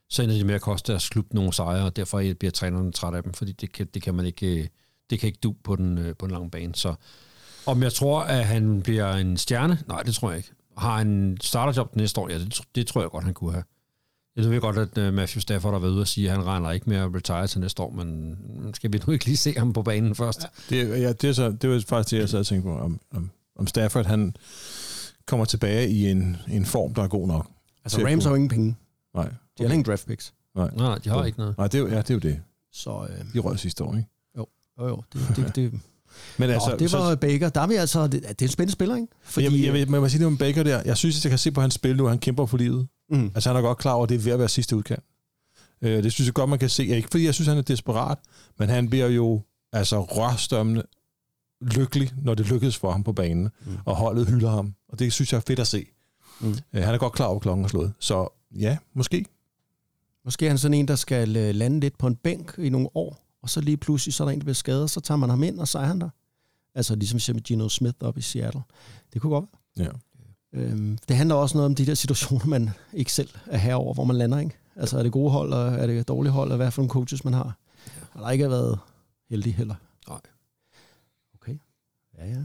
så 0.08 0.22
ender 0.22 0.34
de 0.34 0.44
med 0.44 0.54
at 0.54 0.60
koste 0.60 0.92
deres 0.92 1.08
klub 1.08 1.34
nogle 1.34 1.52
sejre, 1.52 1.84
og 1.84 1.96
derfor 1.96 2.22
bliver 2.38 2.50
trænerne 2.50 2.92
træt 2.92 3.14
af 3.14 3.22
dem, 3.22 3.32
fordi 3.32 3.52
det 3.52 3.72
kan, 3.72 3.86
det 3.94 4.02
kan 4.02 4.14
man 4.14 4.26
ikke, 4.26 4.46
øh, 4.46 4.66
det 5.10 5.20
kan 5.20 5.26
ikke 5.26 5.38
du 5.42 5.54
på 5.64 5.76
den, 5.76 5.98
øh, 5.98 6.16
på 6.16 6.26
den 6.26 6.32
lange 6.32 6.50
bane. 6.50 6.74
Så 6.74 6.94
om 7.66 7.82
jeg 7.82 7.92
tror, 7.92 8.20
at 8.20 8.44
han 8.44 8.82
bliver 8.82 9.12
en 9.12 9.36
stjerne? 9.36 9.78
Nej, 9.88 10.02
det 10.02 10.14
tror 10.14 10.30
jeg 10.30 10.36
ikke. 10.36 10.50
Har 10.78 10.98
han 10.98 11.36
starterjob 11.40 11.96
næste 11.96 12.20
år? 12.20 12.28
Ja, 12.28 12.38
det, 12.38 12.60
det 12.74 12.86
tror 12.86 13.00
jeg 13.00 13.10
godt, 13.10 13.24
han 13.24 13.34
kunne 13.34 13.52
have. 13.52 13.64
Jeg 14.36 14.50
ved 14.50 14.60
godt, 14.60 14.78
at 14.78 14.98
øh, 14.98 15.14
Matthew 15.14 15.40
Stafford 15.40 15.72
har 15.72 15.78
været 15.78 15.92
ude 15.92 16.00
og 16.00 16.08
sige, 16.08 16.30
at 16.30 16.36
han 16.36 16.46
regner 16.46 16.70
ikke 16.70 16.90
med 16.90 16.96
at 16.96 17.14
retire 17.14 17.46
til 17.46 17.60
næste 17.60 17.82
år, 17.82 17.90
men 17.90 18.38
skal 18.74 18.92
vi 18.92 19.00
nu 19.06 19.12
ikke 19.12 19.24
lige 19.24 19.36
se 19.36 19.54
ham 19.58 19.72
på 19.72 19.82
banen 19.82 20.14
først? 20.14 20.46
Ja. 20.70 20.76
Det, 20.76 21.00
ja, 21.00 21.12
det, 21.12 21.30
er 21.30 21.32
så, 21.32 21.50
det 21.50 21.70
var 21.70 21.82
faktisk 21.88 22.10
det, 22.10 22.18
jeg 22.18 22.28
sad 22.28 22.38
og 22.38 22.46
tænkte 22.46 22.66
på, 22.66 22.78
om, 22.78 23.00
om, 23.14 23.30
om 23.56 23.66
Stafford 23.66 24.06
han 24.06 24.36
kommer 25.26 25.44
tilbage 25.44 25.88
i 25.88 26.10
en, 26.10 26.36
en 26.50 26.64
form, 26.66 26.94
der 26.94 27.02
er 27.02 27.08
god 27.08 27.26
nok. 27.28 27.46
Altså, 27.84 28.06
Rams 28.06 28.24
har 28.24 28.30
jo 28.30 28.34
ingen 28.34 28.48
penge. 28.48 28.76
Nej, 29.14 29.28
De 29.58 29.62
har 29.64 29.70
ingen 29.72 29.82
draft 29.86 30.06
picks. 30.06 30.34
Nej, 30.56 30.70
nej, 30.76 30.98
de 30.98 31.08
har 31.08 31.24
ikke 31.24 31.38
noget. 31.38 31.58
Nej 31.58 31.66
det, 31.68 31.78
er, 31.78 31.82
jo- 31.82 31.88
ja, 31.88 31.98
det 31.98 32.10
er 32.10 32.14
jo 32.14 32.20
det. 32.20 32.40
Så 32.72 33.06
øh, 33.10 33.32
De 33.34 33.38
røg 33.38 33.58
sidste 33.58 33.84
år, 33.84 33.96
ikke? 33.96 34.08
jo, 34.38 34.46
jo, 34.80 35.02
det, 35.12 35.20
det, 35.36 35.56
det, 35.56 35.72
Men 36.38 36.50
altså, 36.50 36.70
altså, 36.70 36.76
det 36.84 36.92
var 36.92 37.10
så, 37.10 37.16
Baker. 37.16 37.48
Der 37.48 37.60
er 37.60 37.66
vi 37.66 37.74
altså, 37.74 38.06
det, 38.06 38.12
det 38.22 38.42
er 38.42 38.46
en 38.46 38.48
spændende 38.48 38.72
spiller, 38.72 38.96
ikke? 38.96 39.08
Fordi, 39.22 39.44
jeg, 39.66 39.74
jeg, 39.74 39.90
jeg, 39.92 40.00
må 40.00 40.08
sige 40.08 40.18
det 40.18 40.26
om 40.26 40.38
Baker 40.38 40.62
der. 40.62 40.82
Jeg 40.84 40.96
synes, 40.96 41.16
at 41.18 41.24
jeg 41.24 41.30
kan 41.30 41.38
se 41.38 41.50
på 41.52 41.60
hans 41.60 41.74
spil 41.74 41.96
nu, 41.96 42.04
at 42.04 42.10
han 42.10 42.18
kæmper 42.18 42.46
for 42.46 42.56
livet. 42.56 42.88
mm, 43.10 43.30
Altså, 43.34 43.48
han 43.50 43.56
er 43.56 43.60
godt 43.60 43.78
klar 43.78 43.92
over, 43.92 44.02
at 44.02 44.08
det 44.08 44.14
er 44.14 44.18
ved 44.18 44.32
at 44.32 44.38
være 44.38 44.48
sidste 44.48 44.76
udkant. 44.76 45.04
Øh, 45.82 46.02
det 46.02 46.12
synes 46.12 46.26
jeg 46.26 46.34
godt, 46.34 46.50
man 46.50 46.58
kan 46.58 46.68
se. 46.68 46.86
Ikke 46.86 47.08
fordi 47.10 47.24
jeg 47.24 47.34
synes, 47.34 47.48
han 47.48 47.58
er 47.58 47.62
desperat, 47.62 48.18
men 48.58 48.68
han 48.68 48.88
bliver 48.90 49.06
jo 49.08 49.42
altså 49.72 50.00
rørstømmende 50.00 50.82
lykkelig, 51.62 52.12
når 52.22 52.34
det 52.34 52.46
lykkedes 52.50 52.76
for 52.76 52.92
ham 52.92 53.02
på 53.04 53.12
banen, 53.12 53.42
mm. 53.66 53.72
og 53.84 53.96
holdet 53.96 54.26
hylder 54.28 54.50
ham. 54.50 54.74
Og 54.96 55.00
det 55.00 55.12
synes 55.12 55.32
jeg 55.32 55.38
er 55.38 55.42
fedt 55.46 55.58
at 55.58 55.66
se. 55.66 55.86
Mm. 56.40 56.54
Øh, 56.72 56.82
han 56.82 56.94
er 56.94 56.98
godt 56.98 57.12
klar 57.12 57.26
over, 57.26 57.36
at 57.36 57.42
klokken 57.42 57.64
er 57.64 57.68
slået. 57.68 57.92
Så 57.98 58.28
ja, 58.58 58.78
måske. 58.94 59.24
Måske 60.24 60.46
er 60.46 60.50
han 60.50 60.58
sådan 60.58 60.74
en, 60.74 60.88
der 60.88 60.96
skal 60.96 61.36
øh, 61.36 61.54
lande 61.54 61.80
lidt 61.80 61.98
på 61.98 62.06
en 62.06 62.16
bænk 62.16 62.54
i 62.58 62.68
nogle 62.68 62.88
år, 62.94 63.18
og 63.42 63.50
så 63.50 63.60
lige 63.60 63.76
pludselig, 63.76 64.14
så 64.14 64.24
er 64.24 64.28
der 64.28 64.32
en, 64.32 64.38
der 64.38 64.44
bliver 64.44 64.54
skadet, 64.54 64.90
så 64.90 65.00
tager 65.00 65.18
man 65.18 65.30
ham 65.30 65.42
ind, 65.42 65.60
og 65.60 65.68
så 65.68 65.78
er 65.78 65.84
han 65.84 66.00
der. 66.00 66.08
Altså 66.74 66.94
ligesom 66.94 67.20
vi 67.26 67.32
med 67.32 67.42
Gino 67.42 67.68
Smith 67.68 67.96
op 68.00 68.18
i 68.18 68.20
Seattle. 68.20 68.62
Det 69.12 69.22
kunne 69.22 69.30
godt 69.30 69.44
være. 69.76 69.92
Ja. 70.54 70.60
Øhm, 70.60 70.98
det 71.08 71.16
handler 71.16 71.34
også 71.34 71.56
noget 71.56 71.66
om 71.66 71.74
de 71.74 71.86
der 71.86 71.94
situationer, 71.94 72.46
man 72.46 72.70
ikke 72.92 73.12
selv 73.12 73.30
er 73.46 73.58
herover, 73.58 73.94
hvor 73.94 74.04
man 74.04 74.16
lander, 74.16 74.38
ikke? 74.38 74.56
Altså 74.76 74.98
er 74.98 75.02
det 75.02 75.12
gode 75.12 75.30
hold, 75.30 75.52
og 75.52 75.74
er 75.74 75.86
det 75.86 76.08
dårlige 76.08 76.32
hold, 76.32 76.50
og 76.50 76.56
hvad 76.56 76.70
for 76.70 76.82
nogle 76.82 76.90
coaches 76.90 77.24
man 77.24 77.34
har. 77.34 77.58
Og 78.12 78.22
der 78.22 78.30
ikke 78.30 78.44
har 78.44 78.50
været 78.50 78.78
heldig 79.30 79.54
heller. 79.54 79.74
Nej. 80.08 80.20
Okay. 81.34 81.58
Ja, 82.18 82.26
ja. 82.26 82.42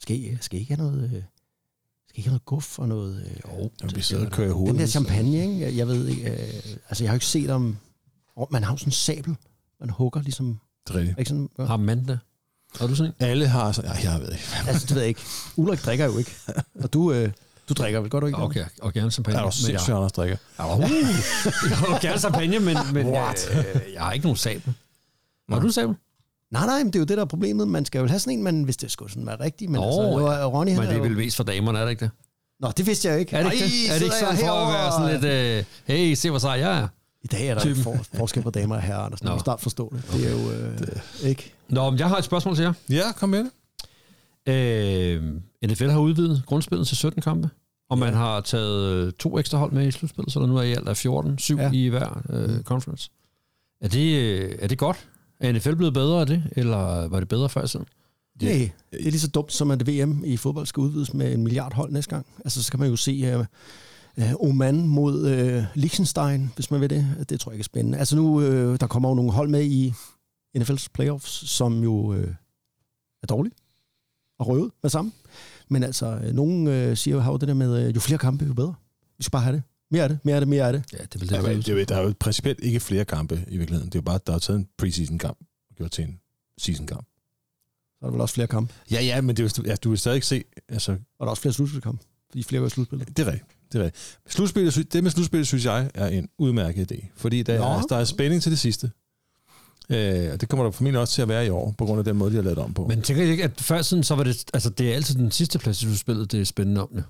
Skal 0.00 0.16
I, 0.16 0.36
skal 0.40 0.58
I 0.58 0.60
ikke 0.60 0.76
have 0.76 0.90
noget... 0.90 1.24
Skal 2.14 2.20
ikke 2.20 2.28
have 2.28 2.32
noget 2.32 2.44
guf 2.44 2.78
og 2.78 2.88
noget... 2.88 3.26
Øh, 3.26 3.60
Jo, 3.62 3.70
vi 3.94 4.02
sidder 4.02 4.26
og 4.26 4.32
kører 4.32 4.46
i 4.46 4.48
den 4.50 4.56
hovedet. 4.58 4.78
der 4.80 4.86
champagne, 4.86 5.36
ikke? 5.42 5.76
Jeg, 5.76 5.86
ved 5.88 6.06
ikke... 6.08 6.30
Øh, 6.30 6.38
altså, 6.88 7.04
jeg 7.04 7.10
har 7.10 7.14
jo 7.14 7.16
ikke 7.16 7.26
set 7.26 7.50
om... 7.50 7.76
Oh, 8.36 8.46
man 8.50 8.64
har 8.64 8.72
jo 8.72 8.76
sådan 8.76 8.88
en 8.88 8.92
sabel. 8.92 9.36
Man 9.80 9.90
hugger 9.90 10.22
ligesom... 10.22 10.58
Det 10.88 10.94
er 10.94 10.98
rigtigt. 10.98 11.18
Ikke 11.18 11.28
sådan, 11.28 11.48
ja. 11.58 11.64
Har 11.64 11.76
man 11.76 12.08
det? 12.08 12.18
Har 12.78 12.86
du 12.86 12.94
sådan 12.94 13.12
en? 13.20 13.26
Alle 13.26 13.48
har 13.48 13.72
sådan... 13.72 13.90
Ja, 14.02 14.12
jeg 14.12 14.20
ved 14.20 14.32
ikke. 14.32 14.44
Altså, 14.68 14.86
det 14.86 14.94
ved 14.94 15.02
jeg 15.02 15.08
ikke. 15.08 15.20
Ulrik 15.56 15.84
drikker 15.84 16.04
jo 16.06 16.18
ikke. 16.18 16.30
Og 16.82 16.92
du... 16.92 17.12
Øh, 17.12 17.30
Du 17.68 17.74
drikker 17.74 18.00
vel 18.00 18.10
godt, 18.10 18.22
du 18.22 18.26
ikke? 18.26 18.38
Okay, 18.38 18.64
og 18.82 18.92
gerne 18.92 19.10
champagne. 19.10 19.38
Er 19.38 19.42
men 19.42 19.46
jeg- 19.46 19.54
sindssygt, 19.54 19.94
Anders 19.96 20.12
drikker. 20.12 20.36
Ja, 20.58 20.74
uh, 20.74 20.80
jeg 21.70 21.76
har 21.78 22.00
gerne 22.00 22.18
champagne, 22.18 22.58
men, 22.60 22.76
men 22.92 23.06
What? 23.06 23.48
øh, 23.52 23.92
jeg 23.94 24.02
har 24.02 24.12
ikke 24.12 24.26
nogen 24.26 24.36
sabel. 24.36 24.74
Har 25.48 25.60
du 25.60 25.68
sabel? 25.70 25.94
Nej, 26.50 26.66
nej, 26.66 26.78
men 26.78 26.86
det 26.86 26.94
er 26.96 27.00
jo 27.00 27.04
det, 27.04 27.16
der 27.16 27.22
er 27.24 27.28
problemet. 27.28 27.68
Man 27.68 27.84
skal 27.84 27.98
jo 27.98 28.06
have 28.06 28.18
sådan 28.18 28.38
en, 28.38 28.44
man, 28.44 28.62
hvis 28.62 28.76
det 28.76 28.90
skulle 28.90 29.10
sådan 29.12 29.26
være 29.26 29.40
rigtigt. 29.40 29.70
Men 29.70 29.80
Nå, 29.80 29.86
altså, 29.86 30.02
nu 30.02 30.26
er 30.26 30.44
Ronny, 30.44 30.70
han 30.70 30.80
Men 30.80 30.88
det 30.88 30.96
er 30.96 31.02
vel 31.02 31.16
mest 31.16 31.36
for 31.36 31.44
damerne, 31.44 31.78
er 31.78 31.82
det 31.82 31.90
ikke 31.90 32.04
det? 32.04 32.10
Nå, 32.60 32.70
det 32.76 32.86
vidste 32.86 33.08
jeg 33.08 33.14
jo 33.14 33.18
ikke. 33.18 33.36
Er 33.36 33.42
det 33.42 33.52
ikke, 33.52 33.64
Ej, 33.64 33.70
det? 33.70 33.90
Er 33.90 33.94
det 33.98 34.04
ikke 34.04 34.16
sådan 34.16 34.36
for 34.36 34.52
at 34.52 34.72
være 34.74 34.92
sådan 34.92 35.20
lidt, 35.20 35.66
øh, 35.88 35.96
hey, 35.96 36.14
se 36.14 36.30
hvor 36.30 36.38
sej 36.38 36.50
jeg 36.52 36.78
er? 36.80 36.88
I 37.22 37.26
dag 37.26 37.48
er 37.48 37.54
der 37.54 37.60
Typen. 37.60 37.82
for, 37.82 37.96
forskel 38.14 38.42
på 38.42 38.50
damer 38.50 38.74
og 38.74 38.82
herrer, 38.82 38.98
Anders. 38.98 39.22
Nu 39.24 39.30
Nå. 39.30 39.38
snart 39.38 39.60
forstå 39.60 39.92
det. 39.96 40.12
Det 40.12 40.26
er 40.26 40.30
jo 40.30 40.50
øh, 40.52 41.28
ikke... 41.30 41.52
Nå, 41.68 41.90
men 41.90 41.98
jeg 41.98 42.08
har 42.08 42.16
et 42.16 42.24
spørgsmål 42.24 42.56
til 42.56 42.62
jer. 42.62 42.72
Ja, 42.90 43.12
kom 43.16 43.28
med 43.28 43.38
det. 43.38 43.50
Øh, 44.48 45.22
NFL 45.66 45.88
har 45.88 45.98
udvidet 45.98 46.42
grundspillet 46.46 46.86
til 46.88 46.96
17 46.96 47.22
kampe, 47.22 47.50
og 47.90 47.98
man 47.98 48.14
har 48.14 48.40
taget 48.40 48.92
øh, 48.92 49.12
to 49.12 49.38
ekstra 49.38 49.58
hold 49.58 49.72
med 49.72 49.86
i 49.86 49.90
slutspillet, 49.90 50.32
så 50.32 50.40
der 50.40 50.46
nu 50.46 50.56
er 50.56 50.62
i 50.62 50.72
alt 50.72 50.88
er 50.88 50.94
14, 50.94 51.38
7 51.38 51.56
Ja. 51.56 51.62
ja. 51.62 51.70
i 51.72 51.88
hver 51.88 52.22
øh, 52.30 52.62
conference. 52.62 53.10
Er 53.80 53.88
det, 53.88 54.16
øh, 54.22 54.54
er 54.58 54.66
det 54.68 54.78
godt? 54.78 55.08
Er 55.40 55.52
NFL 55.52 55.74
blevet 55.74 55.94
bedre 55.94 56.20
af 56.20 56.26
det, 56.26 56.42
eller 56.52 57.08
var 57.08 57.20
det 57.20 57.28
bedre 57.28 57.48
før 57.48 57.64
i 57.64 57.68
tiden? 57.68 57.86
Nej, 58.42 58.70
det 58.92 59.06
er 59.06 59.10
lige 59.10 59.20
så 59.20 59.28
dumt, 59.28 59.52
som 59.52 59.70
at 59.70 59.88
VM 59.88 60.24
i 60.24 60.36
fodbold 60.36 60.66
skal 60.66 60.80
udvides 60.80 61.14
med 61.14 61.34
en 61.34 61.42
milliard 61.42 61.74
hold 61.74 61.92
næste 61.92 62.10
gang. 62.10 62.26
Altså, 62.44 62.62
så 62.62 62.70
kan 62.70 62.80
man 62.80 62.88
jo 62.88 62.96
se 62.96 63.36
uh, 63.36 63.44
uh, 64.18 64.48
Oman 64.48 64.88
mod 64.88 65.14
uh, 65.14 65.64
Liechtenstein, 65.74 66.50
hvis 66.54 66.70
man 66.70 66.80
vil 66.80 66.90
det. 66.90 67.26
Det 67.28 67.40
tror 67.40 67.52
jeg 67.52 67.56
ikke 67.56 67.62
er 67.62 67.64
spændende. 67.64 67.98
Altså 67.98 68.16
nu, 68.16 68.36
uh, 68.36 68.76
der 68.80 68.86
kommer 68.86 69.08
jo 69.08 69.14
nogle 69.14 69.32
hold 69.32 69.48
med 69.48 69.64
i 69.64 69.94
NFL's 70.58 70.86
playoffs, 70.94 71.50
som 71.50 71.82
jo 71.82 71.92
uh, 71.92 72.28
er 73.22 73.26
dårlige 73.28 73.54
og 74.38 74.48
røvet 74.48 74.70
med 74.82 74.90
sammen. 74.90 75.12
Men 75.68 75.82
altså, 75.82 76.30
nogen 76.32 76.66
uh, 76.66 76.96
siger 76.96 77.14
jo, 77.14 77.20
har 77.20 77.30
jo 77.30 77.36
det 77.36 77.48
der 77.48 77.54
med, 77.54 77.88
uh, 77.88 77.94
jo 77.94 78.00
flere 78.00 78.18
kampe, 78.18 78.44
jo 78.44 78.54
bedre. 78.54 78.74
Vi 79.18 79.24
skal 79.24 79.30
bare 79.32 79.42
have 79.42 79.56
det. 79.56 79.62
Mere 79.94 80.02
af 80.02 80.08
det, 80.08 80.18
mere 80.24 80.34
af 80.34 80.40
det, 80.40 80.48
mere 80.48 80.66
af 80.66 80.72
det. 80.72 80.84
Ja, 80.92 80.98
det 81.12 81.20
vil 81.20 81.28
Der, 81.30 81.40
det, 81.42 81.50
er, 81.50 81.54
det, 81.56 81.66
det, 81.66 81.80
er- 81.80 81.84
der 81.84 81.96
er 81.96 82.02
jo 82.02 82.14
principielt 82.20 82.60
ikke 82.62 82.80
flere 82.80 83.04
kampe 83.04 83.44
i 83.48 83.56
virkeligheden. 83.56 83.88
Det 83.90 83.94
er 83.94 84.00
jo 84.00 84.02
bare, 84.02 84.14
at 84.14 84.26
der 84.26 84.34
er 84.34 84.38
taget 84.38 84.58
en 84.58 84.68
preseason 84.78 85.18
kamp 85.18 85.38
og 85.70 85.76
gjort 85.76 85.90
til 85.90 86.04
en 86.04 86.18
season 86.58 86.86
kamp. 86.86 87.06
Så 87.98 87.98
er 88.02 88.06
der 88.06 88.12
vel 88.12 88.20
også 88.20 88.34
flere 88.34 88.46
kampe. 88.48 88.74
Ja, 88.90 89.02
ja, 89.02 89.20
men 89.20 89.36
det 89.36 89.58
er, 89.58 89.62
ja, 89.66 89.74
du 89.76 89.88
vil 89.88 89.98
stadig 89.98 90.14
ikke 90.14 90.26
se... 90.26 90.44
Altså, 90.68 90.92
Og 90.92 90.98
der 91.20 91.24
er 91.26 91.30
også 91.30 91.40
flere 91.42 91.52
slutspilskampe, 91.52 92.04
fordi 92.30 92.42
flere 92.42 92.60
går 92.60 92.66
i 92.66 92.70
slutspillet. 92.70 93.16
det 93.16 93.18
er 93.28 93.32
rigtigt. 93.32 93.50
Det, 93.72 93.80
er 93.80 93.84
rigtigt. 93.84 94.18
Slutspillet, 94.28 94.72
sy- 94.72 94.78
det 94.92 95.02
med 95.02 95.10
slutspillet, 95.10 95.46
synes 95.46 95.64
jeg, 95.64 95.90
er 95.94 96.06
en 96.08 96.28
udmærket 96.38 96.92
idé. 96.92 97.06
Fordi 97.16 97.42
der, 97.42 97.58
Nå. 97.58 97.64
er, 97.64 97.80
der 97.82 97.96
er 97.96 98.04
spænding 98.04 98.42
til 98.42 98.50
det 98.52 98.58
sidste. 98.58 98.90
Øh, 99.90 100.32
og 100.32 100.40
det 100.40 100.48
kommer 100.48 100.64
der 100.64 100.70
formentlig 100.70 101.00
også 101.00 101.14
til 101.14 101.22
at 101.22 101.28
være 101.28 101.46
i 101.46 101.48
år, 101.48 101.74
på 101.78 101.84
grund 101.86 101.98
af 101.98 102.04
den 102.04 102.16
måde, 102.16 102.30
de 102.30 102.36
har 102.36 102.42
lavet 102.42 102.56
det 102.56 102.64
om 102.64 102.74
på. 102.74 102.86
Men 102.86 103.02
tænker 103.02 103.22
I 103.24 103.28
ikke, 103.30 103.44
at 103.44 103.60
før 103.60 103.82
siden, 103.82 104.04
så 104.04 104.14
var 104.14 104.24
det, 104.24 104.44
altså 104.54 104.70
det 104.70 104.90
er 104.90 104.94
altid 104.94 105.14
den 105.14 105.30
sidste 105.30 105.58
plads 105.58 105.82
i 105.82 105.84
slutspillet, 105.86 106.32
det 106.32 106.40
er 106.40 106.44
spændende 106.44 106.82
om 106.82 106.88
det. 106.94 106.96
Ja, 106.96 107.02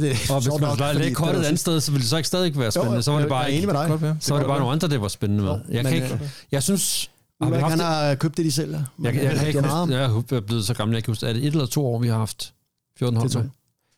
det 0.00 0.10
er 0.12 0.34
Og 0.34 0.40
hvis 0.40 0.52
man 0.52 0.60
nok, 0.60 0.78
lagde 0.78 1.14
kortet 1.14 1.34
det 1.34 1.40
et 1.40 1.46
andet 1.46 1.60
sted, 1.60 1.80
så 1.80 1.90
ville 1.92 2.00
det 2.02 2.10
så 2.10 2.16
ikke 2.16 2.26
stadig 2.26 2.56
være 2.56 2.64
Jo, 2.64 2.70
spændende. 2.70 3.02
Så 3.02 3.10
var 3.10 3.18
jeg- 3.18 3.22
det 3.24 3.28
bare 3.30 3.40
jeg 3.40 3.50
ikke, 3.52 3.66
med 3.66 3.74
dig. 3.74 3.88
Godt 3.88 4.02
være. 4.02 4.16
så 4.20 4.34
var 4.34 4.40
det 4.40 4.48
bare 4.48 4.58
nogle 4.58 4.72
andre, 4.72 4.88
det 4.88 5.00
var 5.00 5.08
spændende 5.08 5.44
med. 5.44 5.52
Jo, 5.52 5.58
Jeg, 5.70 5.84
kan 5.84 5.94
ikke, 5.94 6.14
øh, 6.14 6.20
jeg 6.52 6.62
synes... 6.62 7.10
Har 7.42 7.50
vi 7.50 7.56
han 7.56 7.78
det? 7.78 7.86
har 7.86 8.14
købt 8.14 8.36
det, 8.36 8.44
de 8.44 8.52
sælger. 8.52 8.78
Jeg, 8.78 8.84
jeg, 8.98 9.14
jeg, 9.14 9.30
kan 9.30 9.38
det 9.40 9.46
ikke 9.46 9.60
huske, 10.08 10.34
jeg 10.34 10.36
er 10.36 10.40
blevet 10.46 10.64
så 10.66 10.74
gammel, 10.74 10.94
jeg 10.94 11.04
kan 11.04 11.10
huske, 11.10 11.26
er 11.26 11.32
det 11.32 11.42
et 11.44 11.46
eller 11.52 11.66
to 11.66 11.86
år, 11.86 11.98
vi 11.98 12.08
har 12.08 12.18
haft 12.18 12.54
14 12.98 13.16
hold 13.16 13.28
Det 13.28 13.36
med? 13.36 13.42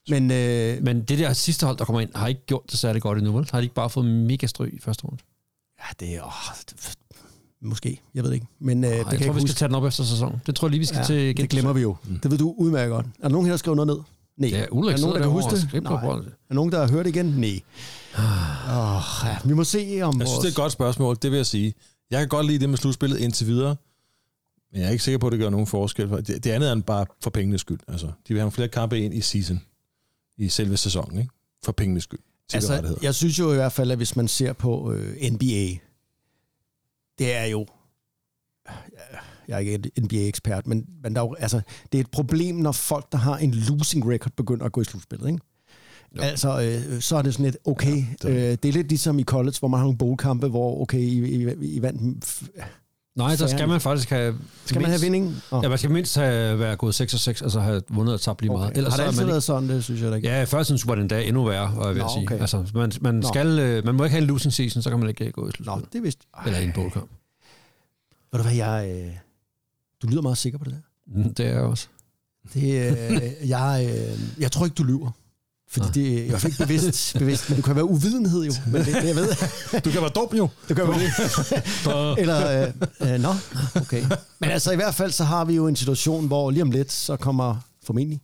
jeg. 0.08 0.20
Men 0.20 0.30
øh, 0.30 0.82
Men 0.84 1.02
det 1.04 1.18
der 1.18 1.32
sidste 1.32 1.66
hold, 1.66 1.76
der 1.78 1.84
kommer 1.84 2.00
ind, 2.00 2.10
har 2.14 2.26
ikke 2.28 2.46
gjort 2.46 2.62
det 2.70 2.78
særlig 2.78 3.02
godt 3.02 3.18
endnu, 3.18 3.32
vel? 3.32 3.48
Har 3.50 3.58
de 3.60 3.64
ikke 3.64 3.74
bare 3.74 3.90
fået 3.90 4.06
mega 4.06 4.46
stryg 4.46 4.74
i 4.74 4.80
første 4.80 5.04
runde? 5.04 5.22
ja, 5.80 6.06
det 6.06 6.14
er... 6.16 6.22
Åh, 6.26 6.32
det, 6.70 6.94
måske, 7.62 8.00
jeg 8.14 8.22
ved 8.22 8.30
det 8.30 8.34
ikke. 8.34 8.46
Men 8.60 8.84
øh, 8.84 8.90
det 8.90 8.96
Ej, 8.98 9.02
kan 9.02 9.12
jeg 9.12 9.20
jeg 9.20 9.26
tror, 9.26 9.32
vi 9.32 9.40
ikke 9.40 9.40
skal 9.40 9.42
huske. 9.48 9.58
tage 9.58 9.68
den 9.68 9.74
op 9.74 9.84
efter 9.84 10.04
sæsonen. 10.04 10.42
Det 10.46 10.54
tror 10.54 10.66
jeg 10.68 10.70
lige, 10.70 10.78
vi 10.80 10.86
skal 10.86 10.98
Ja, 10.98 11.04
til 11.04 11.16
igen. 11.16 11.36
det 11.36 11.50
glemmer 11.50 11.72
vi 11.72 11.80
jo. 11.80 11.96
Mm. 12.04 12.18
Det 12.20 12.30
ved 12.30 12.38
du 12.38 12.54
udmærket 12.58 12.90
godt. 12.90 13.06
Er 13.06 13.10
der 13.22 13.28
nogen 13.28 13.46
her, 13.46 13.52
der 13.52 13.56
skriver 13.56 13.74
noget 13.74 13.86
ned? 13.86 13.96
Nej. 14.36 14.50
Ja, 14.50 14.62
er 14.62 14.68
Ulrik 14.70 14.96
der 14.96 15.02
nogen, 15.02 15.16
der 15.16 15.22
kan 15.22 15.30
huske 15.30 15.50
det? 15.50 15.82
Nej. 15.82 15.92
Er 15.92 15.98
der 16.48 16.54
nogen, 16.54 16.72
der 16.72 16.86
har 16.86 16.92
hørt 16.92 17.04
det 17.04 17.16
igen? 17.16 17.26
Nej. 17.26 17.60
Oh, 18.68 19.02
ja, 19.24 19.38
vi 19.44 19.54
må 19.54 19.64
se 19.64 20.00
om 20.02 20.20
Jeg 20.20 20.28
synes, 20.28 20.38
det 20.38 20.44
er 20.44 20.50
et 20.50 20.56
godt 20.56 20.72
spørgsmål, 20.72 21.16
det 21.22 21.30
vil 21.30 21.36
jeg 21.36 21.46
sige. 21.46 21.74
Jeg 22.10 22.18
kan 22.18 22.28
godt 22.28 22.46
lide 22.46 22.58
det 22.58 22.68
med 22.68 22.78
slutspillet 22.78 23.18
indtil 23.18 23.46
videre, 23.46 23.76
men 24.72 24.80
jeg 24.80 24.86
er 24.88 24.92
ikke 24.92 25.04
sikker 25.04 25.18
på, 25.18 25.26
at 25.26 25.32
det 25.32 25.40
gør 25.40 25.50
nogen 25.50 25.66
forskel. 25.66 26.08
For 26.08 26.16
Det, 26.16 26.44
det 26.44 26.50
andet 26.50 26.68
er 26.68 26.72
end 26.72 26.82
bare 26.82 27.06
for 27.22 27.30
pengenes 27.30 27.60
skyld. 27.60 27.78
Altså, 27.88 28.06
de 28.06 28.34
vil 28.34 28.38
have 28.38 28.50
flere 28.50 28.68
kampe 28.68 29.00
ind 29.00 29.14
i 29.14 29.20
season, 29.20 29.60
i 30.38 30.48
selve 30.48 30.76
sæsonen, 30.76 31.18
ikke? 31.18 31.30
For 31.64 31.72
pengenes 31.72 32.04
skyld. 32.04 32.20
Altså, 32.54 32.98
jeg 33.02 33.14
synes 33.14 33.38
jo 33.38 33.52
i 33.52 33.54
hvert 33.54 33.72
fald, 33.72 33.90
at 33.90 33.96
hvis 33.96 34.16
man 34.16 34.28
ser 34.28 34.52
på 34.52 34.92
øh, 34.92 35.32
NBA, 35.32 35.78
det 37.18 37.34
er 37.34 37.44
jo... 37.44 37.66
Jeg 39.48 39.54
er 39.54 39.58
ikke 39.58 39.74
en 39.96 40.04
NBA-ekspert, 40.04 40.66
men, 40.66 40.84
men 41.02 41.14
der 41.14 41.20
er 41.20 41.24
jo, 41.26 41.34
altså, 41.38 41.60
det 41.92 41.98
er 41.98 42.02
et 42.02 42.10
problem, 42.10 42.54
når 42.56 42.72
folk, 42.72 43.12
der 43.12 43.18
har 43.18 43.36
en 43.36 43.50
losing 43.54 44.10
record, 44.12 44.32
begynder 44.36 44.64
at 44.66 44.72
gå 44.72 44.80
i 44.80 44.84
slutspillet. 44.84 45.26
Ikke? 45.28 45.40
Jo. 46.16 46.22
Altså, 46.22 46.62
øh, 46.62 47.00
så 47.00 47.16
er 47.16 47.22
det 47.22 47.32
sådan 47.34 47.44
lidt, 47.44 47.56
okay, 47.64 47.96
Ja, 48.24 48.28
det- 48.28 48.30
øh, 48.52 48.58
det 48.62 48.64
er 48.64 48.72
lidt 48.72 48.88
ligesom 48.88 49.18
i 49.18 49.22
college, 49.24 49.54
hvor 49.58 49.68
man 49.68 49.78
har 49.78 49.84
nogle 49.84 49.98
bowlkampe, 49.98 50.48
hvor, 50.48 50.82
okay, 50.82 50.98
I, 50.98 51.42
I, 51.42 51.52
I 51.76 51.82
vandt... 51.82 52.42
Nej, 53.16 53.36
der 53.36 53.46
skal 53.46 53.68
man 53.68 53.80
faktisk 53.80 54.10
have... 54.10 54.34
Skal 54.64 54.80
man 54.80 54.90
have 54.90 55.00
vinding? 55.00 55.36
Oh. 55.50 55.60
Ja, 55.64 55.68
man 55.68 55.78
skal 55.78 55.90
mindst 55.90 56.16
have 56.16 56.58
været 56.58 56.78
gået 56.78 56.94
6 56.94 57.14
og 57.14 57.20
6, 57.20 57.42
altså 57.42 57.60
have 57.60 57.82
vundet 57.88 58.14
og 58.14 58.20
tabt 58.20 58.40
lige 58.42 58.52
meget. 58.52 58.70
okay. 58.70 58.82
Har 58.82 58.90
så 58.90 58.96
det 58.96 59.02
altid 59.06 59.20
man 59.20 59.28
været 59.28 59.42
sådan, 59.42 59.68
det 59.68 59.84
synes 59.84 60.02
jeg 60.02 60.10
da 60.10 60.16
ikke. 60.16 60.28
Ja, 60.28 60.44
før 60.44 60.62
tiden 60.62 60.80
var 60.86 60.94
det 60.94 61.02
endda 61.02 61.22
endnu 61.22 61.44
værre, 61.44 61.72
var 61.76 61.82
jeg 61.82 61.90
at 61.90 61.96
Nå, 61.96 62.08
sige. 62.14 62.22
okay. 62.26 62.40
Altså, 62.40 62.64
man, 62.74 62.92
man, 63.00 63.14
Nå. 63.14 63.28
skal, 63.28 63.58
øh, 63.58 63.84
man 63.84 63.94
må 63.94 64.04
ikke 64.04 64.12
have 64.14 64.22
en 64.22 64.28
losing 64.28 64.52
season, 64.52 64.82
så 64.82 64.90
kan 64.90 64.98
man 64.98 65.08
ikke 65.08 65.32
gå 65.32 65.42
i 65.42 65.44
Nå, 65.44 65.50
slutspillet. 65.50 65.92
det 65.92 65.98
er 65.98 66.02
vist... 66.02 66.18
Eller 66.46 66.58
en 66.58 66.72
bowlkamp. 66.74 67.10
Ved 68.32 68.38
du 68.38 68.42
hvad, 68.42 68.54
jeg... 68.56 68.90
Øh, 69.06 69.12
du 70.04 70.08
lyder 70.10 70.22
meget 70.22 70.38
sikker 70.38 70.58
på 70.58 70.64
det 70.64 70.72
der. 70.72 71.18
Mm, 71.22 71.34
Det 71.34 71.46
er 71.46 71.50
jeg 71.50 71.60
også. 71.60 71.86
Det, 72.54 72.62
øh, 72.62 73.48
jeg, 73.48 73.88
øh, 73.90 74.18
jeg 74.42 74.52
tror 74.52 74.64
ikke, 74.64 74.74
du 74.74 74.84
lyver. 74.84 75.10
Fordi 75.70 75.86
Nå. 75.86 75.92
det 75.92 76.30
er 76.34 76.38
fald 76.38 76.52
ikke 76.52 76.58
bevidst, 76.66 77.14
bevidst, 77.18 77.48
men 77.48 77.56
det 77.56 77.64
kan 77.64 77.74
være 77.76 77.84
uvidenhed 77.84 78.44
jo. 78.44 78.52
Men 78.66 78.74
det, 78.84 78.86
det 78.94 79.04
jeg 79.04 79.16
ved, 79.16 79.28
Du 79.80 79.90
kan 79.90 80.00
være 80.00 80.10
dum 80.14 80.28
jo. 80.36 80.48
det 80.68 80.76
kan 80.76 80.88
være 80.88 80.98
det. 80.98 82.20
Eller, 82.20 82.62
øh, 83.00 83.14
øh, 83.14 83.20
nå, 83.20 83.28
okay. 83.74 84.02
Men 84.40 84.50
altså 84.50 84.72
i 84.72 84.76
hvert 84.76 84.94
fald, 84.94 85.12
så 85.12 85.24
har 85.24 85.44
vi 85.44 85.54
jo 85.54 85.66
en 85.68 85.76
situation, 85.76 86.26
hvor 86.26 86.50
lige 86.50 86.62
om 86.62 86.70
lidt, 86.70 86.92
så 86.92 87.16
kommer 87.16 87.56
formentlig, 87.84 88.20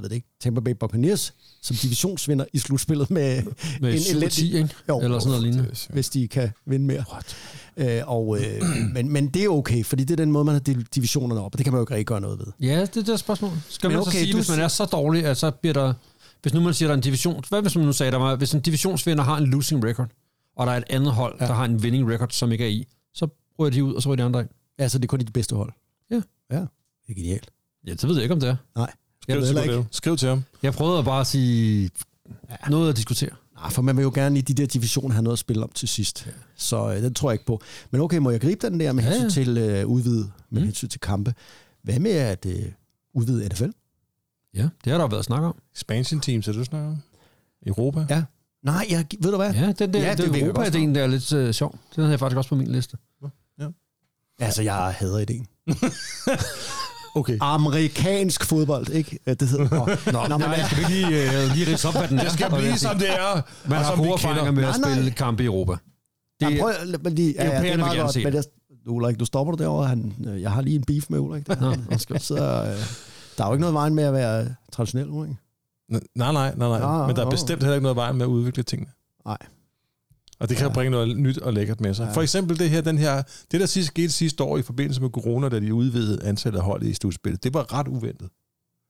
jeg 0.00 0.02
ved 0.02 0.10
det 0.10 0.16
ikke, 0.16 0.28
Tampa 0.40 0.60
Bay 0.60 0.72
Buccaneers 0.80 1.34
som 1.62 1.76
divisionsvinder 1.76 2.44
i 2.52 2.58
slutspillet 2.58 3.10
med, 3.10 3.42
Med 3.80 3.94
En 3.94 4.00
7 4.00 4.16
elendig- 4.16 4.32
10, 4.32 4.56
ikke? 4.56 4.74
jo, 4.88 5.00
Eller 5.00 5.18
sådan 5.18 5.28
noget 5.30 5.42
lignende. 5.42 5.74
hvis 5.90 6.08
de 6.08 6.28
kan 6.28 6.50
vinde 6.66 6.86
mere. 6.86 7.04
Øh, 7.76 8.02
og, 8.06 8.38
øh, 8.40 8.62
men, 8.94 9.08
men 9.12 9.28
det 9.28 9.44
er 9.44 9.48
okay, 9.48 9.84
fordi 9.84 10.04
det 10.04 10.10
er 10.10 10.16
den 10.24 10.32
måde, 10.32 10.44
man 10.44 10.54
har 10.54 10.60
delt 10.60 10.94
divisionerne 10.94 11.40
op, 11.40 11.54
og 11.54 11.58
det 11.58 11.64
kan 11.64 11.72
man 11.72 11.78
jo 11.78 11.82
ikke 11.82 11.94
rigtig 11.94 12.06
gøre 12.06 12.20
noget 12.20 12.38
ved. 12.38 12.46
Ja, 12.60 12.80
det 12.80 12.96
er 12.96 13.02
det 13.02 13.18
spørgsmål. 13.20 13.50
Skal 13.68 13.88
Men 13.88 13.92
man 13.96 14.00
okay, 14.02 14.10
så 14.12 14.18
sige, 14.18 14.32
du 14.32 14.36
hvis 14.38 14.48
man 14.48 14.60
er 14.60 14.68
så 14.68 14.84
dårlig, 14.84 15.24
at 15.24 15.36
så 15.36 15.50
bliver 15.50 15.72
der... 15.74 15.94
Hvis 16.42 16.54
nu 16.54 16.60
man 16.60 16.74
siger, 16.74 16.88
der 16.88 16.92
er 16.92 16.96
en 16.96 17.02
division... 17.02 17.44
Hvad 17.48 17.62
hvis 17.62 17.76
man 17.76 17.84
nu 17.86 17.92
sagde, 17.92 18.12
der 18.12 18.18
var, 18.18 18.36
hvis 18.36 18.52
en 18.52 18.60
divisionsvinder 18.60 19.24
har 19.24 19.36
en 19.38 19.46
losing 19.46 19.84
record, 19.84 20.08
og 20.56 20.66
der 20.66 20.72
er 20.72 20.76
et 20.76 20.84
andet 20.90 21.12
hold, 21.12 21.36
Ja. 21.40 21.44
ja. 21.44 21.48
der 21.50 21.54
har 21.56 21.64
en 21.64 21.76
winning 21.76 22.10
record, 22.12 22.28
som 22.30 22.52
ikke 22.52 22.64
er 22.64 22.68
i, 22.68 22.86
så 23.14 23.28
ryger 23.58 23.70
de 23.70 23.84
ud, 23.84 23.94
og 23.94 24.02
så 24.02 24.08
ryger 24.08 24.16
de 24.16 24.22
andre 24.22 24.40
ind. 24.40 24.48
Altså, 24.78 24.98
det 24.98 25.04
er 25.04 25.08
kun 25.08 25.18
de 25.20 25.24
bedste 25.32 25.56
hold. 25.56 25.72
Ja. 26.10 26.20
Ja, 26.52 26.56
det 26.60 26.66
er 27.08 27.14
genialt. 27.14 27.50
Ja, 27.86 27.92
det 27.92 28.02
ved 28.08 28.14
jeg 28.14 28.22
ikke, 28.22 28.34
om 28.34 28.40
det 28.40 28.48
er. 28.48 28.56
Nej, 28.76 28.92
Jeg, 29.30 29.38
ved 29.38 29.46
heller 29.46 29.62
ikke. 29.62 29.86
Skriv, 29.90 30.16
til 30.16 30.28
ham. 30.28 30.42
jeg 30.62 30.72
prøvede 30.72 31.04
bare 31.04 31.20
at 31.20 31.26
sige 31.26 31.90
noget 32.70 32.90
at 32.90 32.96
diskutere. 32.96 33.30
Nej, 33.54 33.70
for 33.70 33.82
man 33.82 33.96
vil 33.96 34.02
jo 34.02 34.10
gerne 34.14 34.38
i 34.38 34.42
de 34.42 34.54
der 34.54 34.66
divisioner 34.66 35.12
have 35.14 35.22
noget 35.22 35.34
at 35.34 35.38
spille 35.38 35.62
om 35.62 35.70
til 35.74 35.88
sidst. 35.88 36.26
Ja. 36.26 36.32
Så 36.56 36.90
øh, 36.94 37.02
den 37.02 37.14
tror 37.14 37.30
jeg 37.30 37.34
ikke 37.34 37.44
på. 37.46 37.60
Men 37.90 38.00
okay, 38.00 38.16
må 38.18 38.30
jeg 38.30 38.40
gribe 38.40 38.66
den 38.70 38.80
der 38.80 38.92
med 38.92 39.04
Ja, 39.04 39.10
hensyn 39.10 39.24
ja. 39.24 39.30
til 39.54 39.58
øh, 39.58 39.86
udvide, 39.86 40.30
med 40.50 40.60
Mm. 40.60 40.66
hensyn 40.66 40.88
til 40.88 41.00
kampe? 41.00 41.34
Hvad 41.82 41.98
med 41.98 42.10
at 42.10 42.46
øh, 42.46 42.62
udvide 43.14 43.48
NFL? 43.48 43.68
Ja, 44.54 44.68
det 44.84 44.92
har 44.92 44.98
der 44.98 45.08
været 45.08 45.24
snak 45.24 45.42
om. 45.42 45.54
Expansion 45.74 46.20
teams, 46.20 46.48
er 46.48 46.52
du 46.52 46.64
snakker 46.64 46.88
om? 46.88 46.96
Europa? 47.66 48.06
Ja. 48.10 48.22
Nej, 48.62 48.86
jeg, 48.90 49.06
ved 49.20 49.30
du 49.30 49.36
hvad? 49.36 49.54
Ja, 49.54 49.72
den 49.72 49.92
der, 49.92 50.00
Ja, 50.00 50.06
ja, 50.06 50.10
det 50.14 50.18
det, 50.24 50.34
det 50.34 50.40
godt 50.42 50.42
Europa-ideen, 50.56 50.94
der 50.94 51.02
er 51.02 51.06
lidt 51.06 51.32
uh, 51.32 51.50
sjov. 51.50 51.70
Den 51.72 52.02
havde 52.02 52.10
jeg 52.10 52.18
faktisk 52.18 52.36
også 52.36 52.48
på 52.48 52.54
min 52.56 52.66
liste. 52.66 52.96
Altså, 54.42 54.62
jeg 54.62 54.74
hader 54.98 55.18
ideen. 55.18 55.46
Okay. 57.14 57.38
Amerikansk 57.40 58.44
fodbold, 58.44 58.88
ikke? 58.88 59.18
Det 59.26 59.48
hedder 59.48 59.68
Nå, 59.70 59.86
Nå, 60.12 60.26
Nå, 60.28 60.38
men, 60.38 60.48
nej, 60.48 60.62
skal 60.66 60.78
vi 60.78 60.92
lige, 60.92 61.06
uh, 61.06 61.54
lige 61.54 61.66
ridse 61.70 61.88
op, 61.88 61.94
hvad 61.94 62.08
den 62.08 62.18
er? 62.18 62.22
Det 62.22 62.32
skal 62.32 62.50
blive, 62.50 62.78
som 62.78 62.98
det 62.98 63.10
er. 63.10 63.42
Man 63.68 63.78
har 63.78 63.84
som 63.84 63.96
gode 63.98 64.08
vi 64.08 64.12
erfaringer 64.12 64.44
kender. 64.44 64.60
med 64.60 64.68
at 64.68 64.80
Nej, 64.80 64.90
nej. 64.90 64.98
spille 64.98 65.10
kampe 65.10 65.42
i 65.42 65.46
Europa. 65.46 65.72
Det, 66.40 66.50
ja, 66.56 66.60
prøv, 66.60 66.72
mig 67.04 67.12
lige, 67.12 67.34
ja, 67.38 67.44
ja, 67.44 67.62
det 67.62 67.72
er 67.72 67.76
meget 67.76 68.00
godt, 68.00 68.16
men 68.24 68.34
jeg, 68.34 68.44
Ulrik, 68.86 69.20
du 69.20 69.24
stopper 69.24 69.52
du 69.54 69.62
derovre. 69.62 69.86
Han, 69.88 70.14
øh, 70.28 70.42
jeg 70.42 70.50
har 70.52 70.62
lige 70.62 70.76
en 70.76 70.84
beef 70.84 71.04
med 71.08 71.18
Ulrik. 71.18 71.46
Der. 71.46 71.60
Nå, 71.60 71.74
Han 72.10 72.20
sidder, 72.20 72.60
øh, 72.62 72.78
der 73.38 73.44
er 73.44 73.48
jo 73.48 73.52
ikke 73.52 73.60
noget 73.60 73.74
vejen 73.74 73.94
med 73.94 74.04
at 74.04 74.12
være 74.12 74.54
traditionel, 74.72 75.10
Ulrik. 75.10 75.32
Nej, 75.90 76.00
nej, 76.14 76.32
nej, 76.32 76.54
nej. 76.56 76.80
Nå, 76.80 77.06
Men 77.06 77.16
der 77.16 77.26
er 77.26 77.30
bestemt 77.30 77.62
heller 77.62 77.74
ikke 77.74 77.82
noget 77.82 77.96
vejen 77.96 78.16
med 78.16 78.26
at 78.26 78.28
udvikle 78.28 78.62
tingene. 78.62 78.90
Nej. 79.26 79.36
Og 80.40 80.48
det 80.48 80.56
kan 80.56 80.64
Ja. 80.66 80.68
ja. 80.70 80.74
bringe 80.74 80.90
noget 80.90 81.16
nyt 81.16 81.38
og 81.38 81.52
lækkert 81.52 81.80
med 81.80 81.94
sig. 81.94 82.02
Ja. 82.04 82.08
Ja. 82.08 82.14
For 82.14 82.22
eksempel 82.22 82.58
det 82.58 82.70
her, 82.70 82.80
den 82.80 82.98
her, 82.98 83.22
det 83.52 83.60
der 83.60 83.66
sidste, 83.66 83.86
skete 83.86 84.10
sidste 84.10 84.44
år 84.44 84.58
i 84.58 84.62
forbindelse 84.62 85.00
med 85.02 85.10
corona, 85.10 85.48
da 85.48 85.60
de 85.60 85.74
udvidede 85.74 86.24
antallet 86.24 86.58
af 86.58 86.64
hold 86.64 86.82
i 86.82 86.94
slutspillet, 86.94 87.44
det 87.44 87.54
var 87.54 87.72
ret 87.74 87.88
uventet. 87.88 88.28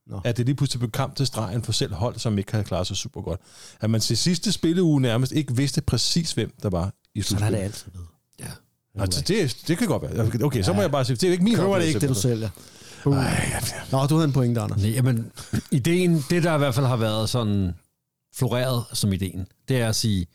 Nå. 0.07 0.21
At 0.25 0.37
det 0.37 0.47
lige 0.47 0.57
pludselig 0.57 0.79
blev 0.81 0.91
kamp 0.91 1.17
til 1.17 1.27
stregen 1.27 1.63
for 1.63 1.73
selv 1.73 1.93
hold, 1.95 2.19
som 2.19 2.39
ikke 2.39 2.53
havde 2.53 2.65
klaret 2.65 2.87
sig 2.87 2.97
super 2.97 3.23
godt. 3.23 3.41
At 3.81 3.91
man 3.91 4.01
til 4.01 4.17
sidste 4.17 4.53
spilleuge 4.53 5.01
nærmest 5.01 5.33
ikke 5.33 5.57
vidste 5.57 5.81
præcis, 5.81 6.33
hvem 6.33 6.53
der 6.63 6.71
var 6.71 6.93
i 7.15 7.23
Sådan 7.23 7.43
har 7.43 7.51
det 7.51 7.59
slutspillet. 7.59 7.65
altid 7.65 7.91
været. 7.95 8.55
Ja. 8.97 9.03
Altså, 9.03 9.21
det, 9.29 9.57
det 9.69 9.79
kan 9.79 9.87
godt 9.87 10.03
være. 10.03 10.45
Okay, 10.45 10.63
så 10.63 10.73
må 10.73 10.77
Ja. 10.77 10.83
jeg 10.83 10.91
bare 10.91 11.05
sige, 11.05 11.17
det 11.17 11.29
er 11.29 11.33
ikke 11.33 11.45
min 11.45 11.57
Køber 11.57 11.79
det 11.79 11.85
ikke, 11.87 12.01
det 12.01 12.09
du 12.09 12.15
sælger. 12.15 12.49
Ej, 13.07 13.13
ja, 13.13 13.61
Nå, 13.93 14.07
du 14.07 14.15
havde 14.15 14.25
en 14.25 14.33
pointe, 14.33 14.61
Anders. 14.61 14.83
Nej, 14.83 15.01
men 15.03 15.33
ideen, 15.71 16.25
det 16.31 16.43
der 16.43 16.55
i 16.55 16.59
hvert 16.59 16.75
fald 16.75 16.87
har 16.87 16.97
været 16.97 17.29
sådan 17.31 17.73
floreret 18.37 18.85
som 18.93 19.13
ideen. 19.13 19.47
Det 19.69 19.81
er 19.81 19.89
at 19.89 19.97
sige, 19.97 20.27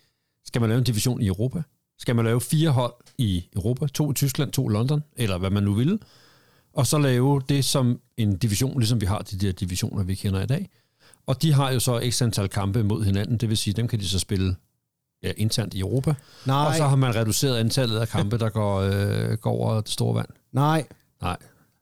skal 0.46 0.62
man 0.62 0.70
lave 0.70 0.78
en 0.78 0.84
division 0.84 1.22
i 1.22 1.28
Europa? 1.28 1.62
Skal 2.00 2.16
man 2.16 2.26
lave 2.26 2.42
fire 2.42 2.70
hold 2.70 2.94
i 3.18 3.44
Europa? 3.56 3.88
To 3.88 4.12
i 4.12 4.14
Tyskland, 4.14 4.52
to 4.52 4.70
i 4.70 4.74
London, 4.74 5.04
eller 5.16 5.38
hvad 5.38 5.50
man 5.50 5.64
nu 5.64 5.74
vil. 5.74 6.00
Og 6.74 6.88
så 6.88 6.98
lave 6.98 7.42
det 7.50 7.66
som 7.66 8.00
en 8.18 8.38
division, 8.38 8.80
ligesom 8.80 9.02
vi 9.02 9.06
har 9.06 9.20
de 9.20 9.38
der 9.38 9.52
divisioner, 9.52 10.04
vi 10.04 10.16
kender 10.16 10.42
i 10.42 10.46
dag. 10.46 10.70
Og 11.28 11.42
de 11.42 11.54
har 11.54 11.72
jo 11.72 11.80
så 11.80 12.10
x 12.12 12.22
antal 12.22 12.50
kampe 12.50 12.84
mod 12.84 13.04
hinanden, 13.06 13.38
det 13.38 13.50
vil 13.50 13.58
sige, 13.58 13.74
dem 13.74 13.88
kan 13.88 14.00
de 14.00 14.08
så 14.10 14.20
spille 14.20 14.56
ja, 15.24 15.32
internt 15.38 15.74
i 15.74 15.80
Europa. 15.80 16.16
Nej, 16.46 16.66
Og 16.68 16.76
så 16.76 16.88
har 16.88 16.96
man 16.96 17.16
reduceret 17.16 17.58
antallet 17.58 18.00
af 18.00 18.08
kampe, 18.08 18.38
der 18.38 18.50
går, 18.50 18.80
øh, 18.80 19.38
går 19.38 19.52
over 19.52 19.82
det 19.82 19.90
store 19.92 20.16
vand. 20.16 20.28
nej. 20.52 20.88
Nej. 21.22 21.38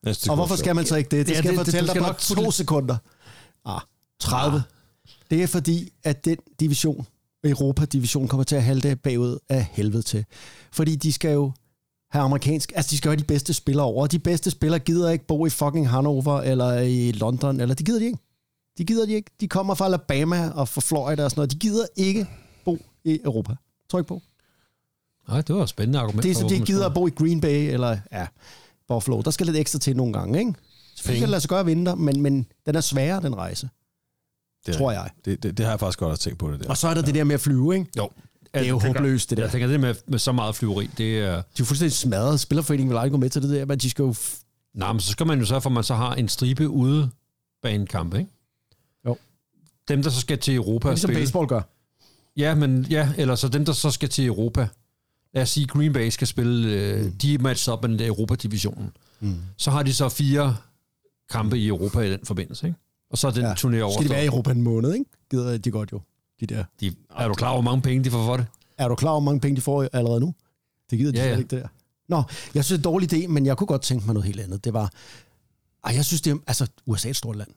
Næste 0.05 0.29
Og 0.29 0.35
hvorfor 0.35 0.55
skal 0.55 0.75
man 0.75 0.85
så 0.85 0.95
ikke 0.95 1.09
det? 1.17 1.27
Det 1.27 1.33
Ja, 1.33 1.37
skal 1.39 1.49
jeg 1.49 1.57
det- 1.59 1.65
fortælle 1.65 1.93
dig 1.93 2.01
på 2.01 2.13
to 2.43 2.51
sekunder. 2.51 2.97
Ah, 3.65 3.81
30. 4.19 4.57
Ah. 4.57 4.61
Det 5.31 5.43
er 5.43 5.47
fordi, 5.47 5.89
at 6.03 6.25
den 6.25 6.37
division, 6.59 7.07
Europa-division, 7.43 8.27
kommer 8.27 8.43
til 8.43 8.55
at 8.55 8.63
halte 8.63 8.95
bagud 8.95 9.37
af 9.49 9.67
helvede 9.71 10.01
til. 10.01 10.25
Fordi 10.71 10.95
de 10.95 11.13
skal 11.13 11.33
jo 11.33 11.51
have 12.11 12.23
amerikansk, 12.23 12.71
altså 12.75 12.89
de 12.91 12.97
skal 12.97 13.09
have 13.09 13.19
de 13.19 13.23
bedste 13.23 13.53
spillere 13.53 13.85
over, 13.85 14.07
de 14.07 14.19
bedste 14.19 14.51
spillere 14.51 14.79
gider 14.79 15.09
ikke 15.09 15.25
bo 15.27 15.45
i 15.45 15.49
fucking 15.49 15.89
Hannover, 15.89 16.41
eller 16.41 16.79
i 16.79 17.11
London, 17.11 17.59
eller 17.59 17.75
de 17.75 17.83
gider 17.83 17.99
de 17.99 18.05
ikke. 18.05 18.17
De 18.77 18.85
gider 18.85 19.05
de 19.05 19.13
ikke. 19.13 19.31
De 19.39 19.47
kommer 19.47 19.73
fra 19.73 19.85
Alabama 19.85 20.49
og 20.49 20.67
fra 20.67 20.81
Florida 20.81 21.23
og 21.23 21.31
sådan 21.31 21.39
noget. 21.39 21.51
De 21.51 21.59
gider 21.59 21.85
ikke 21.95 22.27
bo 22.65 22.77
i 23.03 23.19
Europa. 23.25 23.55
Tryk 23.89 24.05
på. 24.05 24.21
Nej, 25.27 25.41
det 25.41 25.55
var 25.55 25.63
et 25.63 25.69
spændende 25.69 25.99
argument. 25.99 26.23
Det 26.23 26.31
er 26.31 26.35
så, 26.35 26.47
de 26.47 26.53
ikke 26.53 26.65
gider 26.65 26.85
at 26.85 26.93
bo 26.93 27.07
i 27.07 27.09
Green 27.09 27.41
Bay 27.41 27.73
eller 27.73 27.97
ja, 28.11 28.27
Buffalo. 28.87 29.21
Der 29.21 29.31
skal 29.31 29.45
lidt 29.45 29.57
ekstra 29.57 29.79
til 29.79 29.95
nogle 29.95 30.13
gange, 30.13 30.39
ikke? 30.39 30.53
Selvfølgelig 30.95 31.19
kan 31.19 31.27
det 31.27 31.31
lade 31.31 31.41
sig 31.41 31.49
gøre 31.49 31.59
at 31.59 31.65
vinde 31.65 31.85
der, 31.85 31.95
men, 31.95 32.21
men 32.21 32.45
den 32.65 32.75
er 32.75 32.81
sværere, 32.81 33.21
den 33.21 33.35
rejse, 33.35 33.69
det, 34.65 34.75
tror 34.75 34.91
jeg. 34.91 35.09
Det, 35.25 35.43
det, 35.43 35.57
det, 35.57 35.65
har 35.65 35.71
jeg 35.73 35.79
faktisk 35.79 35.99
godt 35.99 36.13
at 36.13 36.19
tænke 36.19 36.37
på 36.39 36.51
det 36.51 36.59
der. 36.59 36.69
Og 36.69 36.77
så 36.77 36.87
er 36.87 36.93
der 36.93 37.01
det 37.01 37.15
der 37.15 37.23
med 37.23 37.33
at 37.35 37.41
flyve, 37.41 37.73
ikke? 37.75 37.87
Jo. 37.97 38.09
Det 38.53 38.61
er 38.61 38.67
jo 38.69 38.79
tænker- 38.79 38.99
håbløst, 38.99 39.29
det 39.29 39.37
der. 39.37 39.43
Jeg 39.43 39.51
tænker, 39.51 39.67
det 39.67 39.79
med, 39.79 39.95
med 40.07 40.19
så 40.19 40.31
meget 40.31 40.55
flyveri, 40.55 40.89
det 40.97 41.19
er... 41.19 41.31
De 41.31 41.37
er 41.37 41.41
jo 41.59 41.65
fuldstændig 41.65 41.93
smadret. 41.93 42.39
Spillerforeningen 42.39 42.89
vil 42.89 42.97
aldrig 42.97 43.11
gå 43.11 43.17
med 43.17 43.29
til 43.29 43.41
det 43.41 43.49
der, 43.49 43.65
men 43.65 43.77
de 43.79 43.89
skal 43.89 44.03
jo... 44.03 44.11
F- 44.11 44.39
Nej, 44.75 44.93
men 44.93 44.99
så 44.99 45.11
skal 45.11 45.27
man 45.27 45.39
jo 45.39 45.45
sørge 45.45 45.61
for, 45.61 45.69
at 45.69 45.73
man 45.73 45.83
så 45.83 45.95
har 45.95 46.15
en 46.15 46.29
stribe 46.29 46.69
ude 46.69 47.09
banekampe, 47.61 48.17
ikke? 48.17 48.29
Jo. 49.05 49.17
Dem, 49.87 50.03
der 50.03 50.09
så 50.09 50.21
skal 50.21 50.37
til 50.39 50.55
Europa 50.55 50.87
og 50.87 50.91
ligesom 50.93 51.07
spille... 51.07 51.21
baseball 51.21 51.47
gør. 51.47 51.61
Ja, 52.37 52.55
men 52.55 52.85
ja, 52.89 53.09
eller 53.17 53.35
så 53.35 53.47
dem, 53.47 53.65
der 53.65 53.73
så 53.73 53.91
skal 53.91 54.09
til 54.09 54.25
Europa. 54.25 54.67
Lad 55.33 55.43
os 55.43 55.49
sige, 55.49 55.67
Green 55.67 55.93
Bay 55.93 56.09
skal 56.09 56.27
spille, 56.27 56.71
øh, 56.73 57.05
Mm. 57.05 57.11
de 57.11 57.33
er 57.33 57.39
matchet 57.39 57.73
op 57.73 57.81
med 57.81 57.89
den 57.89 57.99
der 57.99 58.07
Europa-divisionen. 58.07 58.91
Mm. 59.19 59.35
Så 59.57 59.71
har 59.71 59.83
de 59.83 59.93
så 59.93 60.09
fire 60.09 60.57
kampe 61.31 61.57
i 61.59 61.67
Europa 61.67 61.99
i 61.99 62.11
den 62.11 62.19
forbindelse, 62.23 62.67
ikke? 62.67 62.79
Og 63.13 63.17
så 63.17 63.27
er 63.27 63.31
den 63.31 63.41
ja. 63.41 63.53
turné 63.53 63.79
over. 63.79 63.93
Skal 63.93 64.03
de 64.03 64.09
være 64.09 64.23
i 64.23 64.27
Europa 64.27 64.51
en 64.51 64.61
måned, 64.61 64.93
ikke? 64.93 65.05
Gider 65.31 65.57
de 65.57 65.71
godt 65.71 65.91
jo. 65.91 66.01
De 66.39 66.45
der. 66.45 66.63
De, 66.79 66.95
er 67.17 67.27
du 67.27 67.33
klar 67.33 67.49
over, 67.49 67.61
hvor 67.61 67.71
mange 67.71 67.81
penge 67.81 68.03
de 68.03 68.11
får 68.11 68.25
for 68.25 68.37
det? 68.37 68.45
Er 68.77 68.87
du 68.87 68.95
klar 68.95 69.11
over, 69.11 69.21
hvor 69.21 69.31
mange 69.31 69.39
penge 69.39 69.55
de 69.55 69.61
får 69.61 69.87
allerede 69.93 70.19
nu? 70.19 70.33
Det 70.91 70.99
gider 70.99 71.11
de 71.11 71.17
Ja, 71.17 71.29
ja, 71.29 71.37
ikke, 71.37 71.55
der. 71.55 71.67
Nå, 72.09 72.23
jeg 72.55 72.65
synes, 72.65 72.79
det 72.79 72.85
er 72.85 72.89
en 72.89 72.93
dårlig 72.93 73.13
idé, 73.13 73.27
men 73.27 73.45
jeg 73.45 73.57
kunne 73.57 73.67
godt 73.67 73.81
tænke 73.81 74.05
mig 74.05 74.13
noget 74.13 74.25
helt 74.25 74.39
andet. 74.39 74.65
Det 74.65 74.73
var... 74.73 74.91
Ej, 75.83 75.95
jeg 75.95 76.05
synes, 76.05 76.21
det 76.21 76.31
er... 76.31 76.37
Altså, 76.47 76.67
USA 76.85 77.07
er 77.07 77.09
et 77.09 77.15
stort 77.15 77.35
land. 77.35 77.49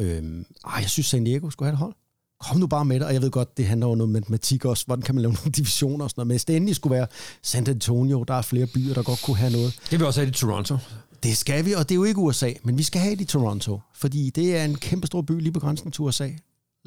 Øhm, 0.00 0.46
ej, 0.66 0.80
jeg 0.80 0.90
synes, 0.90 1.06
San 1.06 1.24
Diego 1.24 1.50
skulle 1.50 1.66
have 1.66 1.72
et 1.72 1.78
hold. 1.78 1.94
Kom 2.40 2.60
nu 2.60 2.66
bare 2.66 2.84
med 2.84 3.00
det, 3.00 3.06
og 3.06 3.14
jeg 3.14 3.22
ved 3.22 3.30
godt, 3.30 3.56
det 3.56 3.66
handler 3.66 3.86
om 3.86 3.98
noget 3.98 4.12
matematik 4.12 4.64
også. 4.64 4.86
Hvordan 4.86 5.02
kan 5.02 5.14
man 5.14 5.22
lave 5.22 5.32
nogle 5.38 5.52
divisioner 5.52 6.04
og 6.04 6.10
sådan 6.10 6.20
noget. 6.20 6.26
Men 6.26 6.32
hvis 6.32 6.44
det 6.44 6.56
endelig 6.56 6.76
skulle 6.76 6.96
være 6.96 7.06
San 7.42 7.68
Antonio, 7.68 8.22
der 8.22 8.34
er 8.34 8.42
flere 8.42 8.66
byer, 8.66 8.94
der 8.94 9.02
godt 9.02 9.22
kunne 9.22 9.36
have 9.36 9.52
noget. 9.52 9.78
Det 9.90 9.98
vil 9.98 10.06
også 10.06 10.20
have 10.20 10.28
i 10.28 10.32
Toronto. 10.32 10.78
Det 11.22 11.36
skal 11.36 11.64
vi, 11.64 11.72
og 11.72 11.88
det 11.88 11.90
er 11.90 11.96
jo 11.96 12.04
ikke 12.04 12.20
USA, 12.20 12.52
men 12.62 12.78
vi 12.78 12.82
skal 12.82 13.00
have 13.00 13.14
det 13.16 13.20
i 13.20 13.24
Toronto. 13.24 13.80
Fordi 13.94 14.30
det 14.30 14.56
er 14.56 14.64
en 14.64 14.74
kæmpe 14.76 15.06
stor 15.06 15.22
by 15.22 15.32
lige 15.40 15.52
på 15.52 15.60
grænsen 15.60 15.90
til 15.90 16.02
USA. 16.02 16.28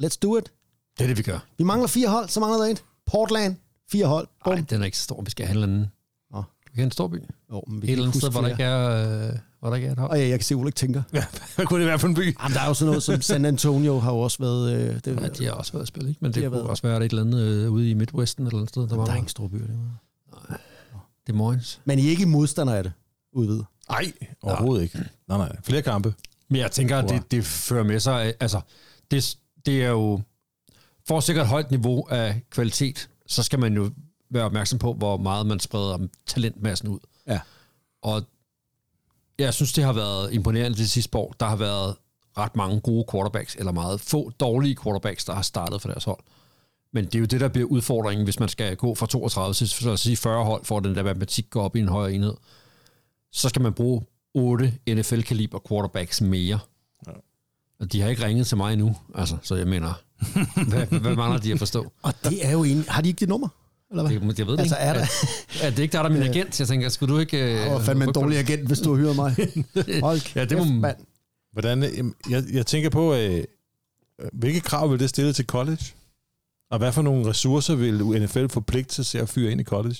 Let's 0.02 0.16
do 0.22 0.36
it. 0.38 0.52
Det 0.98 1.04
er 1.04 1.08
det, 1.08 1.18
vi 1.18 1.22
gør. 1.22 1.38
Vi 1.58 1.64
mangler 1.64 1.88
fire 1.88 2.08
hold, 2.08 2.28
så 2.28 2.40
mangler 2.40 2.58
der 2.58 2.64
et. 2.70 2.84
Portland, 3.06 3.56
fire 3.92 4.06
hold. 4.06 4.28
Nej, 4.46 4.64
den 4.70 4.80
er 4.80 4.84
ikke 4.84 4.96
så 4.96 5.02
stor. 5.04 5.22
Vi 5.22 5.30
skal 5.30 5.46
have 5.46 5.56
en 5.58 5.62
eller 5.62 5.76
anden... 5.76 5.90
Nå. 6.32 6.42
Vi 6.70 6.74
kan 6.74 6.84
en 6.84 6.90
stor 6.90 7.08
by. 7.08 7.16
Jo, 7.52 7.62
men 7.66 7.82
vi 7.82 7.86
Et 7.86 7.92
eller 7.92 8.04
andet 8.04 8.16
sted, 8.22 8.30
hvor 8.30 8.40
der, 8.40 8.48
ikke 8.48 8.62
er, 8.62 9.28
øh, 9.28 9.32
hvor 9.60 9.68
der 9.68 9.76
ikke 9.76 9.88
er 9.88 9.92
et 9.92 9.98
hold. 9.98 10.10
Og 10.10 10.18
ja, 10.18 10.28
jeg 10.28 10.38
kan 10.38 10.44
se, 10.44 10.56
Ulrik 10.56 10.74
tænker. 10.74 11.02
Ja, 11.12 11.24
hvad 11.56 11.66
kunne 11.66 11.80
det 11.80 11.88
være 11.88 11.98
for 11.98 12.08
en 12.08 12.14
by? 12.14 12.36
Jamen, 12.42 12.54
der 12.54 12.60
er 12.60 12.66
jo 12.68 12.74
sådan 12.74 12.86
noget 12.86 13.02
som 13.02 13.20
San 13.22 13.44
Antonio 13.44 13.98
har 13.98 14.12
jo 14.12 14.18
også 14.18 14.38
været... 14.40 14.72
Øh, 14.74 14.94
det, 15.04 15.20
Ja, 15.20 15.28
de 15.28 15.44
har 15.44 15.52
også 15.52 15.72
været 15.72 15.82
at 15.82 15.88
spille, 15.88 16.08
ikke? 16.08 16.18
Men 16.22 16.32
De 16.32 16.40
det 16.40 16.42
kunne 16.48 16.52
været- 16.52 16.66
også 16.70 16.82
være 16.82 16.96
et 17.04 17.10
eller 17.10 17.22
andet 17.22 17.40
øh, 17.40 17.72
ude 17.72 17.90
i 17.90 17.94
Midwesten 17.94 18.46
eller 18.46 18.62
et 18.62 18.68
sted, 18.68 18.88
der 18.88 18.96
var 18.96 19.04
der 19.04 19.12
er 19.12 19.16
ingen 19.16 19.28
store 19.28 19.48
byer. 19.48 19.66
Det 19.66 20.56
Det 21.26 21.32
er 21.32 21.36
Moines. 21.36 21.80
Men 21.84 21.98
I 21.98 22.06
er 22.06 22.10
ikke 22.10 22.26
modstander 22.26 22.74
af 22.74 22.82
det, 22.82 22.92
udvidet. 23.32 23.64
Nej, 23.90 24.12
overhovedet 24.42 24.82
ikke. 24.82 24.98
Nej, 25.28 25.38
nej. 25.38 25.56
Flere 25.62 25.82
kampe. 25.82 26.14
Men 26.48 26.60
jeg 26.60 26.70
tænker, 26.70 26.98
at 26.98 27.08
det, 27.08 27.30
det 27.30 27.44
fører 27.44 27.84
med 27.84 28.00
sig... 28.00 28.34
Altså, 28.40 28.60
det, 29.10 29.36
det 29.66 29.84
er 29.84 29.88
jo... 29.88 30.20
For 31.08 31.18
at 31.18 31.22
sikre 31.22 31.40
et 31.42 31.48
højt 31.48 31.70
niveau 31.70 32.06
af 32.10 32.42
kvalitet, 32.50 33.08
så 33.26 33.42
skal 33.42 33.58
man 33.58 33.74
jo 33.74 33.90
være 34.30 34.44
opmærksom 34.44 34.78
på, 34.78 34.92
hvor 34.92 35.16
meget 35.16 35.46
man 35.46 35.60
spreder 35.60 35.98
talentmassen 36.26 36.88
ud. 36.88 36.98
Ja. 37.26 37.40
Og 38.02 38.22
jeg 39.38 39.54
synes, 39.54 39.72
det 39.72 39.84
har 39.84 39.92
været 39.92 40.32
imponerende 40.32 40.78
det 40.78 40.90
sidste 40.90 41.18
år. 41.18 41.34
Der 41.40 41.46
har 41.46 41.56
været 41.56 41.96
ret 42.38 42.56
mange 42.56 42.80
gode 42.80 43.04
quarterbacks, 43.12 43.54
eller 43.54 43.72
meget 43.72 44.00
få 44.00 44.30
dårlige 44.30 44.76
quarterbacks, 44.82 45.24
der 45.24 45.34
har 45.34 45.42
startet 45.42 45.82
for 45.82 45.88
deres 45.88 46.04
hold. 46.04 46.20
Men 46.92 47.04
det 47.04 47.14
er 47.14 47.18
jo 47.18 47.24
det, 47.24 47.40
der 47.40 47.48
bliver 47.48 47.68
udfordringen, 47.68 48.24
hvis 48.24 48.40
man 48.40 48.48
skal 48.48 48.76
gå 48.76 48.94
fra 48.94 49.06
32 49.06 49.54
til 49.54 49.68
så 49.68 49.92
at 49.92 49.98
sige 49.98 50.16
40 50.16 50.44
hold, 50.44 50.64
for 50.64 50.76
at 50.76 50.84
den 50.84 50.94
der 50.94 51.02
matematik 51.02 51.50
går 51.50 51.62
op 51.62 51.76
i 51.76 51.80
en 51.80 51.88
højere 51.88 52.12
enhed. 52.12 52.34
Så 53.32 53.48
skal 53.48 53.62
man 53.62 53.72
bruge 53.72 54.02
8 54.34 54.72
NFL-kaliber 54.88 55.58
quarterbacks 55.68 56.20
mere. 56.20 56.58
Ja. 57.06 57.12
Og 57.80 57.92
de 57.92 58.00
har 58.00 58.08
ikke 58.08 58.24
ringet 58.26 58.46
til 58.46 58.56
mig 58.56 58.72
endnu, 58.72 58.96
altså, 59.14 59.36
så 59.42 59.54
jeg 59.54 59.66
mener, 59.66 59.92
hvad, 60.70 60.86
hvad 61.00 61.16
mangler 61.16 61.38
de 61.40 61.52
at 61.52 61.58
forstå? 61.58 61.92
Og 62.02 62.14
det 62.24 62.46
er 62.46 62.52
jo 62.52 62.64
en... 62.64 62.84
Har 62.88 63.02
de 63.02 63.08
ikke 63.08 63.20
dit 63.20 63.28
nummer? 63.28 63.48
Eller 63.90 64.02
hvad? 64.08 64.20
Det, 64.30 64.38
jeg 64.38 64.46
ved 64.46 64.52
det 64.52 64.60
Altså, 64.60 64.76
ikke. 64.76 64.84
er 64.84 64.92
der- 64.92 65.00
Er, 65.62 65.66
er 65.66 65.70
det 65.70 65.78
ikke 65.78 65.92
der, 65.92 65.98
der 66.02 66.08
er 66.10 66.12
min 66.12 66.22
agent? 66.22 66.60
Jeg 66.60 66.68
tænker, 66.68 66.88
skulle 66.88 67.14
du 67.14 67.18
ikke... 67.20 67.38
Øh, 67.54 67.60
Det 67.64 67.72
var 67.72 67.78
fandme 67.80 68.04
en 68.04 68.12
dårlig 68.12 68.38
agent, 68.38 68.66
hvis 68.66 68.78
du 68.78 68.96
hyrer 68.96 69.14
mig. 69.14 69.36
Hold 70.02 70.34
Ja, 70.34 70.44
det 70.44 70.58
må 70.58 70.64
mand. 70.64 70.96
Hvordan, 71.52 71.82
øh, 71.82 72.04
jeg, 72.30 72.44
jeg 72.52 72.66
tænker 72.66 72.90
på, 72.90 73.14
øh, 73.14 73.44
hvilke 74.32 74.60
krav 74.60 74.90
vil 74.90 75.00
det 75.00 75.10
stille 75.10 75.32
til 75.32 75.44
college? 75.46 75.84
Og 76.70 76.78
hvad 76.78 76.92
for 76.92 77.02
nogle 77.02 77.26
ressourcer 77.28 77.74
vil 77.74 78.22
NFL 78.22 78.46
forpligte 78.48 78.94
sig 78.94 79.06
til 79.06 79.18
at 79.18 79.28
fyre 79.28 79.52
ind 79.52 79.60
i 79.60 79.64
college? 79.64 79.96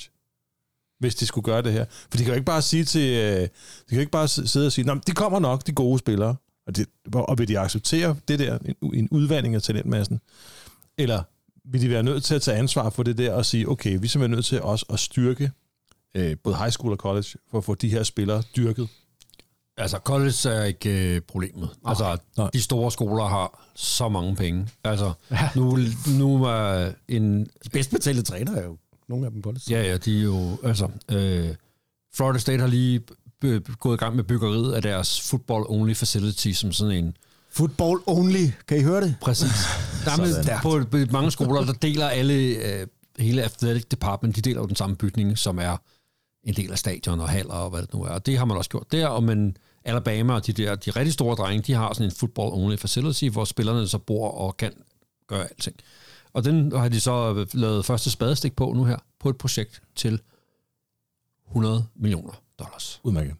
Hvis 1.01 1.15
de 1.15 1.27
skulle 1.27 1.45
gøre 1.45 1.63
det 1.63 1.73
her. 1.73 1.85
For 2.11 2.19
de 2.19 2.19
kan 2.19 2.27
jo 2.27 2.35
ikke 2.35 2.45
bare 2.45 2.63
sige 2.63 2.85
til... 2.85 3.11
Øh, 3.11 3.41
de 3.41 3.49
kan 3.89 3.97
jo 3.97 4.01
ikke 4.01 4.13
bare 4.13 4.29
sidde 4.29 4.67
og 4.67 4.73
sige, 4.73 4.85
Nå, 4.85 4.95
de 5.07 5.13
kommer 5.13 5.39
nok, 5.39 5.67
de 5.67 5.73
gode 5.73 5.99
spillere. 5.99 6.37
Og, 6.67 6.77
det, 6.77 6.87
og 7.15 7.39
vil 7.39 7.49
de 7.49 7.59
acceptere 7.59 8.17
det 8.29 8.39
der, 8.39 8.59
en, 8.59 8.95
en 8.95 9.09
udvandring 9.11 9.55
af 9.55 9.63
talentmassen? 9.63 10.21
Eller 10.99 11.23
vil 11.65 11.81
de 11.81 11.91
være 11.91 12.03
nødt 12.03 12.25
til 12.25 12.35
at 12.35 12.43
tage 12.43 12.57
ansvar 12.57 12.91
for 12.91 13.03
det 13.03 13.19
der 13.19 13.33
og 13.33 13.47
sige, 13.47 13.69
okay, 13.69 13.99
vi 14.01 14.05
er 14.05 14.09
simpelthen 14.09 14.31
nødt 14.31 14.45
til 14.45 14.63
også 14.63 14.87
at 14.91 14.99
styrke 14.99 15.51
øh, 16.17 16.37
både 16.45 16.57
high 16.57 16.71
school 16.71 16.93
og 16.93 16.99
college, 16.99 17.29
for 17.51 17.59
at 17.59 17.65
få 17.65 17.75
de 17.75 17.89
her 17.89 18.03
spillere 18.03 18.43
dyrket? 18.57 18.89
Altså, 19.77 19.99
college 19.99 20.57
er 20.57 20.65
ikke 20.65 21.15
øh, 21.15 21.21
problemet. 21.21 21.69
Altså, 21.85 22.17
nej. 22.37 22.51
de 22.53 22.63
store 22.63 22.91
skoler 22.91 23.25
har 23.25 23.71
så 23.75 24.09
mange 24.09 24.37
penge. 24.37 24.69
Altså, 24.85 25.13
nu, 25.57 25.79
nu 26.19 26.45
er 26.45 26.93
en... 27.09 27.47
Bedst 27.73 27.91
betalte 27.91 28.23
træner 28.23 28.57
er 28.57 28.65
jo 28.65 28.77
nogle 29.11 29.27
af 29.27 29.33
dem 29.33 29.43
college. 29.43 29.63
Ja, 29.71 29.83
ja, 29.83 29.97
de 29.97 30.19
er 30.19 30.23
jo... 30.23 30.59
Altså, 30.65 30.89
øh, 31.11 31.55
Florida 32.15 32.39
State 32.39 32.61
har 32.61 32.67
lige 32.67 33.01
gået 33.79 33.97
i 33.97 33.99
gang 33.99 34.17
med 34.17 34.25
byggeriet 34.25 34.73
af 34.73 34.83
deres 34.83 35.21
football-only 35.21 35.93
facility, 35.93 36.51
som 36.53 36.73
sådan 36.73 37.05
en... 37.05 37.17
Football 37.51 38.01
only. 38.07 38.47
Kan 38.69 38.79
I 38.79 38.83
høre 38.83 39.01
det? 39.01 39.17
Præcis. 39.21 39.51
Der 40.05 40.53
er 40.53 40.61
på, 40.63 40.81
på 40.91 40.97
mange 41.11 41.31
skoler, 41.31 41.65
der 41.65 41.73
deler 41.73 42.09
alle... 42.09 42.35
Øh, 42.35 42.87
hele 43.19 43.43
athletic 43.43 43.85
department, 43.91 44.37
de 44.37 44.41
deler 44.41 44.61
jo 44.61 44.67
den 44.67 44.77
samme 44.77 44.97
bygning, 44.97 45.39
som 45.39 45.59
er 45.59 45.77
en 46.45 46.55
del 46.55 46.73
af 46.73 46.79
stadion 46.79 47.21
og 47.21 47.29
haller 47.29 47.55
og 47.55 47.71
hvad 47.71 47.83
det 47.83 47.95
nu 47.95 48.03
er. 48.03 48.09
Og 48.09 48.27
det 48.27 48.39
har 48.39 48.45
man 48.45 48.57
også 48.57 48.71
gjort 48.71 48.93
der, 48.93 49.07
og 49.07 49.23
men 49.23 49.57
Alabama 49.85 50.35
og 50.35 50.47
de 50.47 50.53
der, 50.53 50.75
de 50.75 50.91
rigtig 50.91 51.13
store 51.13 51.37
drenge, 51.37 51.63
de 51.63 51.73
har 51.73 51.93
sådan 51.93 52.07
en 52.07 52.13
football-only 52.13 52.77
facility, 52.77 53.25
hvor 53.25 53.45
spillerne 53.45 53.89
så 53.89 53.99
bor 53.99 54.31
og 54.31 54.57
kan 54.57 54.73
gøre 55.27 55.43
alting. 55.43 55.77
Og 56.33 56.45
den 56.45 56.72
har 56.76 56.89
de 56.89 57.01
så 57.01 57.47
lavet 57.55 57.85
første 57.85 58.11
spadestik 58.11 58.57
på 58.57 58.72
nu 58.72 58.85
her, 58.85 58.97
på 59.20 59.28
et 59.28 59.37
projekt 59.39 59.83
til 59.97 60.20
100 61.49 61.87
millioner 61.97 62.33
dollars. 62.59 63.01
Udmærket. 63.03 63.35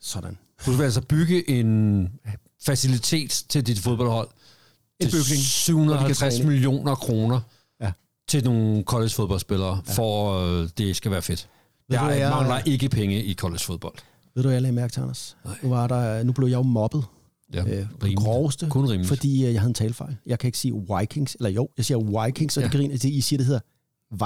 Sådan. 0.00 0.38
Du 0.66 0.70
vil 0.70 0.84
altså 0.84 1.00
bygge 1.00 1.50
en 1.50 2.08
facilitet 2.66 3.44
til 3.48 3.66
dit 3.66 3.78
fodboldhold. 3.78 4.28
En 5.00 5.06
bygning, 5.06 5.12
hvor 5.12 5.22
de 5.22 5.28
kan 5.28 5.36
750 5.36 6.34
træne. 6.34 6.48
millioner 6.48 6.94
kroner 6.94 7.40
Ja. 7.80 7.92
til 8.28 8.44
nogle 8.44 8.82
college-fodboldspillere, 8.84 9.80
ja. 9.88 9.92
for 9.92 10.38
øh, 10.40 10.68
det 10.78 10.96
skal 10.96 11.10
være 11.10 11.22
fedt. 11.22 11.48
Ved 11.88 11.98
du, 11.98 12.04
Jeg, 12.04 12.10
hvad 12.10 12.18
jeg- 12.18 12.30
mangler 12.30 12.58
ikke 12.58 12.88
penge 12.88 13.24
i 13.24 13.34
college-fodbold. 13.34 13.94
Ved 14.34 14.42
du, 14.42 14.48
hvad 14.48 14.54
jeg 14.54 14.62
lagde 14.62 14.74
mærke 14.74 14.92
til, 14.92 15.00
Anders? 15.00 15.36
Nu, 15.62 15.68
var 15.68 15.86
der, 15.86 16.22
nu 16.22 16.32
blev 16.32 16.48
jeg 16.48 16.56
jo 16.56 16.62
mobbet. 16.62 17.04
Ja, 17.54 17.60
øh, 17.60 17.66
rimeligt. 17.68 18.18
groveste. 18.18 18.66
Kun 18.70 18.84
rimeligt. 18.84 19.08
Fordi 19.08 19.46
øh, 19.46 19.52
jeg 19.52 19.60
havde 19.60 19.68
en 19.70 19.74
talefejl. 19.74 20.16
Jeg 20.26 20.38
kan 20.38 20.48
ikke 20.48 20.58
sige 20.58 20.74
Vikings, 21.00 21.34
eller 21.40 21.50
jo, 21.50 21.68
jeg 21.76 21.84
siger 21.84 22.24
Vikings, 22.26 22.56
og 22.56 22.60
Ja. 22.62 22.68
det 22.68 22.76
griner 22.76 22.98
til, 22.98 23.16
I 23.16 23.20
siger, 23.20 23.38
det 23.38 23.46
hedder 23.46 23.60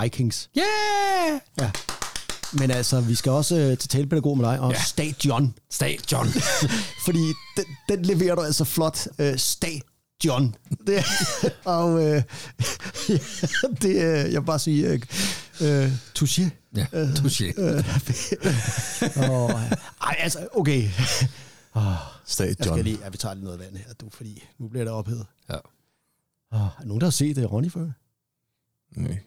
Vikings. 0.03 0.51
Yeah! 0.59 1.41
Ja. 1.61 1.71
Men 2.53 2.71
altså, 2.71 3.01
vi 3.01 3.15
skal 3.15 3.33
også 3.33 3.57
øh, 3.57 3.79
til 3.79 3.89
talepædagog 3.89 4.39
med 4.39 4.45
dig, 4.49 4.61
og 4.61 4.73
Ja. 4.73 4.81
Stadion. 4.83 5.55
Stadion. 5.71 6.27
Fordi 7.07 7.23
den, 7.57 7.65
den 7.89 8.03
leverer 8.05 8.35
du 8.35 8.41
altså 8.43 8.65
flot. 8.65 9.07
Øh, 9.19 9.39
stadion. 9.39 9.83
John. 10.25 10.55
Det, 10.87 10.99
er- 10.99 11.49
og 11.77 12.03
øh, 12.07 12.23
ja, 13.09 13.15
det, 13.83 14.01
er- 14.03 14.27
jeg 14.27 14.41
vil 14.41 14.47
bare 14.47 14.59
sige, 14.59 14.87
øh, 14.89 15.01
øh, 15.61 15.93
touché. 16.19 16.43
Ja, 16.77 16.87
touché. 16.95 17.61
Og, 19.31 19.51
ej, 20.03 20.17
altså, 20.19 20.39
okay. 20.55 20.89
Oh, 21.75 21.83
Stat 22.27 22.47
jeg 22.47 22.55
skal 22.55 22.67
John. 22.67 22.83
lige, 22.83 22.99
ja, 23.05 23.09
vi 23.09 23.17
tager 23.17 23.35
lige 23.35 23.45
noget 23.45 23.59
vand 23.61 23.77
her, 23.77 23.93
du, 24.01 24.07
fordi 24.11 24.45
nu 24.59 24.69
bliver 24.69 24.85
det 24.85 24.93
ophedet. 24.93 25.27
Ja. 25.51 25.55
Oh, 26.53 26.61
er 26.61 26.85
nogen, 26.85 27.01
der 27.01 27.07
har 27.07 27.11
set 27.11 27.37
det, 27.37 27.53
Ronny, 27.53 27.71
før? 27.71 27.91
Nej. 28.97 29.19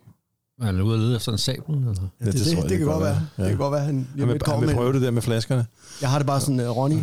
Er 0.61 0.65
han 0.65 0.81
ude 0.81 0.93
at 0.93 0.99
lede 0.99 1.15
efter 1.15 1.31
en 1.31 1.37
sabel? 1.37 1.75
Eller? 1.75 1.89
Ja, 2.19 2.25
det, 2.25 2.33
det 2.33 2.33
det, 2.33 2.45
det, 2.45 2.51
jeg, 2.51 2.61
det, 2.63 2.69
det 2.69 2.77
kan 2.77 2.77
kan 2.77 2.87
godt 2.87 3.03
være. 3.03 3.13
være. 3.15 3.27
Det 3.37 3.43
Ja. 3.43 3.49
kan 3.49 3.57
godt 3.57 3.71
være, 3.71 3.83
han, 3.83 3.95
Han 3.95 4.07
lige 4.15 4.27
vil, 4.27 4.41
han 4.47 4.61
vil 4.67 4.73
prøve 4.75 4.93
det 4.93 5.01
der 5.01 5.11
med 5.11 5.21
flaskerne. 5.21 5.65
Jeg 6.01 6.09
har 6.09 6.17
det 6.19 6.27
bare 6.27 6.41
sådan, 6.41 6.59
uh, 6.59 6.77
Ronny 6.77 7.01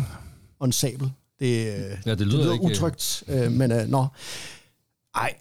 og 0.59 0.65
en 0.65 0.71
sabel. 0.71 1.11
Det, 1.39 1.45
øh, 1.47 1.97
Ja, 2.05 2.11
det 2.11 2.19
det 2.19 2.27
lyder, 2.27 2.43
lyder 2.43 2.53
ikke... 2.53 2.65
utrygt, 2.65 3.23
øh, 3.27 3.51
men 3.51 3.71
øh, 3.71 3.87
nå. 3.87 4.07
Ej, 5.15 5.33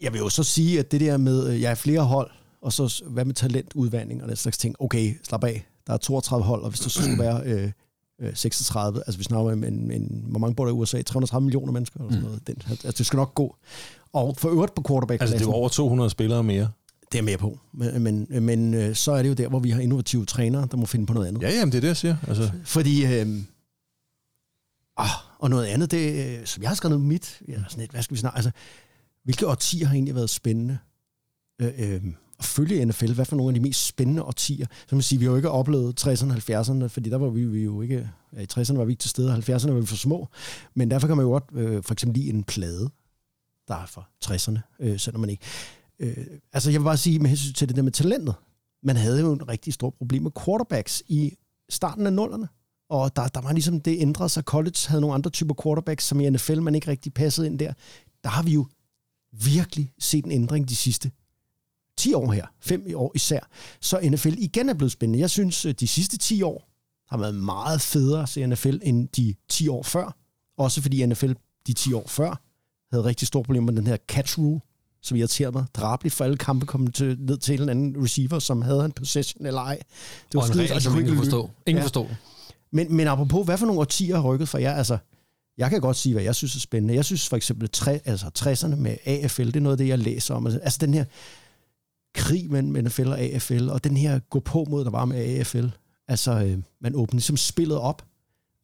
jeg 0.00 0.12
vil 0.12 0.18
jo 0.18 0.28
så 0.28 0.42
sige, 0.42 0.78
at 0.78 0.92
det 0.92 1.00
der 1.00 1.16
med, 1.16 1.48
øh, 1.48 1.60
jeg 1.60 1.70
er 1.70 1.74
flere 1.74 2.00
hold, 2.04 2.30
og 2.62 2.72
så 2.72 3.02
hvad 3.06 3.24
med 3.24 3.34
talentudvandring 3.34 4.22
og 4.22 4.28
den 4.28 4.36
slags 4.36 4.58
ting. 4.58 4.74
Okay, 4.78 5.14
slap 5.24 5.44
af. 5.44 5.66
Der 5.86 5.92
er 5.92 5.96
32 5.96 6.44
hold, 6.46 6.62
og 6.62 6.68
hvis 6.68 6.80
der 6.80 6.88
så 6.88 7.02
skulle 7.02 7.18
være 7.18 7.42
øh, 7.44 7.72
øh, 8.20 8.34
36, 8.34 9.02
altså 9.06 9.18
vi 9.18 9.24
snakker 9.24 9.52
om 9.52 9.64
en, 9.64 9.90
en, 9.90 10.24
hvor 10.28 10.38
mange 10.38 10.54
bor 10.54 10.64
der 10.64 10.72
i 10.72 10.74
USA? 10.76 11.02
330 11.02 11.44
millioner 11.44 11.72
mennesker 11.72 12.00
eller 12.00 12.12
sådan 12.12 12.24
noget. 12.24 12.46
Den, 12.46 12.56
altså 12.68 12.92
det 12.98 13.06
skal 13.06 13.16
nok 13.16 13.34
gå. 13.34 13.56
Og 14.12 14.36
for 14.36 14.48
øvrigt 14.48 14.74
på 14.74 14.82
quarterback 14.88 15.20
Altså, 15.20 15.36
det 15.36 15.42
er 15.42 15.46
jo 15.46 15.52
over 15.52 15.68
200 15.68 16.10
spillere 16.10 16.42
mere. 16.42 16.68
det 17.12 17.14
er 17.14 17.18
jeg 17.18 17.24
med 17.24 17.38
på. 17.38 17.58
Men, 17.72 18.02
men, 18.02 18.26
men 18.44 18.74
øh, 18.74 18.94
så 18.94 19.12
er 19.12 19.22
det 19.22 19.28
jo 19.28 19.34
der, 19.34 19.48
hvor 19.48 19.58
vi 19.58 19.70
har 19.70 19.80
innovative 19.80 20.24
trænere, 20.26 20.68
der 20.70 20.76
må 20.76 20.86
finde 20.86 21.06
på 21.06 21.12
noget 21.12 21.26
andet. 21.26 21.42
Ja, 21.42 21.50
jamen, 21.50 21.72
det 21.72 21.76
er 21.76 21.80
det, 21.80 21.88
jeg 21.88 21.96
siger. 21.96 22.16
Altså, 22.28 22.50
Fordi, 22.64 23.04
øh, 23.04 23.26
ah, 24.96 25.08
og 25.38 25.50
noget 25.50 25.66
andet, 25.66 25.90
det, 25.90 26.38
øh, 26.38 26.46
som 26.46 26.62
jeg 26.62 26.70
har 26.70 26.74
skrevet 26.74 26.98
på 26.98 27.02
mit, 27.04 27.40
ja, 27.48 27.54
sådan 27.68 27.80
lidt, 27.80 27.90
hvad 27.90 28.02
skal 28.02 28.14
vi 28.14 28.20
snakke, 28.20 28.36
altså, 28.36 28.50
hvilke 29.24 29.46
årtier 29.46 29.86
har 29.86 29.94
egentlig 29.94 30.14
været 30.14 30.30
spændende 30.30 30.78
øh, 31.62 31.72
øh, 31.78 32.02
at 32.38 32.44
følge 32.44 32.84
NFL? 32.84 33.12
Hvad 33.12 33.24
for 33.24 33.36
nogle 33.36 33.50
af 33.50 33.54
de 33.54 33.60
mest 33.60 33.86
spændende 33.86 34.22
årtier? 34.22 34.66
Så 34.88 34.94
man 34.94 35.02
siger, 35.02 35.18
vi 35.18 35.24
har 35.24 35.30
jo 35.30 35.36
ikke 35.36 35.50
oplevet 35.50 36.06
60'erne 36.06 36.30
og 36.30 36.60
70'erne, 36.60 36.86
fordi 36.86 37.10
der 37.10 37.16
var 37.16 37.28
vi, 37.28 37.44
vi 37.44 37.64
jo 37.64 37.82
ikke, 37.82 38.10
ja, 38.32 38.40
i 38.40 38.46
60'erne 38.52 38.76
var 38.76 38.84
vi 38.84 38.92
ikke 38.92 39.00
til 39.00 39.10
stede, 39.10 39.30
og 39.30 39.38
70'erne 39.38 39.70
var 39.70 39.80
vi 39.80 39.86
for 39.86 39.96
små, 39.96 40.28
men 40.74 40.90
derfor 40.90 41.06
kan 41.06 41.16
man 41.16 41.26
jo 41.26 41.30
godt 41.30 41.44
øh, 41.52 41.82
for 41.82 41.92
eksempel 41.92 42.20
lide 42.20 42.30
en 42.30 42.44
plade, 42.44 42.90
der 43.68 43.74
er 43.74 43.86
fra 43.86 44.08
60'erne, 44.24 44.76
øh, 44.80 44.98
selvom 44.98 45.20
man 45.20 45.30
ikke. 45.30 45.44
Øh, 45.98 46.26
altså 46.52 46.70
jeg 46.70 46.80
vil 46.80 46.84
bare 46.84 46.96
sige, 46.96 47.18
med 47.18 47.28
hensyn 47.28 47.52
til 47.52 47.68
det 47.68 47.76
der 47.76 47.82
med 47.82 47.92
talentet, 47.92 48.34
man 48.82 48.96
havde 48.96 49.20
jo 49.20 49.32
en 49.32 49.48
rigtig 49.48 49.72
stor 49.72 49.90
problem 49.90 50.22
med 50.22 50.30
quarterbacks 50.44 51.02
i 51.08 51.36
starten 51.68 52.06
af 52.06 52.12
nullerne. 52.12 52.48
Og 52.88 53.16
der, 53.16 53.28
der 53.28 53.40
var 53.40 53.52
ligesom, 53.52 53.80
det 53.80 54.00
ændrede 54.00 54.28
sig. 54.28 54.42
College 54.42 54.78
havde 54.88 55.00
nogle 55.00 55.14
andre 55.14 55.30
typer 55.30 55.54
quarterbacks, 55.62 56.04
som 56.04 56.20
i 56.20 56.30
NFL, 56.30 56.60
man 56.60 56.74
ikke 56.74 56.90
rigtig 56.90 57.14
passede 57.14 57.46
ind 57.46 57.58
der. 57.58 57.72
Der 58.24 58.28
har 58.30 58.42
vi 58.42 58.52
jo 58.52 58.66
virkelig 59.32 59.92
set 59.98 60.24
en 60.24 60.30
ændring 60.30 60.68
de 60.68 60.76
sidste 60.76 61.10
10 61.96 62.14
år 62.14 62.32
her. 62.32 62.46
5 62.60 62.86
år 62.94 63.12
især. 63.14 63.40
Så 63.80 64.00
NFL 64.02 64.34
igen 64.38 64.68
er 64.68 64.74
blevet 64.74 64.92
spændende. 64.92 65.18
Jeg 65.20 65.30
synes, 65.30 65.64
øh, 65.64 65.74
de 65.80 65.86
sidste 65.88 66.18
10 66.18 66.42
år 66.42 66.68
har 67.10 67.18
været 67.18 67.34
meget 67.34 67.80
federe 67.80 68.22
at 68.22 68.28
se 68.28 68.46
NFL 68.46 68.76
end 68.82 69.08
de 69.08 69.34
10 69.48 69.68
år 69.68 69.82
før. 69.82 70.16
Også 70.58 70.82
fordi 70.82 71.06
NFL 71.06 71.32
de 71.66 71.72
10 71.72 71.92
år 71.92 72.04
før 72.08 72.40
havde 72.92 73.04
rigtig 73.04 73.28
store 73.28 73.44
problemer 73.44 73.72
med 73.72 73.80
den 73.80 73.86
her 73.86 73.96
catch 74.08 74.38
rule, 74.38 74.60
som 75.02 75.16
irriterede 75.16 75.52
mig 75.52 75.64
drabeligt 75.74 76.14
for 76.14 76.24
alle 76.24 76.36
kampe 76.36 76.66
kom 76.66 76.86
til, 76.86 77.16
ned 77.20 77.38
til 77.38 77.62
en 77.62 77.68
anden 77.68 78.04
receiver, 78.04 78.38
som 78.38 78.62
havde 78.62 78.84
en 78.84 78.92
possession 78.92 79.46
eller 79.46 79.60
ej. 79.60 79.78
Det 80.32 80.40
de 80.42 80.80
som 80.80 80.92
kunne 80.92 81.02
ingen 81.02 81.16
forstå. 81.16 81.50
Ingen 81.66 81.80
Ja. 81.80 81.84
forstår. 81.84 82.10
Men, 82.72 82.96
men 82.96 83.06
apropos, 83.06 83.44
hvad 83.44 83.58
for 83.58 83.66
nogle 83.66 83.80
årtier 83.80 84.16
har 84.16 84.22
rykket 84.22 84.48
for 84.48 84.58
jer? 84.58 84.72
Altså, 84.72 84.98
jeg 85.58 85.70
kan 85.70 85.80
godt 85.80 85.96
sige, 85.96 86.12
hvad 86.12 86.22
jeg 86.22 86.34
synes 86.34 86.56
er 86.56 86.60
spændende. 86.60 86.94
Jeg 86.94 87.04
synes 87.04 87.28
for 87.28 87.36
eksempel, 87.36 87.68
tre, 87.68 88.00
altså 88.04 88.26
60'erne 88.38 88.76
med 88.76 88.96
AFL, 89.04 89.46
det 89.46 89.56
er 89.56 89.60
noget 89.60 89.74
af 89.74 89.78
det, 89.78 89.88
jeg 89.88 89.98
læser 89.98 90.34
om. 90.34 90.46
Altså 90.46 90.78
den 90.80 90.94
her 90.94 91.04
krig 92.16 92.50
mellem 92.50 92.84
NFL 92.84 93.08
og 93.08 93.20
AFL, 93.20 93.68
og 93.68 93.84
den 93.84 93.96
her 93.96 94.18
gå 94.18 94.40
på 94.40 94.66
mod, 94.70 94.84
der 94.84 94.90
var 94.90 95.04
med 95.04 95.16
AFL. 95.16 95.66
Altså, 96.08 96.32
øh, 96.32 96.58
man 96.80 96.94
åbnede 96.94 97.16
ligesom 97.16 97.36
spillet 97.36 97.78
op. 97.78 98.06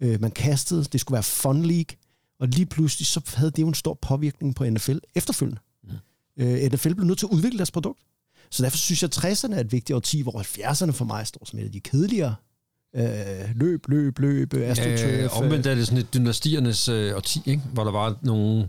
Øh, 0.00 0.20
man 0.20 0.30
kastede, 0.30 0.84
det 0.84 1.00
skulle 1.00 1.14
være 1.14 1.22
fun 1.22 1.62
league, 1.62 1.96
og 2.40 2.48
lige 2.48 2.66
pludselig, 2.66 3.06
så 3.06 3.20
havde 3.34 3.50
det 3.50 3.62
jo 3.62 3.68
en 3.68 3.74
stor 3.74 3.98
påvirkning 4.02 4.54
på 4.54 4.64
NFL 4.64 4.96
efterfølgende. 5.14 5.60
Mm. 5.84 5.90
Øh, 6.36 6.72
NFL 6.72 6.94
blev 6.94 7.06
nødt 7.06 7.18
til 7.18 7.26
at 7.26 7.32
udvikle 7.32 7.58
deres 7.58 7.70
produkt. 7.70 8.00
Så 8.50 8.62
derfor 8.62 8.76
synes 8.76 9.02
jeg, 9.02 9.10
at 9.16 9.24
60'erne 9.24 9.54
er 9.54 9.60
et 9.60 9.72
vigtigt 9.72 9.96
årti, 9.96 10.22
hvor 10.22 10.42
70'erne 10.42 10.90
for 10.90 11.04
mig 11.04 11.26
står 11.26 11.44
som 11.44 11.58
et 11.58 11.64
af 11.64 11.72
de 11.72 11.80
kedeligere 11.80 12.34
øh, 12.96 13.04
løb, 13.54 13.88
løb, 13.88 14.18
løb, 14.18 14.54
astroturf. 14.54 15.02
Øh, 15.04 15.42
omvendt 15.42 15.66
er 15.66 15.74
det 15.74 15.86
sådan 15.86 15.98
et 15.98 16.14
dynastiernes 16.14 16.88
øh, 16.88 17.16
årti, 17.16 17.40
ikke? 17.46 17.62
hvor 17.72 17.84
der 17.84 17.90
var 17.90 18.18
nogle, 18.22 18.68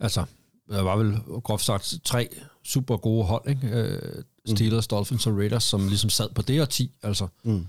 altså, 0.00 0.24
der 0.72 0.82
var 0.82 0.96
vel 0.96 1.18
groft 1.42 1.64
sagt 1.64 1.94
tre 2.04 2.28
super 2.64 2.96
gode 2.96 3.24
hold, 3.24 3.48
ikke? 3.48 3.68
Øh, 3.68 4.22
Steelers, 4.56 4.86
Dolphins 4.86 5.26
og 5.26 5.36
Raiders, 5.36 5.64
som 5.64 5.88
ligesom 5.88 6.10
sad 6.10 6.28
på 6.34 6.42
det 6.42 6.60
årti, 6.62 6.90
altså, 7.02 7.26
Mm. 7.44 7.66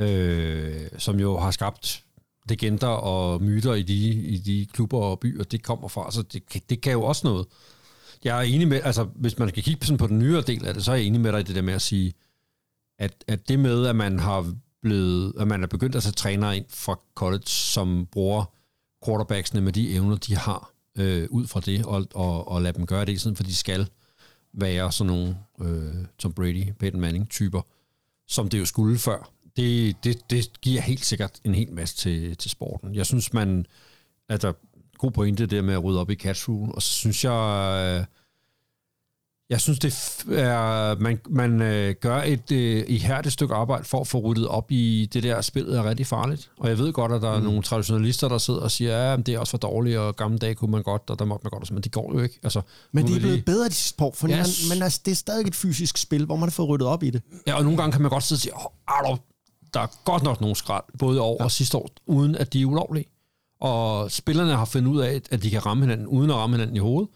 øh, 0.00 0.88
som 0.98 1.20
jo 1.20 1.38
har 1.38 1.50
skabt 1.50 2.04
legender 2.48 2.86
og 2.88 3.42
myter 3.42 3.74
i 3.74 3.82
de, 3.82 3.94
i 4.08 4.38
de 4.38 4.66
klubber 4.72 4.98
og 4.98 5.20
byer, 5.20 5.44
det 5.44 5.62
kommer 5.62 5.88
fra, 5.88 6.10
så 6.12 6.22
det, 6.22 6.46
kan- 6.48 6.60
det 6.70 6.80
kan 6.80 6.92
jo 6.92 7.02
også 7.02 7.26
noget. 7.26 7.46
Jeg 8.24 8.38
er 8.38 8.42
enig 8.42 8.68
med, 8.68 8.80
altså 8.84 9.04
hvis 9.14 9.38
man 9.38 9.48
skal 9.48 9.62
kigge 9.62 9.86
sådan 9.86 9.98
på 9.98 10.06
den 10.06 10.18
nyere 10.18 10.40
del 10.42 10.66
af 10.66 10.74
det, 10.74 10.84
så 10.84 10.92
er 10.92 10.96
jeg 10.96 11.04
enig 11.04 11.20
med 11.20 11.32
dig 11.32 11.40
i 11.40 11.42
det 11.42 11.54
der 11.56 11.62
med 11.62 11.74
at 11.74 11.82
sige, 11.82 12.12
at, 12.98 13.24
at 13.28 13.48
det 13.48 13.58
med, 13.58 13.86
at 13.86 13.96
man 13.96 14.18
har 14.18 14.54
blevet, 14.82 15.32
at 15.40 15.48
man 15.48 15.62
er 15.62 15.66
begyndt 15.66 15.96
at 15.96 16.02
tage 16.02 16.12
trænere 16.12 16.56
ind 16.56 16.64
fra 16.68 16.98
college, 17.14 17.46
som 17.46 18.06
bruger 18.12 18.44
quarterbacksene 19.06 19.60
med 19.60 19.72
de 19.72 19.90
evner, 19.94 20.16
de 20.16 20.36
har, 20.36 20.70
øh, 20.98 21.28
ud 21.30 21.46
fra 21.46 21.60
det, 21.60 21.84
og, 21.84 22.06
og, 22.14 22.48
og 22.48 22.62
lade 22.62 22.78
dem 22.78 22.86
gøre 22.86 23.04
det, 23.04 23.20
sådan 23.20 23.36
for 23.36 23.44
de 23.44 23.54
skal 23.54 23.88
være 24.52 24.92
sådan 24.92 25.12
nogle 25.12 25.36
øh, 25.60 26.04
Tom 26.18 26.32
Brady, 26.32 26.72
Peyton 26.78 27.00
Manning-typer, 27.00 27.62
som 28.28 28.48
det 28.48 28.58
jo 28.58 28.64
skulle 28.64 28.98
før. 28.98 29.32
Det, 29.56 29.96
det, 30.04 30.30
det 30.30 30.60
giver 30.60 30.80
helt 30.80 31.04
sikkert 31.04 31.40
en 31.44 31.54
hel 31.54 31.72
masse 31.72 31.96
til, 31.96 32.36
til 32.36 32.50
sporten. 32.50 32.94
Jeg 32.94 33.06
synes, 33.06 33.32
man, 33.32 33.66
Altså, 34.32 34.52
god 34.98 35.10
pointe 35.10 35.46
det 35.46 35.64
med 35.64 35.74
at 35.74 35.84
rydde 35.84 36.00
op 36.00 36.10
i 36.10 36.14
catch 36.14 36.48
rule, 36.48 36.74
og 36.74 36.82
så 36.82 36.92
synes 36.92 37.24
jeg, 37.24 37.98
øh, 38.00 38.04
jeg 39.52 39.60
synes, 39.60 39.78
det 39.78 40.24
er, 40.38 40.96
man, 40.98 41.20
man 41.30 41.62
øh, 41.62 41.94
gør 42.00 42.22
et 42.22 42.52
øh, 42.52 42.84
ihærdigt 42.88 43.32
stykke 43.32 43.54
arbejde 43.54 43.84
for 43.84 44.00
at 44.00 44.06
få 44.06 44.18
ryddet 44.18 44.48
op 44.48 44.70
i 44.70 45.08
det 45.12 45.22
der 45.22 45.40
spillet 45.40 45.78
er 45.78 45.84
rigtig 45.84 46.06
farligt. 46.06 46.50
Og 46.58 46.68
jeg 46.68 46.78
ved 46.78 46.92
godt, 46.92 47.12
at 47.12 47.22
der 47.22 47.30
er 47.30 47.40
nogle 47.40 47.62
traditionalister, 47.62 48.28
der 48.28 48.38
sidder 48.38 48.60
og 48.60 48.70
siger, 48.70 49.10
ja, 49.10 49.16
men 49.16 49.26
det 49.26 49.34
er 49.34 49.38
også 49.38 49.50
for 49.50 49.58
dårligt, 49.58 49.98
og 49.98 50.16
gamle 50.16 50.38
dage 50.38 50.54
kunne 50.54 50.70
man 50.70 50.82
godt, 50.82 51.02
og 51.10 51.18
der 51.18 51.24
måtte 51.24 51.44
man 51.44 51.50
godt, 51.50 51.72
men 51.72 51.82
det 51.82 51.92
går 51.92 52.12
jo 52.14 52.22
ikke. 52.22 52.38
Altså, 52.42 52.60
Men 52.92 53.06
det 53.06 53.16
er 53.16 53.20
blevet 53.20 53.44
bedre 53.44 53.68
de 53.68 53.74
sidste 53.74 53.96
par 53.96 54.04
år, 54.04 54.14
for 54.14 54.28
Ja, 54.28 54.36
man, 54.36 54.46
men 54.68 54.82
altså, 54.82 55.00
det 55.04 55.10
er 55.10 55.16
stadig 55.16 55.46
et 55.46 55.54
fysisk 55.54 55.96
spil, 55.96 56.24
hvor 56.24 56.36
man 56.36 56.48
har 56.48 56.50
fået 56.50 56.68
ryddet 56.68 56.88
op 56.88 57.02
i 57.02 57.10
det. 57.10 57.22
Ja, 57.46 57.54
og 57.54 57.62
nogle 57.64 57.78
gange 57.78 57.92
kan 57.92 58.02
man 58.02 58.10
godt 58.10 58.24
sidde 58.24 58.38
og 58.38 58.42
sige, 58.42 58.54
oh, 58.56 58.62
er 58.88 59.20
der, 59.74 59.80
er 59.80 59.86
godt 60.04 60.22
nok 60.22 60.40
nogle 60.40 60.56
skrald, 60.56 60.84
både 60.98 61.20
år 61.20 61.36
ja. 61.40 61.44
og 61.44 61.50
sidste 61.50 61.78
år, 61.78 61.88
uden 62.06 62.36
at 62.36 62.52
de 62.52 62.62
er 62.62 62.66
ulovlige. 62.66 63.06
Og 63.60 64.10
spillerne 64.10 64.56
har 64.56 64.64
fundet 64.64 64.90
ud 64.90 65.00
af, 65.00 65.20
at 65.30 65.42
de 65.42 65.50
kan 65.50 65.66
ramme 65.66 65.82
hinanden, 65.82 66.06
uden 66.06 66.30
at 66.30 66.36
ramme 66.36 66.56
hinanden 66.56 66.76
i 66.76 66.78
hovedet. 66.78 67.08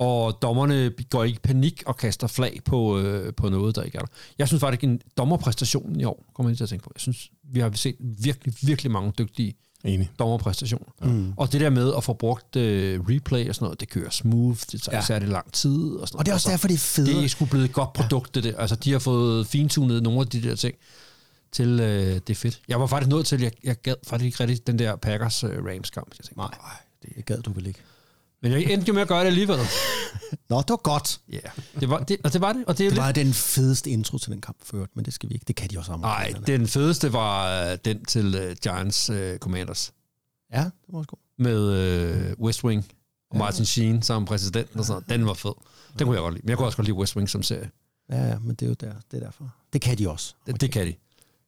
Og 0.00 0.38
dommerne 0.42 0.90
går 1.10 1.24
ikke 1.24 1.36
i 1.36 1.40
panik 1.42 1.82
og 1.86 1.96
kaster 1.96 2.26
flag 2.26 2.60
på, 2.64 2.98
øh, 2.98 3.34
på 3.34 3.48
noget, 3.48 3.76
der 3.76 3.82
ikke 3.82 3.98
er 3.98 4.02
der. 4.02 4.08
Jeg 4.38 4.48
synes 4.48 4.60
faktisk, 4.60 4.84
en 4.84 5.00
dommerpræstation 5.16 6.00
i 6.00 6.04
år, 6.04 6.24
kommer 6.34 6.50
jeg 6.50 6.56
til 6.56 6.64
at 6.64 6.68
tænke 6.70 6.82
på. 6.84 6.90
Jeg 6.94 7.00
synes, 7.00 7.30
vi 7.52 7.60
har 7.60 7.70
set 7.74 7.96
virkelig, 8.00 8.54
virkelig 8.62 8.92
mange 8.92 9.12
dygtige 9.18 9.54
Enig. 9.84 10.10
dommerpræstationer. 10.18 10.86
Mm. 11.02 11.32
Og 11.36 11.52
det 11.52 11.60
der 11.60 11.70
med 11.70 11.92
at 11.96 12.04
få 12.04 12.12
brugt 12.12 12.56
øh, 12.56 13.00
replay 13.00 13.48
og 13.48 13.54
sådan 13.54 13.64
noget, 13.64 13.80
det 13.80 13.88
kører 13.88 14.10
smooth, 14.10 14.58
det 14.72 14.82
tager 14.82 14.96
Ja. 14.96 15.00
ja. 15.00 15.04
særlig 15.06 15.28
lang 15.28 15.52
tid. 15.52 15.90
Og, 15.94 16.08
sådan 16.08 16.18
Og 16.18 16.26
det 16.26 16.30
er 16.30 16.34
også 16.34 16.48
noget. 16.48 16.52
derfor, 16.58 16.68
det 16.68 16.74
er 16.74 16.78
federe. 16.78 17.14
Det 17.16 17.24
er 17.24 17.28
sgu 17.28 17.44
blevet 17.44 17.64
et 17.64 17.72
godt 17.72 17.92
produkt, 17.92 18.34
det 18.34 18.44
der. 18.44 18.56
Altså, 18.56 18.76
de 18.76 18.92
har 18.92 18.98
fået 18.98 19.46
fintunet 19.46 20.02
nogle 20.02 20.20
af 20.20 20.26
de 20.26 20.42
der 20.42 20.54
ting 20.54 20.74
til, 21.52 21.68
øh, 21.80 22.14
det 22.14 22.30
er 22.30 22.34
fedt. 22.34 22.60
Jeg 22.68 22.80
var 22.80 22.86
faktisk 22.86 23.08
nødt 23.10 23.26
til, 23.26 23.40
jeg, 23.40 23.52
jeg 23.64 23.76
gad 23.82 23.94
faktisk 24.06 24.26
ikke 24.26 24.40
rigtig 24.40 24.66
den 24.66 24.78
der 24.78 24.96
Packers 24.96 25.44
øh, 25.44 25.50
Rams 25.50 25.90
kamp. 25.90 26.08
Jeg 26.18 26.24
tænkte, 26.24 26.38
Nej, 26.38 26.50
det 27.16 27.24
gad 27.24 27.42
du 27.42 27.52
vel 27.52 27.66
ikke. 27.66 27.80
Men 28.42 28.52
jeg 28.52 28.62
endte 28.62 28.88
jo 28.88 28.92
med 28.94 29.02
at 29.02 29.08
gøre 29.08 29.20
det 29.20 29.26
alligevel. 29.26 29.58
Nå, 30.48 30.58
det 30.60 30.68
var 30.70 30.76
godt. 30.76 31.20
Ja, 31.28 31.34
yeah. 31.34 31.50
det 31.80 31.90
var 31.90 31.98
det, 31.98 32.16
og 32.24 32.32
det 32.32 32.40
var 32.40 32.52
det. 32.52 32.64
Og 32.66 32.78
det, 32.78 32.78
Det 32.78 32.92
lidt- 32.92 32.96
var 33.02 33.12
den 33.12 33.32
fedeste 33.34 33.90
intro 33.90 34.18
til 34.18 34.32
den 34.32 34.40
kamp 34.40 34.56
ført, 34.64 34.88
men 34.94 35.04
det 35.04 35.14
skal 35.14 35.28
vi 35.28 35.34
ikke. 35.34 35.44
Det 35.44 35.56
kan 35.56 35.70
de 35.70 35.78
også 35.78 35.96
Nej, 35.96 36.10
amerikanerne. 36.14 36.46
den 36.46 36.68
fedeste 36.68 37.12
var 37.12 37.62
øh, 37.70 37.78
den 37.84 38.04
til 38.04 38.34
øh, 38.34 38.56
Giants 38.62 39.10
øh, 39.10 39.38
Commanders 39.38 39.92
Ja, 40.52 40.60
det 40.64 40.72
var 40.88 40.98
også 40.98 41.08
godt. 41.08 41.20
med 41.38 41.72
øh, 41.72 42.32
West 42.40 42.64
Wing 42.64 42.86
og 43.30 43.36
Martin 43.36 43.64
Sheen 43.64 44.02
som 44.02 44.24
præsident 44.24 44.68
og 44.76 44.84
sådan 44.84 44.92
noget. 45.08 45.08
Den 45.20 45.26
var 45.26 45.34
fed. 45.34 45.52
Den 45.98 46.06
kunne 46.06 46.14
jeg 46.16 46.22
godt 46.22 46.34
lide. 46.34 46.42
Men 46.44 46.48
jeg 46.48 46.56
kunne 46.58 46.66
også 46.66 46.76
godt 46.76 46.86
lide 46.86 46.96
West 46.98 47.16
Wing 47.16 47.28
som 47.28 47.42
serie. 47.42 47.70
Ja, 48.10 48.26
ja, 48.28 48.38
men 48.38 48.50
det 48.54 48.62
er 48.62 48.68
jo 48.68 48.74
der, 48.80 48.92
det 49.10 49.16
er 49.16 49.24
derfor. 49.24 49.50
Det 49.72 49.80
kan 49.80 49.98
de 49.98 50.10
også. 50.10 50.34
Det, 50.46 50.60
det 50.60 50.72
kan 50.72 50.86
de. 50.86 50.94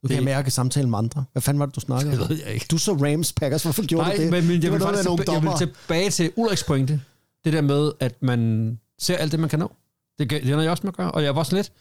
Du 0.03 0.09
kan 0.09 0.16
det- 0.16 0.24
mærke 0.24 0.50
samtalen 0.50 0.90
med 0.90 0.98
andre. 0.98 1.24
Hvad 1.32 1.42
fanden 1.42 1.59
var 1.59 1.66
det, 1.66 1.74
du 1.74 1.80
snakkede 1.80 2.12
Det 2.12 2.20
om? 2.22 2.28
ved 2.28 2.36
jeg 2.46 2.55
ikke. 2.55 2.66
Du 2.70 2.78
så 2.78 2.92
Rams 2.92 3.32
Packers. 3.32 3.62
Hvorfor 3.62 3.86
gjorde 3.86 4.09
Nej, 4.09 4.16
du 4.16 4.22
det? 4.22 4.30
men, 4.30 4.46
men 4.46 4.57
det 4.57 4.64
jeg, 4.64 4.72
var 4.72 4.78
vil 4.78 4.84
faktisk 4.86 5.05
nogle 5.09 5.24
jeg 5.32 5.42
vil 5.42 5.50
tilbage 5.59 6.11
til 6.11 6.32
Ulriks 6.36 6.64
pointe. 6.64 7.00
Det 7.44 7.53
der 7.53 7.61
med, 7.61 7.92
at 8.00 8.22
man 8.22 8.78
ser 8.98 9.16
alt 9.16 9.32
det, 9.32 9.40
man 9.40 9.48
kan 9.48 9.59
nå. 9.59 9.72
Det, 10.18 10.30
det 10.30 10.42
ender 10.42 10.62
jeg 10.62 10.70
også 10.70 10.80
med 10.86 10.92
at 10.92 10.96
gøre. 10.96 11.11
Og 11.12 11.22
jeg 11.24 11.36
var 11.36 11.42
sådan 11.42 11.57
lidt... 11.57 11.72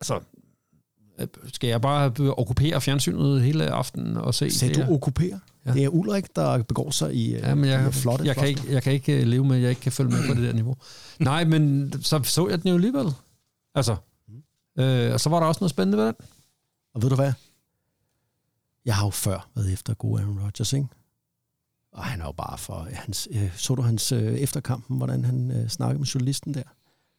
Altså, 0.00 0.20
øh, 1.20 1.26
skal 1.52 1.68
jeg 1.68 1.80
bare 1.80 2.12
okkupere 2.36 2.80
fjernsynet 2.80 3.42
hele 3.42 3.70
aftenen 3.70 4.16
og 4.16 4.34
se 4.34 4.50
Sagde 4.50 4.74
det 4.74 4.86
du 4.86 4.94
okkupere? 4.94 5.40
Ja. 5.66 5.72
Det 5.72 5.84
er 5.84 5.88
Ulrik, 5.88 6.36
der 6.36 6.62
begår 6.62 6.90
sig 6.90 7.14
i, 7.14 7.32
Ja, 7.32 7.54
men 7.54 7.64
jeg, 7.70 7.94
flotte 7.94 8.24
jeg, 8.26 8.36
kan 8.36 8.48
ikke, 8.48 8.62
jeg 8.68 8.82
kan 8.82 8.92
ikke 8.92 9.20
øh, 9.20 9.26
leve 9.26 9.44
med, 9.44 9.56
jeg 9.56 9.70
ikke 9.70 9.82
kan 9.82 9.92
følge 9.92 10.10
med 10.10 10.28
på 10.28 10.34
det 10.34 10.42
der 10.42 10.52
niveau. 10.52 10.76
Nej, 11.18 11.44
men 11.44 11.92
så 12.02 12.20
så 12.24 12.48
jeg 12.48 12.62
den 12.62 12.68
jo 12.68 12.74
alligevel. 12.74 13.06
Altså, 13.74 13.96
øh, 14.78 15.12
og 15.12 15.20
så 15.20 15.30
var 15.30 15.40
der 15.40 15.46
også 15.46 15.58
noget 15.60 15.70
spændende 15.70 15.98
ved 15.98 16.06
den. 16.06 16.14
Og 16.94 17.02
ved 17.02 17.10
du 17.10 17.14
hvad? 17.14 17.32
Jeg 18.84 18.96
har 18.96 19.06
jo 19.06 19.10
før 19.10 19.48
været 19.54 19.72
efter 19.72 19.94
gode 19.94 20.22
Aaron 20.22 20.40
Rodgers, 20.44 20.72
ikke? 20.72 20.88
Og 21.92 22.04
han 22.04 22.20
er 22.20 22.24
jo 22.24 22.32
bare 22.32 22.58
for... 22.58 22.88
Hans, 22.92 23.28
øh, 23.30 23.56
så 23.56 23.74
du 23.74 23.82
hans 23.82 24.12
øh, 24.12 24.34
efterkampen, 24.34 24.96
hvordan 24.96 25.24
han 25.24 25.50
øh, 25.50 25.68
snakkede 25.68 25.98
med 25.98 26.06
journalisten 26.06 26.54
der? 26.54 26.62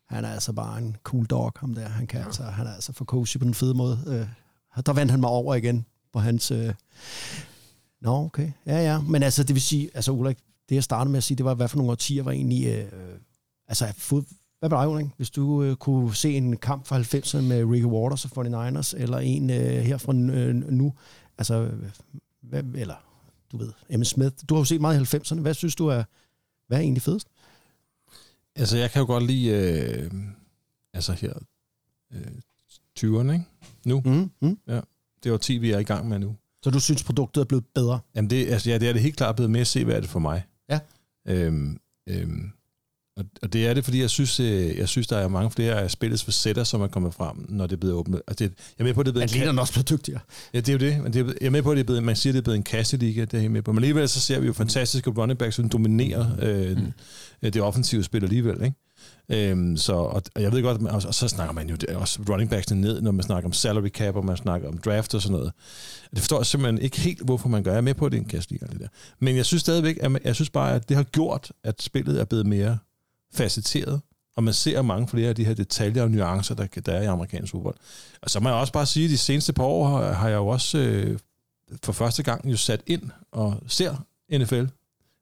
Han 0.08 0.26
er 0.26 0.30
altså 0.30 0.54
bare 0.54 0.78
en 0.78 0.98
cool 1.04 1.26
dog, 1.26 1.52
ham 1.56 1.76
der. 1.76 1.88
Han, 1.88 2.08
kan 2.08 2.22
altså, 2.22 2.44
han 2.44 2.68
er 2.68 2.74
altså 2.74 2.94
for 2.94 3.06
cozy 3.06 3.38
på 3.38 3.46
den 3.46 3.54
fede 3.54 3.74
måde. 3.74 4.00
Øh, 4.08 4.86
der 4.86 4.94
vandt 4.94 5.12
han 5.12 5.20
mig 5.20 5.30
over 5.30 5.56
igen 5.56 5.86
på 6.14 6.20
hans... 6.20 6.52
Øh... 6.52 6.74
Nå, 8.02 8.26
okay. 8.26 8.52
Ja, 8.66 8.84
ja. 8.84 9.02
Men 9.02 9.24
altså, 9.24 9.44
det 9.44 9.54
vil 9.54 9.62
sige... 9.62 9.90
Altså, 9.94 10.12
Ulrik, 10.12 10.38
det 10.70 10.76
jeg 10.76 10.84
startede 10.84 11.12
med 11.12 11.18
at 11.18 11.24
sige, 11.24 11.38
det 11.38 11.46
var, 11.46 11.54
hvad 11.54 11.68
for 11.68 11.78
nogle 11.78 11.92
årtier 11.92 12.24
var 12.24 12.32
egentlig... 12.32 12.66
Øh, 12.66 12.84
øh 12.84 13.20
altså, 13.68 13.94
fod, 13.98 14.24
hvad 14.60 14.70
med 14.70 14.78
dig, 14.78 14.89
Ulrik? 14.89 15.06
Hvis 15.18 15.30
du 15.30 15.64
øh, 15.64 15.76
kunne 15.76 16.16
se 16.16 16.32
en 16.32 16.58
kamp 16.58 16.88
fra 16.88 16.99
90'erne 16.99 17.41
med 17.41 17.66
Ricky 17.66 17.86
Waters 17.86 18.26
og 18.26 18.45
49ers, 18.45 19.01
eller 19.01 19.18
en 19.18 19.49
øh, 19.49 19.58
her 19.58 19.97
fra 19.97 20.14
øh, 20.14 20.56
nu, 20.56 20.93
altså, 21.38 21.72
hvad, 22.41 22.64
eller 22.76 22.95
du 23.51 23.58
ved, 23.58 23.72
Emmitt 23.89 24.10
Smith. 24.10 24.36
Du 24.49 24.53
har 24.53 24.60
jo 24.60 24.66
set 24.66 24.82
meget 24.82 25.14
i 25.14 25.18
90'erne. 25.18 25.39
Hvad 25.39 25.53
synes 25.53 25.76
du 25.76 25.88
er, 25.88 26.03
hvad 26.68 26.78
er 26.78 26.82
egentlig 26.82 27.01
fedest? 27.01 27.28
Altså, 28.56 28.78
jeg 28.78 28.91
kan 28.91 28.99
jo 28.99 29.06
godt 29.06 29.24
lide, 29.24 29.49
øh, 29.49 30.12
altså 30.93 31.14
her, 31.14 31.34
øh, 32.14 32.28
20'erne, 32.99 33.32
ikke? 33.32 33.45
Nu. 33.86 34.01
Mm, 34.06 34.32
mm. 34.41 34.60
Det 34.66 35.30
er 35.30 35.34
jo 35.34 35.38
10, 35.38 35.58
vi 35.58 35.71
er 35.71 35.80
i 35.80 35.84
gang 35.84 36.08
med 36.09 36.20
nu. 36.20 36.36
Så 36.63 36.70
du 36.70 36.80
synes, 36.80 37.04
produktet 37.04 37.42
er 37.42 37.46
blevet 37.46 37.66
bedre? 37.75 38.00
Jamen, 38.16 38.30
det, 38.30 38.47
altså, 38.47 38.70
ja, 38.70 38.78
det 38.78 38.89
er 38.89 38.93
det 38.93 39.01
helt 39.01 39.17
klart 39.17 39.36
blevet 39.36 39.51
mere 39.51 39.66
se, 39.66 39.86
hvad 39.86 39.96
er 39.96 40.00
det 40.00 40.09
for 40.09 40.20
mig. 40.20 40.43
Ja. 40.70 40.80
Øhm, 41.28 41.80
øhm, 42.08 42.51
og, 43.17 43.25
og 43.42 43.54
det 43.54 43.67
er 43.67 43.74
det, 43.74 43.83
fordi 43.83 44.01
jeg 44.01 44.09
synes, 44.09 44.39
øh, 44.39 44.78
jeg 44.78 44.89
synes 44.89 45.08
der 45.08 45.17
er 45.17 45.28
mange 45.28 45.51
flere 45.51 45.82
af 45.82 45.92
spillets 45.92 46.24
facetter, 46.24 46.63
som 46.63 46.82
er 46.82 46.87
kommet 46.87 47.13
frem, 47.13 47.46
når 47.50 47.67
det 47.67 47.75
er 47.75 47.79
blevet 47.79 47.96
åbnet. 47.96 48.21
Altså, 48.28 48.43
det, 48.43 48.54
jeg 48.78 48.83
er 48.83 48.87
med 48.87 48.93
på, 48.93 49.00
at 49.00 49.05
det 49.05 49.12
er 49.12 49.13
blevet 49.13 49.32
en 49.32 49.36
Atleterne 49.36 49.58
er 49.58 49.62
også 49.62 49.74
blevet 49.74 49.89
dygtigere. 49.89 50.20
Ja, 50.54 50.59
det 50.59 50.70
er 50.70 50.74
jo 50.74 50.79
det. 50.79 51.04
Men 51.04 51.13
det 51.13 51.21
er, 51.21 51.33
jeg 51.42 51.47
er 51.47 51.51
med 51.51 51.62
på, 51.62 51.71
at 51.71 51.78
det 51.78 51.83
er 51.83 51.86
blevet, 51.86 52.04
man 52.04 52.16
siger, 52.16 52.32
at 52.32 52.33
det 52.33 52.42
er 52.42 52.43
blevet 52.43 52.58
en 52.58 52.63
kasteliga, 52.63 53.21
det 53.21 53.33
er 53.33 53.42
jeg 53.42 53.51
med 53.51 53.62
på. 53.62 53.71
Men 53.71 53.78
alligevel 53.78 54.09
så 54.09 54.21
ser 54.21 54.39
vi 54.39 54.47
jo 54.47 54.54
fantastiske 54.54 55.09
running 55.09 55.39
backs, 55.39 55.55
som 55.55 55.70
dominerer 55.70 56.25
øh, 56.42 56.78
mm. 56.78 57.51
det 57.51 57.62
offensive 57.62 58.04
spil 58.04 58.24
alligevel. 58.24 58.63
Ikke? 58.63 58.75
Øhm, 59.29 59.78
så, 59.78 59.93
og, 59.93 60.21
og 60.36 60.42
jeg 60.42 60.51
ved 60.51 60.62
godt, 60.62 60.82
og, 60.82 61.01
og 61.08 61.13
så 61.13 61.28
snakker 61.28 61.54
man 61.54 61.70
jo 61.70 61.75
det, 61.75 61.89
også 61.89 62.20
running 62.29 62.50
backs 62.50 62.71
ned, 62.71 63.01
når 63.01 63.12
man 63.12 63.24
snakker 63.24 63.50
om 63.50 63.54
salary 63.54 63.89
cap, 63.89 64.16
og 64.16 64.25
man 64.25 64.37
snakker 64.37 64.67
om 64.67 64.78
draft 64.78 65.13
og 65.16 65.21
sådan 65.21 65.37
noget. 65.37 65.51
Det 66.12 66.20
forstår 66.20 66.39
jeg 66.39 66.46
simpelthen 66.46 66.82
ikke 66.82 67.00
helt, 67.00 67.21
hvorfor 67.21 67.50
man 67.50 67.63
gør. 67.63 67.71
Jeg 67.71 67.78
er 67.78 67.82
med 67.82 67.93
på, 67.93 68.05
at 68.05 68.12
det 68.12 68.17
er 68.17 68.21
en 68.21 68.28
kasteliga, 68.28 68.66
det 68.66 68.79
der. 68.79 68.87
Men 69.20 69.36
jeg 69.36 69.46
synes 69.46 69.62
stadigvæk, 69.62 69.97
at 70.01 70.12
man, 70.12 70.21
jeg 70.25 70.36
synes 70.36 70.50
bare, 70.50 70.75
at 70.75 70.89
det 70.89 70.97
har 70.97 71.04
gjort, 71.04 71.51
at 71.63 71.82
spillet 71.82 72.21
er 72.21 72.25
blevet 72.25 72.46
mere 72.46 72.78
facetteret, 73.36 74.01
og 74.37 74.43
man 74.43 74.53
ser 74.53 74.82
mange 74.82 75.07
flere 75.07 75.29
af 75.29 75.36
de 75.36 75.45
her 75.45 75.53
detaljer 75.53 76.03
og 76.03 76.12
nuancer, 76.12 76.55
der, 76.55 76.67
der 76.86 76.93
er 76.93 77.01
i 77.01 77.05
amerikansk 77.05 77.51
fodbold. 77.51 77.75
Og 78.21 78.29
så 78.29 78.39
må 78.39 78.49
jeg 78.49 78.57
også 78.57 78.74
bare 78.74 78.86
sige, 78.86 79.05
at 79.05 79.09
de 79.09 79.17
seneste 79.17 79.53
par 79.53 79.63
år 79.63 79.87
har, 79.87 80.13
har 80.13 80.29
jeg 80.29 80.36
jo 80.36 80.47
også 80.47 80.78
øh, 80.78 81.20
for 81.83 81.91
første 81.93 82.24
gang 82.24 82.51
jo 82.51 82.57
sat 82.57 82.82
ind 82.87 83.01
og 83.32 83.57
ser 83.67 83.95
NFL 84.32 84.63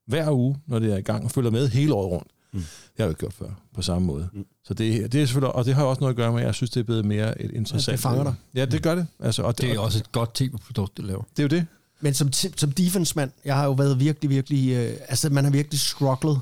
hver 0.08 0.32
uge, 0.32 0.58
når 0.68 0.80
det 0.80 0.94
er 0.94 0.98
i 0.98 1.02
gang, 1.02 1.26
og 1.26 1.32
følger 1.32 1.52
med 1.52 1.70
hele 1.70 1.94
året 1.94 2.12
rundt. 2.12 2.28
Mm. 2.54 2.60
Det 2.60 2.68
har 2.68 2.94
jeg 2.98 3.06
jo 3.06 3.10
ikke 3.10 3.20
gjort 3.20 3.34
før, 3.34 3.50
på 3.74 3.82
samme 3.82 4.06
måde. 4.08 4.30
Mm. 4.34 4.46
Så 4.64 4.74
det, 4.74 5.12
det 5.12 5.22
er 5.22 5.26
selvfølgelig, 5.26 5.56
og 5.56 5.66
det 5.66 5.76
har 5.76 5.84
også 5.84 6.00
noget 6.00 6.14
at 6.14 6.18
gøre 6.18 6.32
med, 6.32 6.40
at 6.42 6.46
jeg 6.46 6.56
synes, 6.56 6.70
det 6.70 6.80
er 6.80 6.84
blevet 6.84 7.06
mere 7.06 7.42
et 7.42 7.52
interessant. 7.52 7.88
Ja, 7.88 7.92
det 7.92 8.00
fanger 8.00 8.24
dig. 8.24 8.36
Ja, 8.56 8.66
det 8.66 8.84
gør 8.84 8.96
det. 8.96 9.08
Altså, 9.20 9.44
og 9.44 9.58
Det 9.58 9.72
er 9.72 9.80
og, 9.80 9.86
også 9.86 10.00
et 10.00 10.12
godt 10.12 10.36
tv-produkt, 10.36 10.98
det 10.98 11.06
laver. 11.06 11.24
det 11.38 11.40
er 11.40 11.44
jo 11.44 11.48
det. 11.48 11.66
Men 12.02 12.14
som, 12.14 12.34
som 12.34 12.72
defense-mand, 12.72 13.32
jeg 13.46 13.56
har 13.56 13.66
jo 13.66 13.72
været 13.72 14.00
virkelig, 14.00 14.30
virkelig... 14.30 14.72
Øh, 14.74 14.98
altså, 15.08 15.30
man 15.30 15.44
har 15.44 15.52
virkelig 15.52 15.80
strugglet. 15.80 16.40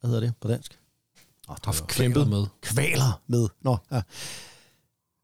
Hvad 0.00 0.10
hedder 0.10 0.20
det 0.20 0.32
på 0.40 0.48
dansk? 0.48 0.78
Oh, 1.50 1.56
Haft 1.64 1.86
kæmpet 1.86 2.28
med. 2.28 2.46
kvaler 2.62 3.20
med. 3.26 3.48
Nå, 3.62 3.76
ja. 3.92 4.02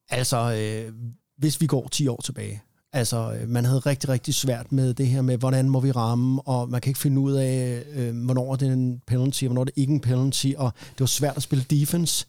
Altså, 0.09 0.37
øh, 0.55 0.95
hvis 1.39 1.61
vi 1.61 1.67
går 1.67 1.89
10 1.89 2.09
år 2.09 2.21
tilbage, 2.25 2.63
altså, 2.93 3.33
øh, 3.41 3.49
man 3.49 3.65
havde 3.65 3.79
rigtig, 3.79 4.09
rigtig 4.09 4.35
svært 4.35 4.73
med 4.73 4.95
det 4.95 5.07
her 5.07 5.23
med, 5.23 5.39
hvordan 5.39 5.71
må 5.71 5.81
vi 5.81 5.93
ramme, 5.93 6.43
og 6.43 6.69
man 6.69 6.81
kan 6.81 6.91
ikke 6.91 7.01
finde 7.01 7.21
ud 7.21 7.33
af, 7.33 7.83
øh, 7.93 8.25
hvornår 8.25 8.53
er 8.53 8.57
det 8.57 8.73
en 8.73 9.03
penalty, 9.07 9.45
og 9.45 9.49
hvornår 9.49 9.61
er 9.61 9.65
det 9.65 9.75
ikke 9.77 9.93
en 9.93 10.01
penalty, 10.01 10.53
og 10.57 10.73
det 10.93 11.01
var 11.01 11.07
svært 11.07 11.37
at 11.37 11.43
spille 11.43 11.65
defense. 11.71 12.27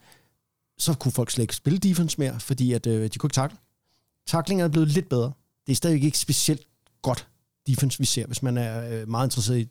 Så 0.79 0.93
kunne 0.93 1.11
folk 1.11 1.31
slet 1.31 1.43
ikke 1.43 1.55
spille 1.55 1.79
defense 1.79 2.15
mere, 2.19 2.39
fordi 2.39 2.73
at, 2.73 2.87
øh, 2.87 3.03
de 3.03 3.17
kunne 3.19 3.27
ikke 3.27 3.33
takle. 3.35 3.57
Taklingen 4.27 4.63
er 4.65 4.69
blevet 4.69 4.87
lidt 4.87 5.09
bedre. 5.09 5.31
Det 5.67 5.71
er 5.71 5.75
stadig 5.75 6.03
ikke 6.03 6.17
specielt 6.17 6.61
godt 7.01 7.27
defense, 7.67 7.99
vi 7.99 8.05
ser, 8.05 8.25
hvis 8.25 8.43
man 8.43 8.57
er 8.57 8.89
øh, 9.01 9.09
meget 9.09 9.27
interesseret 9.27 9.59
i 9.59 9.67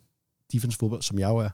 defense 0.52 0.78
fodbold, 0.78 1.02
som 1.02 1.18
jeg 1.18 1.28
jo 1.28 1.36
er 1.36 1.48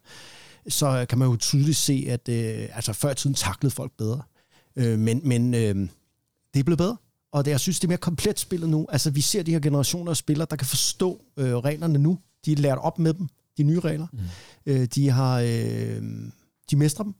så 0.68 1.06
kan 1.08 1.18
man 1.18 1.28
jo 1.28 1.36
tydeligt 1.36 1.76
se, 1.76 2.06
at 2.08 2.28
øh, 2.28 2.68
altså 2.76 2.92
før 2.92 3.10
i 3.10 3.14
tiden 3.14 3.34
taklede 3.34 3.74
folk 3.74 3.92
bedre. 3.98 4.22
Øh, 4.76 4.98
men 4.98 5.20
men 5.24 5.54
øh, 5.54 5.74
det 6.54 6.60
er 6.60 6.64
blevet 6.64 6.78
bedre, 6.78 6.96
og 7.32 7.44
det, 7.44 7.50
jeg 7.50 7.60
synes, 7.60 7.80
det 7.80 7.84
er 7.84 7.88
mere 7.88 7.98
komplet 7.98 8.40
spillet 8.40 8.68
nu. 8.68 8.86
Altså, 8.88 9.10
vi 9.10 9.20
ser 9.20 9.42
de 9.42 9.52
her 9.52 9.60
generationer 9.60 10.10
af 10.10 10.16
spillere, 10.16 10.46
der 10.50 10.56
kan 10.56 10.66
forstå 10.66 11.24
øh, 11.36 11.56
reglerne 11.56 11.98
nu. 11.98 12.18
De 12.44 12.52
er 12.52 12.56
lært 12.56 12.78
op 12.78 12.98
med 12.98 13.14
dem, 13.14 13.28
de 13.56 13.62
nye 13.62 13.80
regler. 13.80 14.06
Mm. 14.12 14.18
Øh, 14.66 14.86
de 14.94 15.10
har, 15.10 15.40
øh, 15.40 16.02
de 16.70 16.76
mestrer 16.76 17.04
dem. 17.04 17.14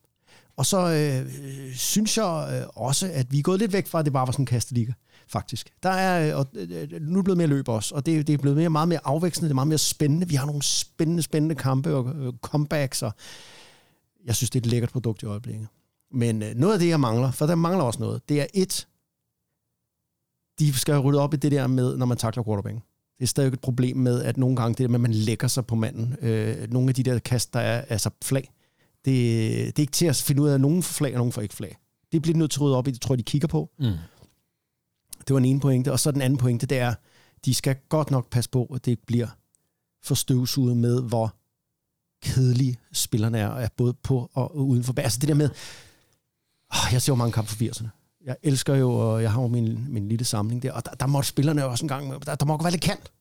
Og 0.56 0.66
så 0.66 0.78
øh, 0.78 1.32
synes 1.74 2.16
jeg 2.16 2.60
øh, 2.60 2.69
også, 2.82 3.10
at 3.12 3.32
vi 3.32 3.39
er 3.39 3.43
gået 3.43 3.59
lidt 3.59 3.73
væk 3.73 3.86
fra, 3.86 3.98
at 3.98 4.05
det 4.05 4.12
bare 4.12 4.27
var 4.27 4.32
sådan 4.32 4.43
en 4.43 4.47
kasteliga, 4.47 4.93
faktisk. 5.33 5.71
Der 5.83 5.91
er, 5.91 6.31
øh, 6.31 6.39
og, 6.39 6.47
øh, 6.55 6.83
øh, 6.83 7.03
nu 7.03 7.13
er 7.13 7.15
det 7.15 7.25
blevet 7.25 7.39
mere 7.39 7.47
løb 7.47 7.69
også, 7.69 7.95
og 7.95 8.07
det, 8.07 8.27
det 8.27 8.33
er 8.33 8.39
blevet 8.39 8.57
mere, 8.57 8.71
meget 8.71 8.89
mere 8.89 9.01
afvekslende, 9.05 9.49
det 9.49 9.53
er 9.53 9.55
meget 9.55 9.69
mere 9.69 9.79
spændende. 9.79 10.29
Vi 10.29 10.35
har 10.35 10.47
nogle 10.47 10.63
spændende, 10.63 11.23
spændende 11.23 11.55
kampe 11.55 11.95
og 11.95 12.15
øh, 12.17 12.33
comebacks, 12.43 13.03
og 13.03 13.13
jeg 14.27 14.37
synes, 14.37 14.51
det 14.51 14.61
er 14.61 14.67
et 14.67 14.71
lækkert 14.71 14.91
produkt 14.91 15.23
i 15.23 15.27
øjeblikket. 15.27 15.69
Men 16.13 16.43
øh, 16.43 16.55
noget 16.55 16.75
af 16.75 16.81
det, 16.81 16.89
jeg 16.89 17.01
mangler, 17.01 17.31
for 17.31 17.47
der 17.47 17.55
mangler 17.55 17.85
også 17.85 18.01
noget, 18.01 18.29
det 18.29 18.41
er 18.41 18.47
et, 18.55 18.89
de 20.59 20.73
skal 20.73 20.99
rydde 20.99 21.21
op 21.21 21.35
i 21.35 21.37
det 21.37 21.53
der 21.53 21.67
med, 21.67 21.97
når 21.97 22.07
man 22.07 22.17
takler 22.17 22.43
quarterback. 22.43 22.77
Det 23.19 23.23
er 23.23 23.27
stadig 23.27 23.53
et 23.53 23.61
problem 23.61 23.97
med, 23.97 24.23
at 24.23 24.37
nogle 24.37 24.57
gange 24.57 24.71
det 24.71 24.79
der 24.79 24.89
med, 24.89 24.95
at 24.95 25.01
man 25.01 25.13
lægger 25.13 25.49
sig 25.49 25.67
på 25.67 25.75
manden. 25.75 26.17
Øh, 26.23 26.73
nogle 26.73 26.89
af 26.89 26.95
de 26.95 27.03
der 27.03 27.19
kast, 27.19 27.55
der 27.55 27.61
er 27.61 27.85
altså 27.89 28.11
flag, 28.23 28.53
det, 29.05 29.77
det 29.77 29.79
er 29.79 29.83
ikke 29.83 29.93
til 29.93 30.07
at 30.07 30.17
finde 30.17 30.43
ud 30.43 30.49
af, 30.49 30.55
at 30.55 30.61
nogen 30.61 30.83
får 30.83 30.93
flag, 30.93 31.13
og 31.13 31.19
nogen 31.19 31.33
får 31.33 31.43
ikke 31.43 31.55
flag. 31.55 31.77
Det 32.13 32.23
bliver 32.23 32.33
de 32.33 32.39
nødt 32.39 32.51
til 32.51 32.59
at 32.59 32.63
rydde 32.63 32.77
op 32.77 32.89
i, 32.89 32.91
det 32.91 33.01
tror 33.01 33.15
jeg, 33.15 33.19
de 33.19 33.23
kigger 33.23 33.49
på. 33.49 33.71
Mm. 33.79 33.93
Det 35.28 35.35
var 35.35 35.40
den 35.40 35.49
ene 35.49 35.61
pointe. 35.61 35.93
Og 35.93 36.01
så 36.01 36.11
den 36.11 36.23
anden 36.23 36.39
pointe, 36.39 36.66
det 36.66 36.78
er, 36.78 36.94
de 37.44 37.55
skal 37.55 37.77
godt 37.89 38.11
nok 38.11 38.31
passe 38.31 38.51
på, 38.51 38.65
at 38.65 38.85
det 38.85 38.90
ikke 38.90 39.07
bliver 39.07 39.28
for 40.03 40.15
støvsuget 40.15 40.77
med, 40.77 41.03
hvor 41.03 41.35
kedelige 42.23 42.78
spillerne 42.93 43.39
er, 43.39 43.51
er 43.51 43.69
både 43.77 43.94
på 43.94 44.31
og 44.32 44.57
uden 44.57 44.85
for. 44.85 44.94
Altså 44.97 45.19
det 45.19 45.28
der 45.28 45.35
med, 45.35 45.51
åh, 46.74 46.93
jeg 46.93 47.03
ser 47.03 47.12
jo 47.12 47.16
mange 47.16 47.32
kampe 47.32 47.51
for 47.51 47.65
80'erne. 47.65 47.89
Jeg 48.24 48.36
elsker 48.43 48.74
jo, 48.74 48.90
og 48.90 49.23
jeg 49.23 49.32
har 49.32 49.43
jo 49.43 49.49
min, 49.49 49.86
min 49.89 50.09
lille 50.09 50.24
samling 50.24 50.62
der, 50.62 50.73
og 50.73 50.85
der, 50.85 50.90
der 50.90 51.07
måtte 51.07 51.28
spillerne 51.28 51.65
også 51.65 51.85
en 51.85 51.89
gang 51.89 52.09
med, 52.09 52.20
der, 52.20 52.35
der 52.35 52.47
må 52.47 52.53
godt 52.53 52.65
være 52.65 52.73
lidt 52.73 52.82
kant. 52.82 53.12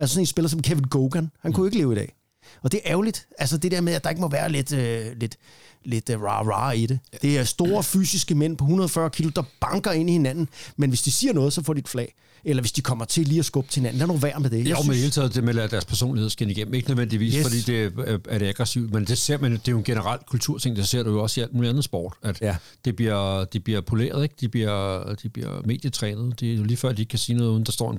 Altså 0.00 0.14
sådan 0.14 0.22
en 0.22 0.26
spiller 0.26 0.48
som 0.48 0.62
Kevin 0.62 0.84
Gogan, 0.84 1.30
han 1.40 1.52
kunne 1.52 1.66
ikke 1.66 1.78
leve 1.78 1.92
i 1.92 1.96
dag. 1.96 2.14
Og 2.62 2.72
det 2.72 2.80
er 2.84 2.90
ærgerligt. 2.90 3.26
Altså 3.38 3.58
det 3.58 3.70
der 3.70 3.80
med, 3.80 3.92
at 3.92 4.04
der 4.04 4.10
ikke 4.10 4.22
må 4.22 4.28
være 4.28 4.52
lidt, 4.52 4.72
øh, 4.72 5.06
lidt, 5.16 5.36
lidt 5.84 6.10
uh, 6.10 6.14
rah-rah 6.22 6.72
i 6.72 6.86
det. 6.86 6.98
Det 7.22 7.38
er 7.38 7.44
store 7.44 7.82
fysiske 7.82 8.34
mænd 8.34 8.56
på 8.56 8.64
140 8.64 9.10
kilo, 9.10 9.30
der 9.36 9.42
banker 9.60 9.92
ind 9.92 10.10
i 10.10 10.12
hinanden. 10.12 10.48
Men 10.76 10.90
hvis 10.90 11.02
de 11.02 11.12
siger 11.12 11.32
noget, 11.32 11.52
så 11.52 11.62
får 11.62 11.72
de 11.72 11.78
et 11.78 11.88
flag. 11.88 12.14
Eller 12.46 12.60
hvis 12.62 12.72
de 12.72 12.80
kommer 12.82 13.04
til 13.04 13.26
lige 13.28 13.38
at 13.38 13.44
skubbe 13.44 13.70
til 13.70 13.80
hinanden. 13.80 13.98
Lad 13.98 14.06
nu 14.06 14.16
være 14.16 14.40
med 14.40 14.50
det. 14.50 14.58
Jo, 14.58 14.64
Jeg 14.68 14.76
men 14.86 14.94
i 14.94 14.98
hele 14.98 15.10
taget 15.10 15.34
det 15.34 15.44
med 15.44 15.58
at 15.58 15.70
deres 15.70 15.84
personlighed 15.84 16.30
skinne 16.30 16.52
igennem. 16.52 16.74
Ikke 16.74 16.88
nødvendigvis, 16.88 17.34
Yes. 17.34 17.42
fordi 17.42 17.60
det 17.60 17.92
er, 18.08 18.18
er 18.28 18.38
det 18.38 18.48
aggressivt, 18.48 18.92
men 18.92 19.04
det 19.04 19.18
ser 19.18 19.38
man, 19.38 19.52
det 19.52 19.68
er 19.68 19.72
jo 19.72 19.78
en 19.78 19.84
generel 19.84 20.18
kulturting, 20.28 20.76
det 20.76 20.88
ser 20.88 21.02
du 21.02 21.10
jo 21.10 21.22
også 21.22 21.40
i 21.40 21.42
alt 21.42 21.54
muligt 21.54 21.70
andet 21.70 21.84
sport, 21.84 22.12
at 22.22 22.40
Ja. 22.40 22.46
ja. 22.46 22.56
det 22.84 22.96
bliver, 22.96 23.44
de 23.44 23.60
bliver 23.60 23.80
poleret, 23.80 24.22
ikke? 24.22 24.34
De 24.40 24.48
bliver, 24.48 25.14
de 25.14 25.28
bliver 25.28 25.62
medietrænet. 25.64 26.40
Det 26.40 26.52
er 26.52 26.56
jo 26.56 26.62
lige 26.64 26.76
før, 26.76 26.92
de 26.92 27.02
ikke 27.02 27.10
kan 27.10 27.18
sige 27.18 27.36
noget, 27.36 27.50
uden 27.50 27.64
der 27.64 27.72
står 27.72 27.90
en, 27.92 27.98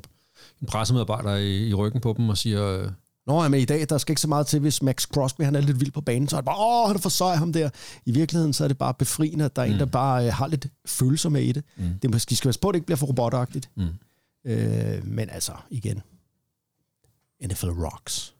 en 0.62 0.68
pressemedarbejder 0.68 1.36
i, 1.36 1.68
i 1.68 1.74
ryggen 1.74 2.02
på 2.02 2.16
dem 2.18 2.30
og 2.30 2.38
siger, 2.38 2.80
øh, 2.80 2.88
Nå, 3.28 3.48
men 3.48 3.60
i 3.62 3.66
dag, 3.66 3.86
der 3.90 3.98
skal 3.98 4.12
ikke 4.12 4.22
så 4.22 4.28
meget 4.28 4.48
til, 4.48 4.60
hvis 4.60 4.82
Max 4.82 5.04
Crosby 5.08 5.42
han 5.42 5.56
er 5.56 5.62
lidt 5.62 5.80
vild 5.80 5.92
på 5.92 6.02
banen, 6.02 6.28
så 6.30 6.36
er 6.36 6.42
det 6.42 6.46
bare, 6.46 6.58
åh, 6.60 6.88
han 6.88 6.96
er 6.96 7.00
for 7.02 7.10
sej 7.10 7.36
ham 7.36 7.54
der. 7.54 7.70
I 8.06 8.12
virkeligheden, 8.12 8.54
så 8.54 8.64
er 8.64 8.68
det 8.68 8.78
bare 8.78 8.94
befriende, 8.94 9.46
at 9.46 9.56
der 9.56 9.62
er 9.62 9.66
mm. 9.68 9.74
en, 9.74 9.80
der 9.80 9.86
bare 9.86 10.26
øh, 10.28 10.34
har 10.34 10.48
lidt 10.48 10.68
følelser 10.86 11.30
med 11.30 11.42
i 11.42 11.52
det. 11.52 11.64
Mm. 11.78 11.84
det 12.02 12.12
måske- 12.12 12.36
skal 12.36 12.48
passe 12.48 12.60
på, 12.62 12.70
at 12.70 12.74
det 12.74 12.78
ikke 12.78 12.86
bliver 12.86 12.98
for 12.98 13.08
robotagtigt. 13.08 13.70
Mm. 13.76 13.88
Øh, 14.46 15.08
men 15.08 15.30
altså, 15.30 15.52
igen, 15.70 16.02
NFL 17.44 17.68
rocks. 17.70 18.34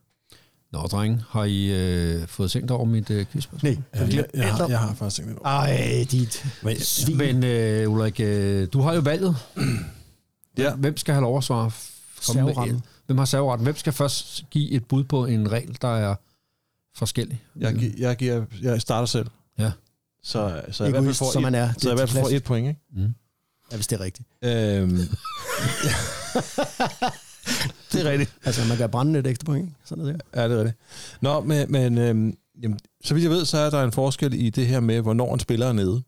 Nå, 0.72 0.80
drenge, 0.80 1.24
har 1.30 1.44
I 1.44 1.66
øh, 1.66 2.28
fået 2.28 2.52
tænkt 2.52 2.72
over 2.72 2.86
mit 2.86 3.10
øh, 3.10 3.26
quizspørgsmål? 3.26 3.72
Nej, 3.72 3.82
Ja, 3.96 4.16
jeg, 4.16 4.26
jeg, 4.34 4.54
har, 4.54 4.68
jeg 4.68 4.80
har 4.80 4.94
faktisk 4.94 5.22
tænkt 5.22 5.40
over. 5.40 5.48
Ej, 5.50 6.06
dit 6.12 6.46
Men, 6.64 6.80
svin. 6.80 7.18
Men 7.18 7.44
øh, 7.44 7.92
Ulrik, 7.92 8.20
øh, 8.20 8.68
du 8.74 8.82
har 8.82 8.94
jo 8.94 9.00
valget. 9.02 9.36
Ja. 10.58 10.76
Hvem 10.76 10.98
skal 10.98 11.14
have 11.14 11.22
lov 11.22 11.38
at 11.38 11.44
svare? 11.44 11.72
Kom 12.28 12.36
med. 12.46 12.80
Hvem 13.06 13.18
har 13.18 13.26
serveretten? 13.26 13.64
Hvem 13.66 13.76
skal 13.76 13.94
først 13.94 14.44
give 14.52 14.72
et 14.72 14.86
bud 14.86 15.04
på 15.04 15.26
en 15.26 15.52
regel, 15.52 15.78
der 15.82 15.88
er 15.98 16.16
forskellig? 16.98 17.44
jeg, 17.56 17.76
gi- 17.76 18.02
jeg, 18.02 18.16
giver, 18.18 18.46
jeg 18.62 18.82
starter 18.82 19.06
selv. 19.06 19.28
Ja. 19.60 19.72
Så, 20.24 20.62
så 20.72 20.84
jeg 20.84 20.90
i 20.90 20.92
hvert 20.92 21.00
fald 21.00 21.04
Egoist, 21.06 21.20
får 21.20 21.32
som 21.32 21.42
man 21.42 21.56
et, 21.56 21.60
er. 21.62 21.74
så 21.78 21.90
jeg 21.90 21.92
i 21.94 21.96
hvert 22.00 22.10
fald 22.10 22.24
får 22.24 22.30
et 22.36 22.44
point, 22.44 22.68
ikke? 22.68 22.80
Ja, 23.72 23.76
hvis 23.76 23.88
det 23.88 24.00
er 24.00 24.04
rigtigt. 24.04 24.28
Øhm, 24.42 24.90
Det 24.98 25.08
er 27.02 27.12
det 27.92 28.06
er 28.06 28.12
rigtigt. 28.12 28.34
Altså, 28.46 28.62
man 28.68 28.78
kan 28.78 28.90
brænde 28.90 29.20
et 29.20 29.28
ekstra 29.28 29.46
point, 29.46 29.66
ikke? 29.66 29.76
Sådan 29.86 30.06
er 30.06 30.12
det. 30.12 30.22
Ja, 30.36 30.44
det 30.50 30.52
er 30.52 30.60
rigtigt. 30.60 30.78
Nå, 31.22 31.40
men, 31.42 31.72
men 31.72 31.98
øhm, 31.98 32.38
jamen, 32.64 32.80
så 33.04 33.14
vidt 33.14 33.24
jeg 33.24 33.32
ved, 33.32 33.46
så 33.46 33.58
er 33.58 33.70
der 33.70 33.84
en 33.84 33.92
forskel 33.92 34.34
i 34.34 34.50
det 34.50 34.68
her 34.68 34.80
med, 34.80 35.02
hvornår 35.02 35.34
en 35.34 35.40
spiller 35.40 35.68
er 35.68 35.74
nede. 35.74 36.04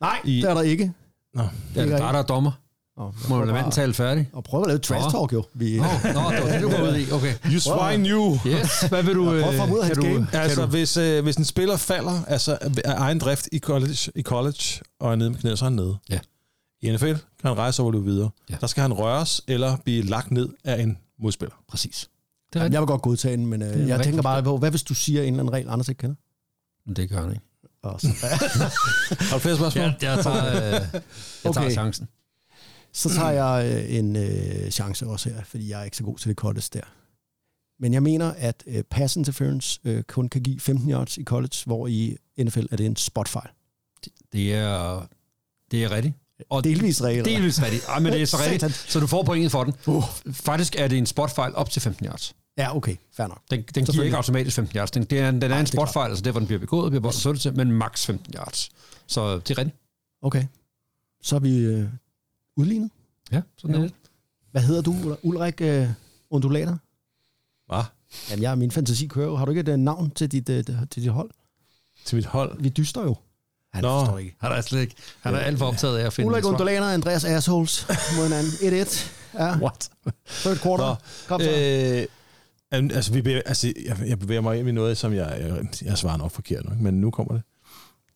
Nej, 0.00 0.18
I- 0.24 0.36
det 0.42 0.50
er 0.50 0.54
der 0.54 0.62
ikke. 0.62 0.92
Nå, 1.34 1.42
Ja, 1.74 1.86
der 1.86 2.04
er 2.04 2.12
der 2.12 2.22
dommer. 2.22 2.52
Og, 3.00 3.14
Må 3.28 3.36
du 3.38 3.40
lade 3.44 3.52
manden 3.52 3.72
tale 3.72 3.94
færdig? 3.94 4.30
og 4.32 4.44
prøve 4.44 4.62
at 4.62 4.66
lave 4.68 4.78
trash 4.78 5.10
talk, 5.16 5.32
jo. 5.32 5.44
Vi, 5.54 5.76
Nå, 5.76 5.82
nå, 5.82 6.10
det 6.10 6.14
var 6.14 6.48
det, 6.52 6.62
du 6.62 6.70
var 6.76 6.82
ude 6.82 7.02
i. 7.02 7.10
Okay. 7.12 7.34
you 7.52 7.60
swine 7.60 8.08
you! 8.08 8.38
Yes, 8.46 8.80
hvad 8.90 9.02
vil 9.02 9.14
du... 9.14 9.24
Prøv 9.24 9.38
at 9.38 9.54
få 9.54 9.60
ham 9.60 9.72
ud 9.72 9.78
af 9.78 9.84
hans 9.86 9.98
game. 9.98 10.26
Altså, 10.32 10.66
hvis, 10.66 10.96
øh, 10.96 11.22
hvis 11.22 11.36
en 11.36 11.44
spiller 11.44 11.76
falder 11.76 12.24
altså, 12.26 12.58
af 12.84 12.94
egen 12.96 13.18
drift 13.18 13.48
i 13.52 13.58
college, 13.58 14.12
i 14.14 14.22
college 14.22 14.80
og 15.00 15.12
er 15.12 15.16
nede 15.16 15.30
med 15.30 15.38
knæet, 15.38 15.58
så 15.58 15.64
er 15.64 15.68
han 15.70 15.76
nede. 15.76 15.96
Ja. 16.10 16.18
I 16.82 16.90
NFL 16.90 17.06
kan 17.06 17.16
han 17.44 17.56
rejse 17.58 17.76
sig 17.76 17.84
og 17.84 17.92
løbe 17.92 18.04
videre. 18.04 18.30
Ja. 18.50 18.54
Der 18.60 18.66
skal 18.66 18.80
han 18.82 18.92
røres 18.92 19.40
eller 19.48 19.76
blive 19.84 20.02
lagt 20.02 20.30
ned 20.30 20.48
af 20.64 20.82
en 20.82 20.98
modspiller. 21.22 21.54
præcis. 21.68 22.08
Det 22.52 22.56
er 22.56 22.60
Jamen, 22.60 22.64
rigtigt. 22.64 22.72
jeg 22.74 22.80
vil 22.80 22.86
godt 22.86 23.02
godtage 23.02 23.36
den, 23.36 23.46
men 23.46 23.62
øh, 23.62 23.88
jeg 23.88 24.00
tænker 24.04 24.22
bare 24.22 24.42
på, 24.42 24.58
hvad 24.58 24.70
hvis 24.70 24.82
du 24.82 24.94
siger 24.94 25.22
en 25.22 25.28
eller 25.28 25.40
anden 25.42 25.52
regel, 25.52 25.68
Anders 25.68 25.88
ikke 25.88 25.98
kender? 25.98 26.16
Men 26.86 26.96
Det 26.96 27.08
gør 27.10 27.20
han 27.20 27.30
ikke. 27.30 27.42
Og 27.82 28.00
så, 28.00 28.08
Har 29.30 29.36
du 29.36 29.38
flere 29.40 29.56
spørgsmål? 29.56 29.84
Ja, 30.02 30.14
jeg 30.14 30.22
tager, 30.24 30.46
øh, 30.46 30.62
jeg 30.72 30.82
tager 31.42 31.50
Okay. 31.60 31.70
chancen. 31.70 32.08
Så 32.92 33.08
tager 33.14 33.30
jeg 33.30 33.72
øh, 33.90 33.94
en 33.98 34.16
øh, 34.16 34.70
chance 34.70 35.06
også 35.06 35.28
her, 35.30 35.44
fordi 35.44 35.68
jeg 35.70 35.80
er 35.80 35.84
ikke 35.84 35.96
så 35.96 36.02
god 36.04 36.18
til 36.18 36.28
det 36.28 36.36
college 36.36 36.64
der. 36.72 36.80
Men 37.82 37.92
jeg 37.94 38.02
mener, 38.02 38.32
at 38.36 38.64
øh, 38.66 38.82
pass 38.84 39.16
interference 39.16 39.80
øh, 39.84 40.02
kun 40.02 40.28
kan 40.28 40.42
give 40.42 40.60
15 40.60 40.90
yards 40.90 41.18
i 41.18 41.24
college, 41.24 41.56
hvor 41.66 41.86
i 41.86 42.16
NFL 42.38 42.66
er 42.70 42.76
det 42.76 42.86
en 42.86 42.96
spotfejl. 42.96 43.48
Det 44.32 44.54
er, 44.54 45.06
det 45.70 45.84
er 45.84 45.90
rigtigt. 45.90 46.14
Og 46.50 46.64
Delvis 46.64 47.00
eller? 47.00 47.22
Delvis 47.24 47.62
rigtigt. 47.62 47.84
Ej, 47.88 47.98
men 48.00 48.12
det 48.12 48.22
er 48.22 48.26
så 48.26 48.36
rigtigt, 48.50 48.72
så 48.74 49.00
du 49.00 49.06
får 49.06 49.22
pointet 49.22 49.50
for 49.52 49.64
den. 49.64 49.74
Uh. 49.86 50.04
Faktisk 50.32 50.76
er 50.78 50.88
det 50.88 50.98
en 50.98 51.06
spotfejl 51.06 51.54
op 51.54 51.70
til 51.70 51.82
15 51.82 52.06
yards. 52.06 52.34
Ja, 52.58 52.76
okay, 52.76 52.96
fair 53.12 53.26
nok. 53.26 53.42
Den, 53.50 53.62
den 53.74 53.84
giver 53.84 54.04
ikke 54.04 54.16
automatisk 54.16 54.56
15 54.56 54.76
yards. 54.78 54.90
Den, 54.90 55.04
det 55.04 55.18
er, 55.18 55.28
en- 55.28 55.34
den 55.34 55.42
er 55.42 55.48
Nej, 55.48 55.58
en 55.58 55.64
det 55.64 55.72
spotfejl, 55.72 56.08
altså 56.10 56.22
derfor 56.24 56.40
den 56.40 56.46
bliver 56.46 56.60
begået, 56.60 56.90
bliver 56.92 57.02
bolden 57.02 57.38
til, 57.38 57.56
men 57.56 57.72
max 57.72 58.06
15 58.06 58.34
yards. 58.34 58.70
Så 59.06 59.38
det 59.38 59.50
er 59.50 59.58
rigtigt. 59.58 59.76
Okay. 60.22 60.44
Så 61.22 61.36
er 61.36 61.40
vi 61.40 61.58
øh, 61.58 61.88
udlignet. 62.60 62.90
Ja, 63.32 63.42
sådan 63.58 63.74
er 63.74 63.78
Ja. 63.78 63.84
det. 63.84 63.94
Hvad 64.50 64.62
hedder 64.62 64.82
du, 64.82 64.92
Ul- 64.92 65.18
Ulrik 65.22 65.60
øh, 65.60 65.88
Undulater? 66.30 66.76
Hvad? 67.66 67.82
Jamen, 68.30 68.42
jeg, 68.42 68.58
min 68.58 68.70
fantasi 68.70 69.06
kører 69.06 69.26
jo. 69.26 69.36
Har 69.36 69.44
du 69.44 69.50
ikke 69.50 69.60
et 69.60 69.68
øh, 69.68 69.76
navn 69.76 70.10
til 70.10 70.32
dit, 70.32 70.48
øh, 70.48 70.64
til 70.90 71.02
dit 71.02 71.10
hold? 71.12 71.30
Til 72.04 72.16
mit 72.16 72.26
hold. 72.26 72.62
Vi 72.62 72.68
dyster 72.68 73.02
jo. 73.02 73.16
Han 73.72 73.82
Nå. 73.84 73.88
forstår 74.00 74.18
ikke. 74.18 74.36
Han 74.40 74.52
er 74.52 74.60
slet 74.60 74.80
ikke. 74.80 74.94
Han 75.20 75.34
er 75.34 75.38
alt 75.38 75.58
for 75.58 75.66
optaget 75.66 75.98
af 75.98 76.06
at 76.06 76.12
finde 76.12 76.28
Ulrik. 76.28 76.44
Undulater 76.44 76.82
og 76.86 76.94
Andreas 76.94 77.24
Assholes 77.24 77.86
mod 78.16 78.22
hinanden. 78.24 78.52
1-1. 78.86 79.10
Ja, 79.34 79.58
What? 79.58 79.90
third 80.26 80.56
quarter. 80.58 80.84
Nå. 80.88 80.94
Kom 81.28 81.40
så. 81.40 82.06
Øh, 82.72 82.90
altså, 82.96 83.12
vi 83.12 83.22
bevæger, 83.22 83.42
altså, 83.46 83.72
jeg, 83.86 83.98
jeg 84.06 84.18
bevæger 84.18 84.40
mig 84.40 84.58
ind 84.58 84.68
i 84.68 84.72
noget, 84.72 84.96
som 84.98 85.12
jeg, 85.14 85.36
jeg, 85.40 85.66
jeg 85.84 85.98
svarer 85.98 86.16
nok 86.16 86.30
forkert, 86.30 86.64
nok, 86.64 86.78
men 86.78 87.00
nu 87.00 87.10
kommer 87.10 87.32
det. 87.34 87.42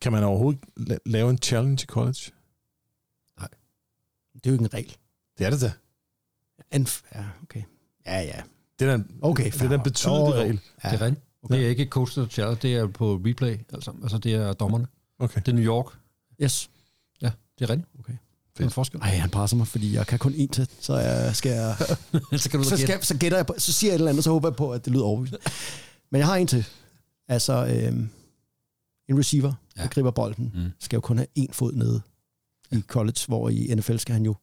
Kan 0.00 0.12
man 0.12 0.24
overhovedet 0.24 0.60
la- 0.80 0.96
lave 1.06 1.30
en 1.30 1.38
challenge 1.38 1.82
i 1.82 1.86
college? 1.86 2.30
Det 4.44 4.50
er 4.50 4.50
jo 4.50 4.54
ikke 4.54 4.64
en 4.64 4.74
regel. 4.74 4.96
Det 5.38 5.46
er 5.46 5.50
det 5.50 5.60
da. 5.60 5.72
En, 6.72 6.86
ja, 7.14 7.24
okay. 7.42 7.62
Ja, 8.06 8.20
ja. 8.20 8.40
Det 8.78 8.88
er 8.88 8.94
en, 8.94 9.10
Okay, 9.22 9.50
det 9.50 9.62
er 9.62 9.70
en 9.74 9.80
betydelig 9.82 10.18
jo. 10.18 10.32
regel. 10.34 10.60
ja. 10.84 10.90
Det 10.90 11.00
er 11.00 11.04
rigtigt. 11.04 11.24
Okay. 11.42 11.56
Det 11.56 11.64
er 11.64 11.68
ikke 11.68 11.84
coach 11.86 12.18
og 12.18 12.26
challenge, 12.30 12.58
det 12.62 12.74
er 12.76 12.86
på 12.86 13.20
replay. 13.26 13.58
Altså, 13.72 13.92
altså 14.02 14.18
det 14.18 14.34
er 14.34 14.52
dommerne. 14.52 14.86
Okay. 15.18 15.40
Det 15.46 15.48
er 15.48 15.52
New 15.52 15.64
York. 15.64 15.86
Yes. 16.42 16.70
Ja, 17.22 17.30
det 17.58 17.64
er 17.64 17.70
rigtigt. 17.70 17.88
Okay. 17.98 18.12
Det 18.54 18.60
er 18.60 18.64
en 18.64 18.70
forskel. 18.70 19.00
Ej, 19.00 19.08
han 19.08 19.30
presser 19.30 19.56
mig, 19.56 19.66
fordi 19.66 19.94
jeg 19.94 20.06
kan 20.06 20.18
kun 20.18 20.32
én 20.32 20.46
til, 20.52 20.68
så 20.80 20.96
jeg 20.96 21.36
skal 21.36 21.50
jeg, 21.52 21.76
så 22.40 22.50
kan 22.50 22.60
du 22.60 22.64
så, 22.68 22.76
skal, 22.76 23.04
så 23.04 23.16
gætter 23.18 23.38
jeg 23.38 23.46
på, 23.46 23.54
så 23.58 23.72
siger 23.72 23.90
jeg 23.90 23.94
et 23.94 23.98
eller 23.98 24.10
andet, 24.10 24.24
så 24.24 24.30
håber 24.30 24.48
jeg 24.48 24.56
på, 24.56 24.72
at 24.72 24.84
det 24.84 24.92
lyder 24.92 25.04
overbevisende. 25.04 25.40
Men 26.10 26.18
jeg 26.18 26.26
har 26.26 26.36
en 26.36 26.46
til. 26.46 26.66
Altså, 27.28 27.52
øhm, 27.66 28.08
en 29.08 29.18
receiver, 29.18 29.52
ja. 29.76 29.82
der 29.82 29.88
griber 29.88 30.10
bolden, 30.10 30.52
Mm. 30.54 30.70
skal 30.80 30.96
jo 30.96 31.00
kun 31.00 31.16
have 31.18 31.26
én 31.38 31.52
fod 31.52 31.72
nede 31.72 32.02
i 32.72 32.80
college, 32.80 33.18
hvor 33.28 33.48
i 33.48 33.74
NFL 33.74 33.96
skal 33.96 34.12
han 34.12 34.24
jo 34.24 34.36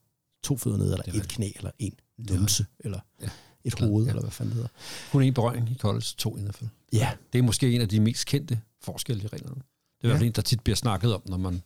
to 0.44 0.58
fødder 0.58 0.78
nede, 0.78 0.92
eller 0.92 1.04
er 1.08 1.22
et 1.24 1.28
knæ, 1.28 1.50
eller 1.56 1.72
en 1.80 1.94
numse, 2.18 2.66
eller 2.80 3.00
Ja. 3.22 3.30
et 3.64 3.74
Klart, 3.76 3.90
hoved, 3.90 4.06
ja. 4.06 4.10
eller 4.10 4.22
hvad 4.22 4.32
fanden 4.32 4.50
det 4.52 4.56
hedder. 4.56 4.70
Kun 5.12 5.24
en 5.24 5.34
berøring 5.34 5.70
i 5.70 5.76
college, 5.76 6.06
to 6.18 6.38
i 6.38 6.42
NFL. 6.42 6.66
Ja, 6.94 7.12
Det 7.34 7.40
er 7.40 7.44
måske 7.44 7.76
en 7.76 7.82
af 7.82 7.90
de 7.90 8.00
mest 8.00 8.26
kendte 8.26 8.60
forskelle 8.82 9.24
i 9.24 9.28
reglerne. 9.28 9.56
Det 9.56 9.64
er 10.02 10.08
i 10.08 10.08
hvert 10.08 10.18
fald 10.18 10.28
en, 10.28 10.34
der 10.36 10.42
tit 10.42 10.60
bliver 10.62 10.76
snakket 10.76 11.14
om, 11.16 11.22
når 11.26 11.38
man 11.38 11.62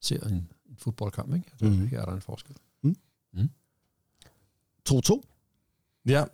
ser 0.00 0.20
en, 0.20 0.34
en 0.34 0.76
fodboldkamp. 0.78 1.34
Ikke? 1.34 1.46
Altså, 1.52 1.64
Mhm. 1.64 1.74
mm. 1.80 1.88
Her 1.88 2.00
er 2.00 2.04
der 2.04 2.12
en 2.14 2.20
forskel. 2.20 2.54
2-2. 4.88 5.22
Ja. 6.06 6.24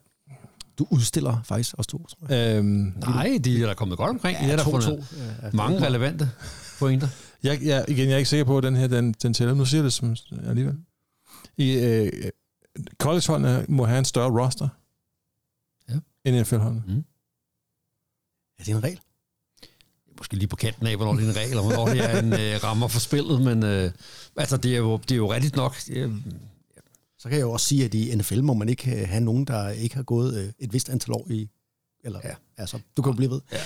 Du 0.78 0.86
udstiller 0.90 1.42
faktisk 1.44 1.74
også 1.78 1.90
to, 1.90 2.06
tror 2.06 2.34
jeg. 2.34 2.56
Øhm, 2.58 2.66
Nej, 3.00 3.38
de 3.44 3.62
er 3.62 3.66
da 3.66 3.74
kommet 3.74 3.98
godt 3.98 4.10
omkring. 4.10 4.38
Ja, 4.40 4.46
de 4.46 4.52
er 4.52 4.56
der 4.56 4.64
2-2. 4.64 4.70
fundet 4.70 5.06
Ja, 5.42 5.50
mange 5.52 5.86
relevante 5.86 6.30
pointer. 6.78 7.08
Jeg, 7.44 7.62
jeg, 7.62 7.84
igen, 7.88 8.06
jeg 8.08 8.14
er 8.14 8.18
ikke 8.18 8.28
sikker 8.30 8.44
på, 8.44 8.58
at 8.58 8.64
den 8.64 8.76
her, 8.76 8.86
den, 8.86 9.12
den 9.22 9.34
tæller. 9.34 9.54
Nu 9.54 9.64
siger 9.64 9.82
det 9.82 9.92
som, 9.92 10.16
alligevel. 10.46 10.76
I, 11.56 11.72
øh, 11.72 12.12
collegeholdene 12.98 13.66
må 13.68 13.84
have 13.84 13.98
en 13.98 14.04
større 14.04 14.44
roster 14.44 14.68
Ja. 15.88 15.94
end 16.24 16.40
NFL-holdene. 16.40 17.04
Er 18.58 18.64
det 18.64 18.68
en 18.74 18.84
regel? 18.84 19.00
Måske 20.18 20.36
lige 20.36 20.48
på 20.48 20.56
kanten 20.56 20.86
af, 20.86 20.96
hvornår 20.96 21.12
det 21.14 21.24
er 21.24 21.30
en 21.30 21.36
regel, 21.36 21.58
og 21.58 21.64
hvornår 21.64 21.86
det 21.88 22.04
er 22.04 22.18
en 22.22 22.32
øh, 22.54 22.64
rammer 22.64 22.88
for 22.88 23.00
spillet, 23.00 23.42
men 23.42 23.62
øh, 23.62 23.90
altså, 24.36 24.56
det 24.56 24.74
er, 24.74 24.78
jo, 24.78 24.96
det 24.96 25.12
er 25.12 25.16
jo 25.16 25.32
rigtigt 25.32 25.56
nok. 25.56 25.76
Øh, 25.90 26.12
Så 27.18 27.28
kan 27.28 27.38
jeg 27.38 27.42
jo 27.44 27.52
også 27.52 27.66
sige, 27.66 27.84
at 27.84 27.94
i 27.94 28.14
NFL 28.14 28.40
må 28.42 28.54
man 28.54 28.68
ikke 28.68 29.00
øh, 29.02 29.08
have 29.08 29.20
nogen, 29.24 29.44
der 29.44 29.68
ikke 29.68 29.94
har 29.96 30.02
gået 30.02 30.38
øh, 30.44 30.52
et 30.58 30.72
vist 30.72 30.88
antal 30.90 31.12
år 31.12 31.26
i... 31.30 31.48
Eller, 32.04 32.20
ja. 32.24 32.34
Altså, 32.56 32.78
du 32.96 33.02
kan 33.02 33.12
jo 33.12 33.16
blive 33.16 33.30
ved. 33.30 33.40
Ja. 33.52 33.58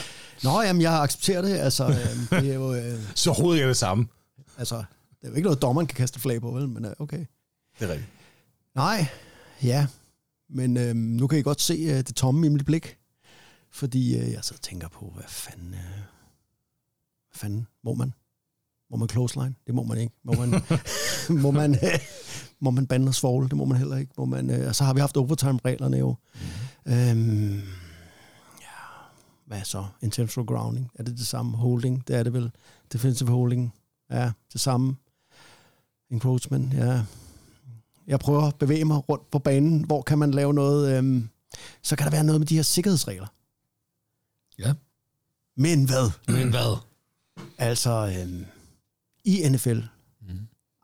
Nå, 0.42 0.62
jamen, 0.62 0.82
jeg 0.82 1.02
accepterer 1.02 1.42
det. 1.42 1.58
Altså, 1.58 1.88
øh, 1.88 2.40
det 2.40 2.50
er 2.50 2.54
jo... 2.54 2.74
Øh, 2.74 3.00
Så 3.14 3.30
overhovedet 3.30 3.58
ikke 3.58 3.68
det 3.68 3.76
samme. 3.76 4.06
altså, 4.58 4.76
det 4.76 4.84
er 5.22 5.28
jo 5.28 5.34
ikke 5.34 5.46
noget, 5.46 5.62
dommeren 5.62 5.86
kan 5.86 5.96
kaste 5.96 6.20
flag 6.20 6.40
på, 6.40 6.50
vel? 6.50 6.68
Men 6.68 6.84
øh, 6.84 6.92
okay. 6.98 7.24
Det 7.78 7.88
er 7.88 7.92
rigtigt. 7.92 8.08
Nej, 8.74 9.06
ja. 9.62 9.86
Men 10.50 10.76
øh, 10.76 10.94
nu 10.94 11.26
kan 11.26 11.38
I 11.38 11.42
godt 11.42 11.60
se 11.60 11.74
øh, 11.74 11.96
det 11.96 12.14
tomme 12.14 12.46
i 12.46 12.50
mit 12.50 12.64
blik. 12.66 12.96
Fordi 13.72 14.16
øh, 14.16 14.32
jeg 14.32 14.44
så 14.44 14.58
tænker 14.58 14.88
på, 14.88 15.12
hvad 15.14 15.24
fanden... 15.28 15.74
Øh, 15.74 15.80
hvad 17.30 17.34
fanden 17.34 17.66
må 17.84 17.94
man? 17.94 18.12
Må 18.90 18.96
man 18.96 19.08
close 19.08 19.40
line? 19.40 19.54
Det 19.66 19.74
må 19.74 19.82
man 19.82 19.98
ikke. 19.98 20.14
Må 20.24 20.32
man, 20.32 20.62
må 21.42 21.50
man, 21.50 21.74
øh, 21.74 22.00
må 22.60 22.70
man 22.70 22.86
bande 22.86 23.08
og 23.08 23.14
svogle? 23.14 23.48
Det 23.48 23.56
må 23.56 23.64
man 23.64 23.78
heller 23.78 23.96
ikke. 23.96 24.12
Må 24.18 24.24
man, 24.24 24.50
øh, 24.50 24.68
og 24.68 24.74
så 24.76 24.84
har 24.84 24.94
vi 24.94 25.00
haft 25.00 25.16
overtime-reglerne 25.16 25.96
jo. 25.98 26.14
Mm. 26.86 26.92
Øhm, 26.92 27.62
hvad 29.48 29.64
så? 29.64 29.86
Intentional 30.02 30.46
grounding. 30.46 30.90
Er 30.94 31.02
det 31.02 31.18
det 31.18 31.26
samme? 31.26 31.56
Holding? 31.56 32.08
Det 32.08 32.16
er 32.16 32.22
det 32.22 32.32
vel. 32.32 32.50
Defensive 32.92 33.30
holding. 33.30 33.74
Ja, 34.10 34.32
det 34.52 34.60
samme. 34.60 34.96
Encroachment, 36.10 36.74
ja. 36.74 37.04
Jeg 38.06 38.20
prøver 38.20 38.42
at 38.42 38.54
bevæge 38.54 38.84
mig 38.84 39.08
rundt 39.08 39.30
på 39.30 39.38
banen. 39.38 39.84
Hvor 39.84 40.02
kan 40.02 40.18
man 40.18 40.30
lave 40.30 40.54
noget? 40.54 40.98
Øhm, 40.98 41.28
så 41.82 41.96
kan 41.96 42.04
der 42.04 42.10
være 42.10 42.24
noget 42.24 42.40
med 42.40 42.46
de 42.46 42.56
her 42.56 42.62
sikkerhedsregler. 42.62 43.26
Ja. 44.58 44.74
Men 45.56 45.84
hvad? 45.84 46.34
men 46.34 46.50
hvad? 46.50 46.76
Altså, 47.58 47.90
øhm, 48.20 48.46
i 49.24 49.48
NFL. 49.48 49.80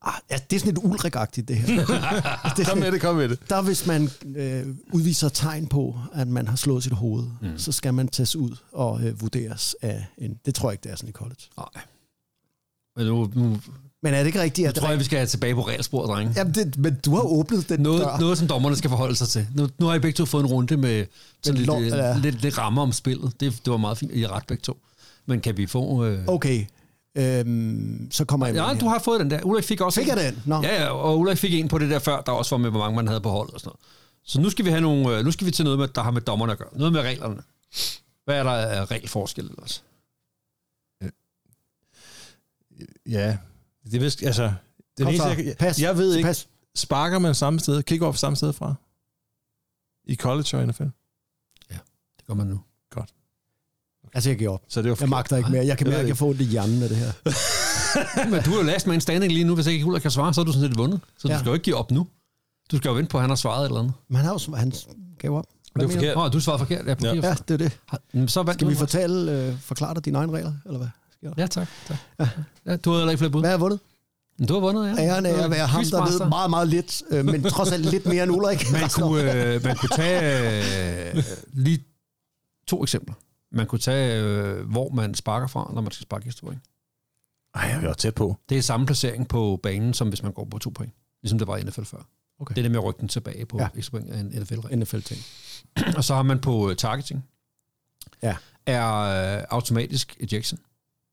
Ah, 0.05 0.15
ja, 0.31 0.37
det 0.51 0.57
er 0.57 0.61
sådan 0.61 0.75
lidt 0.75 0.85
ulrigagtigt 0.85 1.49
det 1.49 1.57
her. 1.57 1.77
det, 2.57 2.67
Kom 2.67 2.79
med 2.79 2.93
det, 2.93 3.01
kom 3.01 3.17
med 3.17 3.29
det. 3.29 3.39
der 3.51 3.63
hvis 3.63 3.87
man 3.87 4.11
øh, 4.37 4.67
udviser 4.93 5.29
tegn 5.29 5.67
på, 5.67 5.97
at 6.15 6.29
man 6.29 6.49
har 6.49 6.57
slået 6.57 6.83
sit 6.83 6.93
hoved, 6.93 7.25
mm. 7.43 7.59
Så 7.59 7.73
skal 7.73 7.95
man 7.95 8.09
tages 8.09 8.37
ud 8.37 8.57
og 8.73 9.03
øh, 9.03 9.21
vurderes 9.21 9.77
af 9.83 10.07
en... 10.19 10.39
Det 10.47 10.55
tror 10.55 10.69
jeg 10.69 10.73
ikke, 10.75 10.83
det 10.83 10.93
er 10.93 10.97
sådan 10.97 11.09
i 11.09 11.13
college. 11.13 11.41
Nej. 11.57 11.83
Men 12.97 13.07
nu, 13.07 13.31
nu, 13.35 13.61
Men 14.03 14.15
er 14.15 14.19
det 14.19 14.27
ikke 14.27 14.41
rigtigt, 14.41 14.69
at... 14.69 14.75
tror 14.75 14.89
jeg, 14.91 14.99
vi 14.99 15.05
skal 15.05 15.27
tilbage 15.27 15.55
på 15.55 15.63
regelsporet, 15.67 16.09
drenge. 16.09 16.33
Jamen, 16.37 16.55
det, 16.55 16.79
men 16.79 16.97
du 17.05 17.15
har 17.15 17.23
åbnet 17.23 17.69
den 17.69 17.81
Noget, 17.81 18.01
dør. 18.01 18.19
noget, 18.19 18.39
som 18.39 18.49
dommerne 18.49 18.77
skal 18.77 18.91
forholde 18.91 19.17
sig 19.17 19.29
til. 19.29 19.47
Nu, 19.55 19.69
nu 19.79 19.87
har 19.87 19.95
I 19.95 19.99
begge 19.99 20.17
to 20.17 20.25
fået 20.25 20.43
en 20.43 20.51
runde 20.51 20.77
med 20.77 21.07
sådan 21.43 21.57
lidt, 21.59 21.67
lov- 21.67 21.81
lidt, 21.81 21.95
ja. 21.95 22.19
lidt, 22.19 22.43
lidt 22.43 22.59
rammer 22.59 22.83
om 22.83 22.93
spillet. 22.93 23.33
Det, 23.41 23.53
det 23.65 23.71
var 23.71 23.77
meget 23.77 23.99
fint, 23.99 24.13
I 24.13 24.23
er 24.23 24.33
ret 24.37 24.47
begge 24.47 24.63
to. 24.63 24.77
Men 25.27 25.41
kan 25.41 25.57
vi 25.57 25.67
få... 25.67 26.05
Øh... 26.05 26.19
Okay, 26.27 26.65
øhm, 27.15 28.09
så 28.11 28.25
kommer 28.25 28.47
jeg 28.47 28.55
med 28.55 28.63
Ja, 28.63 28.73
her. 28.73 28.79
du 28.81 28.87
har 28.87 28.99
fået 28.99 29.21
den 29.21 29.31
der. 29.31 29.43
Ulrik 29.43 29.65
fik 29.65 29.81
også 29.81 30.01
Fik 30.01 30.09
en. 30.11 30.19
jeg 30.19 30.33
den? 30.33 30.43
Nå. 30.47 30.63
Ja, 30.63 30.83
ja, 30.83 30.89
og 30.91 31.19
Ulrik 31.19 31.39
fik 31.39 31.55
en 31.55 31.69
på 31.69 31.79
det 31.79 31.91
der 31.91 31.99
før, 31.99 32.21
der 32.21 32.33
også 32.33 32.55
var 32.57 32.59
med, 32.63 32.71
hvor 32.71 32.81
mange 32.81 32.97
man 32.97 33.07
havde 33.09 33.21
på 33.21 33.31
holdet 33.31 33.55
og 33.55 33.61
sådan 33.61 33.69
noget. 33.69 33.81
Så 34.25 34.41
nu 34.41 34.51
skal 34.51 34.65
vi 34.65 34.71
have 34.71 34.81
nogle, 34.81 35.19
øh, 35.19 35.25
nu 35.25 35.31
skal 35.31 35.47
vi 35.47 35.51
til 35.51 35.65
noget, 35.65 35.79
med, 35.79 35.89
der 35.89 36.03
har 36.03 36.11
med 36.11 36.21
dommerne 36.21 36.53
at 36.53 36.59
gøre. 36.59 36.69
Noget 36.73 36.93
med 36.93 37.01
reglerne. 37.01 37.43
Hvad 38.25 38.39
er 38.39 38.43
der 38.43 38.51
af 38.51 38.91
regelforskel 38.91 39.45
ellers? 39.51 39.85
Ja, 43.07 43.39
det 43.93 44.01
vidst, 44.01 44.23
altså... 44.23 44.53
Den 44.99 45.05
Kom 45.07 45.15
eneste, 45.15 45.35
så. 45.37 45.43
jeg, 45.43 45.57
Pas. 45.59 45.81
jeg 45.81 45.97
ved 45.97 46.15
ikke, 46.17 46.27
Pas. 46.27 46.49
sparker 46.75 47.19
man 47.19 47.35
samme 47.35 47.61
sted, 47.61 47.83
kick-off 47.91 48.17
samme 48.17 48.37
sted 48.37 48.53
fra? 48.53 48.75
I 50.05 50.17
college 50.17 50.57
og 50.59 50.69
NFL? 50.69 50.83
Det 52.19 52.27
gør 52.27 52.35
man 52.35 52.47
nu. 52.47 52.61
Altså, 54.15 54.31
jeg 54.31 54.39
giver 54.39 54.51
op. 54.51 54.61
Så 54.69 54.81
det 54.83 54.87
er 54.87 54.91
jo 54.91 54.97
Jeg 55.01 55.09
magter 55.09 55.37
ikke 55.37 55.51
mere. 55.51 55.67
Jeg 55.67 55.79
kan 55.79 55.87
mærke, 55.89 56.01
at 56.03 56.09
jeg 56.09 56.17
får 56.17 56.33
det 56.33 56.41
i 56.41 56.45
hjernen 56.45 56.83
af 56.83 56.89
det 56.89 56.99
her. 56.99 57.13
Men 58.31 58.43
du 58.43 58.53
er 58.53 58.57
jo 58.57 58.63
last 58.63 58.87
man 58.87 59.01
standing 59.01 59.33
lige 59.33 59.45
nu. 59.45 59.55
Hvis 59.55 59.67
ikke 59.67 59.87
Ulrik 59.87 60.03
kan 60.03 60.11
svare, 60.11 60.35
så 60.35 60.41
er 60.41 60.45
du 60.45 60.53
sådan 60.53 60.69
set 60.69 60.79
vundet. 60.79 61.01
Så 61.19 61.29
du 61.29 61.33
Ja. 61.33 61.39
skal 61.39 61.49
jo 61.49 61.55
ikke 61.55 61.65
give 61.65 61.77
op 61.77 61.91
nu. 61.91 62.07
Du 62.71 62.77
skal 62.77 62.89
jo 62.89 62.95
vente 62.95 63.11
på, 63.11 63.19
at 63.19 63.23
han 63.23 63.31
har 63.31 63.37
svaret 63.37 63.61
et 63.65 63.67
eller 63.69 63.81
andet. 63.81 63.95
Men 64.09 64.17
han, 64.17 64.25
har 64.27 64.33
jo, 64.49 64.55
han 64.55 64.73
gav 65.19 65.33
op. 65.37 65.45
Det 65.77 65.83
var 65.85 65.89
forkert. 65.93 66.17
Nå, 66.17 66.29
du 66.29 66.41
svarede 66.41 66.59
forkert. 66.59 66.87
Ja, 66.87 66.95
på 66.95 67.07
Ja. 67.07 67.15
ja. 67.15 67.27
Ja, 67.29 67.35
det 67.49 67.63
er 67.63 67.69
det. 68.15 68.31
Så 68.31 68.43
vandt 68.43 68.59
Skal 68.59 68.65
du. 68.67 68.71
vi 68.71 68.77
fortælle, 68.77 69.33
øh, 69.33 69.55
forklare 69.61 69.95
dig 69.95 70.05
dine 70.05 70.19
egne 70.19 70.33
regler, 70.33 70.53
eller 70.67 70.79
hvad? 70.79 70.89
sker 71.17 71.29
der? 71.35 71.43
Ja, 71.43 71.47
tak. 71.47 71.69
tak. 71.89 71.97
Ja, 72.67 72.77
du 72.77 72.91
havde 72.91 73.01
heller 73.01 73.11
ikke 73.11 73.19
flere 73.19 73.31
bud. 73.31 73.41
Hvad 73.41 73.51
har 73.51 73.59
vundet? 73.59 73.81
Du 74.49 74.53
har 74.55 74.61
vundet, 74.61 74.97
ja. 74.97 75.03
Æren 75.05 75.27
af 75.27 75.45
at 75.45 75.51
være 75.51 75.67
ham, 75.67 75.85
der 75.85 76.11
ved 76.11 76.29
meget, 76.29 76.51
meget 76.51 76.69
lidt, 76.69 77.03
øh, 77.11 77.25
men 77.25 77.43
trods 77.43 77.73
alt 77.73 77.87
lidt 77.87 78.07
mere 78.07 78.23
end 78.23 78.33
Ulrik. 78.33 78.73
Man 78.73 78.89
kunne, 78.91 79.53
øh, 79.55 79.65
man 79.65 79.77
kunne 79.77 79.89
tage 79.97 81.17
øh, 81.17 81.23
lige 81.53 81.85
to 82.69 82.83
eksempler. 82.83 83.15
Man 83.55 83.67
kunne 83.67 83.79
tage, 83.79 84.23
øh, 84.23 84.71
hvor 84.71 84.89
man 84.91 85.15
sparker 85.15 85.47
fra, 85.47 85.71
når 85.75 85.81
man 85.81 85.91
skal 85.93 86.03
sparke 86.03 86.33
point. 86.41 86.61
Ej, 87.55 87.63
jeg 87.63 87.83
var 87.83 87.93
tæt 87.95 88.15
på. 88.15 88.37
Det 88.49 88.59
er 88.59 88.63
samme 88.63 88.87
placering 88.87 89.29
på 89.29 89.61
banen, 89.63 89.95
som 89.95 90.09
hvis 90.09 90.23
man 90.23 90.33
går 90.33 90.45
på 90.45 90.59
to 90.59 90.71
point. 90.71 90.93
Ligesom 91.23 91.39
det 91.39 91.49
var 91.49 91.57
i 91.57 91.63
NFL 91.63 91.83
før. 91.83 92.09
Okay. 92.39 92.55
Det 92.55 92.59
er 92.61 92.63
det 92.63 92.71
med 92.71 92.79
at 92.81 92.85
rykke 92.85 93.01
den 93.01 93.09
tilbage 93.09 93.47
på 93.47 93.59
Ja. 93.59 93.69
ekstra 93.75 93.91
point 93.99 94.11
af 94.11 94.21
en. 94.21 94.79
NFL-ting. 94.79 95.21
Og 95.97 96.05
så 96.05 96.15
har 96.15 96.23
man 96.23 96.41
på 96.41 96.71
øh, 96.71 96.77
targeting. 96.77 97.25
Ja. 98.23 98.37
Er 98.67 98.93
øh, 99.39 99.45
automatisk 99.51 100.17
ejection. 100.21 100.61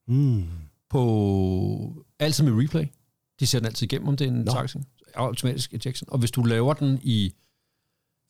Mm. 0.08 0.44
På, 0.90 2.06
altid 2.20 2.44
med 2.44 2.64
replay. 2.64 2.86
De 3.40 3.48
ser 3.48 3.60
den 3.60 3.66
altid 3.66 3.84
igennem, 3.84 4.08
om 4.08 4.18
det 4.18 4.28
er 4.28 4.32
en 4.32 4.38
Nå. 4.42 4.52
targeting. 4.52 4.88
Automatisk 5.16 5.74
ejection. 5.74 6.10
Og 6.12 6.20
hvis 6.20 6.32
du 6.32 6.44
laver 6.44 6.74
den 6.74 7.00
i 7.04 7.34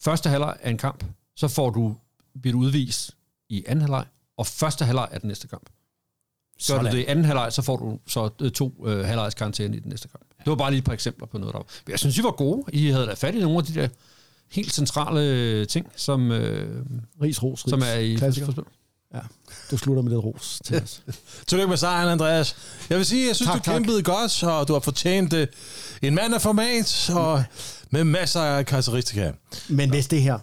første 0.03 0.29
halvleg 0.29 0.57
af 0.61 0.69
en 0.69 0.77
kamp, 0.77 1.05
så 1.35 1.47
får 1.47 1.69
du, 1.69 1.95
bliver 2.41 2.51
du 2.53 2.59
udvist 2.59 3.17
i 3.51 3.63
anden 3.67 3.81
halvleg, 3.81 4.05
og 4.37 4.47
første 4.47 4.85
halvleg 4.85 5.07
af 5.11 5.19
den 5.21 5.27
næste 5.27 5.47
kamp. 5.47 5.63
Gør 5.63 5.69
du 6.57 6.63
Sådan. 6.83 6.85
det 6.95 6.97
i 6.99 7.05
anden 7.05 7.25
halvleg, 7.25 7.53
så 7.53 7.61
får 7.61 7.77
du 7.77 7.99
så 8.07 8.29
øh, 8.41 8.51
to 8.51 8.83
øh, 8.87 9.05
halvlejes 9.05 9.33
karantæne 9.33 9.77
i 9.77 9.79
den 9.79 9.89
næste 9.89 10.07
kamp. 10.07 10.23
Det 10.39 10.47
var 10.49 10.55
bare 10.55 10.71
lige 10.71 10.77
et 10.79 10.83
par 10.85 10.93
eksempler 10.93 11.27
på 11.27 11.37
noget, 11.37 11.53
der 11.53 11.59
var. 11.59 11.65
Men 11.85 11.91
jeg 11.91 11.99
synes, 11.99 12.17
I 12.17 12.23
var 12.23 12.31
gode. 12.31 12.63
I 12.73 12.89
havde 12.89 13.05
da 13.05 13.13
fat 13.13 13.35
i 13.35 13.39
nogle 13.39 13.57
af 13.57 13.63
de 13.63 13.73
der 13.73 13.87
helt 14.51 14.73
centrale 14.73 15.65
ting, 15.65 15.87
som, 15.95 16.31
øh, 16.31 16.85
Ris, 17.21 17.43
ros, 17.43 17.65
ris. 17.65 17.69
som 17.69 17.81
er 17.81 17.93
i 17.93 18.17
fodspil. 18.17 18.63
Ja, 19.13 19.19
du 19.71 19.77
slutter 19.77 20.03
med 20.03 20.11
lidt 20.11 20.23
ros 20.23 20.59
til 20.65 20.81
os. 20.83 21.03
Tillykke 21.47 21.69
med 21.69 21.77
sejren, 21.77 22.09
Andreas. 22.09 22.55
Jeg 22.89 22.97
vil 22.97 23.05
sige, 23.05 23.27
jeg 23.27 23.35
synes, 23.35 23.47
Tak, 23.47 23.53
tak, 23.55 23.65
du 23.65 23.71
tak. 23.71 23.75
kæmpede 23.75 24.03
godt, 24.03 24.43
og 24.43 24.67
du 24.67 24.73
har 24.73 24.79
fortjent 24.79 25.33
øh, 25.33 25.47
en 26.01 26.15
mand 26.15 26.33
af 26.35 26.41
format, 26.41 27.09
og 27.15 27.43
med 27.89 28.03
masser 28.03 28.41
af 28.41 28.65
karakteristika. 28.65 29.31
Men 29.69 29.89
hvis 29.89 30.07
det 30.07 30.21
her 30.21 30.39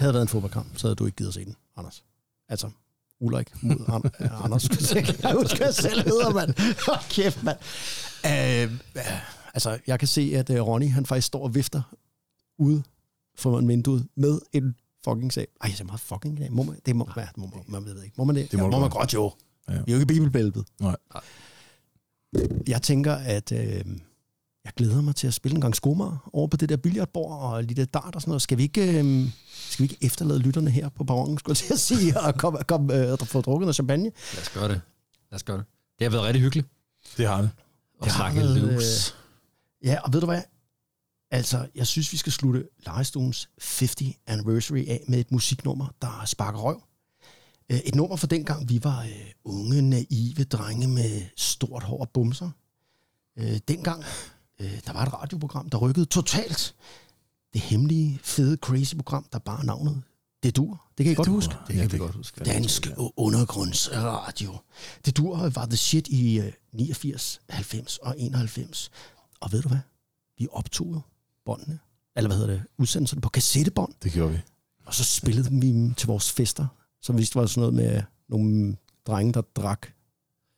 havde 0.00 0.14
været 0.14 0.22
en 0.22 0.28
fodboldkamp, 0.28 0.78
så 0.78 0.86
havde 0.86 0.94
du 0.96 1.06
ikke 1.06 1.16
givet 1.16 1.28
at 1.28 1.34
se 1.34 1.44
den, 1.44 1.56
Anders. 1.76 2.02
Altså, 2.52 2.70
Ulrik 3.20 3.62
mod 3.62 3.76
An- 3.88 4.28
Anders. 4.44 4.68
Jeg 5.22 5.34
husker 5.40 5.64
jeg 5.64 5.74
selv 5.74 6.00
hedder, 6.04 6.30
mand. 6.32 6.54
Hold 6.86 7.08
kæft, 7.10 7.42
mand. 7.42 7.58
Øh, 8.26 8.78
altså, 9.54 9.78
jeg 9.86 9.98
kan 9.98 10.08
se, 10.08 10.32
at 10.36 10.50
uh, 10.50 10.56
Ronny, 10.68 10.90
han 10.90 11.06
faktisk 11.06 11.26
står 11.26 11.42
og 11.42 11.54
vifter 11.54 11.82
ude 12.58 12.82
foran 13.36 13.68
vinduet 13.68 14.06
med 14.16 14.40
en 14.52 14.74
fucking 15.04 15.32
sag. 15.32 15.46
Ej, 15.60 15.70
siger 15.70 15.84
meget 15.84 16.00
fucking 16.00 16.38
sag. 16.38 16.52
Må 16.52 16.62
man, 16.62 16.76
det 16.86 16.96
må, 16.96 17.08
det 17.14 17.24
må 17.36 17.46
man, 17.46 17.64
man 17.68 17.84
ved 17.84 18.02
ikke. 18.02 18.14
Må 18.18 18.24
man 18.24 18.36
det? 18.36 18.50
Det 18.50 18.58
må 18.58 18.64
ja, 18.64 18.70
må 18.70 18.78
man 18.78 18.90
godt. 18.90 19.14
jo. 19.14 19.32
Ja. 19.68 19.72
Vi 19.72 19.92
er 19.92 19.96
jo 19.96 20.00
ikke 20.00 20.12
i 20.12 20.14
bibelbæltet. 20.16 20.64
Nej. 20.80 20.96
Jeg 22.66 22.82
tænker, 22.82 23.12
at 23.14 23.52
øh, 23.52 23.84
jeg 24.64 24.72
glæder 24.76 25.02
mig 25.02 25.14
til 25.16 25.26
at 25.26 25.34
spille 25.34 25.54
en 25.54 25.60
gang 25.60 25.76
skomar 25.76 26.28
over 26.32 26.46
på 26.48 26.56
det 26.56 26.68
der 26.68 26.76
billiardbord 26.76 27.38
og 27.40 27.64
lidt 27.64 27.94
dart 27.94 28.14
og 28.14 28.20
sådan 28.20 28.30
noget. 28.30 28.42
Skal 28.42 28.58
vi 28.58 28.62
ikke, 28.62 28.82
øh, 29.04 29.28
skal 29.48 29.82
vi 29.82 29.84
ikke 29.92 29.98
efterlade 30.06 30.38
lytterne 30.38 30.70
her 30.70 30.88
på 30.88 31.04
barongen, 31.04 31.38
skulle 31.38 31.50
jeg 31.52 31.56
til 31.56 31.72
at 31.72 31.80
sige, 31.80 32.20
og 32.20 32.34
komme 32.34 32.58
kom, 32.68 32.90
øh, 32.90 33.12
og 33.12 33.18
få 33.28 33.40
drukket 33.40 33.64
noget 33.64 33.74
champagne? 33.74 34.04
Lad 34.34 34.42
os 34.42 34.48
gøre 34.48 34.68
det. 34.68 34.80
Lad 35.30 35.36
os 35.36 35.42
gøre 35.42 35.56
det. 35.58 35.64
Det 35.98 36.04
har 36.04 36.10
været 36.10 36.24
rigtig 36.24 36.42
hyggeligt 36.42 36.68
Det 37.16 37.26
har 37.26 37.40
det. 37.40 37.50
at 38.00 38.04
Det 38.04 38.12
snakke 38.12 38.44
løs. 38.44 39.14
Ja, 39.84 39.98
og 40.04 40.12
ved 40.12 40.20
du 40.20 40.26
hvad? 40.26 40.42
Altså, 41.30 41.66
jeg 41.74 41.86
synes, 41.86 42.12
vi 42.12 42.16
skal 42.16 42.32
slutte 42.32 42.68
Lejestuens 42.86 43.48
50 43.58 44.02
anniversary 44.26 44.84
af 44.88 45.04
med 45.08 45.18
et 45.20 45.30
musiknummer, 45.32 45.86
der 46.02 46.22
sparker 46.26 46.58
røv. 46.58 46.82
Øh, 47.72 47.78
Et 47.78 47.94
nummer 47.94 48.16
fra 48.16 48.26
dengang, 48.26 48.68
vi 48.68 48.80
var 48.84 49.02
øh, 49.02 49.30
unge, 49.44 49.82
naive 49.82 50.44
drenge 50.44 50.88
med 50.88 51.22
stort 51.36 51.82
hår 51.82 52.00
og 52.00 52.10
bumser. 52.10 52.50
Øh, 53.38 53.58
dengang, 53.68 54.04
øh, 54.62 54.80
der 54.86 54.92
var 54.92 55.02
et 55.06 55.12
radioprogram, 55.12 55.70
der 55.70 55.78
rykkede 55.78 56.06
totalt. 56.06 56.74
Det 57.52 57.60
hemmelige, 57.60 58.20
fede, 58.22 58.56
crazy 58.56 58.94
program, 58.94 59.26
der 59.32 59.38
bare 59.38 59.64
navnet. 59.66 60.02
Det 60.42 60.56
dur. 60.56 60.84
Det 60.98 61.04
kan 61.04 61.12
I 61.12 61.14
godt 61.14 61.28
huske. 61.28 61.54
Det 61.68 61.76
kan 61.76 61.92
vi 61.92 61.98
godt 61.98 62.14
huske. 62.14 62.44
Dansk 62.44 62.86
undergrundsradio. 63.16 64.56
Det 65.04 65.16
dur 65.16 65.36
var 65.48 65.66
the 65.66 65.76
shit 65.76 66.08
i 66.08 66.38
øh, 66.40 66.52
89, 66.72 67.40
90 67.48 67.98
og 67.98 68.14
91. 68.18 68.90
Og 69.40 69.52
ved 69.52 69.62
du 69.62 69.68
hvad? 69.68 69.78
Vi 70.38 70.48
optog 70.52 71.02
båndene, 71.44 71.78
eller 72.16 72.28
hvad 72.28 72.36
hedder 72.36 72.52
det, 72.52 72.62
udsendelserne 72.78 73.20
på 73.22 73.28
kassettebånd, 73.28 73.94
Det 74.02 74.12
gjorde 74.12 74.32
vi. 74.32 74.38
og 74.86 74.94
så 74.94 75.04
spillede 75.04 75.50
vi 75.50 75.72
dem 75.72 75.94
til 75.94 76.06
vores 76.06 76.32
fester, 76.32 76.66
som 77.02 77.18
vist 77.18 77.34
var 77.34 77.46
sådan 77.46 77.60
noget 77.60 77.74
med 77.74 78.02
nogle 78.28 78.76
drenge, 79.06 79.32
der 79.32 79.40
drak 79.56 79.86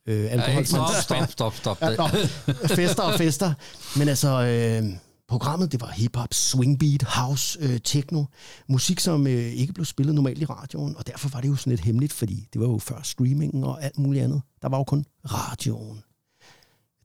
øh, 0.06 0.24
Ja, 0.24 0.28
alkohol. 0.28 0.58
ikke, 0.58 0.70
stop, 0.70 0.88
stop, 1.02 1.54
stop, 1.54 1.54
stop. 1.56 1.82
Ja, 1.82 2.66
fester 2.66 3.02
og 3.02 3.18
fester. 3.18 3.54
Men 3.98 4.08
altså, 4.08 4.28
øh, 4.28 4.92
programmet, 5.28 5.72
det 5.72 5.80
var 5.80 5.90
hip-hop, 5.90 6.34
swingbeat, 6.34 7.02
house, 7.02 7.58
øh, 7.60 7.80
techno. 7.84 8.24
Musik, 8.68 9.00
som 9.00 9.26
øh, 9.26 9.32
ikke 9.32 9.72
blev 9.72 9.84
spillet 9.84 10.14
normalt 10.14 10.38
i 10.42 10.44
radioen, 10.44 10.96
og 10.96 11.06
derfor 11.06 11.28
var 11.28 11.40
det 11.40 11.48
jo 11.48 11.56
sådan 11.56 11.70
lidt 11.70 11.80
hemmeligt, 11.80 12.12
fordi 12.12 12.48
det 12.52 12.60
var 12.60 12.66
jo 12.66 12.78
før 12.78 13.02
streamingen 13.02 13.64
og 13.64 13.82
alt 13.84 13.98
muligt 13.98 14.24
andet. 14.24 14.42
Der 14.62 14.68
var 14.68 14.78
jo 14.78 14.84
kun 14.84 15.04
radioen. 15.24 16.02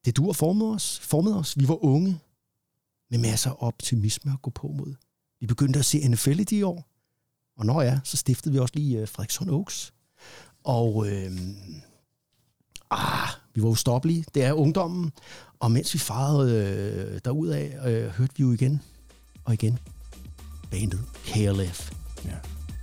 Det 0.05 0.17
dur 0.17 0.33
formede 0.33 0.71
os, 0.71 0.99
formede 1.03 1.37
os. 1.39 1.59
Vi 1.59 1.67
var 1.67 1.83
unge, 1.83 2.19
med 3.11 3.19
masser 3.19 3.49
af 3.51 3.55
optimisme 3.59 4.31
at 4.31 4.41
gå 4.41 4.49
på 4.49 4.67
mod. 4.67 4.93
Vi 5.39 5.45
begyndte 5.47 5.79
at 5.79 5.85
se 5.85 6.07
NFL 6.07 6.39
i 6.39 6.43
de 6.43 6.65
år, 6.65 6.89
og 7.57 7.65
når 7.65 7.81
ja, 7.81 7.99
så 8.03 8.17
stiftede 8.17 8.53
vi 8.53 8.59
også 8.59 8.73
lige 8.75 8.99
øh, 8.99 9.07
Frederikshund 9.07 9.49
Oaks. 9.49 9.93
Og 10.63 11.07
øh, 11.07 11.31
ah, 12.91 13.29
vi 13.53 13.61
var 13.63 13.69
ustoppelige. 13.69 14.25
Det 14.35 14.43
er 14.43 14.53
ungdommen. 14.53 15.11
Og 15.59 15.71
mens 15.71 15.93
vi 15.93 15.99
farede 15.99 16.53
øh, 16.53 17.19
derudad, 17.25 17.87
øh, 17.87 18.09
hørte 18.09 18.33
vi 18.37 18.43
jo 18.43 18.51
igen 18.51 18.81
og 19.45 19.53
igen 19.53 19.79
bandet 20.71 20.99
KLF. 21.25 21.91
Ja. 22.25 22.35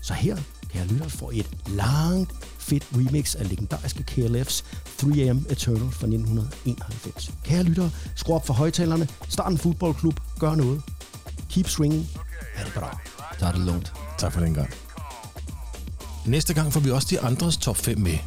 Så 0.02 0.14
her, 0.14 0.36
kære 0.72 0.86
lytter, 0.86 1.08
får 1.08 1.30
I 1.30 1.38
et 1.38 1.50
langt, 1.68 2.32
fedt 2.58 2.86
remix 2.96 3.34
af 3.34 3.48
legendariske 3.48 4.04
KLF's 4.10 4.64
3AM 5.02 5.52
Eternal 5.52 5.90
fra 5.90 6.06
1991. 6.06 7.32
Kære 7.44 7.62
lytter, 7.62 7.90
skru 8.16 8.34
op 8.34 8.46
for 8.46 8.54
højtalerne, 8.54 9.08
start 9.28 9.52
en 9.52 9.58
fodboldklub, 9.58 10.20
gør 10.38 10.54
noget. 10.54 10.82
Keep 11.50 11.68
swinging. 11.68 12.06
Ha' 12.54 12.64
det 12.64 12.72
bra. 12.72 12.98
Der 13.40 13.46
er 13.46 13.52
det 13.52 13.60
lungt. 13.60 13.92
Tak 14.18 14.32
for 14.32 14.40
den 14.40 14.54
gang. 14.54 14.70
Næste 16.26 16.54
gang 16.54 16.72
får 16.72 16.80
vi 16.80 16.90
også 16.90 17.08
de 17.10 17.20
andres 17.20 17.56
top 17.56 17.76
5 17.76 17.98
med. 17.98 18.18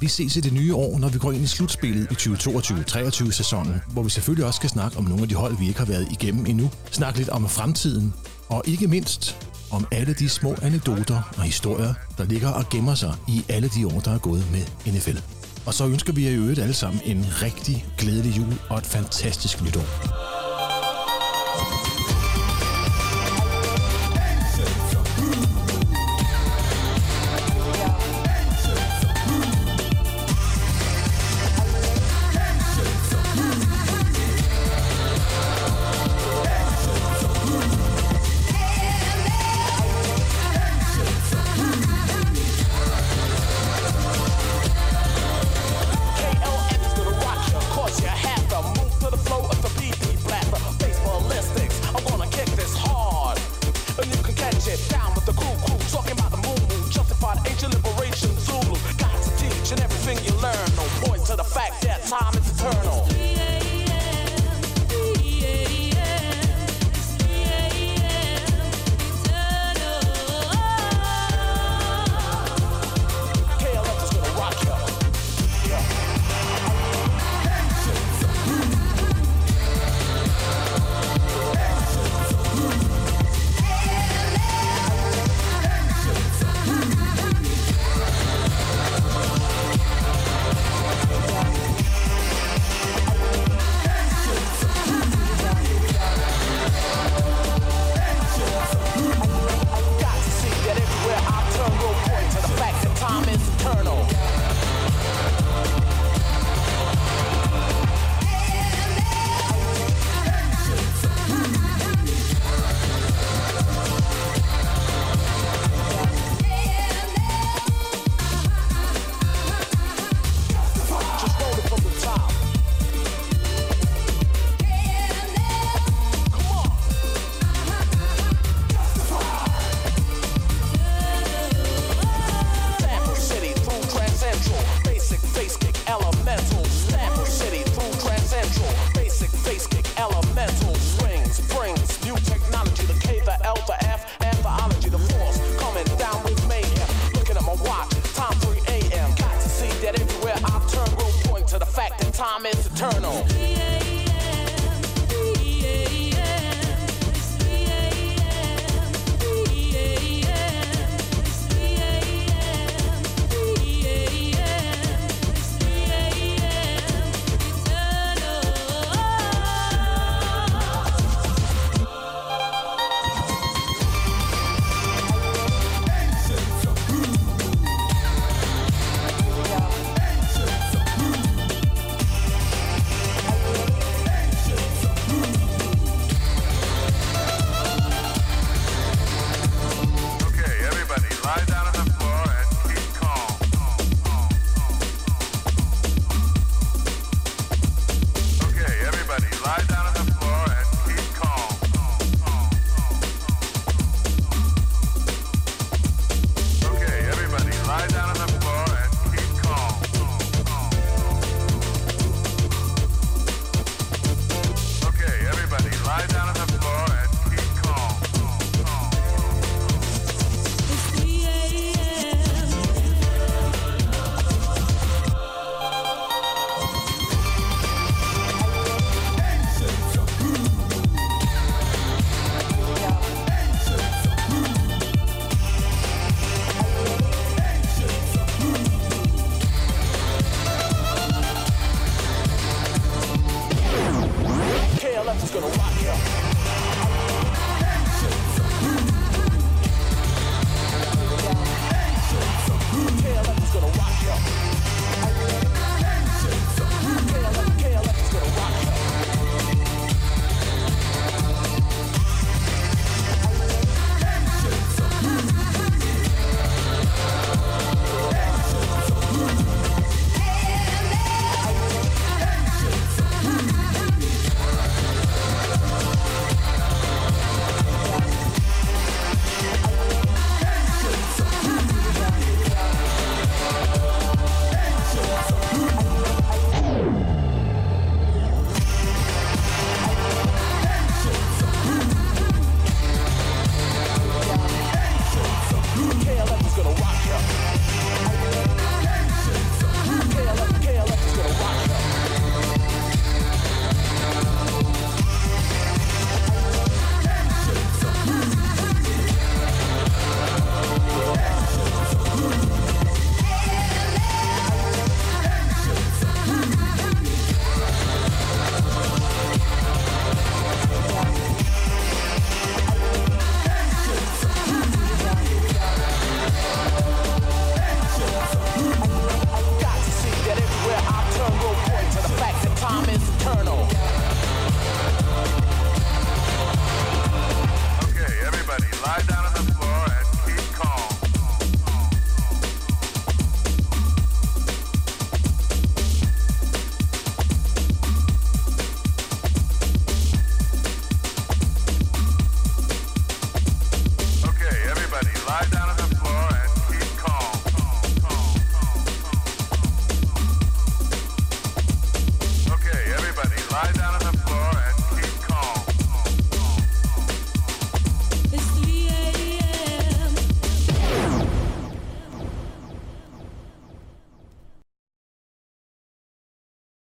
Vi 0.00 0.08
ses 0.08 0.36
i 0.36 0.40
det 0.40 0.52
nye 0.52 0.74
år, 0.74 0.98
når 0.98 1.08
vi 1.08 1.18
går 1.18 1.32
ind 1.32 1.42
i 1.42 1.46
slutspillet 1.46 2.08
i 2.10 2.14
2022-23 2.14 3.30
sæsonen, 3.30 3.82
hvor 3.92 4.02
vi 4.02 4.10
selvfølgelig 4.10 4.46
også 4.46 4.56
skal 4.56 4.70
snakke 4.70 4.98
om 4.98 5.04
nogle 5.04 5.22
af 5.22 5.28
de 5.28 5.34
hold, 5.34 5.58
vi 5.58 5.68
ikke 5.68 5.78
har 5.78 5.86
været 5.86 6.08
igennem 6.12 6.46
endnu. 6.46 6.70
Snakke 6.90 7.18
lidt 7.18 7.28
om 7.28 7.48
fremtiden, 7.48 8.14
og 8.48 8.62
ikke 8.66 8.86
mindst 8.86 9.36
om 9.70 9.86
alle 9.92 10.14
de 10.14 10.28
små 10.28 10.54
anekdoter 10.62 11.22
og 11.36 11.42
historier, 11.42 11.94
der 12.18 12.24
ligger 12.24 12.48
og 12.48 12.68
gemmer 12.68 12.94
sig 12.94 13.14
i 13.28 13.44
alle 13.48 13.68
de 13.68 13.86
år, 13.86 14.00
der 14.00 14.14
er 14.14 14.18
gået 14.18 14.44
med 14.52 14.92
NFL. 14.92 15.18
Og 15.66 15.74
så 15.74 15.86
ønsker 15.86 16.12
vi 16.12 16.24
jer 16.24 16.30
i 16.30 16.34
øvrigt 16.34 16.60
alle 16.60 16.74
sammen 16.74 17.00
en 17.04 17.26
rigtig 17.42 17.86
glædelig 17.98 18.36
jul 18.36 18.54
og 18.68 18.78
et 18.78 18.86
fantastisk 18.86 19.62
nytår. 19.62 20.29